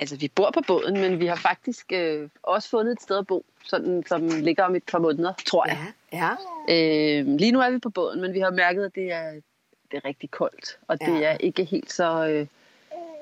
Altså, 0.01 0.17
vi 0.17 0.29
bor 0.35 0.51
på 0.55 0.61
båden, 0.67 0.95
men 1.01 1.21
vi 1.21 1.27
har 1.27 1.37
faktisk 1.37 1.93
øh, 1.93 2.29
også 2.43 2.69
fundet 2.71 2.93
et 2.93 3.03
sted 3.03 3.19
at 3.19 3.27
bo, 3.27 3.45
sådan, 3.65 4.03
som 4.07 4.29
ligger 4.29 4.65
om 4.65 4.75
et 4.75 4.83
par 4.93 4.99
måneder, 4.99 5.33
tror 5.47 5.67
jeg. 5.69 5.79
ja. 6.13 6.31
Øh, 6.69 7.27
lige 7.27 7.53
nu 7.53 7.61
er 7.61 7.71
vi 7.71 7.79
på 7.79 7.91
båden, 7.91 8.21
men 8.21 8.35
vi 8.35 8.41
har 8.41 8.51
mærket, 8.51 8.85
at 8.85 8.95
det 8.95 9.13
er, 9.13 9.31
det 9.91 9.97
er 9.97 10.05
rigtig 10.05 10.31
koldt, 10.31 10.79
og 10.89 11.01
det 11.01 11.21
Ja. 11.21 11.27
er 11.33 11.37
ikke 11.41 11.65
helt 11.65 11.93
så... 11.93 12.27
Øh, 12.29 12.47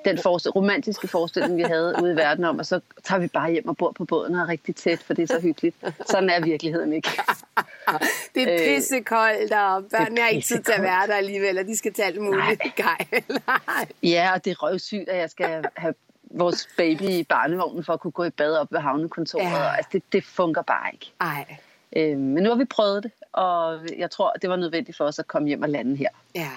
den 0.04 0.18
forestil- 0.18 0.50
romantiske 0.50 1.08
forestilling, 1.08 1.56
vi 1.56 1.62
havde 1.62 1.94
ude 2.02 2.12
i 2.12 2.16
verden 2.16 2.44
om, 2.44 2.58
og 2.58 2.66
så 2.66 2.80
tager 3.04 3.18
vi 3.20 3.26
bare 3.28 3.50
hjem 3.52 3.68
og 3.68 3.76
bor 3.76 3.92
på 3.92 4.04
båden 4.04 4.34
og 4.34 4.40
er 4.40 4.48
rigtig 4.48 4.76
tæt, 4.76 4.98
for 4.98 5.14
det 5.14 5.22
er 5.22 5.26
så 5.26 5.40
hyggeligt. 5.40 5.76
Sådan 6.06 6.30
er 6.30 6.40
virkeligheden 6.44 6.92
ikke. 6.92 7.08
Det 8.34 8.42
er 8.42 8.52
Øh, 8.52 8.58
pissekoldt, 8.58 9.52
og 9.52 9.84
børnene 9.90 10.20
har 10.20 10.28
ikke 10.28 10.46
tid 10.46 10.62
til 10.62 10.72
at 10.72 10.82
være 10.82 11.06
der 11.06 11.14
alligevel, 11.14 11.58
og 11.58 11.64
de 11.64 11.76
skal 11.78 11.92
til 11.92 12.02
alt 12.02 12.20
muligt. 12.22 12.60
Nej. 12.78 13.06
Nej. 13.46 13.86
Ja, 14.02 14.30
og 14.34 14.44
det 14.44 14.50
er 14.50 14.62
røvsygt, 14.62 15.08
at 15.08 15.18
jeg 15.18 15.30
skal 15.30 15.64
have 15.76 15.94
vores 16.38 16.68
baby 16.76 17.02
i 17.02 17.24
barnevognen 17.24 17.84
for 17.84 17.92
at 17.92 18.00
kunne 18.00 18.10
gå 18.10 18.24
i 18.24 18.30
bad 18.30 18.56
op 18.56 18.72
ved 18.72 18.80
havnekontoret. 18.80 19.44
Ja. 19.44 19.74
Altså, 19.76 19.88
det, 19.92 20.02
det 20.12 20.24
fungerer 20.24 20.62
bare 20.64 20.90
ikke. 20.92 21.12
Ej. 21.20 21.56
Øh, 21.96 22.18
men 22.18 22.42
nu 22.42 22.48
har 22.50 22.56
vi 22.56 22.64
prøvet 22.64 23.02
det, 23.02 23.10
og 23.32 23.80
jeg 23.98 24.10
tror, 24.10 24.32
det 24.42 24.50
var 24.50 24.56
nødvendigt 24.56 24.96
for 24.96 25.04
os 25.04 25.18
at 25.18 25.26
komme 25.26 25.48
hjem 25.48 25.62
og 25.62 25.68
lande 25.68 25.96
her. 25.96 26.08
Ja. 26.34 26.50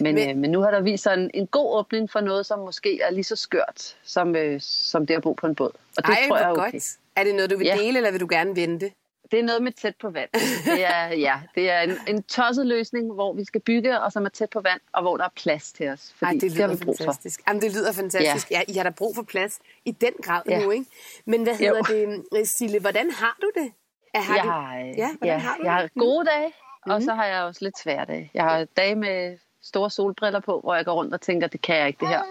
Men, 0.00 0.14
Men- 0.14 0.30
øh, 0.30 0.36
men 0.36 0.50
nu 0.50 0.60
har 0.60 0.70
der 0.70 0.80
vist 0.80 1.02
sig 1.02 1.14
en, 1.14 1.30
en 1.34 1.46
god 1.46 1.78
åbning 1.78 2.10
for 2.10 2.20
noget, 2.20 2.46
som 2.46 2.58
måske 2.58 3.00
er 3.02 3.10
lige 3.10 3.24
så 3.24 3.36
skørt, 3.36 3.96
som, 4.04 4.36
øh, 4.36 4.60
som 4.60 5.06
det 5.06 5.14
at 5.14 5.22
bo 5.22 5.32
på 5.32 5.46
en 5.46 5.54
båd. 5.54 5.70
Og 5.96 6.02
det 6.06 6.08
Ej, 6.08 6.28
tror 6.28 6.36
jeg 6.38 6.50
er 6.50 6.54
godt. 6.54 6.68
okay. 6.68 6.80
Er 7.16 7.24
det 7.24 7.34
noget, 7.34 7.50
du 7.50 7.56
vil 7.56 7.66
Ja. 7.66 7.76
dele, 7.76 7.96
eller 7.98 8.10
vil 8.10 8.20
du 8.20 8.26
gerne 8.30 8.56
vente? 8.56 8.90
Det 9.30 9.38
er 9.38 9.42
noget 9.42 9.62
med 9.62 9.72
tæt 9.72 9.94
på 10.00 10.10
vand. 10.10 10.28
Det 10.64 10.84
er, 10.84 11.06
ja, 11.08 11.40
det 11.54 11.70
er 11.70 11.80
en, 11.80 11.98
en 12.08 12.22
tosset 12.22 12.66
løsning, 12.66 13.12
hvor 13.14 13.32
vi 13.32 13.44
skal 13.44 13.60
bygge, 13.60 14.00
og 14.00 14.12
som 14.12 14.24
er 14.24 14.28
tæt 14.28 14.50
på 14.50 14.60
vand, 14.60 14.80
og 14.92 15.02
hvor 15.02 15.16
der 15.16 15.24
er 15.24 15.28
plads 15.36 15.72
til 15.72 15.88
os. 15.88 16.14
Fordi 16.18 16.26
Ej, 16.28 16.32
det 16.32 16.42
det 16.42 16.52
lyder 16.52 16.66
vi 16.76 16.84
brug 16.84 16.96
for. 16.98 17.04
fantastisk. 17.04 17.40
Jamen, 17.48 17.62
det 17.62 17.72
lyder 17.72 17.92
fantastisk. 17.92 18.50
Ja. 18.50 18.56
ja, 18.68 18.72
I 18.72 18.76
har 18.76 18.82
da 18.82 18.90
brug 18.90 19.14
for 19.14 19.22
plads 19.22 19.58
i 19.84 19.90
den 19.90 20.12
grad 20.22 20.42
ja. 20.48 20.64
Nu, 20.64 20.70
ikke? 20.70 20.86
Men 21.24 21.42
hvad 21.42 21.54
hedder 21.56 21.92
Jo. 21.92 22.22
det, 22.32 22.48
Sille, 22.48 22.80
hvordan 22.80 23.10
har 23.10 23.36
du 23.40 23.50
det? 23.60 23.72
Er, 24.14 24.20
har 24.20 24.34
jeg 24.34 24.44
du... 24.44 24.48
har, 24.50 24.78
øh, 24.78 24.98
Ja, 24.98 25.10
ja, 25.24 25.38
har 25.38 25.56
du 25.56 25.62
jeg 25.64 25.82
det? 25.82 25.90
har 25.94 26.00
gode 26.00 26.24
dage, 26.26 26.52
og 26.86 27.02
så 27.02 27.14
har 27.14 27.26
jeg 27.26 27.42
også 27.42 27.64
lidt 27.64 27.78
svære 27.78 28.04
dage. 28.04 28.30
Jeg 28.34 28.44
har 28.44 28.64
dage 28.76 28.94
med 28.94 29.38
store 29.62 29.90
solbriller 29.90 30.40
på, 30.40 30.60
hvor 30.60 30.74
jeg 30.74 30.84
går 30.84 30.94
rundt 30.94 31.14
og 31.14 31.20
tænker, 31.20 31.46
det 31.46 31.62
kan 31.62 31.76
jeg 31.76 31.86
ikke 31.88 32.00
det 32.00 32.08
her. 32.08 32.22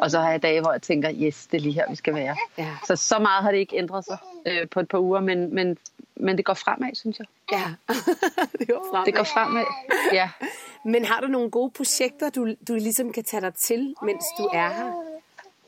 Og 0.00 0.10
så 0.10 0.20
har 0.20 0.30
jeg 0.30 0.42
dage, 0.42 0.60
hvor 0.60 0.72
jeg 0.72 0.82
tænker, 0.82 1.12
yes, 1.14 1.46
det 1.46 1.56
er 1.56 1.62
lige 1.62 1.72
her, 1.72 1.84
vi 1.90 1.96
skal 1.96 2.14
være. 2.14 2.36
Ja. 2.58 2.76
Så 2.86 2.96
så 2.96 3.18
meget 3.18 3.42
har 3.42 3.50
det 3.50 3.58
ikke 3.58 3.76
ændret 3.76 4.04
sig 4.04 4.18
øh, 4.46 4.68
på 4.68 4.80
et 4.80 4.88
par 4.88 4.98
uger, 4.98 5.20
men, 5.20 5.54
men, 5.54 5.78
men 6.16 6.36
det 6.36 6.44
går 6.44 6.54
fremad, 6.54 6.94
synes 6.94 7.18
jeg. 7.18 7.26
Ja, 7.52 7.64
det 8.58 8.68
går 8.68 8.88
frem. 8.92 9.04
Det 9.04 9.14
går 9.14 9.24
fremad, 9.24 9.64
ja. 10.12 10.30
Men 10.84 11.04
har 11.04 11.20
du 11.20 11.26
nogle 11.26 11.50
gode 11.50 11.70
projekter, 11.70 12.30
du, 12.30 12.54
du 12.68 12.74
ligesom 12.74 13.12
kan 13.12 13.24
tage 13.24 13.40
dig 13.40 13.54
til, 13.54 13.94
mens 14.02 14.24
du 14.38 14.44
er 14.52 14.68
her? 14.68 14.92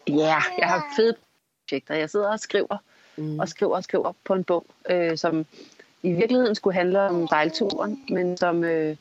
Ja, 0.08 0.42
jeg 0.58 0.68
har 0.68 0.92
fede 0.96 1.16
projekter. 1.62 1.94
Jeg 1.94 2.10
sidder 2.10 2.32
og 2.32 2.40
skriver, 2.40 2.76
mm. 3.16 3.38
og 3.38 3.48
skriver 3.48 3.76
og 3.76 3.84
skriver 3.84 4.12
på 4.24 4.34
en 4.34 4.44
bog, 4.44 4.66
øh, 4.90 5.18
som 5.18 5.46
i 6.02 6.12
virkeligheden 6.12 6.54
skulle 6.54 6.74
handle 6.74 7.00
om 7.00 7.28
sejlturen, 7.28 8.04
men 8.08 8.36
som, 8.36 8.64
øh, 8.64 8.96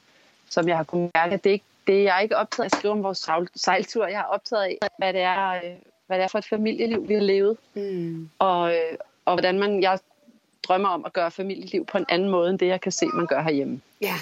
som 0.49 0.67
jeg 0.67 0.77
har 0.77 0.83
kunnet 0.83 1.11
mærke, 1.15 1.33
at 1.33 1.43
det 1.43 1.49
ikke 1.49 1.65
det 1.87 2.03
jeg 2.03 2.15
er 2.17 2.19
ikke 2.19 2.37
optaget 2.37 2.65
af 2.71 2.75
at 2.75 2.79
skrive 2.79 2.91
om 2.91 3.03
vores 3.03 3.29
sejl- 3.29 3.47
sejltur. 3.55 4.07
Jeg 4.07 4.19
er 4.19 4.23
optaget 4.23 4.63
af, 4.63 4.77
hvad 4.97 5.13
det 5.13 5.21
er, 5.21 5.49
øh, 5.51 5.61
hvad 6.07 6.17
det 6.17 6.23
er 6.23 6.27
for 6.27 6.37
et 6.37 6.45
familieliv, 6.45 7.07
vi 7.07 7.13
har 7.13 7.21
levet. 7.21 7.57
Mm. 7.73 8.29
Og, 8.39 8.73
øh, 8.75 8.97
og 9.25 9.33
hvordan 9.33 9.59
man, 9.59 9.81
jeg 9.81 9.99
drømmer 10.63 10.89
om 10.89 11.05
at 11.05 11.13
gøre 11.13 11.31
familieliv 11.31 11.85
på 11.85 11.97
en 11.97 12.05
anden 12.09 12.29
måde, 12.29 12.49
end 12.49 12.59
det, 12.59 12.67
jeg 12.67 12.81
kan 12.81 12.91
se, 12.91 13.05
man 13.05 13.27
gør 13.27 13.41
herhjemme. 13.41 13.81
Ja, 14.01 14.13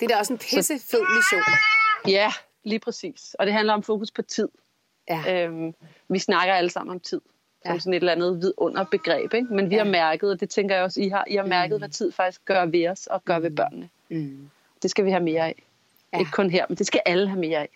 det 0.00 0.10
er 0.10 0.14
da 0.14 0.18
også 0.18 0.32
en 0.32 0.38
pisse 0.38 0.74
fed 0.90 1.00
mission. 1.16 1.42
Ja, 2.08 2.32
lige 2.64 2.78
præcis. 2.78 3.36
Og 3.38 3.46
det 3.46 3.54
handler 3.54 3.74
om 3.74 3.82
fokus 3.82 4.10
på 4.10 4.22
tid. 4.22 4.48
Ja. 5.10 5.44
Øhm, 5.44 5.74
vi 6.08 6.18
snakker 6.18 6.54
alle 6.54 6.70
sammen 6.70 6.90
om 6.94 7.00
tid. 7.00 7.20
Som 7.62 7.72
Ja. 7.72 7.78
sådan 7.78 7.92
et 7.92 7.96
eller 7.96 8.12
andet 8.12 8.40
vidunderbegreb. 8.42 9.34
Ikke? 9.34 9.54
Men 9.54 9.70
vi 9.70 9.74
Ja. 9.74 9.84
har 9.84 9.90
mærket, 9.90 10.30
og 10.30 10.40
det 10.40 10.50
tænker 10.50 10.74
jeg 10.74 10.84
også, 10.84 11.00
I 11.00 11.08
har, 11.08 11.24
I 11.28 11.36
har 11.36 11.44
mærket, 11.46 11.78
hvad 11.78 11.88
tid 11.88 12.12
faktisk 12.12 12.44
gør 12.44 12.66
ved 12.66 12.88
os 12.88 13.06
og 13.06 13.24
gør 13.24 13.38
ved 13.38 13.50
børnene. 13.50 13.88
Mm. 14.08 14.50
Det 14.82 14.90
skal 14.90 15.04
vi 15.04 15.10
have 15.10 15.22
mere 15.22 15.42
af. 15.46 15.62
Ja. 16.12 16.18
Ikke 16.18 16.30
kun 16.30 16.50
her, 16.50 16.66
men 16.68 16.78
det 16.78 16.86
skal 16.86 17.00
alle 17.06 17.28
have 17.28 17.40
mere 17.40 17.58
af. 17.58 17.68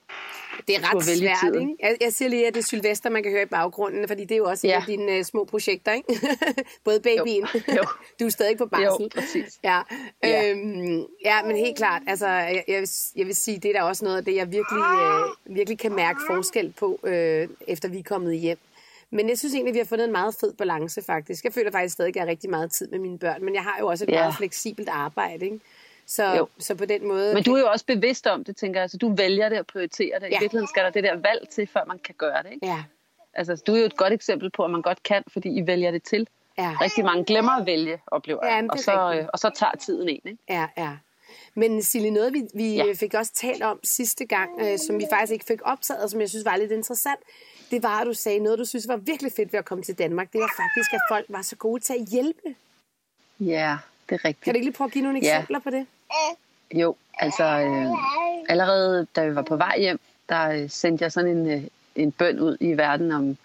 Det 0.69 0.77
er 0.77 0.95
ret 0.95 1.05
svært, 1.05 1.37
tiden. 1.41 1.71
ikke? 1.71 1.87
Jeg, 1.87 1.97
jeg 2.01 2.13
siger 2.13 2.29
lige, 2.29 2.47
at 2.47 2.55
det 2.55 2.61
er 2.61 2.65
Sylvester, 2.65 3.11
man 3.11 3.23
kan 3.23 3.33
høre 3.33 3.43
i 3.43 3.47
baggrunden, 3.47 4.09
fordi 4.09 4.23
det 4.23 4.33
er 4.33 4.37
jo 4.37 4.45
også 4.45 4.67
ja. 4.67 4.77
et 4.77 4.81
af 4.81 4.87
dine 4.87 5.19
uh, 5.19 5.25
små 5.25 5.45
projekter, 5.45 5.93
ikke? 5.93 6.21
Både 6.85 7.01
babyen. 7.01 7.47
Jo. 7.55 7.75
jo. 7.77 7.85
Du 8.21 8.25
er 8.27 8.31
stadig 8.31 8.59
på 8.59 8.67
barsel. 8.67 9.03
Jo, 9.03 9.09
præcis. 9.15 9.59
Ja. 9.65 9.81
Ja. 10.25 10.51
Øhm, 10.51 11.05
ja, 11.25 11.43
men 11.43 11.57
helt 11.57 11.77
klart. 11.77 12.03
Altså, 12.07 12.27
jeg, 12.29 12.65
jeg, 12.69 12.81
vil, 12.81 12.89
jeg 13.17 13.27
vil 13.27 13.35
sige, 13.35 13.59
det 13.59 13.69
er 13.69 13.81
da 13.81 13.83
også 13.83 14.05
noget 14.05 14.19
af 14.19 14.25
det, 14.25 14.35
jeg 14.35 14.53
virkelig, 14.53 14.83
øh, 14.83 15.57
virkelig 15.57 15.79
kan 15.79 15.93
mærke 15.93 16.21
forskel 16.27 16.73
på, 16.79 16.99
øh, 17.05 17.49
efter 17.69 17.89
vi 17.89 17.99
er 17.99 18.03
kommet 18.03 18.39
hjem. 18.39 18.59
Men 19.11 19.29
jeg 19.29 19.39
synes 19.39 19.55
egentlig, 19.55 19.71
at 19.71 19.75
vi 19.75 19.79
har 19.79 19.85
fundet 19.85 20.05
en 20.05 20.13
meget 20.13 20.35
fed 20.41 20.53
balance, 20.53 21.03
faktisk. 21.03 21.45
Jeg 21.45 21.53
føler 21.53 21.71
faktisk 21.71 21.93
stadig, 21.93 22.09
at 22.09 22.17
jeg 22.17 22.23
har 22.23 22.29
rigtig 22.29 22.51
meget 22.51 22.73
tid 22.73 22.89
med 22.89 22.99
mine 22.99 23.19
børn, 23.19 23.45
men 23.45 23.55
jeg 23.55 23.63
har 23.63 23.77
jo 23.81 23.87
også 23.87 24.05
et 24.05 24.11
ja. 24.11 24.15
meget 24.15 24.35
fleksibelt 24.35 24.89
arbejde, 24.89 25.45
ikke? 25.45 25.61
Så, 26.07 26.47
så 26.59 26.75
på 26.75 26.85
den 26.85 27.09
måde... 27.09 27.35
Men 27.35 27.43
du 27.43 27.55
er 27.55 27.61
jo 27.61 27.67
også 27.67 27.87
bevidst 27.87 28.27
om 28.27 28.45
det, 28.45 28.57
tænker 28.57 28.81
jeg. 28.81 28.83
Altså, 28.83 28.97
du 28.97 29.15
vælger 29.15 29.49
det 29.49 29.59
og 29.59 29.67
prioriterer 29.67 30.19
det. 30.19 30.27
Ja. 30.27 30.37
I 30.37 30.41
virkeligheden 30.41 30.69
skal 30.69 30.85
der 30.85 30.91
det 30.91 31.05
der 31.05 31.17
valg 31.17 31.49
til, 31.49 31.67
før 31.67 31.85
man 31.85 31.99
kan 31.99 32.15
gøre 32.19 32.43
det, 32.43 32.53
ikke? 32.53 32.67
Ja. 32.67 32.85
Altså, 33.35 33.63
du 33.67 33.75
er 33.75 33.79
jo 33.79 33.85
et 33.85 33.97
godt 33.97 34.13
eksempel 34.13 34.51
på, 34.51 34.65
at 34.65 34.71
man 34.71 34.83
godt 34.83 35.03
kan, 35.03 35.23
fordi 35.29 35.49
I 35.49 35.67
vælger 35.67 35.91
det 35.91 36.03
til. 36.03 36.29
Ja. 36.59 36.77
Rigtig 36.81 37.05
mange 37.05 37.25
glemmer 37.25 37.53
at 37.53 37.67
vælge, 37.67 38.01
oplever 38.07 38.47
jeg. 38.47 38.65
Ja, 38.65 38.69
og, 38.73 38.79
så, 38.79 39.27
og 39.33 39.39
så 39.39 39.51
tager 39.55 39.73
tiden 39.73 40.09
en, 40.09 40.21
ikke? 40.25 40.39
Ja, 40.49 40.67
ja. 40.77 40.97
Men 41.55 41.83
Silje, 41.83 42.11
noget 42.11 42.33
vi, 42.33 42.43
vi 42.55 42.75
ja. 42.75 42.93
fik 43.01 43.15
også 43.15 43.33
talt 43.35 43.63
om 43.63 43.81
sidste 43.85 44.27
gang, 44.27 44.51
øh, 44.61 44.79
som 44.79 44.99
vi 44.99 45.07
faktisk 45.13 45.33
ikke 45.33 45.45
fik 45.45 45.61
optaget, 45.65 46.11
som 46.11 46.21
jeg 46.21 46.29
synes 46.29 46.45
var 46.45 46.57
lidt 46.57 46.73
interessant, 46.73 47.21
det 47.71 47.83
var, 47.83 48.01
at 48.01 48.07
du 48.07 48.15
sagde 48.15 48.39
noget, 48.39 48.59
du 48.59 48.65
synes 48.65 48.89
var 48.89 48.97
virkelig 48.97 49.33
fedt 49.33 49.53
ved 49.53 49.59
at 49.59 49.65
komme 49.65 49.85
til 49.85 49.99
Danmark. 49.99 50.33
Det 50.33 50.41
var 50.41 50.53
faktisk, 50.57 50.93
at 50.93 51.01
folk 51.11 51.27
var 51.29 51.43
så 51.43 51.57
gode 51.57 51.81
til 51.83 51.93
at 51.93 52.09
hjælpe. 52.11 52.55
Ja, 53.41 53.79
det 54.09 54.15
er 54.15 54.25
rigtigt. 54.25 54.45
Kan 54.45 54.55
du 54.55 54.57
ikke 54.57 54.67
lige 54.67 54.77
prøve 54.77 54.87
at 54.87 54.93
give 54.93 55.05
nogle 55.05 55.19
eksempler 55.19 55.59
ja. 55.65 55.71
på 55.71 55.71
det? 55.71 55.87
Jo, 56.75 56.97
altså 57.19 57.45
øh, 57.45 57.87
allerede 58.49 59.07
da 59.17 59.27
vi 59.27 59.35
var 59.35 59.43
på 59.43 59.57
vej 59.57 59.79
hjem, 59.79 60.01
der 60.29 60.51
øh, 60.51 60.71
sendte 60.71 61.03
jeg 61.03 61.13
sådan 61.13 61.37
en, 61.37 61.51
øh, 61.51 61.63
en 61.97 62.13
bøn 62.13 62.41
ud 62.41 62.57
i 62.61 62.73
verden 62.73 63.13
om, 63.13 63.37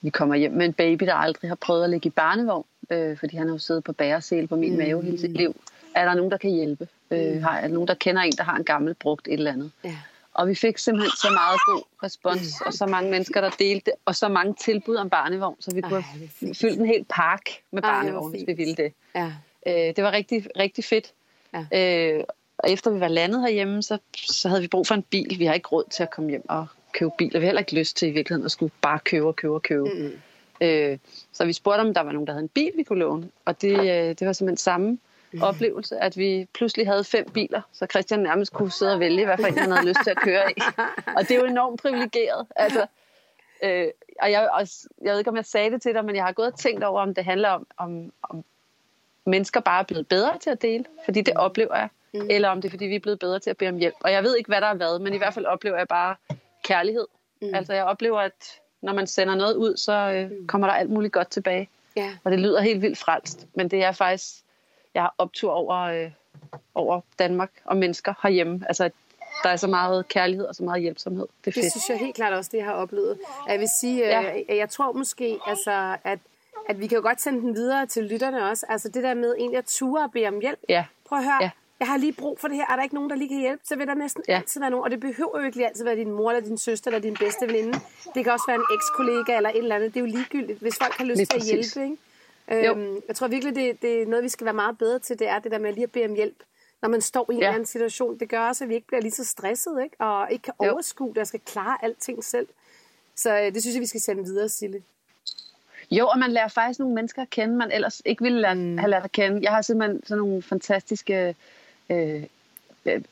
vi 0.00 0.10
kommer 0.10 0.34
hjem 0.34 0.52
med 0.52 0.66
en 0.66 0.72
baby, 0.72 1.04
der 1.04 1.14
aldrig 1.14 1.50
har 1.50 1.54
prøvet 1.54 1.84
at 1.84 1.90
ligge 1.90 2.06
i 2.06 2.10
barnevogn, 2.10 2.64
øh, 2.90 3.18
fordi 3.18 3.36
han 3.36 3.46
har 3.46 3.54
jo 3.54 3.58
siddet 3.58 3.84
på 3.84 3.92
bæresel 3.92 4.48
på 4.48 4.56
min 4.56 4.72
mm. 4.72 4.78
mave 4.78 5.04
hele 5.04 5.18
sit 5.18 5.30
liv. 5.30 5.56
Er 5.94 6.04
der 6.04 6.14
nogen, 6.14 6.30
der 6.30 6.36
kan 6.36 6.50
hjælpe? 6.50 6.88
Øh, 7.10 7.34
mm. 7.34 7.42
har, 7.42 7.56
er 7.56 7.60
der 7.60 7.74
nogen, 7.74 7.88
der 7.88 7.94
kender 7.94 8.22
en, 8.22 8.32
der 8.32 8.44
har 8.44 8.56
en 8.56 8.64
gammel 8.64 8.94
brugt 8.94 9.28
et 9.28 9.32
eller 9.32 9.52
andet? 9.52 9.70
Ja. 9.84 9.96
Og 10.34 10.48
vi 10.48 10.54
fik 10.54 10.78
simpelthen 10.78 11.10
så 11.10 11.30
meget 11.30 11.60
god 11.66 11.82
respons, 12.02 12.60
og 12.66 12.72
så 12.72 12.86
mange 12.86 13.10
mennesker, 13.10 13.40
der 13.40 13.50
delte 13.50 13.90
og 14.04 14.16
så 14.16 14.28
mange 14.28 14.54
tilbud 14.54 14.96
om 14.96 15.10
barnevogn, 15.10 15.56
så 15.60 15.74
vi 15.74 15.80
Ej, 15.80 15.88
kunne 15.88 16.02
have 16.02 16.28
fyldt 16.40 16.78
en 16.80 16.86
hel 16.86 17.04
park 17.08 17.40
med 17.70 17.82
barnevogn, 17.82 18.30
hvis 18.30 18.44
vi 18.46 18.52
ville 18.52 18.74
det. 18.74 18.92
Ja. 19.14 19.32
Øh, 19.66 19.74
det 19.74 20.04
var 20.04 20.12
rigtig, 20.12 20.46
rigtig 20.58 20.84
fedt. 20.84 21.12
Ja. 21.54 21.66
Øh, 21.72 22.24
og 22.58 22.70
efter 22.70 22.90
vi 22.90 23.00
var 23.00 23.08
landet 23.08 23.40
herhjemme, 23.40 23.82
så, 23.82 23.98
så 24.16 24.48
havde 24.48 24.62
vi 24.62 24.68
brug 24.68 24.86
for 24.86 24.94
en 24.94 25.02
bil. 25.02 25.38
Vi 25.38 25.44
har 25.44 25.54
ikke 25.54 25.68
råd 25.68 25.84
til 25.90 26.02
at 26.02 26.10
komme 26.10 26.30
hjem 26.30 26.44
og 26.48 26.66
købe 26.92 27.10
bil, 27.18 27.36
og 27.36 27.40
vi 27.40 27.44
har 27.44 27.48
heller 27.48 27.60
ikke 27.60 27.74
lyst 27.74 27.96
til 27.96 28.08
i 28.08 28.10
virkeligheden 28.10 28.44
at 28.44 28.50
skulle 28.50 28.72
bare 28.82 28.98
købe 28.98 29.26
og 29.26 29.36
købe 29.36 29.54
og 29.54 29.62
købe. 29.62 29.84
Mm. 29.84 30.20
Øh, 30.60 30.98
så 31.32 31.44
vi 31.44 31.52
spurgte, 31.52 31.80
om 31.80 31.94
der 31.94 32.00
var 32.00 32.12
nogen, 32.12 32.26
der 32.26 32.32
havde 32.32 32.42
en 32.42 32.48
bil, 32.48 32.72
vi 32.76 32.82
kunne 32.82 32.98
låne. 32.98 33.30
Og 33.44 33.62
det, 33.62 33.78
øh, 33.78 33.86
det 33.86 34.26
var 34.26 34.32
simpelthen 34.32 34.56
samme 34.56 34.98
mm. 35.32 35.42
oplevelse, 35.42 35.96
at 35.96 36.16
vi 36.16 36.46
pludselig 36.54 36.86
havde 36.86 37.04
fem 37.04 37.26
biler, 37.34 37.60
så 37.72 37.86
Christian 37.90 38.20
nærmest 38.20 38.52
kunne 38.52 38.70
sidde 38.70 38.92
og 38.92 39.00
vælge, 39.00 39.24
hvad 39.24 39.36
for 39.38 39.46
en 39.46 39.58
han 39.58 39.70
havde 39.70 39.88
lyst 39.88 40.00
til 40.04 40.10
at 40.10 40.16
køre 40.16 40.50
i. 40.50 40.60
Og 41.16 41.22
det 41.22 41.30
er 41.30 41.40
jo 41.40 41.44
enormt 41.44 41.80
privilegeret. 41.80 42.46
Altså, 42.56 42.86
øh, 43.64 43.86
og 44.22 44.30
jeg, 44.30 44.50
også, 44.52 44.88
jeg 45.02 45.12
ved 45.12 45.18
ikke, 45.18 45.30
om 45.30 45.36
jeg 45.36 45.44
sagde 45.44 45.70
det 45.70 45.82
til 45.82 45.94
dig, 45.94 46.04
men 46.04 46.16
jeg 46.16 46.24
har 46.24 46.32
gået 46.32 46.52
og 46.52 46.58
tænkt 46.58 46.84
over, 46.84 47.00
om 47.00 47.14
det 47.14 47.24
handler 47.24 47.48
om, 47.48 47.66
om, 47.78 48.12
om 48.22 48.44
mennesker 49.26 49.60
bare 49.60 49.80
er 49.80 49.84
blevet 49.84 50.08
bedre 50.08 50.38
til 50.38 50.50
at 50.50 50.62
dele, 50.62 50.84
fordi 51.04 51.20
det 51.20 51.34
oplever 51.36 51.76
jeg 51.76 51.88
mm. 52.14 52.26
eller 52.30 52.48
om 52.48 52.60
det 52.60 52.68
er, 52.68 52.70
fordi 52.70 52.84
vi 52.84 52.94
er 52.94 53.00
blevet 53.00 53.18
bedre 53.18 53.38
til 53.38 53.50
at 53.50 53.56
bede 53.56 53.70
om 53.70 53.76
hjælp. 53.76 53.94
Og 54.00 54.12
jeg 54.12 54.22
ved 54.22 54.36
ikke, 54.36 54.48
hvad 54.48 54.60
der 54.60 54.66
er 54.66 54.74
hvad, 54.74 54.98
men 54.98 55.14
i 55.14 55.16
hvert 55.16 55.34
fald 55.34 55.46
oplever 55.46 55.76
jeg 55.76 55.88
bare 55.88 56.16
kærlighed. 56.64 57.06
Mm. 57.42 57.54
Altså 57.54 57.72
jeg 57.72 57.84
oplever, 57.84 58.20
at 58.20 58.60
når 58.82 58.92
man 58.92 59.06
sender 59.06 59.34
noget 59.34 59.54
ud, 59.54 59.76
så 59.76 59.92
øh, 59.92 60.30
mm. 60.30 60.46
kommer 60.46 60.68
der 60.68 60.74
alt 60.74 60.90
muligt 60.90 61.12
godt 61.12 61.30
tilbage. 61.30 61.68
Ja. 61.96 62.10
Og 62.24 62.30
det 62.30 62.40
lyder 62.40 62.60
helt 62.60 62.82
vildt 62.82 62.98
frelst, 62.98 63.46
men 63.54 63.68
det 63.68 63.84
er 63.84 63.92
faktisk, 63.92 64.26
jeg 64.94 65.02
har 65.02 65.14
optur 65.18 65.52
over, 65.52 65.76
øh, 65.76 66.10
over 66.74 67.00
Danmark 67.18 67.50
og 67.64 67.76
mennesker 67.76 68.14
herhjemme. 68.22 68.60
Altså 68.68 68.90
der 69.42 69.48
er 69.48 69.56
så 69.56 69.66
meget 69.66 70.08
kærlighed 70.08 70.46
og 70.46 70.54
så 70.54 70.62
meget 70.62 70.82
hjælpsomhed. 70.82 71.26
Det, 71.44 71.50
er 71.50 71.52
fedt. 71.52 71.64
det 71.64 71.72
synes 71.72 71.88
jeg 71.88 71.98
helt 71.98 72.16
klart 72.16 72.32
også, 72.32 72.50
det 72.52 72.58
jeg 72.58 72.66
har 72.66 72.72
oplevet. 72.72 73.18
Jeg 73.48 73.60
vil 73.60 73.68
sige, 73.80 73.98
ja. 73.98 74.34
øh, 74.48 74.56
jeg 74.56 74.70
tror 74.70 74.92
måske, 74.92 75.38
altså, 75.46 75.96
at, 76.04 76.18
at 76.68 76.80
vi 76.80 76.86
kan 76.86 76.96
jo 76.96 77.02
godt 77.02 77.20
sende 77.20 77.40
den 77.40 77.54
videre 77.54 77.86
til 77.86 78.04
lytterne 78.04 78.48
også. 78.50 78.66
Altså 78.68 78.88
det 78.88 79.02
der 79.02 79.14
med 79.14 79.34
egentlig 79.38 79.58
at 79.58 79.64
ture 79.64 80.04
og 80.04 80.12
bede 80.12 80.28
om 80.28 80.40
hjælp. 80.40 80.58
Ja. 80.68 80.84
Prøv 81.04 81.18
at 81.18 81.24
høre, 81.24 81.38
ja 81.42 81.50
jeg 81.82 81.88
har 81.88 81.96
lige 81.96 82.12
brug 82.12 82.40
for 82.40 82.48
det 82.48 82.56
her, 82.56 82.66
er 82.70 82.76
der 82.76 82.82
ikke 82.82 82.94
nogen, 82.94 83.10
der 83.10 83.16
lige 83.16 83.28
kan 83.28 83.40
hjælpe, 83.40 83.62
så 83.64 83.76
vil 83.76 83.86
der 83.86 83.94
næsten 83.94 84.22
ja. 84.28 84.36
altid 84.36 84.60
være 84.60 84.70
nogen, 84.70 84.84
og 84.84 84.90
det 84.90 85.00
behøver 85.00 85.40
jo 85.40 85.46
ikke 85.46 85.66
altid 85.66 85.84
være 85.84 85.96
din 85.96 86.10
mor, 86.10 86.30
eller 86.30 86.48
din 86.48 86.58
søster, 86.58 86.90
eller 86.90 87.00
din 87.00 87.16
bedste 87.20 87.46
veninde. 87.46 87.80
Det 88.14 88.24
kan 88.24 88.32
også 88.32 88.44
være 88.48 88.56
en 88.56 88.66
ekskollega, 88.76 89.36
eller 89.36 89.50
et 89.50 89.56
eller 89.56 89.74
andet. 89.74 89.94
Det 89.94 90.00
er 90.00 90.04
jo 90.04 90.10
ligegyldigt, 90.16 90.58
hvis 90.58 90.76
folk 90.82 90.92
har 90.92 91.04
lyst 91.04 91.16
lige 91.16 91.26
til 91.26 91.36
at 91.36 91.44
hjælpe. 91.44 91.96
Ikke? 92.50 92.70
Øhm, 92.70 93.02
jeg 93.08 93.16
tror 93.16 93.28
virkelig, 93.28 93.54
det, 93.54 93.82
det 93.82 94.02
er 94.02 94.06
noget, 94.06 94.24
vi 94.24 94.28
skal 94.28 94.44
være 94.44 94.54
meget 94.54 94.78
bedre 94.78 94.98
til, 94.98 95.18
det 95.18 95.28
er 95.28 95.38
det 95.38 95.52
der 95.52 95.58
med 95.58 95.72
lige 95.72 95.84
at 95.84 95.92
bede 95.92 96.04
om 96.04 96.14
hjælp, 96.14 96.36
når 96.82 96.88
man 96.88 97.00
står 97.00 97.30
i 97.30 97.34
en 97.34 97.40
ja. 97.40 97.46
eller 97.46 97.54
anden 97.54 97.66
situation. 97.66 98.18
Det 98.18 98.28
gør 98.28 98.40
også, 98.40 98.64
at 98.64 98.68
vi 98.68 98.74
ikke 98.74 98.86
bliver 98.86 99.00
lige 99.00 99.12
så 99.12 99.24
stresset, 99.24 99.82
ikke? 99.82 99.96
og 99.98 100.32
ikke 100.32 100.42
kan 100.42 100.54
overskue 100.58 101.08
det, 101.08 101.18
og 101.18 101.26
skal 101.26 101.40
klare 101.40 101.84
alting 101.84 102.24
selv. 102.24 102.48
Så 103.16 103.38
øh, 103.38 103.54
det 103.54 103.62
synes 103.62 103.74
jeg, 103.74 103.80
vi 103.80 103.86
skal 103.86 104.00
sende 104.00 104.24
videre, 104.24 104.48
Sille. 104.48 104.82
Jo, 105.92 106.08
og 106.08 106.18
man 106.18 106.32
lærer 106.32 106.48
faktisk 106.48 106.78
nogle 106.78 106.94
mennesker 106.94 107.22
at 107.22 107.30
kende, 107.30 107.56
man 107.56 107.72
ellers 107.72 108.02
ikke 108.04 108.22
ville 108.22 108.40
lære, 108.40 108.54
mm. 108.54 108.78
have 108.78 108.90
lært 108.90 109.04
at 109.04 109.12
kende. 109.12 109.40
Jeg 109.42 109.50
har 109.52 109.62
simpelthen 109.62 110.00
sådan 110.06 110.18
nogle 110.18 110.42
fantastiske 110.42 111.34
øh, 111.90 112.22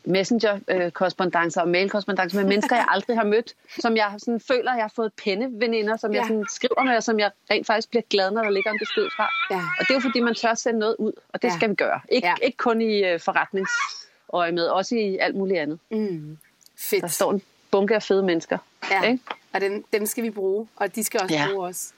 messenger-korrespondencer 0.05 1.61
og 1.61 1.69
mail-korrespondencer 1.69 2.41
med 2.41 2.49
mennesker, 2.49 2.77
jeg 2.77 2.87
aldrig 2.89 3.17
har 3.17 3.25
mødt, 3.25 3.55
som 3.79 3.97
jeg 3.97 4.15
sådan 4.19 4.41
føler, 4.41 4.75
jeg 4.75 4.83
har 4.83 4.93
fået 4.97 5.13
penneveninder, 5.25 5.97
som 5.97 6.13
ja. 6.13 6.19
jeg 6.19 6.27
sådan 6.27 6.47
skriver 6.51 6.83
med, 6.83 6.97
og 6.97 7.03
som 7.03 7.19
jeg 7.19 7.31
rent 7.51 7.67
faktisk 7.67 7.91
bliver 7.91 8.03
glad, 8.11 8.31
når 8.31 8.43
der 8.43 8.51
ligger 8.51 8.71
en 8.71 8.79
besked 8.79 9.09
fra. 9.17 9.29
Ja. 9.51 9.57
Og 9.57 9.79
det 9.79 9.91
er 9.91 9.95
jo 9.95 10.01
fordi, 10.01 10.21
man 10.21 10.35
tør 10.35 10.55
sende 10.55 10.79
noget 10.79 10.97
ud, 10.99 11.13
og 11.33 11.43
det 11.43 11.49
ja. 11.49 11.57
skal 11.57 11.71
vi 11.71 11.75
gøre. 11.75 12.01
Ik- 12.13 12.21
ja. 12.23 12.35
Ikke 12.43 12.57
kun 12.57 12.81
i 12.81 13.15
uh, 13.15 13.21
forretningsøje 13.21 14.53
med, 14.53 14.67
også 14.67 14.95
i 14.95 15.19
alt 15.19 15.37
muligt 15.37 15.61
andet. 15.61 15.79
Mm. 15.91 16.39
Fedt. 16.77 17.03
Der 17.03 17.09
står 17.09 17.33
en 17.33 17.43
bunke 17.71 17.95
af 17.95 18.03
fede 18.03 18.23
mennesker. 18.23 18.59
Ja. 18.91 19.03
Ikke? 19.03 19.25
Og 19.53 19.61
dem, 19.61 19.85
dem 19.93 20.07
skal 20.07 20.25
vi 20.25 20.31
bruge, 20.31 20.69
og 20.77 20.95
de 20.95 21.05
skal 21.05 21.21
også 21.21 21.35
ja. 21.35 21.47
bruge 21.53 21.67
os. 21.67 21.93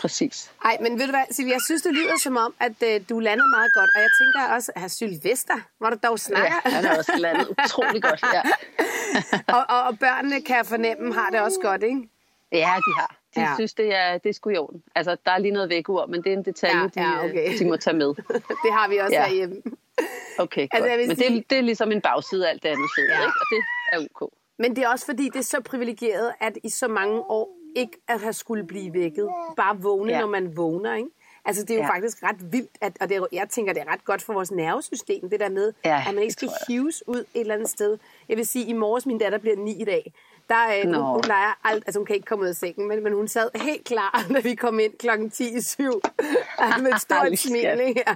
Præcis. 0.00 0.52
Ej, 0.64 0.76
men 0.80 0.98
ved 0.98 1.06
du 1.06 1.12
hvad, 1.12 1.24
Silvia, 1.30 1.52
jeg 1.52 1.62
synes, 1.62 1.82
det 1.82 1.92
lyder 1.92 2.18
som 2.18 2.36
om, 2.36 2.54
at 2.60 2.82
øh, 2.84 3.00
du 3.08 3.18
landede 3.18 3.48
meget 3.48 3.72
godt. 3.74 3.90
Og 3.96 4.00
jeg 4.02 4.10
tænker 4.20 4.54
også, 4.54 4.72
at 4.76 4.90
Sylvester, 4.90 5.58
hvor 5.78 5.90
du 5.90 5.96
dog 6.02 6.18
snakker. 6.18 6.60
Ja, 6.64 6.70
han 6.70 6.84
har 6.84 6.98
også 6.98 7.12
landet 7.18 7.48
utrolig 7.64 8.02
godt, 8.02 8.22
ja. 8.34 8.42
og, 9.56 9.64
og, 9.68 9.82
og 9.82 9.98
børnene, 9.98 10.42
kan 10.42 10.56
jeg 10.56 10.66
fornemme, 10.66 11.14
har 11.14 11.30
det 11.30 11.40
også 11.40 11.58
godt, 11.62 11.82
ikke? 11.82 12.08
Ja, 12.52 12.74
de 12.86 12.92
har. 12.96 13.16
De 13.34 13.40
ja. 13.40 13.54
synes, 13.54 13.74
det 13.74 13.94
er, 13.94 14.18
det 14.18 14.28
er 14.28 14.32
sgu 14.32 14.50
i 14.50 14.56
orden. 14.56 14.82
Altså, 14.94 15.16
der 15.26 15.30
er 15.30 15.38
lige 15.38 15.52
noget 15.52 15.68
vækord, 15.68 16.08
men 16.08 16.22
det 16.24 16.32
er 16.32 16.36
en 16.36 16.44
detalje, 16.44 16.90
ja, 16.96 17.02
ja, 17.02 17.18
øh, 17.18 17.24
okay. 17.24 17.52
de, 17.52 17.58
de 17.58 17.64
må 17.64 17.76
tage 17.76 17.96
med. 17.96 18.14
det 18.64 18.72
har 18.72 18.88
vi 18.88 18.96
også 18.96 19.14
ja. 19.14 19.26
herhjemme. 19.26 19.62
Okay, 20.38 20.68
altså, 20.72 20.88
godt. 20.88 21.08
Men 21.08 21.16
sige... 21.16 21.36
det, 21.36 21.50
det 21.50 21.58
er 21.58 21.62
ligesom 21.62 21.92
en 21.92 22.00
bagside 22.00 22.46
af 22.46 22.50
alt 22.50 22.62
det 22.62 22.68
andet 22.68 22.88
ja. 22.98 23.02
ikke? 23.02 23.32
og 23.40 23.46
det 23.50 23.64
er 23.92 24.06
ok. 24.14 24.30
Men 24.58 24.76
det 24.76 24.84
er 24.84 24.88
også 24.88 25.06
fordi, 25.06 25.24
det 25.24 25.36
er 25.36 25.42
så 25.42 25.60
privilegeret, 25.60 26.32
at 26.40 26.58
i 26.64 26.68
så 26.68 26.88
mange 26.88 27.20
år 27.20 27.56
ikke 27.76 27.98
at 28.08 28.20
have 28.20 28.32
skulle 28.32 28.64
blive 28.64 28.94
vækket. 28.94 29.28
Bare 29.56 29.80
vågne, 29.80 30.12
ja. 30.12 30.20
når 30.20 30.26
man 30.26 30.56
vågner, 30.56 30.94
ikke? 30.94 31.10
Altså, 31.44 31.62
det 31.62 31.70
er 31.70 31.74
jo 31.74 31.82
ja. 31.82 31.94
faktisk 31.94 32.22
ret 32.22 32.52
vildt, 32.52 32.70
at, 32.80 32.96
og 33.00 33.08
det 33.08 33.16
er, 33.16 33.26
jeg 33.32 33.48
tænker, 33.48 33.72
det 33.72 33.82
er 33.82 33.92
ret 33.92 34.04
godt 34.04 34.22
for 34.22 34.32
vores 34.32 34.50
nervesystem, 34.50 35.30
det 35.30 35.40
der 35.40 35.48
med, 35.48 35.72
ja, 35.84 36.04
at 36.08 36.14
man 36.14 36.22
ikke 36.22 36.32
skal 36.32 36.48
hives 36.68 37.08
ud 37.08 37.18
et 37.18 37.26
eller 37.34 37.54
andet 37.54 37.68
sted. 37.68 37.98
Jeg 38.28 38.36
vil 38.36 38.46
sige, 38.46 38.66
i 38.66 38.72
morges, 38.72 39.06
min 39.06 39.18
datter 39.18 39.38
bliver 39.38 39.56
ni 39.56 39.80
i 39.80 39.84
dag, 39.84 40.12
der, 40.48 40.78
øh, 40.78 40.90
no. 40.90 40.98
hun, 40.98 41.12
hun 41.12 41.22
leger 41.26 41.60
alt, 41.64 41.84
altså 41.86 41.98
hun 41.98 42.06
kan 42.06 42.14
ikke 42.14 42.26
komme 42.26 42.42
ud 42.44 42.48
af 42.48 42.56
sengen, 42.56 42.88
men, 42.88 43.02
men 43.02 43.12
hun 43.12 43.28
sad 43.28 43.50
helt 43.54 43.84
klar, 43.84 44.24
da 44.34 44.40
vi 44.40 44.54
kom 44.54 44.78
ind 44.80 44.92
klokken 44.98 45.30
10 45.30 45.56
i 45.56 45.60
7, 45.60 46.00
med 46.82 46.92
et 46.92 47.00
stort 47.00 47.38
smil, 47.48 47.80
ikke? 47.80 48.04
Ja, 48.06 48.14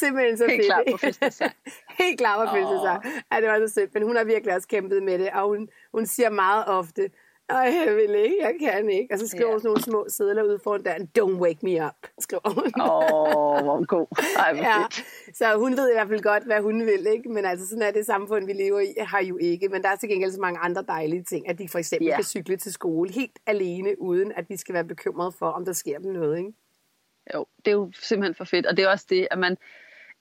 simpelthen 0.00 0.38
så 0.38 0.46
helt 0.46 0.72
fedt. 1.00 1.36
Klar 1.36 1.48
på 1.48 1.54
helt 2.02 2.18
klar 2.18 2.46
på 2.46 2.52
fødselsdag. 2.52 3.22
Ja, 3.32 3.40
det 3.40 3.48
var 3.48 3.66
så 3.66 3.74
sødt, 3.74 3.94
men 3.94 4.02
hun 4.02 4.16
har 4.16 4.24
virkelig 4.24 4.54
også 4.54 4.68
kæmpet 4.68 5.02
med 5.02 5.18
det, 5.18 5.30
og 5.30 5.48
hun, 5.48 5.68
hun 5.92 6.06
siger 6.06 6.30
meget 6.30 6.64
ofte, 6.66 7.10
ej, 7.48 7.74
jeg 7.86 7.96
vil 7.96 8.14
ikke, 8.14 8.36
jeg 8.40 8.54
kan 8.60 8.90
ikke. 8.90 9.14
Og 9.14 9.18
så 9.18 9.28
skriver 9.28 9.50
hun 9.50 9.60
sådan 9.60 9.68
nogle 9.68 9.82
små 9.82 10.06
sædler 10.08 10.42
ud 10.42 10.58
foran 10.64 10.82
døren. 10.82 11.10
Don't 11.18 11.40
wake 11.40 11.58
me 11.62 11.86
up, 11.86 12.08
skriver 12.18 12.50
hun. 12.54 12.72
Åh, 12.80 13.12
oh, 13.14 13.64
hvor 13.64 13.86
god. 13.86 14.06
Ej, 14.38 14.52
hvor 14.52 14.62
ja. 14.62 14.86
Så 15.34 15.56
hun 15.56 15.76
ved 15.76 15.90
i 15.90 15.94
hvert 15.94 16.08
fald 16.08 16.22
godt, 16.22 16.44
hvad 16.44 16.60
hun 16.60 16.86
vil, 16.86 17.06
ikke? 17.06 17.28
Men 17.28 17.44
altså, 17.44 17.68
sådan 17.68 17.82
er 17.82 17.90
det 17.90 18.06
samfund, 18.06 18.46
vi 18.46 18.52
lever 18.52 18.80
i, 18.80 18.94
har 18.98 19.22
jo 19.22 19.36
ikke. 19.36 19.68
Men 19.68 19.82
der 19.82 19.88
er 19.88 19.96
til 19.96 20.08
gengæld 20.08 20.32
så 20.32 20.40
mange 20.40 20.58
andre 20.58 20.84
dejlige 20.88 21.22
ting, 21.22 21.48
at 21.48 21.58
de 21.58 21.68
for 21.68 21.78
eksempel 21.78 22.06
ja. 22.06 22.14
kan 22.14 22.24
cykle 22.24 22.56
til 22.56 22.72
skole 22.72 23.12
helt 23.12 23.38
alene, 23.46 24.00
uden 24.00 24.32
at 24.32 24.48
de 24.48 24.56
skal 24.56 24.74
være 24.74 24.84
bekymrede 24.84 25.32
for, 25.32 25.46
om 25.46 25.64
der 25.64 25.72
sker 25.72 25.98
dem 25.98 26.12
noget, 26.12 26.38
ikke? 26.38 26.52
Jo, 27.34 27.46
det 27.64 27.70
er 27.70 27.74
jo 27.74 27.92
simpelthen 28.00 28.34
for 28.34 28.44
fedt. 28.44 28.66
Og 28.66 28.76
det 28.76 28.84
er 28.84 28.88
også 28.88 29.06
det, 29.08 29.28
at 29.30 29.38
man, 29.38 29.56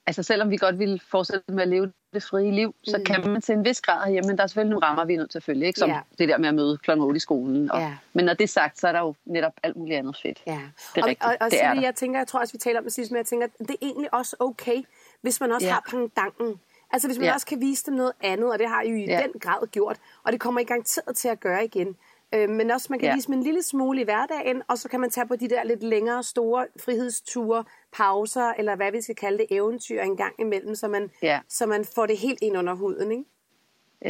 altså 0.07 0.23
selvom 0.23 0.49
vi 0.49 0.57
godt 0.57 0.79
ville 0.79 0.99
fortsætte 0.99 1.51
med 1.51 1.63
at 1.63 1.69
leve 1.69 1.91
det 2.13 2.23
frie 2.23 2.51
liv, 2.51 2.75
så 2.83 2.97
mm. 2.97 3.03
kan 3.03 3.29
man 3.29 3.41
til 3.41 3.53
en 3.53 3.65
vis 3.65 3.81
grad 3.81 4.03
herhjemme, 4.03 4.27
men 4.27 4.37
der 4.37 4.43
er 4.43 4.47
selvfølgelig 4.47 4.71
nogle 4.71 4.85
rammer, 4.85 5.05
vi 5.05 5.13
er 5.13 5.17
nødt 5.17 5.31
til 5.31 5.37
at 5.39 5.43
følge, 5.43 5.67
ikke? 5.67 5.79
som 5.79 5.89
ja. 5.89 5.99
det 6.17 6.29
der 6.29 6.37
med 6.37 6.47
at 6.47 6.55
møde 6.55 6.77
kl. 6.77 6.91
8 6.91 7.17
i 7.17 7.19
skolen. 7.19 7.71
Og, 7.71 7.79
ja. 7.79 7.93
Men 8.13 8.25
når 8.25 8.33
det 8.33 8.43
er 8.43 8.47
sagt, 8.47 8.79
så 8.79 8.87
er 8.87 8.91
der 8.91 8.99
jo 8.99 9.15
netop 9.25 9.53
alt 9.63 9.75
muligt 9.75 9.97
andet 9.97 10.17
fedt. 10.23 10.43
Ja. 10.47 10.51
Det 10.51 10.61
er 10.95 11.01
og, 11.01 11.07
rigtigt. 11.09 11.25
Og, 11.25 11.37
og, 11.41 11.51
det 11.51 11.63
er 11.63 11.81
jeg 11.81 11.95
tænker, 11.95 12.19
jeg 12.19 12.27
tror 12.27 12.39
også, 12.39 12.53
vi 12.53 12.57
taler 12.57 12.79
om 12.79 12.83
det 12.83 12.93
sidste, 12.93 13.13
men 13.13 13.17
jeg 13.17 13.25
tænker, 13.25 13.47
det 13.59 13.69
er 13.69 13.75
egentlig 13.81 14.13
også 14.13 14.35
okay, 14.39 14.83
hvis 15.21 15.41
man 15.41 15.51
også 15.51 15.67
ja. 15.67 15.73
har 15.73 15.83
pangdangen 15.89 16.59
Altså 16.93 17.07
hvis 17.07 17.17
man 17.17 17.27
Ja. 17.27 17.33
også 17.33 17.45
kan 17.45 17.61
vise 17.61 17.85
dem 17.85 17.93
noget 17.93 18.13
andet, 18.21 18.51
og 18.51 18.59
det 18.59 18.67
har 18.69 18.81
I 18.81 18.89
jo 18.89 18.95
i 18.95 19.05
Ja. 19.05 19.21
den 19.21 19.39
grad 19.39 19.67
gjort, 19.67 19.97
og 20.23 20.31
det 20.31 20.39
kommer 20.39 20.61
I 20.61 20.63
garanteret 20.63 21.15
til 21.15 21.27
at 21.27 21.39
gøre 21.39 21.65
igen. 21.65 21.95
Øh, 22.33 22.49
men 22.49 22.71
også 22.71 22.87
man 22.89 22.99
kan 22.99 23.09
Ja. 23.09 23.15
vise 23.15 23.27
dem 23.27 23.35
en 23.35 23.43
lille 23.43 23.63
smule 23.63 24.01
i 24.01 24.03
hverdagen, 24.03 24.61
og 24.67 24.77
så 24.77 24.89
kan 24.89 24.99
man 24.99 25.09
tage 25.09 25.27
på 25.27 25.35
de 25.35 25.49
der 25.49 25.63
lidt 25.63 25.83
længere, 25.83 26.23
store 26.23 26.67
frihedsture, 26.83 27.63
pauser, 27.91 28.53
eller 28.57 28.75
hvad 28.75 28.91
vi 28.91 29.01
skal 29.01 29.15
kalde 29.15 29.37
det, 29.37 29.47
eventyr 29.49 30.01
en 30.01 30.17
gang 30.17 30.33
imellem, 30.39 30.75
så 30.75 30.87
man, 30.87 31.11
Ja. 31.21 31.39
så 31.49 31.65
man 31.65 31.85
får 31.95 32.05
det 32.05 32.17
helt 32.17 32.39
ind 32.41 32.57
under 32.57 32.73
huden, 32.73 33.11
ikke? 33.11 33.23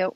Jo. 0.04 0.14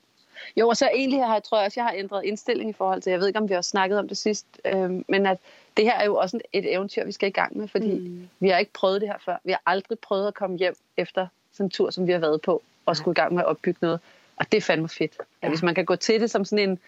Jo, 0.56 0.68
og 0.68 0.76
så 0.76 0.90
egentlig 0.94 1.24
har 1.24 1.32
jeg, 1.34 1.42
tror 1.42 1.58
jeg 1.58 1.66
også, 1.66 1.80
jeg 1.80 1.84
har 1.86 1.94
ændret 1.96 2.24
indstilling 2.24 2.70
i 2.70 2.72
forhold 2.72 3.02
til, 3.02 3.10
jeg 3.10 3.20
ved 3.20 3.26
ikke, 3.26 3.38
om 3.38 3.48
vi 3.48 3.54
har 3.54 3.60
snakket 3.60 3.98
om 3.98 4.08
det 4.08 4.16
sidst, 4.16 4.46
øh, 4.64 4.90
men 5.08 5.26
at 5.26 5.38
det 5.76 5.84
her 5.84 5.94
er 5.94 6.04
jo 6.04 6.16
også 6.16 6.40
et 6.52 6.72
eventyr, 6.74 7.04
vi 7.04 7.12
skal 7.12 7.28
i 7.28 7.32
gang 7.32 7.56
med, 7.58 7.68
fordi 7.68 7.98
mm. 7.98 8.28
vi 8.40 8.48
har 8.48 8.58
ikke 8.58 8.72
prøvet 8.72 9.00
det 9.00 9.08
her 9.08 9.18
før. 9.24 9.36
Vi 9.44 9.52
har 9.52 9.62
aldrig 9.66 9.98
prøvet 9.98 10.26
at 10.28 10.34
komme 10.34 10.58
hjem 10.58 10.74
efter 10.96 11.26
sådan 11.52 11.66
en 11.66 11.70
tur, 11.70 11.90
som 11.90 12.06
vi 12.06 12.12
har 12.12 12.18
været 12.18 12.40
på, 12.42 12.62
og 12.86 12.96
skulle 12.96 13.12
i 13.12 13.20
gang 13.20 13.34
med 13.34 13.42
at 13.42 13.46
opbygge 13.46 13.78
noget. 13.82 14.00
Og 14.36 14.52
det 14.52 14.58
er 14.58 14.62
fandme 14.62 14.88
fedt. 14.88 15.16
Ja. 15.42 15.48
Hvis 15.48 15.62
man 15.62 15.74
kan 15.74 15.84
gå 15.84 15.96
til 15.96 16.20
det 16.20 16.30
som 16.30 16.44
sådan 16.44 16.68
en, 16.70 16.78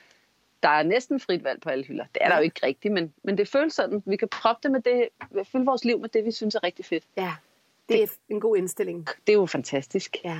der 0.62 0.68
er 0.68 0.82
næsten 0.82 1.20
frit 1.20 1.44
valg 1.44 1.60
på 1.60 1.68
alle 1.68 1.84
hylder. 1.84 2.04
Det 2.14 2.22
er 2.24 2.28
der 2.28 2.36
jo 2.36 2.42
ikke 2.42 2.60
rigtigt, 2.66 2.94
men, 2.94 3.12
men 3.22 3.38
det 3.38 3.48
føles 3.48 3.72
sådan. 3.74 4.02
Vi 4.06 4.16
kan 4.16 4.28
proppe 4.28 4.60
det 4.62 4.70
med 4.70 4.80
det, 4.80 5.08
fylde 5.52 5.64
vores 5.64 5.84
liv 5.84 5.98
med 6.00 6.08
det, 6.08 6.24
vi 6.24 6.30
synes 6.30 6.54
er 6.54 6.62
rigtig 6.64 6.84
fedt. 6.84 7.04
Ja, 7.16 7.32
det 7.88 8.02
er 8.02 8.06
en 8.28 8.40
god 8.40 8.56
indstilling. 8.56 9.06
Det 9.26 9.32
er 9.32 9.36
jo 9.36 9.46
fantastisk. 9.46 10.16
Ja. 10.24 10.36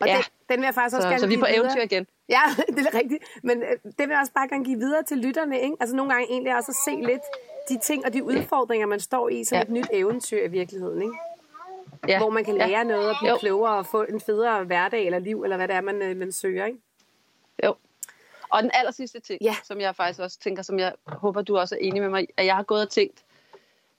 Og 0.00 0.06
Ja. 0.08 0.14
den, 0.16 0.22
den 0.48 0.60
vil 0.60 0.64
jeg 0.66 0.74
faktisk 0.74 0.96
også 0.96 1.06
Så, 1.06 1.08
gerne 1.08 1.20
så 1.20 1.26
vi 1.26 1.34
er 1.34 1.38
på 1.38 1.46
videre. 1.46 1.56
eventyr 1.64 1.80
igen. 1.82 2.06
Ja, 2.28 2.40
det 2.76 2.86
er 2.86 2.98
rigtigt. 2.98 3.24
Men 3.42 3.62
øh, 3.62 3.68
det 3.84 3.98
vil 3.98 4.08
jeg 4.08 4.18
også 4.20 4.32
bare 4.32 4.48
gerne 4.48 4.64
give 4.64 4.78
videre 4.78 5.02
til 5.02 5.18
lytterne. 5.18 5.60
Ikke? 5.60 5.76
Altså 5.80 5.96
nogle 5.96 6.12
gange 6.12 6.26
egentlig 6.30 6.56
også 6.56 6.70
at 6.72 6.76
se 6.92 7.06
lidt 7.06 7.22
de 7.68 7.78
ting 7.78 8.06
og 8.06 8.12
de 8.12 8.24
udfordringer, 8.24 8.86
man 8.86 9.00
står 9.00 9.28
i 9.28 9.44
som 9.44 9.56
Ja. 9.56 9.62
et 9.62 9.70
nyt 9.70 9.86
eventyr 9.92 10.44
i 10.44 10.48
virkeligheden. 10.48 11.02
Ikke? 11.02 11.14
Ja. 12.08 12.18
Hvor 12.18 12.30
man 12.30 12.44
kan 12.44 12.54
lære 12.54 12.68
ja. 12.68 12.82
noget 12.84 13.08
og 13.10 13.16
blive 13.20 13.30
Jo. 13.32 13.38
klogere 13.38 13.76
og 13.78 13.86
få 13.86 14.02
en 14.02 14.20
federe 14.20 14.64
hverdag 14.64 15.06
eller 15.06 15.18
liv, 15.18 15.42
eller 15.42 15.56
hvad 15.56 15.68
det 15.68 15.76
er, 15.76 15.80
man, 15.80 16.02
øh, 16.02 16.16
man 16.16 16.32
søger. 16.32 16.64
Ikke? 16.66 16.78
Jo. 17.64 17.74
Og 18.52 18.62
den 18.62 18.70
aller 18.74 18.92
sidste 18.92 19.20
ting, 19.20 19.42
Ja. 19.42 19.54
som 19.64 19.80
jeg 19.80 19.96
faktisk 19.96 20.20
også 20.20 20.38
tænker, 20.38 20.62
som 20.62 20.78
jeg 20.78 20.92
håber, 21.06 21.42
du 21.42 21.58
også 21.58 21.74
er 21.74 21.78
enig 21.78 22.02
med 22.02 22.10
mig 22.10 22.26
at 22.36 22.46
jeg 22.46 22.56
har 22.56 22.62
gået 22.62 22.82
og 22.82 22.90
tænkt, 22.90 23.22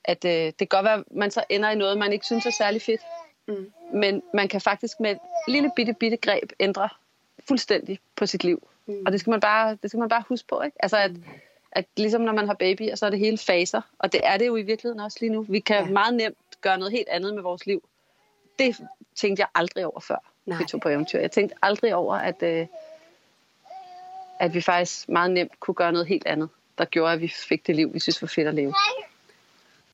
at 0.03 0.25
øh, 0.25 0.31
det 0.31 0.57
kan 0.57 0.67
godt 0.67 0.83
være, 0.83 0.93
at 0.93 1.03
man 1.11 1.31
så 1.31 1.43
ender 1.49 1.69
i 1.69 1.75
noget, 1.75 1.97
man 1.97 2.13
ikke 2.13 2.25
synes 2.25 2.45
er 2.45 2.51
særlig 2.57 2.81
fedt. 2.81 3.01
Mm. 3.47 3.71
Men 3.93 4.23
man 4.33 4.47
kan 4.47 4.61
faktisk 4.61 4.99
med 4.99 5.11
et 5.11 5.19
lille 5.47 5.71
bitte, 5.75 5.93
bitte 5.93 6.17
greb 6.17 6.51
ændre 6.59 6.89
fuldstændig 7.47 7.99
på 8.15 8.25
sit 8.25 8.43
liv. 8.43 8.67
Mm. 8.85 9.03
Og 9.05 9.11
det 9.11 9.19
skal 9.19 9.31
man 9.31 9.39
bare, 9.39 9.77
det 9.81 9.89
skal 9.89 9.99
man 9.99 10.09
bare 10.09 10.23
huske 10.29 10.47
på. 10.47 10.61
Ikke? 10.61 10.77
Altså 10.79 10.97
at, 10.97 11.11
at 11.71 11.85
ligesom 11.97 12.21
når 12.21 12.33
man 12.33 12.47
har 12.47 12.53
baby, 12.53 12.89
så 12.95 13.05
er 13.05 13.09
det 13.09 13.19
hele 13.19 13.37
faser. 13.37 13.81
Og 13.99 14.11
det 14.11 14.21
er 14.23 14.37
det 14.37 14.47
jo 14.47 14.55
i 14.55 14.61
virkeligheden 14.61 14.99
også 14.99 15.17
lige 15.21 15.31
nu. 15.31 15.45
Vi 15.49 15.59
kan 15.59 15.85
ja. 15.85 15.91
meget 15.91 16.13
nemt 16.13 16.37
gøre 16.61 16.77
noget 16.77 16.91
helt 16.91 17.07
andet 17.09 17.33
med 17.33 17.41
vores 17.41 17.65
liv. 17.65 17.83
Det 18.59 18.75
tænkte 19.15 19.41
jeg 19.41 19.47
aldrig 19.55 19.85
over 19.85 19.99
før, 19.99 20.31
Nej. 20.45 20.57
vi 20.57 20.63
tog 20.63 20.81
på 20.81 20.89
eventyr. 20.89 21.19
Jeg 21.19 21.31
tænkte 21.31 21.55
aldrig 21.61 21.95
over, 21.95 22.15
at, 22.15 22.43
øh, 22.43 22.67
at 24.43 24.53
vi 24.53 24.61
faktisk 24.61 25.09
meget 25.09 25.31
nemt 25.31 25.59
kunne 25.59 25.75
gøre 25.75 25.91
noget 25.91 26.07
helt 26.07 26.25
andet, 26.27 26.49
der 26.77 26.85
gjorde, 26.85 27.13
at 27.13 27.21
vi 27.21 27.27
fik 27.27 27.67
det 27.67 27.75
liv, 27.75 27.93
vi 27.93 27.99
synes 27.99 28.21
var 28.21 28.27
fedt 28.27 28.47
at 28.47 28.53
leve. 28.53 28.73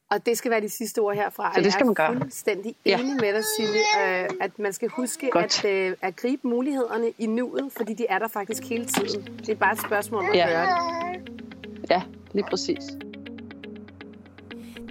Og 0.10 0.26
det 0.26 0.38
skal 0.38 0.52
være 0.52 0.62
de 0.62 0.70
sidste 0.70 1.00
ord 1.00 1.16
herfra. 1.16 1.54
Så 1.56 1.62
det 1.62 1.74
skal 1.74 1.86
man 1.86 1.96
Jeg 1.98 2.06
er 2.06 2.12
gøre. 2.12 2.20
fuldstændig 2.22 2.76
Ja. 2.86 3.00
enig 3.00 3.16
med 3.22 3.34
dig, 3.34 3.44
Silje, 3.58 4.24
øh, 4.24 4.30
at 4.42 4.60
man 4.60 4.74
skal 4.74 4.90
huske 4.90 5.30
Godt. 5.32 5.66
at, 5.66 5.72
øh, 5.72 5.96
at 6.02 6.16
gribe 6.16 6.48
mulighederne 6.48 7.12
i 7.18 7.26
nuet, 7.26 7.72
fordi 7.78 7.94
de 7.94 8.06
er 8.10 8.20
der 8.20 8.28
faktisk 8.28 8.64
hele 8.64 8.86
tiden. 8.86 9.38
Det 9.38 9.50
er 9.50 9.56
bare 9.56 9.74
et 9.74 9.82
spørgsmål 9.82 10.24
om 10.24 10.30
at 10.30 10.36
Ja. 10.38 10.48
gøre 10.48 10.66
det. 10.68 11.90
Ja, 11.90 12.02
lige 12.34 12.46
præcis. 12.50 12.84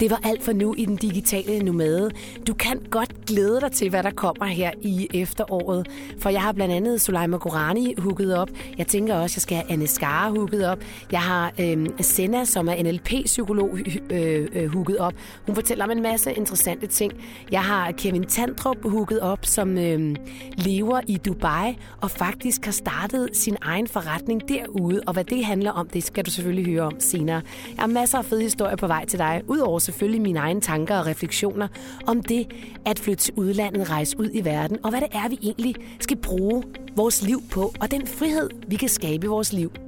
Det 0.01 0.11
var 0.11 0.20
alt 0.24 0.42
for 0.42 0.53
nu 0.53 0.74
i 0.78 0.84
den 0.84 0.96
digitale 0.96 1.64
nomade. 1.64 2.11
Du 2.46 2.55
kan 2.55 2.78
godt 2.90 3.26
glæde 3.26 3.61
dig 3.61 3.72
til, 3.72 3.90
hvad 3.90 4.03
der 4.03 4.11
kommer 4.11 4.44
her 4.44 4.70
i 4.82 5.09
efteråret. 5.14 5.88
For 6.18 6.30
jeg 6.30 6.42
har 6.42 6.53
blandt 6.53 6.74
andet 6.74 7.01
Suleima 7.01 7.36
Gorani 7.36 7.94
hugget 7.99 8.36
op. 8.36 8.49
Jeg 8.78 8.86
tænker 8.86 9.14
også, 9.14 9.32
at 9.32 9.36
jeg 9.36 9.42
skal 9.42 9.57
have 9.57 9.72
Anne 9.72 9.86
Skare 9.86 10.30
hugget 10.30 10.68
op. 10.68 10.78
Jeg 11.12 11.20
har 11.20 11.53
øh, 11.61 11.86
Senna, 12.01 12.44
som 12.44 12.68
er 12.68 12.82
NLP-psykolog, 12.82 13.78
øh, 14.11 14.49
øh, 14.53 14.76
op. 14.99 15.14
Hun 15.46 15.55
fortæller 15.55 15.84
om 15.84 15.90
en 15.90 16.03
masse 16.03 16.32
interessante 16.32 16.86
ting. 16.86 17.12
Jeg 17.51 17.62
har 17.62 17.92
Kevin 17.92 18.24
Tandrup 18.24 18.76
hugget 18.82 19.20
op, 19.20 19.46
som 19.46 19.78
øh, 19.78 20.16
lever 20.57 21.01
i 21.07 21.16
Dubai 21.16 21.78
og 22.01 22.11
faktisk 22.11 22.64
har 22.64 22.72
startet 22.72 23.28
sin 23.32 23.57
egen 23.62 23.88
forretning 23.88 24.49
derude. 24.49 25.01
Og 25.07 25.12
hvad 25.12 25.24
det 25.24 25.44
handler 25.44 25.70
om, 25.70 25.88
det 25.88 26.05
skal 26.05 26.24
du 26.24 26.30
selvfølgelig 26.30 26.72
høre 26.72 26.82
om 26.82 27.01
senere. 27.01 27.42
Jeg 27.76 27.82
har 27.82 27.86
masser 27.86 28.18
af 28.18 28.24
fede 28.24 28.42
historier 28.42 28.76
på 28.76 28.86
vej 28.86 29.07
til 29.07 29.18
dig, 29.18 29.42
udover 29.49 29.78
selvfølgelig 29.89 30.22
mine 30.22 30.39
egne 30.39 30.61
tanker 30.61 30.99
og 30.99 31.07
refleksioner 31.07 31.68
om 32.07 32.22
det 32.22 32.47
at 32.86 32.99
flytte 32.99 33.22
til 33.22 33.34
udlandet, 33.36 33.91
rejse 33.91 34.20
ud 34.20 34.30
i 34.32 34.45
verden, 34.45 34.78
og 34.84 34.91
hvad 34.91 35.01
det 35.01 35.09
er, 35.12 35.28
vi 35.28 35.39
egentlig 35.43 35.74
skal 36.01 36.16
bruge 36.16 36.62
vores 36.97 37.22
liv 37.22 37.43
på, 37.51 37.72
og 37.80 37.91
den 37.91 38.07
frihed, 38.07 38.51
vi 38.66 38.76
kan 38.76 38.89
skabe 38.89 39.24
i 39.24 39.28
vores 39.28 39.53
liv. 39.53 39.88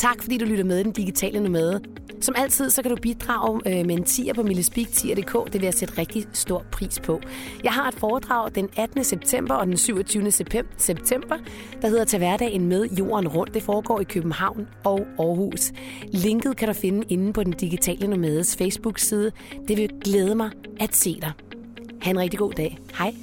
Tak 0.00 0.22
fordi 0.22 0.38
du 0.38 0.44
lytter 0.44 0.64
med 0.64 0.80
i 0.80 0.82
den 0.82 0.92
digitale 0.92 1.40
nomade. 1.40 1.80
Som 2.20 2.34
altid, 2.38 2.70
så 2.70 2.82
kan 2.82 2.90
du 2.90 2.96
bidrage 3.02 3.60
øh, 3.66 3.86
med 3.86 3.96
en 3.96 4.04
tier 4.04 4.34
på 4.34 4.42
millespeak10.dk. 4.42 5.52
Det 5.52 5.54
vil 5.54 5.62
jeg 5.62 5.74
sætte 5.74 5.98
rigtig 5.98 6.26
stor 6.32 6.64
pris 6.72 7.00
på. 7.00 7.20
Jeg 7.64 7.72
har 7.72 7.88
et 7.88 7.94
foredrag 7.94 8.54
den 8.54 8.68
18. 8.76 9.04
september 9.04 9.54
og 9.54 9.66
den 9.66 9.76
27. 9.76 10.30
september, 10.76 11.36
der 11.82 11.88
hedder 11.88 12.04
Tag 12.04 12.18
hverdagen 12.18 12.66
med 12.66 12.88
jorden 12.98 13.28
rundt. 13.28 13.54
Det 13.54 13.62
foregår 13.62 14.00
i 14.00 14.04
København 14.04 14.68
og 14.84 15.06
Aarhus. 15.18 15.72
Linket 16.12 16.56
kan 16.56 16.68
du 16.68 16.74
finde 16.74 17.04
inde 17.08 17.32
på 17.32 17.44
den 17.44 17.52
digitale 17.52 18.06
nomades 18.06 18.56
Facebook-side. 18.56 19.32
Det 19.68 19.76
vil 19.76 19.90
glæde 20.04 20.34
mig 20.34 20.50
at 20.80 20.96
se 20.96 21.20
dig. 21.20 21.32
Ha' 22.02 22.10
en 22.10 22.18
rigtig 22.18 22.38
god 22.38 22.52
dag. 22.52 22.78
Hej. 22.98 23.14